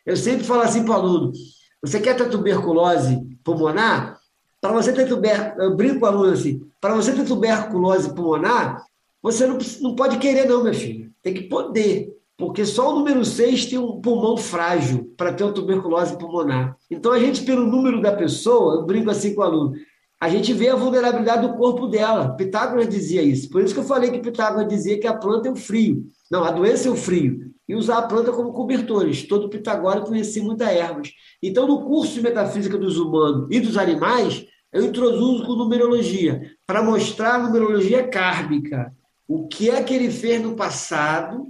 Eu 0.05 0.17
sempre 0.17 0.43
falo 0.43 0.63
assim 0.63 0.85
para 0.85 0.91
o 0.91 0.97
aluno: 0.97 1.33
você 1.81 2.01
quer 2.01 2.17
ter 2.17 2.29
tuberculose 2.29 3.17
pulmonar? 3.45 4.19
Para 4.61 4.73
você 4.73 4.93
ter 4.93 5.07
tuberculose, 5.07 5.71
eu 5.71 5.77
brinco 5.77 6.01
com 6.01 6.07
o 6.07 6.09
aluno 6.09 6.33
assim: 6.33 6.61
para 6.81 6.97
você 6.97 7.13
ter 7.13 7.25
tuberculose 7.25 8.13
pulmonar, 8.13 8.85
você 9.23 9.47
não, 9.47 9.57
não 9.81 9.95
pode 9.95 10.19
querer, 10.19 10.47
não, 10.47 10.65
meu 10.65 10.75
filho. 10.75 11.13
Tem 11.23 11.33
que 11.33 11.43
poder 11.43 12.20
porque 12.41 12.65
só 12.65 12.91
o 12.91 12.99
número 12.99 13.23
6 13.23 13.67
tem 13.67 13.79
um 13.79 14.01
pulmão 14.01 14.35
frágil 14.35 15.13
para 15.15 15.31
ter 15.31 15.45
uma 15.45 15.53
tuberculose 15.53 16.17
pulmonar. 16.17 16.75
Então, 16.91 17.13
a 17.13 17.19
gente, 17.19 17.43
pelo 17.43 17.67
número 17.67 18.01
da 18.01 18.13
pessoa, 18.13 18.77
eu 18.77 18.87
brinco 18.87 19.11
assim 19.11 19.35
com 19.35 19.43
o 19.43 19.45
aluno, 19.45 19.75
a 20.19 20.27
gente 20.27 20.55
vê 20.55 20.71
a 20.71 20.75
vulnerabilidade 20.75 21.47
do 21.47 21.55
corpo 21.55 21.87
dela. 21.87 22.35
Pitágoras 22.35 22.89
dizia 22.89 23.21
isso. 23.21 23.51
Por 23.51 23.63
isso 23.63 23.75
que 23.75 23.81
eu 23.81 23.85
falei 23.85 24.11
que 24.11 24.21
Pitágoras 24.21 24.67
dizia 24.67 24.99
que 24.99 25.07
a 25.07 25.15
planta 25.15 25.49
é 25.49 25.53
o 25.53 25.57
frio. 25.57 26.07
Não, 26.31 26.43
a 26.43 26.51
doença 26.51 26.89
é 26.89 26.91
o 26.91 26.97
frio. 26.97 27.53
E 27.69 27.75
usar 27.75 27.99
a 27.99 28.03
planta 28.03 28.33
como 28.33 28.55
cobertores. 28.55 29.29
Todo 29.29 29.51
pitagórico 29.51 30.09
conhecia 30.09 30.43
muitas 30.43 30.69
ervas. 30.69 31.11
Então, 31.43 31.67
no 31.67 31.83
curso 31.83 32.15
de 32.15 32.23
metafísica 32.23 32.79
dos 32.79 32.99
humanos 32.99 33.49
e 33.51 33.61
dos 33.61 33.77
animais, 33.77 34.47
eu 34.73 34.83
introduzo 34.85 35.45
com 35.45 35.57
numerologia, 35.57 36.41
para 36.67 36.83
mostrar 36.83 37.35
a 37.35 37.39
numerologia 37.39 38.09
kármica. 38.09 38.93
O 39.29 39.47
que 39.47 39.69
é 39.69 39.83
que 39.83 39.95
ele 39.95 40.11
fez 40.11 40.43
no 40.43 40.57
passado 40.57 41.47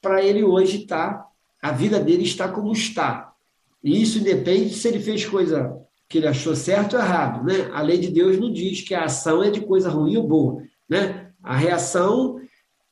para 0.00 0.22
ele 0.22 0.44
hoje 0.44 0.82
estar, 0.82 1.14
tá, 1.14 1.26
a 1.62 1.72
vida 1.72 1.98
dele 2.00 2.22
está 2.22 2.48
como 2.48 2.72
está. 2.72 3.32
E 3.82 4.02
isso 4.02 4.18
independe 4.18 4.74
se 4.74 4.88
ele 4.88 5.00
fez 5.00 5.24
coisa 5.24 5.76
que 6.08 6.18
ele 6.18 6.26
achou 6.26 6.56
certo 6.56 6.96
ou 6.96 7.02
errado, 7.02 7.44
né? 7.44 7.70
A 7.72 7.82
lei 7.82 7.98
de 7.98 8.08
Deus 8.08 8.38
não 8.38 8.52
diz 8.52 8.80
que 8.80 8.94
a 8.94 9.04
ação 9.04 9.42
é 9.42 9.50
de 9.50 9.60
coisa 9.60 9.90
ruim 9.90 10.16
ou 10.16 10.26
boa, 10.26 10.62
né? 10.88 11.30
A 11.42 11.56
reação 11.56 12.40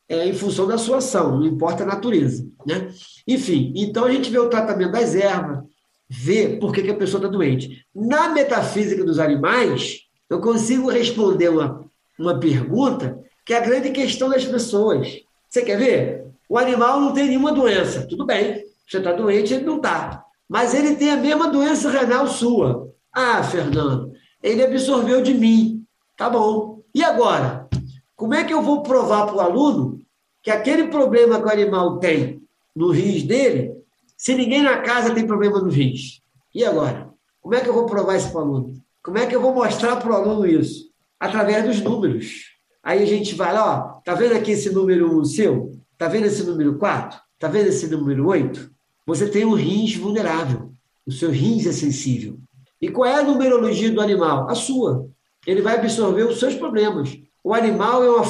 é, 0.08 0.26
em 0.26 0.34
função 0.34 0.66
da 0.66 0.78
sua 0.78 0.98
ação, 0.98 1.38
não 1.38 1.46
importa 1.46 1.82
a 1.82 1.86
natureza. 1.86 2.46
Né? 2.66 2.92
Enfim, 3.26 3.72
então 3.76 4.04
a 4.04 4.12
gente 4.12 4.30
vê 4.30 4.38
o 4.38 4.48
tratamento 4.48 4.92
das 4.92 5.14
ervas, 5.14 5.64
vê 6.08 6.56
por 6.60 6.72
que, 6.72 6.82
que 6.82 6.90
a 6.90 6.96
pessoa 6.96 7.18
está 7.18 7.28
doente. 7.28 7.84
Na 7.94 8.28
metafísica 8.28 9.04
dos 9.04 9.18
animais, 9.18 10.02
eu 10.30 10.40
consigo 10.40 10.90
responder 10.90 11.48
uma, 11.48 11.84
uma 12.18 12.38
pergunta 12.38 13.18
que 13.44 13.52
é 13.52 13.58
a 13.58 13.64
grande 13.64 13.90
questão 13.90 14.28
das 14.28 14.44
pessoas. 14.44 15.20
Você 15.48 15.62
quer 15.62 15.78
ver? 15.78 16.25
O 16.48 16.58
animal 16.58 17.00
não 17.00 17.12
tem 17.12 17.28
nenhuma 17.28 17.52
doença. 17.52 18.06
Tudo 18.06 18.24
bem, 18.24 18.64
você 18.86 18.98
está 18.98 19.12
doente, 19.12 19.54
ele 19.54 19.64
não 19.64 19.76
está. 19.76 20.24
Mas 20.48 20.74
ele 20.74 20.94
tem 20.94 21.10
a 21.10 21.16
mesma 21.16 21.48
doença 21.48 21.90
renal 21.90 22.26
sua. 22.28 22.92
Ah, 23.12 23.42
Fernando, 23.42 24.12
ele 24.42 24.62
absorveu 24.62 25.20
de 25.22 25.34
mim. 25.34 25.84
Tá 26.16 26.30
bom. 26.30 26.82
E 26.94 27.02
agora? 27.02 27.68
Como 28.14 28.34
é 28.34 28.44
que 28.44 28.54
eu 28.54 28.62
vou 28.62 28.82
provar 28.82 29.26
para 29.26 29.36
o 29.36 29.40
aluno 29.40 30.00
que 30.42 30.50
aquele 30.50 30.88
problema 30.88 31.40
que 31.40 31.46
o 31.46 31.52
animal 31.52 31.98
tem 31.98 32.40
no 32.74 32.90
rins 32.90 33.24
dele, 33.24 33.72
se 34.16 34.34
ninguém 34.34 34.62
na 34.62 34.78
casa 34.78 35.14
tem 35.14 35.26
problema 35.26 35.60
no 35.60 35.68
rins? 35.68 36.22
E 36.54 36.64
agora? 36.64 37.10
Como 37.40 37.54
é 37.54 37.60
que 37.60 37.68
eu 37.68 37.74
vou 37.74 37.86
provar 37.86 38.16
isso 38.16 38.30
para 38.30 38.40
o 38.40 38.44
aluno? 38.44 38.72
Como 39.02 39.18
é 39.18 39.26
que 39.26 39.34
eu 39.34 39.40
vou 39.40 39.54
mostrar 39.54 39.96
para 39.96 40.10
o 40.10 40.14
aluno 40.14 40.46
isso? 40.46 40.90
Através 41.18 41.64
dos 41.64 41.80
números. 41.80 42.56
Aí 42.82 43.02
a 43.02 43.06
gente 43.06 43.34
vai 43.34 43.52
lá, 43.52 43.96
ó, 43.96 44.00
tá 44.00 44.14
vendo 44.14 44.34
aqui 44.34 44.52
esse 44.52 44.70
número 44.72 45.24
seu? 45.24 45.72
Tá 45.98 46.08
vendo 46.08 46.26
esse 46.26 46.44
número 46.44 46.78
4? 46.78 47.18
Tá 47.38 47.48
vendo 47.48 47.68
esse 47.68 47.86
número 47.88 48.26
8? 48.26 48.70
Você 49.06 49.28
tem 49.28 49.44
um 49.44 49.54
rins 49.54 49.96
vulnerável. 49.96 50.72
O 51.06 51.12
seu 51.12 51.30
rins 51.30 51.66
é 51.66 51.72
sensível. 51.72 52.38
E 52.80 52.88
qual 52.88 53.08
é 53.08 53.20
a 53.20 53.24
numerologia 53.24 53.90
do 53.90 54.00
animal? 54.00 54.48
A 54.50 54.54
sua. 54.54 55.08
Ele 55.46 55.62
vai 55.62 55.76
absorver 55.76 56.24
os 56.24 56.38
seus 56.38 56.54
problemas. 56.54 57.16
O 57.42 57.54
animal, 57.54 58.02
é 58.02 58.10
uma, 58.10 58.24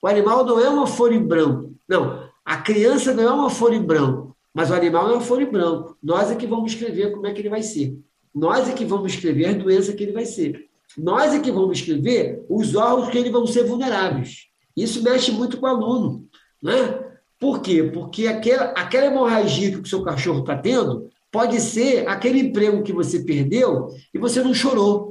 o 0.00 0.06
animal 0.06 0.44
não 0.44 0.60
é 0.60 0.68
uma 0.68 0.86
folha 0.86 1.14
em 1.14 1.26
branco. 1.26 1.74
Não, 1.88 2.28
a 2.44 2.56
criança 2.58 3.12
não 3.12 3.24
é 3.24 3.30
uma 3.30 3.50
folha 3.50 3.74
em 3.74 3.82
branco, 3.82 4.36
mas 4.54 4.70
o 4.70 4.74
animal 4.74 5.08
é 5.08 5.12
uma 5.14 5.20
folha 5.20 5.42
em 5.42 5.50
branco. 5.50 5.96
Nós 6.02 6.30
é 6.30 6.36
que 6.36 6.46
vamos 6.46 6.72
escrever 6.72 7.10
como 7.10 7.26
é 7.26 7.32
que 7.32 7.40
ele 7.40 7.48
vai 7.48 7.62
ser. 7.62 7.98
Nós 8.34 8.68
é 8.68 8.72
que 8.72 8.84
vamos 8.84 9.12
escrever 9.12 9.46
a 9.46 9.52
doença 9.52 9.92
que 9.92 10.04
ele 10.04 10.12
vai 10.12 10.24
ser. 10.24 10.68
Nós 10.96 11.34
é 11.34 11.40
que 11.40 11.50
vamos 11.50 11.78
escrever 11.78 12.44
os 12.48 12.74
órgãos 12.76 13.10
que 13.10 13.18
ele 13.18 13.30
vão 13.30 13.46
ser 13.46 13.64
vulneráveis. 13.64 14.46
Isso 14.76 15.02
mexe 15.02 15.32
muito 15.32 15.58
com 15.58 15.66
o 15.66 15.68
aluno. 15.68 16.28
Né? 16.62 17.09
Por 17.40 17.62
quê? 17.62 17.82
Porque 17.82 18.26
aquela, 18.26 18.64
aquela 18.72 19.06
hemorragia 19.06 19.70
que 19.70 19.80
o 19.80 19.86
seu 19.86 20.02
cachorro 20.02 20.40
está 20.40 20.58
tendo 20.58 21.08
pode 21.32 21.58
ser 21.58 22.06
aquele 22.06 22.40
emprego 22.40 22.82
que 22.82 22.92
você 22.92 23.20
perdeu 23.20 23.88
e 24.12 24.18
você 24.18 24.42
não 24.42 24.52
chorou. 24.52 25.10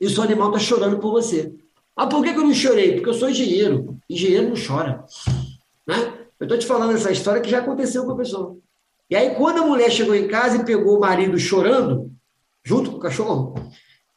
E 0.00 0.06
o 0.06 0.10
seu 0.10 0.22
animal 0.22 0.48
está 0.48 0.58
chorando 0.58 0.98
por 0.98 1.12
você. 1.12 1.52
Ah, 1.94 2.06
por 2.06 2.24
que, 2.24 2.32
que 2.32 2.38
eu 2.38 2.44
não 2.44 2.54
chorei? 2.54 2.94
Porque 2.94 3.10
eu 3.10 3.14
sou 3.14 3.28
engenheiro. 3.28 3.94
Engenheiro 4.08 4.48
não 4.48 4.56
chora. 4.56 5.04
Né? 5.86 6.14
Eu 6.38 6.44
estou 6.44 6.58
te 6.58 6.66
falando 6.66 6.94
essa 6.94 7.12
história 7.12 7.42
que 7.42 7.50
já 7.50 7.58
aconteceu 7.58 8.06
com 8.06 8.12
a 8.12 8.16
pessoa. 8.16 8.56
E 9.10 9.14
aí, 9.14 9.34
quando 9.34 9.58
a 9.58 9.66
mulher 9.66 9.90
chegou 9.90 10.14
em 10.14 10.28
casa 10.28 10.56
e 10.56 10.64
pegou 10.64 10.96
o 10.96 11.00
marido 11.00 11.38
chorando, 11.38 12.10
junto 12.64 12.92
com 12.92 12.96
o 12.96 13.00
cachorro, 13.00 13.54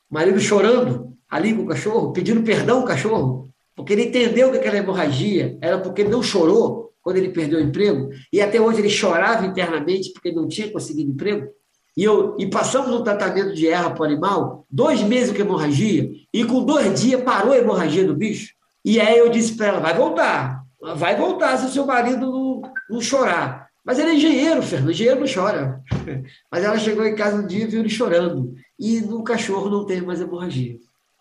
o 0.09 0.13
marido 0.13 0.39
chorando 0.39 1.13
ali 1.29 1.53
com 1.53 1.63
o 1.63 1.67
cachorro, 1.67 2.13
pedindo 2.13 2.43
perdão 2.43 2.79
ao 2.79 2.85
cachorro, 2.85 3.49
porque 3.75 3.91
ele 3.91 4.05
entendeu 4.05 4.51
que 4.51 4.57
aquela 4.57 4.77
hemorragia 4.77 5.57
era 5.59 5.79
porque 5.79 6.03
ele 6.03 6.11
não 6.11 6.23
chorou 6.23 6.82
quando 7.03 7.17
ele 7.17 7.29
perdeu 7.29 7.59
o 7.59 7.61
emprego, 7.61 8.09
e 8.31 8.41
até 8.41 8.59
hoje 8.59 8.79
ele 8.79 8.89
chorava 8.89 9.45
internamente 9.45 10.11
porque 10.13 10.31
não 10.31 10.47
tinha 10.47 10.71
conseguido 10.71 11.11
emprego. 11.11 11.47
E, 11.95 12.03
eu, 12.03 12.35
e 12.39 12.47
passamos 12.47 12.89
um 12.89 13.03
tratamento 13.03 13.53
de 13.53 13.67
erra 13.67 13.91
para 13.91 14.01
o 14.01 14.05
animal, 14.05 14.65
dois 14.71 15.03
meses 15.03 15.35
com 15.35 15.41
hemorragia, 15.41 16.09
e 16.33 16.43
com 16.43 16.63
dois 16.63 16.99
dias 16.99 17.21
parou 17.21 17.51
a 17.51 17.57
hemorragia 17.57 18.07
do 18.07 18.15
bicho. 18.15 18.53
E 18.83 18.99
aí 18.99 19.19
eu 19.19 19.29
disse 19.29 19.55
para 19.55 19.67
ela: 19.67 19.79
vai 19.79 19.93
voltar, 19.93 20.63
vai 20.95 21.15
voltar 21.15 21.57
se 21.57 21.67
o 21.67 21.69
seu 21.69 21.85
marido 21.85 22.31
não, 22.31 22.61
não 22.89 23.01
chorar. 23.01 23.67
Mas 23.85 23.99
ele 23.99 24.11
é 24.11 24.15
engenheiro, 24.15 24.63
Fernando, 24.63 24.91
engenheiro 24.91 25.19
não 25.19 25.27
chora. 25.31 25.81
Mas 26.49 26.63
ela 26.63 26.79
chegou 26.79 27.05
em 27.05 27.15
casa 27.15 27.41
um 27.41 27.45
dia 27.45 27.65
e 27.65 27.67
viu 27.67 27.81
ele 27.81 27.89
chorando. 27.89 28.55
E 28.79 29.01
no 29.01 29.23
cachorro 29.23 29.69
não 29.69 29.85
tem 29.85 30.01
mais 30.01 30.21
hemorragia. 30.21 30.79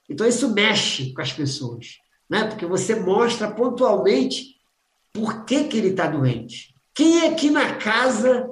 Então 0.08 0.26
isso 0.26 0.52
mexe 0.52 1.12
com 1.12 1.22
as 1.22 1.32
pessoas, 1.32 1.96
né? 2.28 2.44
porque 2.44 2.66
você 2.66 2.94
mostra 2.94 3.50
pontualmente 3.50 4.56
por 5.12 5.44
que, 5.44 5.64
que 5.64 5.76
ele 5.76 5.88
está 5.88 6.06
doente. 6.06 6.74
Quem 6.94 7.26
aqui 7.26 7.50
na 7.50 7.74
casa, 7.74 8.48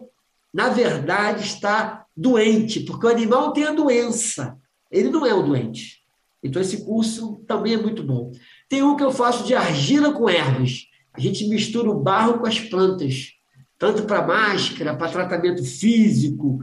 na 0.53 0.69
verdade, 0.69 1.45
está 1.45 2.05
doente? 2.17 2.81
Porque 2.81 3.07
o 3.07 3.11
animal 3.11 3.53
tem 3.53 3.65
a 3.65 3.73
doença, 3.73 4.57
ele 4.91 5.09
não 5.09 5.25
é 5.25 5.33
o 5.33 5.43
doente. 5.43 6.01
Então, 6.43 6.61
esse 6.61 6.85
curso 6.85 7.43
também 7.47 7.75
é 7.75 7.77
muito 7.77 8.03
bom. 8.03 8.33
Tem 8.69 8.83
um 8.83 8.97
que 8.97 9.05
eu 9.05 9.13
faço 9.13 9.45
de 9.45 9.55
argila 9.55 10.13
com 10.13 10.29
ervas. 10.29 10.87
A 11.13 11.21
gente 11.21 11.47
mistura 11.49 11.91
o 11.91 12.01
barro 12.01 12.39
com 12.39 12.47
as 12.47 12.59
plantas, 12.59 13.33
tanto 13.79 14.05
para 14.05 14.27
máscara, 14.27 14.97
para 14.97 15.11
tratamento 15.11 15.63
físico, 15.65 16.61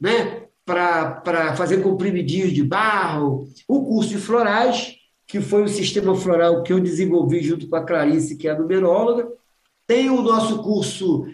né? 0.00 0.46
para 0.66 1.54
fazer 1.54 1.80
comprimidinhos 1.80 2.52
de 2.52 2.62
barro. 2.64 3.48
O 3.68 3.84
curso 3.84 4.10
de 4.10 4.18
florais, 4.18 4.95
que 5.26 5.40
foi 5.40 5.64
o 5.64 5.68
sistema 5.68 6.14
floral 6.14 6.62
que 6.62 6.72
eu 6.72 6.80
desenvolvi 6.80 7.42
junto 7.42 7.68
com 7.68 7.76
a 7.76 7.84
Clarice, 7.84 8.36
que 8.36 8.46
é 8.46 8.52
a 8.52 8.58
numeróloga. 8.58 9.28
Tem 9.86 10.08
o 10.08 10.22
nosso 10.22 10.62
curso 10.62 11.26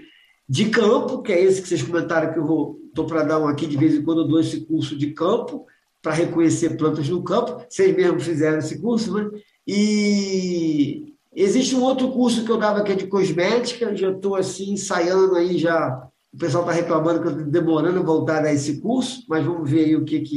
de 0.48 0.70
campo, 0.70 1.22
que 1.22 1.32
é 1.32 1.42
esse 1.42 1.62
que 1.62 1.68
vocês 1.68 1.82
comentaram 1.82 2.32
que 2.32 2.38
eu 2.38 2.46
vou 2.46 2.82
estou 2.92 3.06
para 3.06 3.22
dar 3.24 3.38
um 3.38 3.48
aqui 3.48 3.66
de 3.66 3.76
vez 3.76 3.94
em 3.94 4.02
quando 4.02 4.20
eu 4.20 4.28
dou 4.28 4.38
esse 4.38 4.60
curso 4.60 4.96
de 4.96 5.12
campo 5.12 5.66
para 6.02 6.12
reconhecer 6.12 6.76
plantas 6.76 7.08
no 7.08 7.22
campo. 7.22 7.64
Vocês 7.68 7.94
mesmo 7.96 8.20
fizeram 8.20 8.58
esse 8.58 8.78
curso, 8.78 9.14
né? 9.14 9.30
E 9.66 11.14
existe 11.34 11.74
um 11.74 11.82
outro 11.82 12.10
curso 12.12 12.44
que 12.44 12.50
eu 12.50 12.58
dava 12.58 12.82
que 12.82 12.92
é 12.92 12.94
de 12.94 13.06
cosmética, 13.06 13.96
já 13.96 14.10
estou 14.10 14.36
assim 14.36 14.72
ensaiando 14.72 15.36
aí 15.36 15.56
já. 15.56 16.06
O 16.32 16.38
pessoal 16.38 16.64
está 16.64 16.74
reclamando 16.74 17.20
que 17.20 17.26
eu 17.28 17.32
estou 17.32 17.46
demorando 17.46 18.00
a 18.00 18.02
voltar 18.02 18.44
a 18.44 18.52
esse 18.52 18.80
curso, 18.80 19.24
mas 19.28 19.44
vamos 19.44 19.70
ver 19.70 19.84
aí 19.84 19.96
o 19.96 20.04
que, 20.04 20.20
que 20.20 20.36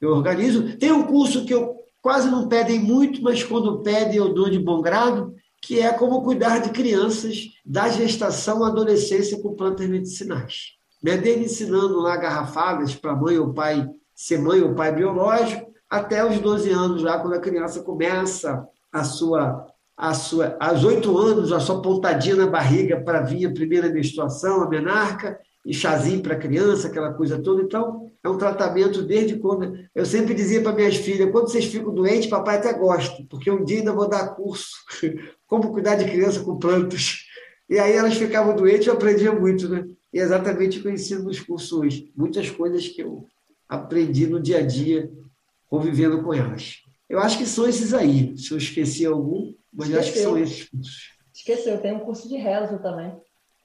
eu 0.00 0.10
organizo. 0.10 0.76
Tem 0.78 0.90
um 0.90 1.04
curso 1.04 1.44
que 1.44 1.54
eu 1.54 1.81
quase 2.02 2.28
não 2.28 2.48
pedem 2.48 2.80
muito, 2.80 3.22
mas 3.22 3.44
quando 3.44 3.80
pedem 3.80 4.16
eu 4.16 4.34
dou 4.34 4.50
de 4.50 4.58
bom 4.58 4.82
grado, 4.82 5.34
que 5.62 5.80
é 5.80 5.92
como 5.92 6.22
cuidar 6.22 6.58
de 6.58 6.70
crianças 6.70 7.50
da 7.64 7.88
gestação 7.88 8.64
à 8.64 8.68
adolescência 8.68 9.40
com 9.40 9.54
plantas 9.54 9.88
medicinais. 9.88 10.72
Né? 11.02 11.16
Ensinando 11.38 12.00
lá 12.00 12.16
garrafadas 12.16 12.94
para 12.94 13.14
mãe 13.14 13.38
ou 13.38 13.54
pai 13.54 13.88
ser 14.14 14.38
mãe 14.38 14.60
ou 14.60 14.74
pai 14.74 14.92
biológico, 14.92 15.72
até 15.88 16.24
os 16.24 16.38
12 16.38 16.70
anos, 16.70 17.02
já 17.02 17.18
quando 17.18 17.34
a 17.34 17.40
criança 17.40 17.82
começa 17.82 18.66
a 18.92 19.04
sua, 19.04 19.66
a 19.96 20.14
sua, 20.14 20.56
aos 20.58 20.84
8 20.84 21.18
anos, 21.18 21.52
a 21.52 21.60
sua 21.60 21.80
pontadinha 21.80 22.36
na 22.36 22.46
barriga 22.46 23.00
para 23.00 23.20
vir 23.20 23.46
a 23.46 23.52
primeira 23.52 23.88
menstruação, 23.88 24.62
a 24.62 24.68
menarca, 24.68 25.38
e 25.64 25.72
chazinho 25.72 26.22
para 26.22 26.36
criança, 26.36 26.88
aquela 26.88 27.12
coisa 27.12 27.40
toda. 27.40 27.62
Então, 27.62 28.10
é 28.22 28.28
um 28.28 28.38
tratamento 28.38 29.02
desde 29.02 29.36
quando. 29.36 29.78
Eu 29.94 30.04
sempre 30.04 30.34
dizia 30.34 30.62
para 30.62 30.74
minhas 30.74 30.96
filhas: 30.96 31.30
quando 31.30 31.48
vocês 31.48 31.64
ficam 31.66 31.94
doentes, 31.94 32.28
papai 32.28 32.56
até 32.56 32.72
gosta, 32.72 33.24
porque 33.30 33.50
um 33.50 33.64
dia 33.64 33.78
ainda 33.78 33.92
vou 33.92 34.08
dar 34.08 34.34
curso 34.34 34.70
como 35.46 35.72
cuidar 35.72 35.96
de 35.96 36.04
criança 36.04 36.40
com 36.40 36.58
plantas. 36.58 37.20
E 37.68 37.78
aí 37.78 37.92
elas 37.92 38.14
ficavam 38.14 38.54
doentes, 38.54 38.86
eu 38.86 38.94
aprendia 38.94 39.32
muito, 39.32 39.68
né? 39.68 39.86
E 40.12 40.18
é 40.18 40.22
exatamente 40.22 40.78
o 40.78 40.82
que 40.82 40.88
eu 40.88 40.92
ensino 40.92 41.24
nos 41.24 41.40
cursos 41.40 41.72
hoje. 41.72 42.12
Muitas 42.14 42.50
coisas 42.50 42.86
que 42.86 43.02
eu 43.02 43.26
aprendi 43.68 44.26
no 44.26 44.40
dia 44.40 44.58
a 44.58 44.66
dia, 44.66 45.10
convivendo 45.66 46.22
com 46.22 46.34
elas. 46.34 46.82
Eu 47.08 47.18
acho 47.18 47.38
que 47.38 47.46
são 47.46 47.66
esses 47.66 47.94
aí. 47.94 48.36
Se 48.36 48.52
eu 48.52 48.58
esqueci 48.58 49.06
algum, 49.06 49.54
mas 49.72 49.88
Esqueceu. 49.88 50.00
acho 50.00 50.12
que 50.12 50.18
são 50.18 50.38
esses 50.38 50.68
cursos. 50.68 51.12
Esqueceu, 51.34 51.80
tem 51.80 51.94
um 51.94 52.00
curso 52.00 52.28
de 52.28 52.36
rezo 52.36 52.78
também. 52.78 53.12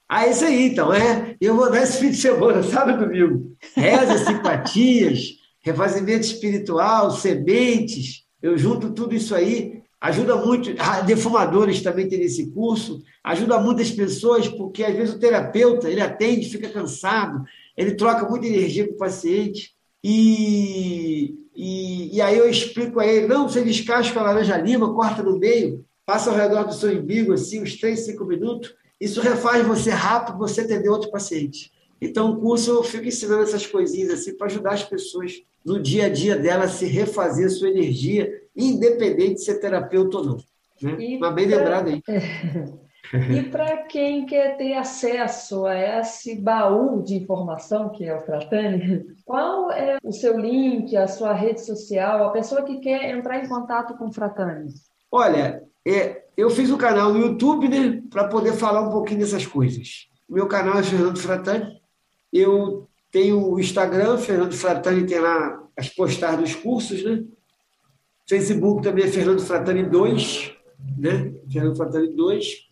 Ah, 0.08 0.26
isso 0.26 0.44
aí, 0.44 0.68
então, 0.68 0.92
é. 0.92 1.36
Eu 1.38 1.54
vou 1.54 1.70
dar 1.70 1.82
esse 1.82 1.98
fim 1.98 2.10
de 2.10 2.16
semana, 2.16 2.62
sabe, 2.62 2.94
domingo? 2.94 3.54
Reza, 3.76 4.24
simpatias, 4.24 5.34
refazimento 5.60 6.24
espiritual, 6.24 7.10
sementes. 7.10 8.24
Eu 8.40 8.56
junto 8.56 8.94
tudo 8.94 9.14
isso 9.14 9.34
aí. 9.34 9.82
Ajuda 10.00 10.36
muito. 10.36 10.70
Defumadores 11.04 11.82
também 11.82 12.08
tem 12.08 12.22
esse 12.22 12.50
curso. 12.52 13.02
Ajuda 13.22 13.60
muitas 13.60 13.90
pessoas, 13.90 14.48
porque 14.48 14.82
às 14.82 14.96
vezes 14.96 15.14
o 15.14 15.18
terapeuta 15.18 15.90
ele 15.90 16.00
atende, 16.00 16.48
fica 16.48 16.70
cansado, 16.70 17.44
ele 17.76 17.94
troca 17.94 18.26
muita 18.26 18.46
energia 18.46 18.88
com 18.88 18.94
o 18.94 18.98
paciente. 18.98 19.72
E, 20.02 21.34
e, 21.54 22.16
e 22.16 22.22
aí 22.22 22.38
eu 22.38 22.48
explico 22.48 22.98
a 22.98 23.06
ele: 23.06 23.26
não, 23.26 23.46
você 23.46 23.62
descasca 23.62 24.18
a 24.18 24.22
laranja 24.22 24.56
lima, 24.56 24.94
corta 24.94 25.22
no 25.22 25.38
meio, 25.38 25.84
passa 26.06 26.30
ao 26.30 26.36
redor 26.36 26.64
do 26.64 26.72
seu 26.72 26.98
umbigo, 26.98 27.34
assim, 27.34 27.60
uns 27.60 27.76
3, 27.76 28.06
5 28.06 28.24
minutos 28.24 28.72
isso 29.00 29.20
refaz 29.20 29.66
você 29.66 29.90
rápido, 29.90 30.38
você 30.38 30.62
atender 30.62 30.88
outro 30.88 31.10
paciente. 31.10 31.72
Então, 32.00 32.30
o 32.30 32.40
curso 32.40 32.70
eu 32.70 32.82
fico 32.82 33.04
ensinando 33.04 33.42
essas 33.42 33.66
coisinhas 33.66 34.10
assim 34.10 34.36
para 34.36 34.46
ajudar 34.46 34.72
as 34.72 34.84
pessoas 34.84 35.42
no 35.64 35.80
dia 35.80 36.06
a 36.06 36.08
dia 36.08 36.36
dela 36.36 36.64
a 36.64 36.68
se 36.68 36.86
refazer 36.86 37.46
a 37.46 37.50
sua 37.50 37.68
energia, 37.68 38.30
independente 38.56 39.34
de 39.34 39.44
ser 39.44 39.60
terapeuta 39.60 40.18
ou 40.18 40.24
não. 40.24 40.36
Né? 40.80 41.18
Mas 41.20 41.34
bem 41.34 41.48
pra... 41.48 41.56
lembrado 41.56 41.88
aí. 41.88 42.02
E 43.30 43.42
para 43.44 43.84
quem 43.84 44.26
quer 44.26 44.58
ter 44.58 44.74
acesso 44.74 45.64
a 45.64 45.74
esse 45.74 46.34
baú 46.38 47.02
de 47.02 47.16
informação 47.16 47.88
que 47.88 48.04
é 48.04 48.14
o 48.14 48.20
Fratani, 48.20 49.06
qual 49.24 49.70
é 49.72 49.96
o 50.02 50.12
seu 50.12 50.38
link, 50.38 50.94
a 50.94 51.06
sua 51.06 51.32
rede 51.32 51.64
social, 51.64 52.24
a 52.24 52.32
pessoa 52.32 52.62
que 52.64 52.80
quer 52.80 53.10
entrar 53.10 53.42
em 53.42 53.48
contato 53.48 53.96
com 53.96 54.08
o 54.08 54.12
Fratani? 54.12 54.74
Olha, 55.10 55.62
é, 55.86 56.24
eu 56.38 56.48
fiz 56.50 56.70
um 56.70 56.78
canal 56.78 57.12
no 57.12 57.18
YouTube, 57.18 57.68
né, 57.68 58.00
para 58.08 58.28
poder 58.28 58.52
falar 58.52 58.82
um 58.82 58.92
pouquinho 58.92 59.18
dessas 59.18 59.44
coisas. 59.44 60.06
O 60.28 60.34
meu 60.34 60.46
canal 60.46 60.78
é 60.78 60.84
Fernando 60.84 61.18
Fratani. 61.18 61.82
Eu 62.32 62.88
tenho 63.10 63.44
o 63.44 63.58
Instagram, 63.58 64.18
Fernando 64.18 64.52
Fratani 64.52 65.04
tem 65.04 65.18
lá 65.18 65.60
as 65.76 65.88
postagens 65.88 66.40
dos 66.40 66.54
cursos, 66.54 67.02
né? 67.02 67.24
Facebook 68.28 68.84
também 68.84 69.06
é 69.06 69.08
Fernando 69.08 69.40
Fratani 69.40 69.82
2, 69.82 70.54
né? 70.96 71.34
Fernando 71.52 71.76
Fratani 71.76 72.14
2. 72.14 72.68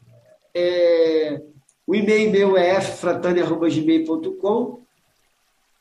É, 0.55 1.43
o 1.85 1.97
e-mail 1.97 2.31
meu 2.31 2.57
é 2.57 2.81
ffratani.gmail.com 2.81 4.87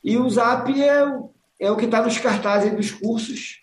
e 0.03 0.17
o 0.17 0.27
zap 0.27 0.81
é, 0.81 1.19
é 1.59 1.69
o 1.69 1.77
que 1.77 1.85
está 1.85 2.01
nos 2.01 2.17
cartazes 2.17 2.75
dos 2.75 2.89
cursos, 2.89 3.59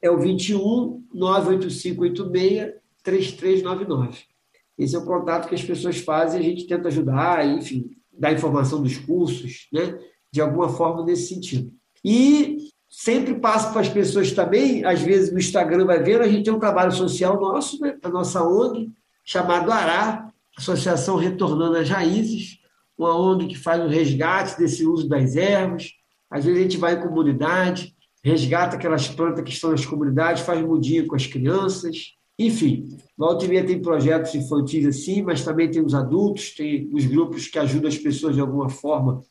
é 0.00 0.08
o 0.08 0.18
21 0.18 1.04
98586 1.12 2.85
3399. 3.06 4.24
Esse 4.76 4.96
é 4.96 4.98
o 4.98 5.06
contato 5.06 5.48
que 5.48 5.54
as 5.54 5.62
pessoas 5.62 5.98
fazem, 5.98 6.40
a 6.40 6.42
gente 6.42 6.66
tenta 6.66 6.88
ajudar, 6.88 7.46
enfim, 7.46 7.88
dar 8.12 8.32
informação 8.32 8.82
dos 8.82 8.98
cursos, 8.98 9.68
né? 9.72 9.98
de 10.32 10.40
alguma 10.40 10.68
forma 10.68 11.04
nesse 11.04 11.32
sentido. 11.32 11.72
E 12.04 12.58
sempre 12.88 13.36
passo 13.36 13.72
para 13.72 13.80
as 13.80 13.88
pessoas 13.88 14.32
também, 14.32 14.84
às 14.84 15.00
vezes 15.00 15.32
no 15.32 15.38
Instagram 15.38 15.86
vai 15.86 16.02
vendo, 16.02 16.22
a 16.22 16.28
gente 16.28 16.44
tem 16.44 16.52
um 16.52 16.58
trabalho 16.58 16.92
social 16.92 17.40
nosso, 17.40 17.80
né? 17.80 17.96
a 18.02 18.08
nossa 18.08 18.42
ONG, 18.42 18.90
chamado 19.24 19.70
ARÁ, 19.70 20.28
Associação 20.58 21.16
Retornando 21.16 21.76
às 21.76 21.88
Raízes, 21.88 22.58
uma 22.98 23.16
ONG 23.16 23.46
que 23.46 23.58
faz 23.58 23.82
o 23.82 23.88
resgate 23.88 24.58
desse 24.58 24.84
uso 24.84 25.08
das 25.08 25.36
ervas. 25.36 25.92
Às 26.30 26.44
vezes 26.44 26.58
a 26.58 26.62
gente 26.62 26.76
vai 26.76 26.94
em 26.94 27.00
comunidade, 27.00 27.94
resgata 28.24 28.76
aquelas 28.76 29.06
plantas 29.08 29.44
que 29.44 29.50
estão 29.50 29.70
nas 29.70 29.86
comunidades, 29.86 30.42
faz 30.42 30.60
mudinha 30.60 31.06
com 31.06 31.14
as 31.14 31.26
crianças. 31.26 32.16
Enfim, 32.38 32.98
volta 33.16 33.44
e 33.44 33.48
meia 33.48 33.66
tem 33.66 33.80
projetos 33.80 34.34
infantis 34.34 34.86
assim, 34.86 35.22
mas 35.22 35.44
também 35.44 35.70
tem 35.70 35.82
os 35.82 35.94
adultos, 35.94 36.54
tem 36.54 36.90
os 36.92 37.06
grupos 37.06 37.48
que 37.48 37.58
ajudam 37.58 37.88
as 37.88 37.96
pessoas 37.96 38.34
de 38.34 38.40
alguma 38.40 38.68
forma 38.68 39.22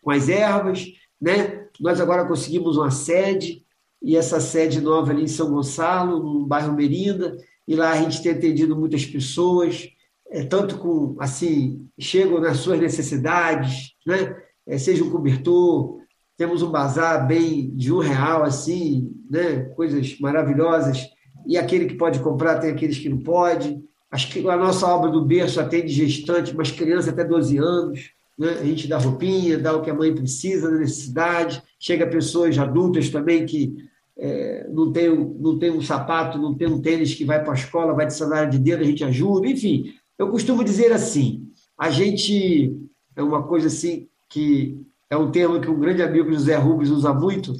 com 0.00 0.10
as 0.10 0.28
ervas. 0.28 0.86
Né? 1.20 1.66
Nós 1.80 2.00
agora 2.00 2.26
conseguimos 2.26 2.76
uma 2.76 2.90
sede, 2.90 3.62
e 4.02 4.16
essa 4.16 4.38
sede 4.38 4.80
nova 4.80 5.12
ali 5.12 5.24
em 5.24 5.28
São 5.28 5.50
Gonçalo, 5.50 6.22
no 6.22 6.46
bairro 6.46 6.74
Merinda, 6.74 7.36
e 7.66 7.74
lá 7.74 7.92
a 7.92 8.02
gente 8.02 8.22
tem 8.22 8.32
atendido 8.32 8.76
muitas 8.76 9.06
pessoas, 9.06 9.88
é, 10.28 10.44
tanto 10.44 10.78
com, 10.78 11.16
assim, 11.18 11.88
chegam 11.98 12.40
nas 12.40 12.58
suas 12.58 12.78
necessidades, 12.78 13.94
né? 14.06 14.36
É, 14.66 14.78
seja 14.78 15.04
um 15.04 15.10
cobertor, 15.10 15.98
temos 16.36 16.62
um 16.62 16.70
bazar 16.70 17.26
bem 17.26 17.70
de 17.74 17.92
um 17.92 17.98
real, 17.98 18.42
assim, 18.42 19.10
né? 19.30 19.60
Coisas 19.76 20.18
maravilhosas. 20.18 21.06
E 21.46 21.56
aquele 21.56 21.86
que 21.86 21.94
pode 21.94 22.20
comprar, 22.20 22.58
tem 22.58 22.70
aqueles 22.70 22.98
que 22.98 23.08
não 23.08 23.18
pode. 23.18 23.82
A 24.10 24.56
nossa 24.56 24.86
obra 24.86 25.10
do 25.10 25.24
berço 25.24 25.60
atende 25.60 25.88
gestante, 25.88 26.54
mas 26.54 26.70
criança 26.70 27.10
até 27.10 27.24
12 27.24 27.58
anos. 27.58 28.10
Né? 28.38 28.50
A 28.60 28.64
gente 28.64 28.86
dá 28.86 28.98
roupinha, 28.98 29.58
dá 29.58 29.74
o 29.76 29.82
que 29.82 29.90
a 29.90 29.94
mãe 29.94 30.14
precisa, 30.14 30.70
da 30.70 30.78
necessidade. 30.78 31.62
Chega 31.78 32.06
pessoas 32.06 32.56
adultas 32.58 33.10
também 33.10 33.44
que 33.44 33.74
é, 34.16 34.68
não, 34.70 34.92
tem, 34.92 35.10
não 35.10 35.58
tem 35.58 35.70
um 35.70 35.82
sapato, 35.82 36.38
não 36.38 36.54
tem 36.54 36.68
um 36.68 36.80
tênis 36.80 37.14
que 37.14 37.24
vai 37.24 37.42
para 37.42 37.52
a 37.52 37.56
escola, 37.56 37.94
vai 37.94 38.06
de 38.06 38.14
sandália 38.14 38.50
de 38.50 38.58
dedo, 38.58 38.82
a 38.82 38.86
gente 38.86 39.04
ajuda. 39.04 39.48
Enfim, 39.48 39.92
eu 40.18 40.30
costumo 40.30 40.62
dizer 40.62 40.92
assim, 40.92 41.48
a 41.78 41.90
gente 41.90 42.72
é 43.16 43.22
uma 43.22 43.42
coisa 43.42 43.66
assim 43.66 44.08
que 44.28 44.80
é 45.10 45.16
um 45.16 45.30
termo 45.30 45.60
que 45.60 45.68
um 45.68 45.78
grande 45.78 46.02
amigo 46.02 46.32
José 46.32 46.56
Rubens 46.56 46.90
usa 46.90 47.12
muito 47.12 47.54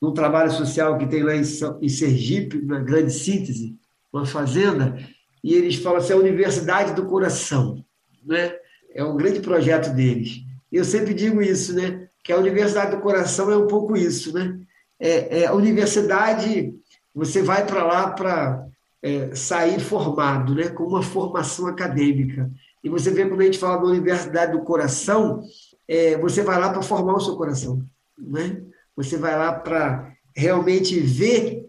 num 0.00 0.12
trabalho 0.12 0.50
social 0.50 0.96
que 0.96 1.06
tem 1.06 1.22
lá 1.22 1.34
em, 1.34 1.44
Sergipe, 1.44 2.62
na 2.62 2.78
grande 2.80 3.12
síntese, 3.12 3.76
uma 4.12 4.24
fazenda, 4.24 4.96
e 5.42 5.54
eles 5.54 5.76
falam 5.76 5.98
assim, 5.98 6.12
a 6.12 6.16
universidade 6.16 6.94
do 6.94 7.06
coração, 7.06 7.84
né? 8.24 8.54
É 8.94 9.04
um 9.04 9.16
grande 9.16 9.40
projeto 9.40 9.94
deles. 9.94 10.40
Eu 10.70 10.84
sempre 10.84 11.14
digo 11.14 11.42
isso, 11.42 11.74
né? 11.74 12.08
Que 12.22 12.32
a 12.32 12.38
universidade 12.38 12.96
do 12.96 13.02
coração 13.02 13.50
é 13.50 13.56
um 13.56 13.66
pouco 13.66 13.96
isso, 13.96 14.32
né? 14.32 14.58
É, 14.98 15.40
é 15.40 15.46
a 15.46 15.54
universidade, 15.54 16.74
você 17.14 17.42
vai 17.42 17.66
para 17.66 17.84
lá 17.84 18.10
para 18.10 18.68
é, 19.02 19.34
sair 19.34 19.78
formado, 19.80 20.54
né, 20.54 20.68
com 20.68 20.84
uma 20.84 21.02
formação 21.02 21.66
acadêmica. 21.66 22.50
E 22.82 22.88
você 22.88 23.10
vê 23.10 23.26
quando 23.26 23.40
a 23.40 23.44
gente 23.44 23.58
fala 23.58 23.76
da 23.76 23.84
Universidade 23.84 24.52
do 24.52 24.64
Coração, 24.64 25.42
é, 25.86 26.16
você 26.18 26.42
vai 26.42 26.58
lá 26.58 26.70
para 26.70 26.82
formar 26.82 27.14
o 27.14 27.20
seu 27.20 27.36
coração. 27.36 27.82
Né? 28.18 28.62
Você 28.98 29.16
vai 29.16 29.38
lá 29.38 29.52
para 29.52 30.12
realmente 30.34 30.98
ver 30.98 31.64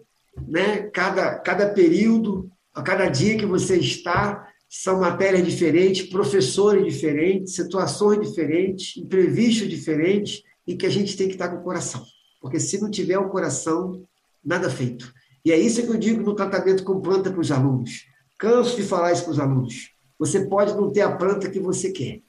né, 0.47 0.89
cada, 0.91 1.37
cada 1.37 1.69
período, 1.69 2.49
a 2.73 2.81
cada 2.81 3.07
dia 3.07 3.37
que 3.37 3.45
você 3.45 3.77
está, 3.77 4.47
são 4.67 4.99
matérias 4.99 5.45
diferentes, 5.45 6.09
professores 6.09 6.83
diferentes, 6.83 7.53
situações 7.53 8.27
diferentes, 8.27 8.97
imprevistos 8.97 9.69
diferentes, 9.69 10.41
e 10.65 10.75
que 10.75 10.87
a 10.87 10.89
gente 10.89 11.15
tem 11.15 11.27
que 11.27 11.35
estar 11.35 11.49
com 11.49 11.57
o 11.57 11.63
coração. 11.63 12.03
Porque 12.41 12.59
se 12.59 12.81
não 12.81 12.89
tiver 12.89 13.19
o 13.19 13.29
coração, 13.29 14.03
nada 14.43 14.67
feito. 14.67 15.13
E 15.45 15.51
é 15.51 15.57
isso 15.57 15.83
que 15.83 15.89
eu 15.89 15.99
digo 15.99 16.23
no 16.23 16.33
tratamento 16.33 16.83
com 16.83 16.99
planta 16.99 17.29
para 17.29 17.41
os 17.41 17.51
alunos. 17.51 18.07
Canso 18.39 18.75
de 18.75 18.81
falar 18.81 19.13
isso 19.13 19.25
para 19.25 19.33
os 19.33 19.39
alunos. 19.39 19.91
Você 20.17 20.47
pode 20.47 20.73
não 20.73 20.91
ter 20.91 21.01
a 21.01 21.15
planta 21.15 21.47
que 21.47 21.59
você 21.59 21.91
quer, 21.91 22.21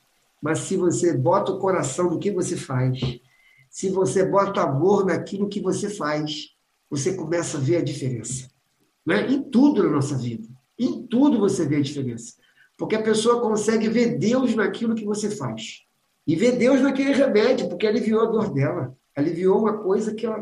mas 0.42 0.59
se 0.59 0.76
você 0.76 1.16
bota 1.16 1.53
o 1.53 1.59
coração 1.59 2.11
no 2.11 2.18
que 2.18 2.30
você 2.30 2.55
faz, 2.55 3.01
se 3.71 3.89
você 3.89 4.25
bota 4.25 4.62
amor 4.62 5.07
naquilo 5.07 5.49
que 5.49 5.61
você 5.61 5.89
faz, 5.89 6.49
você 6.91 7.14
começa 7.14 7.57
a 7.57 7.61
ver 7.61 7.77
a 7.77 7.85
diferença. 7.85 8.51
Né? 9.07 9.31
Em 9.31 9.43
tudo 9.43 9.85
na 9.85 9.91
nossa 9.91 10.16
vida. 10.16 10.47
Em 10.79 11.07
tudo 11.07 11.39
você 11.39 11.66
vê 11.66 11.77
a 11.77 11.81
diferença. 11.81 12.35
Porque 12.77 12.97
a 12.97 13.03
pessoa 13.03 13.41
consegue 13.41 13.89
ver 13.89 14.18
Deus 14.18 14.55
naquilo 14.55 14.95
que 14.95 15.05
você 15.05 15.31
faz. 15.31 15.83
E 16.27 16.35
ver 16.35 16.57
Deus 16.57 16.81
naquele 16.81 17.12
remédio, 17.12 17.68
porque 17.68 17.87
aliviou 17.87 18.23
a 18.23 18.27
dor 18.27 18.53
dela. 18.53 18.95
Aliviou 19.16 19.61
uma 19.61 19.79
coisa 19.79 20.14
que 20.14 20.27
ela 20.27 20.39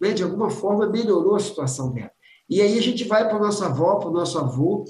né, 0.00 0.12
de 0.12 0.22
alguma 0.22 0.50
forma 0.50 0.88
melhorou 0.88 1.36
a 1.36 1.40
situação 1.40 1.92
dela. 1.92 2.10
E 2.48 2.60
aí 2.60 2.78
a 2.78 2.82
gente 2.82 3.04
vai 3.04 3.26
para 3.26 3.36
a 3.36 3.40
nossa 3.40 3.66
avó, 3.66 3.96
para 3.96 4.08
o 4.08 4.12
nosso 4.12 4.38
avô, 4.38 4.84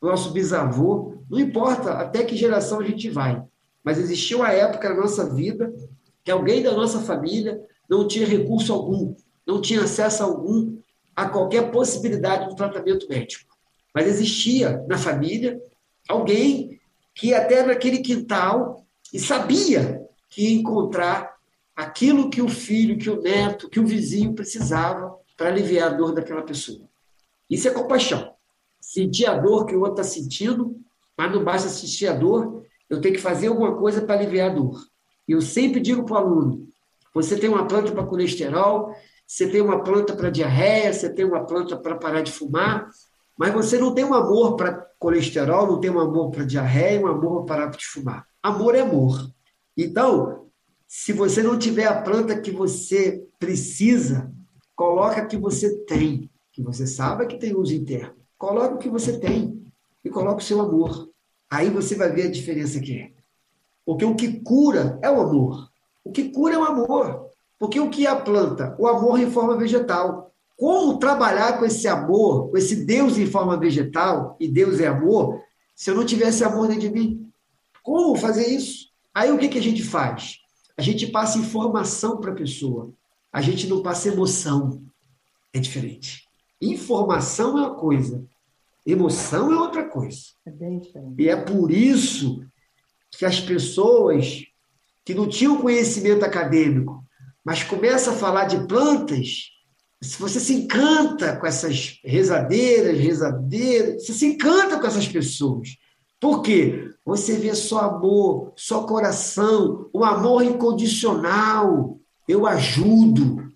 para 0.00 0.08
o 0.08 0.10
nosso 0.10 0.30
bisavô, 0.30 1.14
não 1.30 1.38
importa 1.38 1.92
até 1.92 2.24
que 2.24 2.36
geração 2.36 2.80
a 2.80 2.84
gente 2.84 3.10
vai, 3.10 3.42
mas 3.82 3.98
existiu 3.98 4.38
uma 4.38 4.52
época 4.52 4.88
na 4.88 5.00
nossa 5.00 5.34
vida 5.34 5.72
que 6.24 6.30
alguém 6.30 6.62
da 6.62 6.72
nossa 6.72 7.00
família 7.00 7.60
não 7.88 8.08
tinha 8.08 8.26
recurso 8.26 8.72
algum, 8.72 9.14
não 9.46 9.60
tinha 9.60 9.82
acesso 9.82 10.22
algum 10.22 10.78
a 11.14 11.28
qualquer 11.28 11.70
possibilidade 11.70 12.48
do 12.48 12.56
tratamento 12.56 13.08
médico. 13.08 13.54
Mas 13.94 14.08
existia 14.08 14.82
na 14.88 14.98
família 14.98 15.60
alguém 16.08 16.80
que 17.14 17.32
até 17.32 17.64
naquele 17.64 17.98
quintal 17.98 18.84
e 19.12 19.20
sabia 19.20 20.02
que 20.28 20.42
ia 20.42 20.58
encontrar 20.58 21.34
aquilo 21.76 22.30
que 22.30 22.42
o 22.42 22.48
filho, 22.48 22.98
que 22.98 23.10
o 23.10 23.20
neto, 23.20 23.68
que 23.68 23.78
o 23.78 23.86
vizinho 23.86 24.34
precisava 24.34 25.16
para 25.36 25.48
aliviar 25.48 25.92
a 25.92 25.94
dor 25.94 26.12
daquela 26.12 26.42
pessoa. 26.42 26.88
Isso 27.48 27.68
é 27.68 27.70
compaixão. 27.70 28.34
Sentir 28.80 29.26
a 29.26 29.36
dor 29.36 29.66
que 29.66 29.74
o 29.74 29.80
outro 29.80 30.00
está 30.00 30.04
sentindo, 30.04 30.80
mas 31.16 31.32
não 31.32 31.44
basta 31.44 31.68
sentir 31.68 32.08
a 32.08 32.12
dor, 32.12 32.64
eu 32.88 33.00
tenho 33.00 33.14
que 33.14 33.20
fazer 33.20 33.48
alguma 33.48 33.76
coisa 33.76 34.02
para 34.02 34.16
aliviar 34.16 34.50
a 34.50 34.54
dor. 34.54 34.84
Eu 35.26 35.40
sempre 35.40 35.80
digo 35.80 36.04
para 36.04 36.14
o 36.14 36.18
aluno: 36.18 36.66
você 37.12 37.36
tem 37.36 37.48
uma 37.48 37.66
planta 37.66 37.92
para 37.92 38.04
colesterol, 38.04 38.94
você 39.26 39.48
tem 39.48 39.60
uma 39.60 39.82
planta 39.82 40.14
para 40.14 40.30
diarreia, 40.30 40.92
você 40.92 41.08
tem 41.08 41.24
uma 41.24 41.44
planta 41.44 41.76
para 41.76 41.96
parar 41.96 42.22
de 42.22 42.32
fumar, 42.32 42.88
mas 43.36 43.52
você 43.52 43.78
não 43.78 43.94
tem 43.94 44.04
um 44.04 44.14
amor 44.14 44.56
para 44.56 44.86
colesterol, 44.98 45.66
não 45.66 45.80
tem 45.80 45.90
um 45.90 46.00
amor 46.00 46.30
para 46.30 46.44
diarreia, 46.44 47.00
um 47.00 47.06
amor 47.06 47.44
para 47.44 47.56
parar 47.56 47.70
de 47.70 47.86
fumar. 47.86 48.26
Amor 48.42 48.74
é 48.74 48.80
amor. 48.80 49.30
Então, 49.76 50.46
se 50.86 51.12
você 51.12 51.42
não 51.42 51.58
tiver 51.58 51.86
a 51.86 52.00
planta 52.00 52.40
que 52.40 52.50
você 52.50 53.26
precisa, 53.38 54.30
coloca 54.76 55.26
que 55.26 55.36
você 55.36 55.78
tem, 55.84 56.30
que 56.52 56.62
você 56.62 56.86
sabe 56.86 57.26
que 57.26 57.38
tem 57.38 57.56
uso 57.56 57.74
interno. 57.74 58.14
Coloca 58.38 58.74
o 58.74 58.78
que 58.78 58.88
você 58.88 59.18
tem 59.18 59.64
e 60.04 60.10
coloca 60.10 60.38
o 60.38 60.44
seu 60.44 60.60
amor. 60.60 61.10
Aí 61.50 61.70
você 61.70 61.94
vai 61.94 62.12
ver 62.12 62.28
a 62.28 62.30
diferença 62.30 62.80
que 62.80 62.98
é. 62.98 63.10
Porque 63.84 64.04
o 64.04 64.14
que 64.14 64.40
cura 64.40 64.98
é 65.02 65.10
o 65.10 65.20
amor. 65.20 65.70
O 66.04 66.10
que 66.10 66.30
cura 66.30 66.54
é 66.54 66.58
o 66.58 66.64
amor. 66.64 67.30
Porque 67.58 67.80
o 67.80 67.90
que 67.90 68.06
é 68.06 68.10
a 68.10 68.16
planta? 68.16 68.74
O 68.78 68.86
amor 68.86 69.18
em 69.18 69.30
forma 69.30 69.56
vegetal. 69.56 70.32
Como 70.56 70.98
trabalhar 70.98 71.58
com 71.58 71.64
esse 71.64 71.88
amor, 71.88 72.50
com 72.50 72.56
esse 72.56 72.84
Deus 72.84 73.18
em 73.18 73.26
forma 73.26 73.56
vegetal, 73.56 74.36
e 74.38 74.46
Deus 74.46 74.80
é 74.80 74.86
amor, 74.86 75.40
se 75.74 75.90
eu 75.90 75.94
não 75.94 76.04
tivesse 76.04 76.44
amor 76.44 76.68
dentro 76.68 76.82
de 76.82 76.90
mim? 76.90 77.28
Como 77.82 78.16
fazer 78.16 78.46
isso? 78.46 78.90
Aí 79.12 79.30
o 79.30 79.38
que, 79.38 79.48
que 79.48 79.58
a 79.58 79.62
gente 79.62 79.82
faz? 79.82 80.38
A 80.76 80.82
gente 80.82 81.06
passa 81.06 81.38
informação 81.38 82.18
para 82.18 82.32
a 82.32 82.34
pessoa, 82.34 82.92
a 83.32 83.40
gente 83.40 83.66
não 83.66 83.82
passa 83.82 84.08
emoção. 84.08 84.82
É 85.52 85.58
diferente. 85.60 86.28
Informação 86.60 87.58
é 87.58 87.62
uma 87.62 87.74
coisa, 87.74 88.24
emoção 88.86 89.52
é 89.52 89.56
outra 89.56 89.88
coisa. 89.88 90.20
É 90.46 90.50
bem 90.50 90.78
diferente. 90.78 91.14
E 91.18 91.28
é 91.28 91.36
por 91.36 91.70
isso 91.70 92.44
que 93.16 93.24
as 93.24 93.40
pessoas 93.40 94.44
que 95.04 95.14
não 95.14 95.28
tinham 95.28 95.60
conhecimento 95.60 96.24
acadêmico, 96.24 97.04
mas 97.44 97.62
começam 97.62 98.14
a 98.14 98.16
falar 98.16 98.44
de 98.46 98.66
plantas, 98.66 99.50
Se 100.02 100.20
você 100.20 100.38
se 100.38 100.52
encanta 100.52 101.34
com 101.36 101.46
essas 101.46 101.98
rezadeiras, 102.04 102.98
rezadeiras, 102.98 104.04
você 104.04 104.12
se 104.12 104.26
encanta 104.26 104.78
com 104.78 104.86
essas 104.86 105.08
pessoas. 105.08 105.78
Por 106.20 106.42
quê? 106.42 106.90
Você 107.06 107.38
vê 107.38 107.54
só 107.54 107.80
amor, 107.80 108.52
só 108.54 108.84
coração, 108.84 109.88
um 109.94 110.04
amor 110.04 110.42
incondicional. 110.42 111.98
Eu 112.28 112.46
ajudo, 112.46 113.50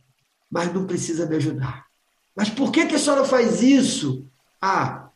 mas 0.51 0.73
não 0.73 0.87
precisa 0.87 1.27
me 1.27 1.37
ajudar. 1.37 1.87
Mas 2.35 2.49
por 2.49 2.71
que, 2.71 2.87
que 2.87 2.95
a 2.95 2.99
senhora 2.99 3.25
faz 3.25 3.63
isso? 3.63 4.27
Ah, 4.61 5.11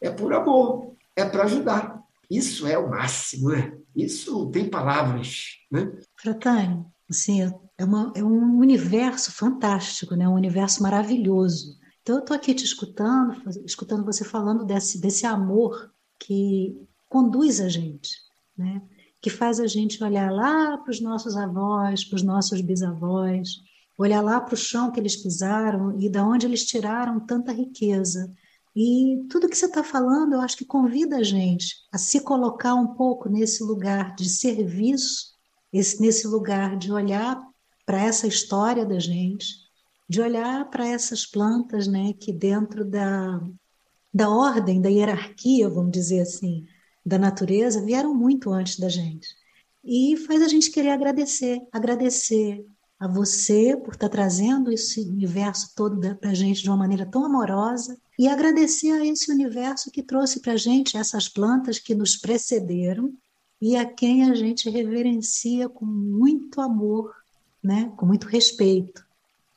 é 0.00 0.10
por 0.10 0.32
amor, 0.34 0.94
é 1.16 1.24
para 1.24 1.44
ajudar. 1.44 1.98
Isso 2.30 2.66
é 2.66 2.76
o 2.76 2.90
máximo, 2.90 3.50
né? 3.50 3.72
Isso 3.94 4.50
tem 4.50 4.68
palavras, 4.68 5.58
né? 5.70 5.92
Fratani, 6.20 6.84
assim, 7.08 7.42
é, 7.78 7.84
uma, 7.84 8.12
é 8.16 8.24
um 8.24 8.58
universo 8.58 9.32
fantástico, 9.32 10.14
né? 10.16 10.28
um 10.28 10.34
universo 10.34 10.82
maravilhoso. 10.82 11.78
Então, 12.02 12.16
eu 12.16 12.20
estou 12.20 12.36
aqui 12.36 12.54
te 12.54 12.64
escutando, 12.64 13.40
escutando 13.64 14.04
você 14.04 14.24
falando 14.24 14.64
desse, 14.64 15.00
desse 15.00 15.26
amor 15.26 15.92
que 16.18 16.76
conduz 17.08 17.60
a 17.60 17.68
gente, 17.68 18.10
né? 18.56 18.82
que 19.20 19.30
faz 19.30 19.58
a 19.58 19.66
gente 19.66 20.02
olhar 20.02 20.30
lá 20.30 20.76
para 20.78 20.90
os 20.90 21.00
nossos 21.00 21.36
avós, 21.36 22.04
para 22.04 22.16
os 22.16 22.22
nossos 22.22 22.60
bisavós, 22.60 23.62
olhar 23.96 24.20
lá 24.20 24.40
para 24.40 24.54
o 24.54 24.56
chão 24.56 24.90
que 24.90 25.00
eles 25.00 25.16
pisaram 25.16 25.98
e 25.98 26.10
da 26.10 26.26
onde 26.26 26.46
eles 26.46 26.66
tiraram 26.66 27.20
tanta 27.20 27.52
riqueza. 27.52 28.30
E 28.76 29.24
tudo 29.30 29.48
que 29.48 29.56
você 29.56 29.66
está 29.66 29.84
falando, 29.84 30.34
eu 30.34 30.40
acho 30.40 30.56
que 30.56 30.64
convida 30.64 31.18
a 31.18 31.22
gente 31.22 31.76
a 31.92 31.98
se 31.98 32.20
colocar 32.20 32.74
um 32.74 32.88
pouco 32.94 33.28
nesse 33.28 33.62
lugar 33.62 34.14
de 34.16 34.28
serviço, 34.28 35.34
esse, 35.72 36.00
nesse 36.00 36.26
lugar 36.26 36.76
de 36.76 36.92
olhar 36.92 37.40
para 37.86 38.02
essa 38.02 38.26
história 38.26 38.84
da 38.84 38.98
gente, 38.98 39.46
de 40.08 40.20
olhar 40.20 40.68
para 40.70 40.88
essas 40.88 41.24
plantas, 41.24 41.86
né, 41.86 42.14
que 42.14 42.32
dentro 42.32 42.84
da, 42.84 43.40
da 44.12 44.28
ordem, 44.28 44.80
da 44.80 44.88
hierarquia, 44.88 45.68
vamos 45.68 45.92
dizer 45.92 46.20
assim, 46.20 46.66
da 47.06 47.18
natureza, 47.18 47.84
vieram 47.84 48.12
muito 48.12 48.50
antes 48.50 48.78
da 48.78 48.88
gente. 48.88 49.28
E 49.84 50.16
faz 50.26 50.42
a 50.42 50.48
gente 50.48 50.70
querer 50.70 50.90
agradecer, 50.90 51.60
agradecer 51.70 52.66
a 52.98 53.06
você 53.06 53.76
por 53.76 53.94
estar 53.94 54.08
tá 54.08 54.12
trazendo 54.12 54.72
esse 54.72 55.00
universo 55.00 55.74
todo 55.76 56.16
para 56.16 56.30
a 56.30 56.34
gente 56.34 56.62
de 56.62 56.68
uma 56.68 56.76
maneira 56.76 57.06
tão 57.06 57.24
amorosa 57.24 57.96
e 58.18 58.28
agradecer 58.28 58.90
a 58.92 59.04
esse 59.04 59.30
universo 59.30 59.90
que 59.90 60.02
trouxe 60.02 60.40
para 60.40 60.52
a 60.52 60.56
gente 60.56 60.96
essas 60.96 61.28
plantas 61.28 61.78
que 61.78 61.94
nos 61.94 62.16
precederam 62.16 63.12
e 63.60 63.76
a 63.76 63.84
quem 63.84 64.30
a 64.30 64.34
gente 64.34 64.70
reverencia 64.70 65.68
com 65.68 65.84
muito 65.84 66.60
amor, 66.60 67.14
né? 67.62 67.92
com 67.96 68.06
muito 68.06 68.26
respeito. 68.26 69.04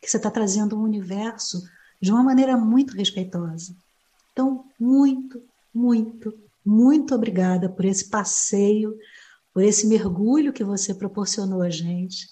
Que 0.01 0.09
você 0.09 0.17
está 0.17 0.31
trazendo 0.31 0.77
um 0.77 0.84
universo 0.84 1.61
de 2.01 2.11
uma 2.11 2.23
maneira 2.23 2.57
muito 2.57 2.95
respeitosa. 2.95 3.75
Então, 4.31 4.65
muito, 4.79 5.41
muito, 5.73 6.34
muito 6.65 7.15
obrigada 7.15 7.69
por 7.69 7.85
esse 7.85 8.09
passeio, 8.09 8.97
por 9.53 9.63
esse 9.63 9.88
mergulho 9.88 10.53
que 10.53 10.63
você 10.63 10.93
proporcionou 10.93 11.61
a 11.61 11.69
gente, 11.69 12.27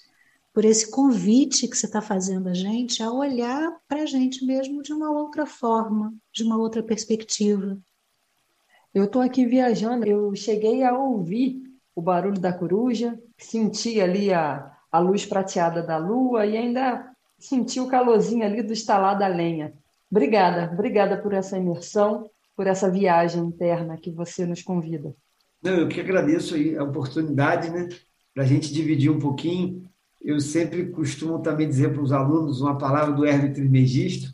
por 0.56 0.64
esse 0.64 0.90
convite 0.90 1.68
que 1.68 1.76
você 1.76 1.86
está 1.86 2.02
fazendo 2.02 2.48
a 2.48 2.54
gente 2.54 3.04
a 3.04 3.12
olhar 3.12 3.78
para 3.90 4.04
a 4.04 4.06
gente 4.06 4.46
mesmo 4.46 4.82
de 4.82 4.94
uma 4.94 5.12
outra 5.12 5.46
forma, 5.46 6.14
de 6.34 6.44
uma 6.44 6.58
outra 6.58 6.82
perspectiva. 6.82 7.78
Eu 8.94 9.04
estou 9.04 9.22
aqui 9.22 9.46
viajando, 9.46 10.08
eu 10.08 10.34
cheguei 10.34 10.82
a 10.82 10.98
ouvir 10.98 11.62
o 11.94 12.02
barulho 12.02 12.40
da 12.40 12.54
coruja, 12.54 13.20
senti 13.38 14.00
ali 14.00 14.34
a, 14.34 14.72
a 14.90 14.98
luz 14.98 15.26
prateada 15.26 15.84
da 15.84 15.98
lua 15.98 16.46
e 16.46 16.56
ainda 16.56 17.06
senti 17.38 17.82
o 17.82 17.90
calorzinho 17.90 18.46
ali 18.46 18.64
do 18.64 18.72
estalar 18.72 19.20
da 19.20 19.28
lenha. 19.28 19.74
Obrigada, 20.10 20.72
obrigada 20.72 21.18
por 21.18 21.34
essa 21.34 21.58
imersão 21.58 22.30
por 22.56 22.66
essa 22.66 22.90
viagem 22.90 23.44
interna 23.44 23.98
que 23.98 24.10
você 24.10 24.46
nos 24.46 24.64
convida. 24.64 25.14
Não, 25.62 25.74
eu 25.74 25.90
que 25.90 26.00
agradeço 26.00 26.56
aí 26.56 26.78
a 26.78 26.84
oportunidade, 26.86 27.70
né, 27.70 27.90
para 28.34 28.44
a 28.44 28.48
gente 28.48 28.74
dividir 28.74 29.12
um 29.12 29.20
pouquinho. 29.20 29.84
Eu 30.26 30.40
sempre 30.40 30.88
costumo 30.88 31.38
também 31.38 31.70
dizer 31.70 31.94
para 31.94 32.02
os 32.02 32.12
alunos 32.12 32.60
uma 32.60 32.80
palavra 32.80 33.14
do 33.14 33.24
Hermes 33.24 33.54
Trismegisto. 33.54 34.34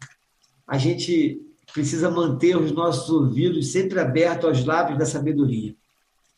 A 0.65 0.77
gente 0.77 1.41
precisa 1.73 2.09
manter 2.09 2.55
os 2.55 2.71
nossos 2.71 3.09
ouvidos 3.09 3.73
sempre 3.73 3.99
abertos 3.99 4.45
aos 4.45 4.63
lábios 4.63 4.97
da 4.97 5.05
sabedoria. 5.05 5.75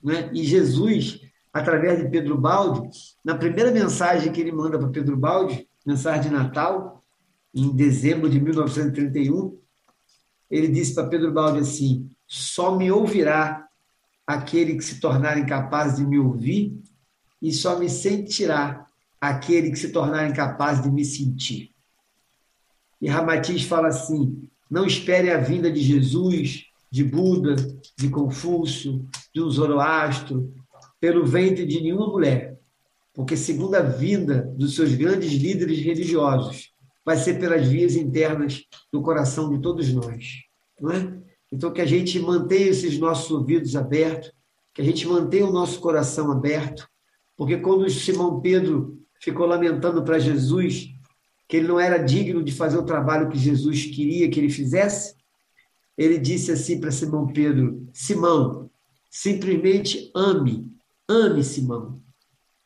Né? 0.03 0.31
E 0.33 0.43
Jesus, 0.43 1.21
através 1.53 1.99
de 1.99 2.09
Pedro 2.09 2.35
Balde, 2.35 2.89
na 3.23 3.35
primeira 3.35 3.69
mensagem 3.69 4.33
que 4.33 4.41
ele 4.41 4.51
manda 4.51 4.79
para 4.79 4.89
Pedro 4.89 5.15
Balde, 5.15 5.67
mensagem 5.85 6.23
de 6.23 6.29
Natal, 6.31 7.03
em 7.53 7.69
dezembro 7.69 8.27
de 8.27 8.39
1931, 8.39 9.55
ele 10.49 10.67
disse 10.67 10.95
para 10.95 11.07
Pedro 11.07 11.31
Balde 11.31 11.59
assim: 11.59 12.09
só 12.25 12.75
me 12.75 12.91
ouvirá 12.91 13.67
aquele 14.25 14.77
que 14.77 14.83
se 14.83 14.99
tornar 14.99 15.37
incapaz 15.37 15.97
de 15.97 16.05
me 16.07 16.17
ouvir, 16.17 16.75
e 17.39 17.51
só 17.53 17.77
me 17.77 17.87
sentirá 17.87 18.87
aquele 19.29 19.71
que 19.71 19.79
se 19.79 19.89
tornar 19.89 20.29
incapaz 20.29 20.83
de 20.83 20.91
me 20.91 21.05
sentir. 21.05 21.71
E 23.01 23.07
Ramatiz 23.07 23.63
fala 23.63 23.87
assim: 23.87 24.49
não 24.69 24.85
espere 24.85 25.31
a 25.31 25.37
vinda 25.37 25.71
de 25.71 25.81
Jesus, 25.81 26.65
de 26.91 27.05
Buda, 27.05 27.55
de 27.97 28.09
Confúcio, 28.09 29.07
de 29.33 29.41
um 29.41 29.49
Zoroastro, 29.49 30.53
pelo 30.99 31.25
ventre 31.25 31.65
de 31.65 31.81
nenhuma 31.81 32.07
mulher, 32.07 32.59
porque, 33.13 33.37
segundo 33.37 33.75
a 33.75 33.81
vinda 33.81 34.41
dos 34.57 34.75
seus 34.75 34.93
grandes 34.93 35.31
líderes 35.31 35.79
religiosos, 35.79 36.73
vai 37.05 37.15
ser 37.15 37.39
pelas 37.39 37.65
vias 37.65 37.95
internas 37.95 38.63
do 38.91 39.01
coração 39.01 39.49
de 39.49 39.61
todos 39.61 39.91
nós. 39.93 40.43
Não 40.79 40.91
é? 40.91 41.17
Então, 41.51 41.71
que 41.71 41.81
a 41.81 41.85
gente 41.85 42.19
mantenha 42.19 42.67
esses 42.67 42.97
nossos 42.97 43.31
ouvidos 43.31 43.75
abertos, 43.75 44.31
que 44.73 44.81
a 44.81 44.85
gente 44.85 45.07
mantenha 45.07 45.45
o 45.45 45.53
nosso 45.53 45.79
coração 45.79 46.31
aberto, 46.31 46.87
porque 47.37 47.57
quando 47.57 47.89
Simão 47.89 48.41
Pedro 48.41 49.02
ficou 49.23 49.45
lamentando 49.45 50.03
para 50.03 50.19
Jesus 50.19 50.89
que 51.47 51.57
ele 51.57 51.67
não 51.67 51.79
era 51.79 51.97
digno 51.97 52.43
de 52.43 52.51
fazer 52.51 52.77
o 52.77 52.85
trabalho 52.85 53.29
que 53.29 53.37
Jesus 53.37 53.85
queria 53.85 54.29
que 54.29 54.37
ele 54.39 54.49
fizesse, 54.49 55.15
ele 55.97 56.17
disse 56.17 56.51
assim 56.51 56.79
para 56.79 56.91
Simão 56.91 57.27
Pedro: 57.27 57.87
Simão, 57.93 58.69
simplesmente 59.09 60.11
ame, 60.13 60.69
ame 61.07 61.41
Simão, 61.41 62.01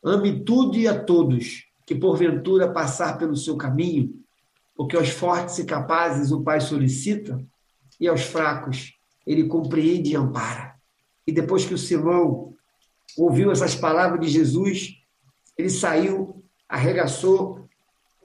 ame 0.04 0.44
tudo 0.44 0.78
e 0.78 0.88
a 0.88 0.98
todos 0.98 1.66
que 1.86 1.94
porventura 1.94 2.72
passar 2.72 3.18
pelo 3.18 3.36
seu 3.36 3.56
caminho, 3.56 4.16
porque 4.76 4.98
aos 4.98 5.10
fortes 5.10 5.60
e 5.60 5.66
capazes 5.66 6.32
o 6.32 6.42
Pai 6.42 6.60
solicita, 6.60 7.40
e 8.00 8.08
aos 8.08 8.22
fracos 8.22 8.94
ele 9.26 9.48
compreende 9.48 10.12
e 10.12 10.16
ampara. 10.16 10.76
E 11.26 11.32
depois 11.32 11.66
que 11.66 11.74
o 11.74 11.78
Simão 11.78 12.54
ouviu 13.16 13.52
essas 13.52 13.76
palavras 13.76 14.20
de 14.22 14.28
Jesus, 14.28 14.96
ele 15.58 15.70
saiu, 15.70 16.38
arregaçou 16.68 17.68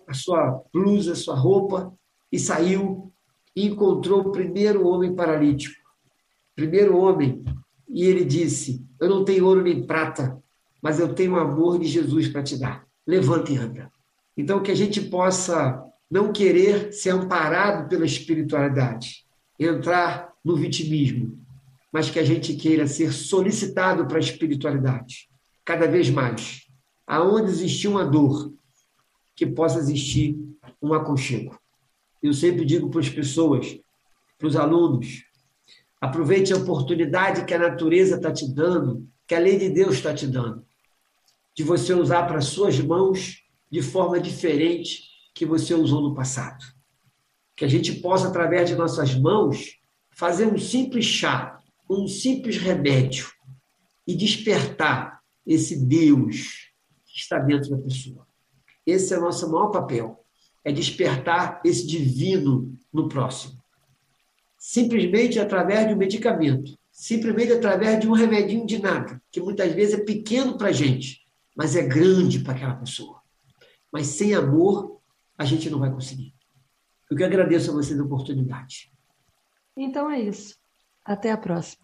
a 0.06 0.14
sua 0.14 0.62
blusa, 0.72 1.12
a 1.12 1.16
sua 1.16 1.34
roupa 1.34 1.92
e 2.30 2.38
saiu 2.38 3.12
e 3.54 3.66
encontrou 3.66 4.20
o 4.20 4.32
primeiro 4.32 4.86
homem 4.86 5.14
paralítico. 5.14 5.76
Primeiro 6.54 6.96
homem, 6.96 7.44
e 7.88 8.04
ele 8.04 8.24
disse: 8.24 8.84
Eu 9.00 9.08
não 9.08 9.24
tenho 9.24 9.46
ouro 9.46 9.62
nem 9.62 9.86
prata, 9.86 10.42
mas 10.80 10.98
eu 10.98 11.14
tenho 11.14 11.32
o 11.32 11.38
amor 11.38 11.78
de 11.78 11.86
Jesus 11.86 12.28
para 12.28 12.42
te 12.42 12.58
dar. 12.58 12.86
Levanta 13.06 13.52
e 13.52 13.56
anda. 13.56 13.90
Então, 14.36 14.62
que 14.62 14.70
a 14.70 14.74
gente 14.74 15.00
possa 15.00 15.82
não 16.10 16.32
querer 16.32 16.92
ser 16.92 17.10
amparado 17.10 17.88
pela 17.88 18.04
espiritualidade, 18.04 19.24
entrar 19.58 20.32
no 20.44 20.56
vitimismo, 20.56 21.38
mas 21.92 22.10
que 22.10 22.18
a 22.18 22.24
gente 22.24 22.54
queira 22.54 22.86
ser 22.86 23.12
solicitado 23.12 24.06
para 24.06 24.16
a 24.16 24.20
espiritualidade, 24.20 25.28
cada 25.64 25.86
vez 25.86 26.10
mais. 26.10 26.66
Aonde 27.06 27.50
existir 27.50 27.88
uma 27.88 28.04
dor, 28.04 28.52
que 29.34 29.46
possa 29.46 29.78
existir 29.78 30.38
um 30.80 30.92
aconchego. 30.94 31.58
Eu 32.22 32.32
sempre 32.32 32.64
digo 32.64 32.90
para 32.90 33.00
as 33.00 33.08
pessoas, 33.08 33.78
para 34.38 34.46
os 34.46 34.56
alunos, 34.56 35.24
aproveite 36.00 36.52
a 36.52 36.56
oportunidade 36.56 37.44
que 37.44 37.54
a 37.54 37.58
natureza 37.58 38.16
está 38.16 38.32
te 38.32 38.46
dando, 38.52 39.08
que 39.26 39.34
a 39.34 39.38
lei 39.38 39.58
de 39.58 39.68
Deus 39.68 39.94
está 39.94 40.14
te 40.14 40.26
dando, 40.26 40.64
de 41.56 41.62
você 41.62 41.92
usar 41.94 42.24
para 42.24 42.40
suas 42.40 42.78
mãos 42.78 43.42
de 43.70 43.82
forma 43.82 44.20
diferente 44.20 45.02
que 45.34 45.46
você 45.46 45.74
usou 45.74 46.02
no 46.02 46.14
passado. 46.14 46.64
Que 47.56 47.64
a 47.64 47.68
gente 47.68 47.94
possa, 47.94 48.28
através 48.28 48.68
de 48.68 48.76
nossas 48.76 49.14
mãos, 49.14 49.78
fazer 50.10 50.46
um 50.46 50.58
simples 50.58 51.04
chá, 51.04 51.58
um 51.88 52.06
simples 52.06 52.56
remédio 52.58 53.28
e 54.06 54.14
despertar 54.14 55.20
esse 55.46 55.84
Deus 55.84 56.71
que 57.12 57.18
está 57.18 57.38
dentro 57.38 57.70
da 57.70 57.78
pessoa. 57.78 58.26
Esse 58.86 59.12
é 59.12 59.18
o 59.18 59.20
nosso 59.20 59.50
maior 59.50 59.68
papel, 59.68 60.24
é 60.64 60.72
despertar 60.72 61.60
esse 61.64 61.86
divino 61.86 62.76
no 62.92 63.08
próximo. 63.08 63.62
Simplesmente 64.58 65.38
através 65.38 65.86
de 65.86 65.94
um 65.94 65.96
medicamento, 65.96 66.76
simplesmente 66.90 67.52
através 67.52 68.00
de 68.00 68.08
um 68.08 68.12
remedinho 68.12 68.64
de 68.64 68.80
nada, 68.80 69.20
que 69.30 69.40
muitas 69.40 69.72
vezes 69.72 70.00
é 70.00 70.04
pequeno 70.04 70.56
para 70.56 70.68
a 70.68 70.72
gente, 70.72 71.20
mas 71.54 71.76
é 71.76 71.82
grande 71.82 72.40
para 72.40 72.54
aquela 72.54 72.76
pessoa. 72.76 73.20
Mas 73.92 74.06
sem 74.06 74.34
amor, 74.34 75.00
a 75.36 75.44
gente 75.44 75.68
não 75.68 75.78
vai 75.78 75.92
conseguir. 75.92 76.34
Eu 77.10 77.16
que 77.16 77.24
agradeço 77.24 77.70
a 77.70 77.74
você 77.74 77.94
da 77.94 78.04
oportunidade. 78.04 78.90
Então 79.76 80.10
é 80.10 80.20
isso. 80.20 80.56
Até 81.04 81.30
a 81.30 81.36
próxima. 81.36 81.81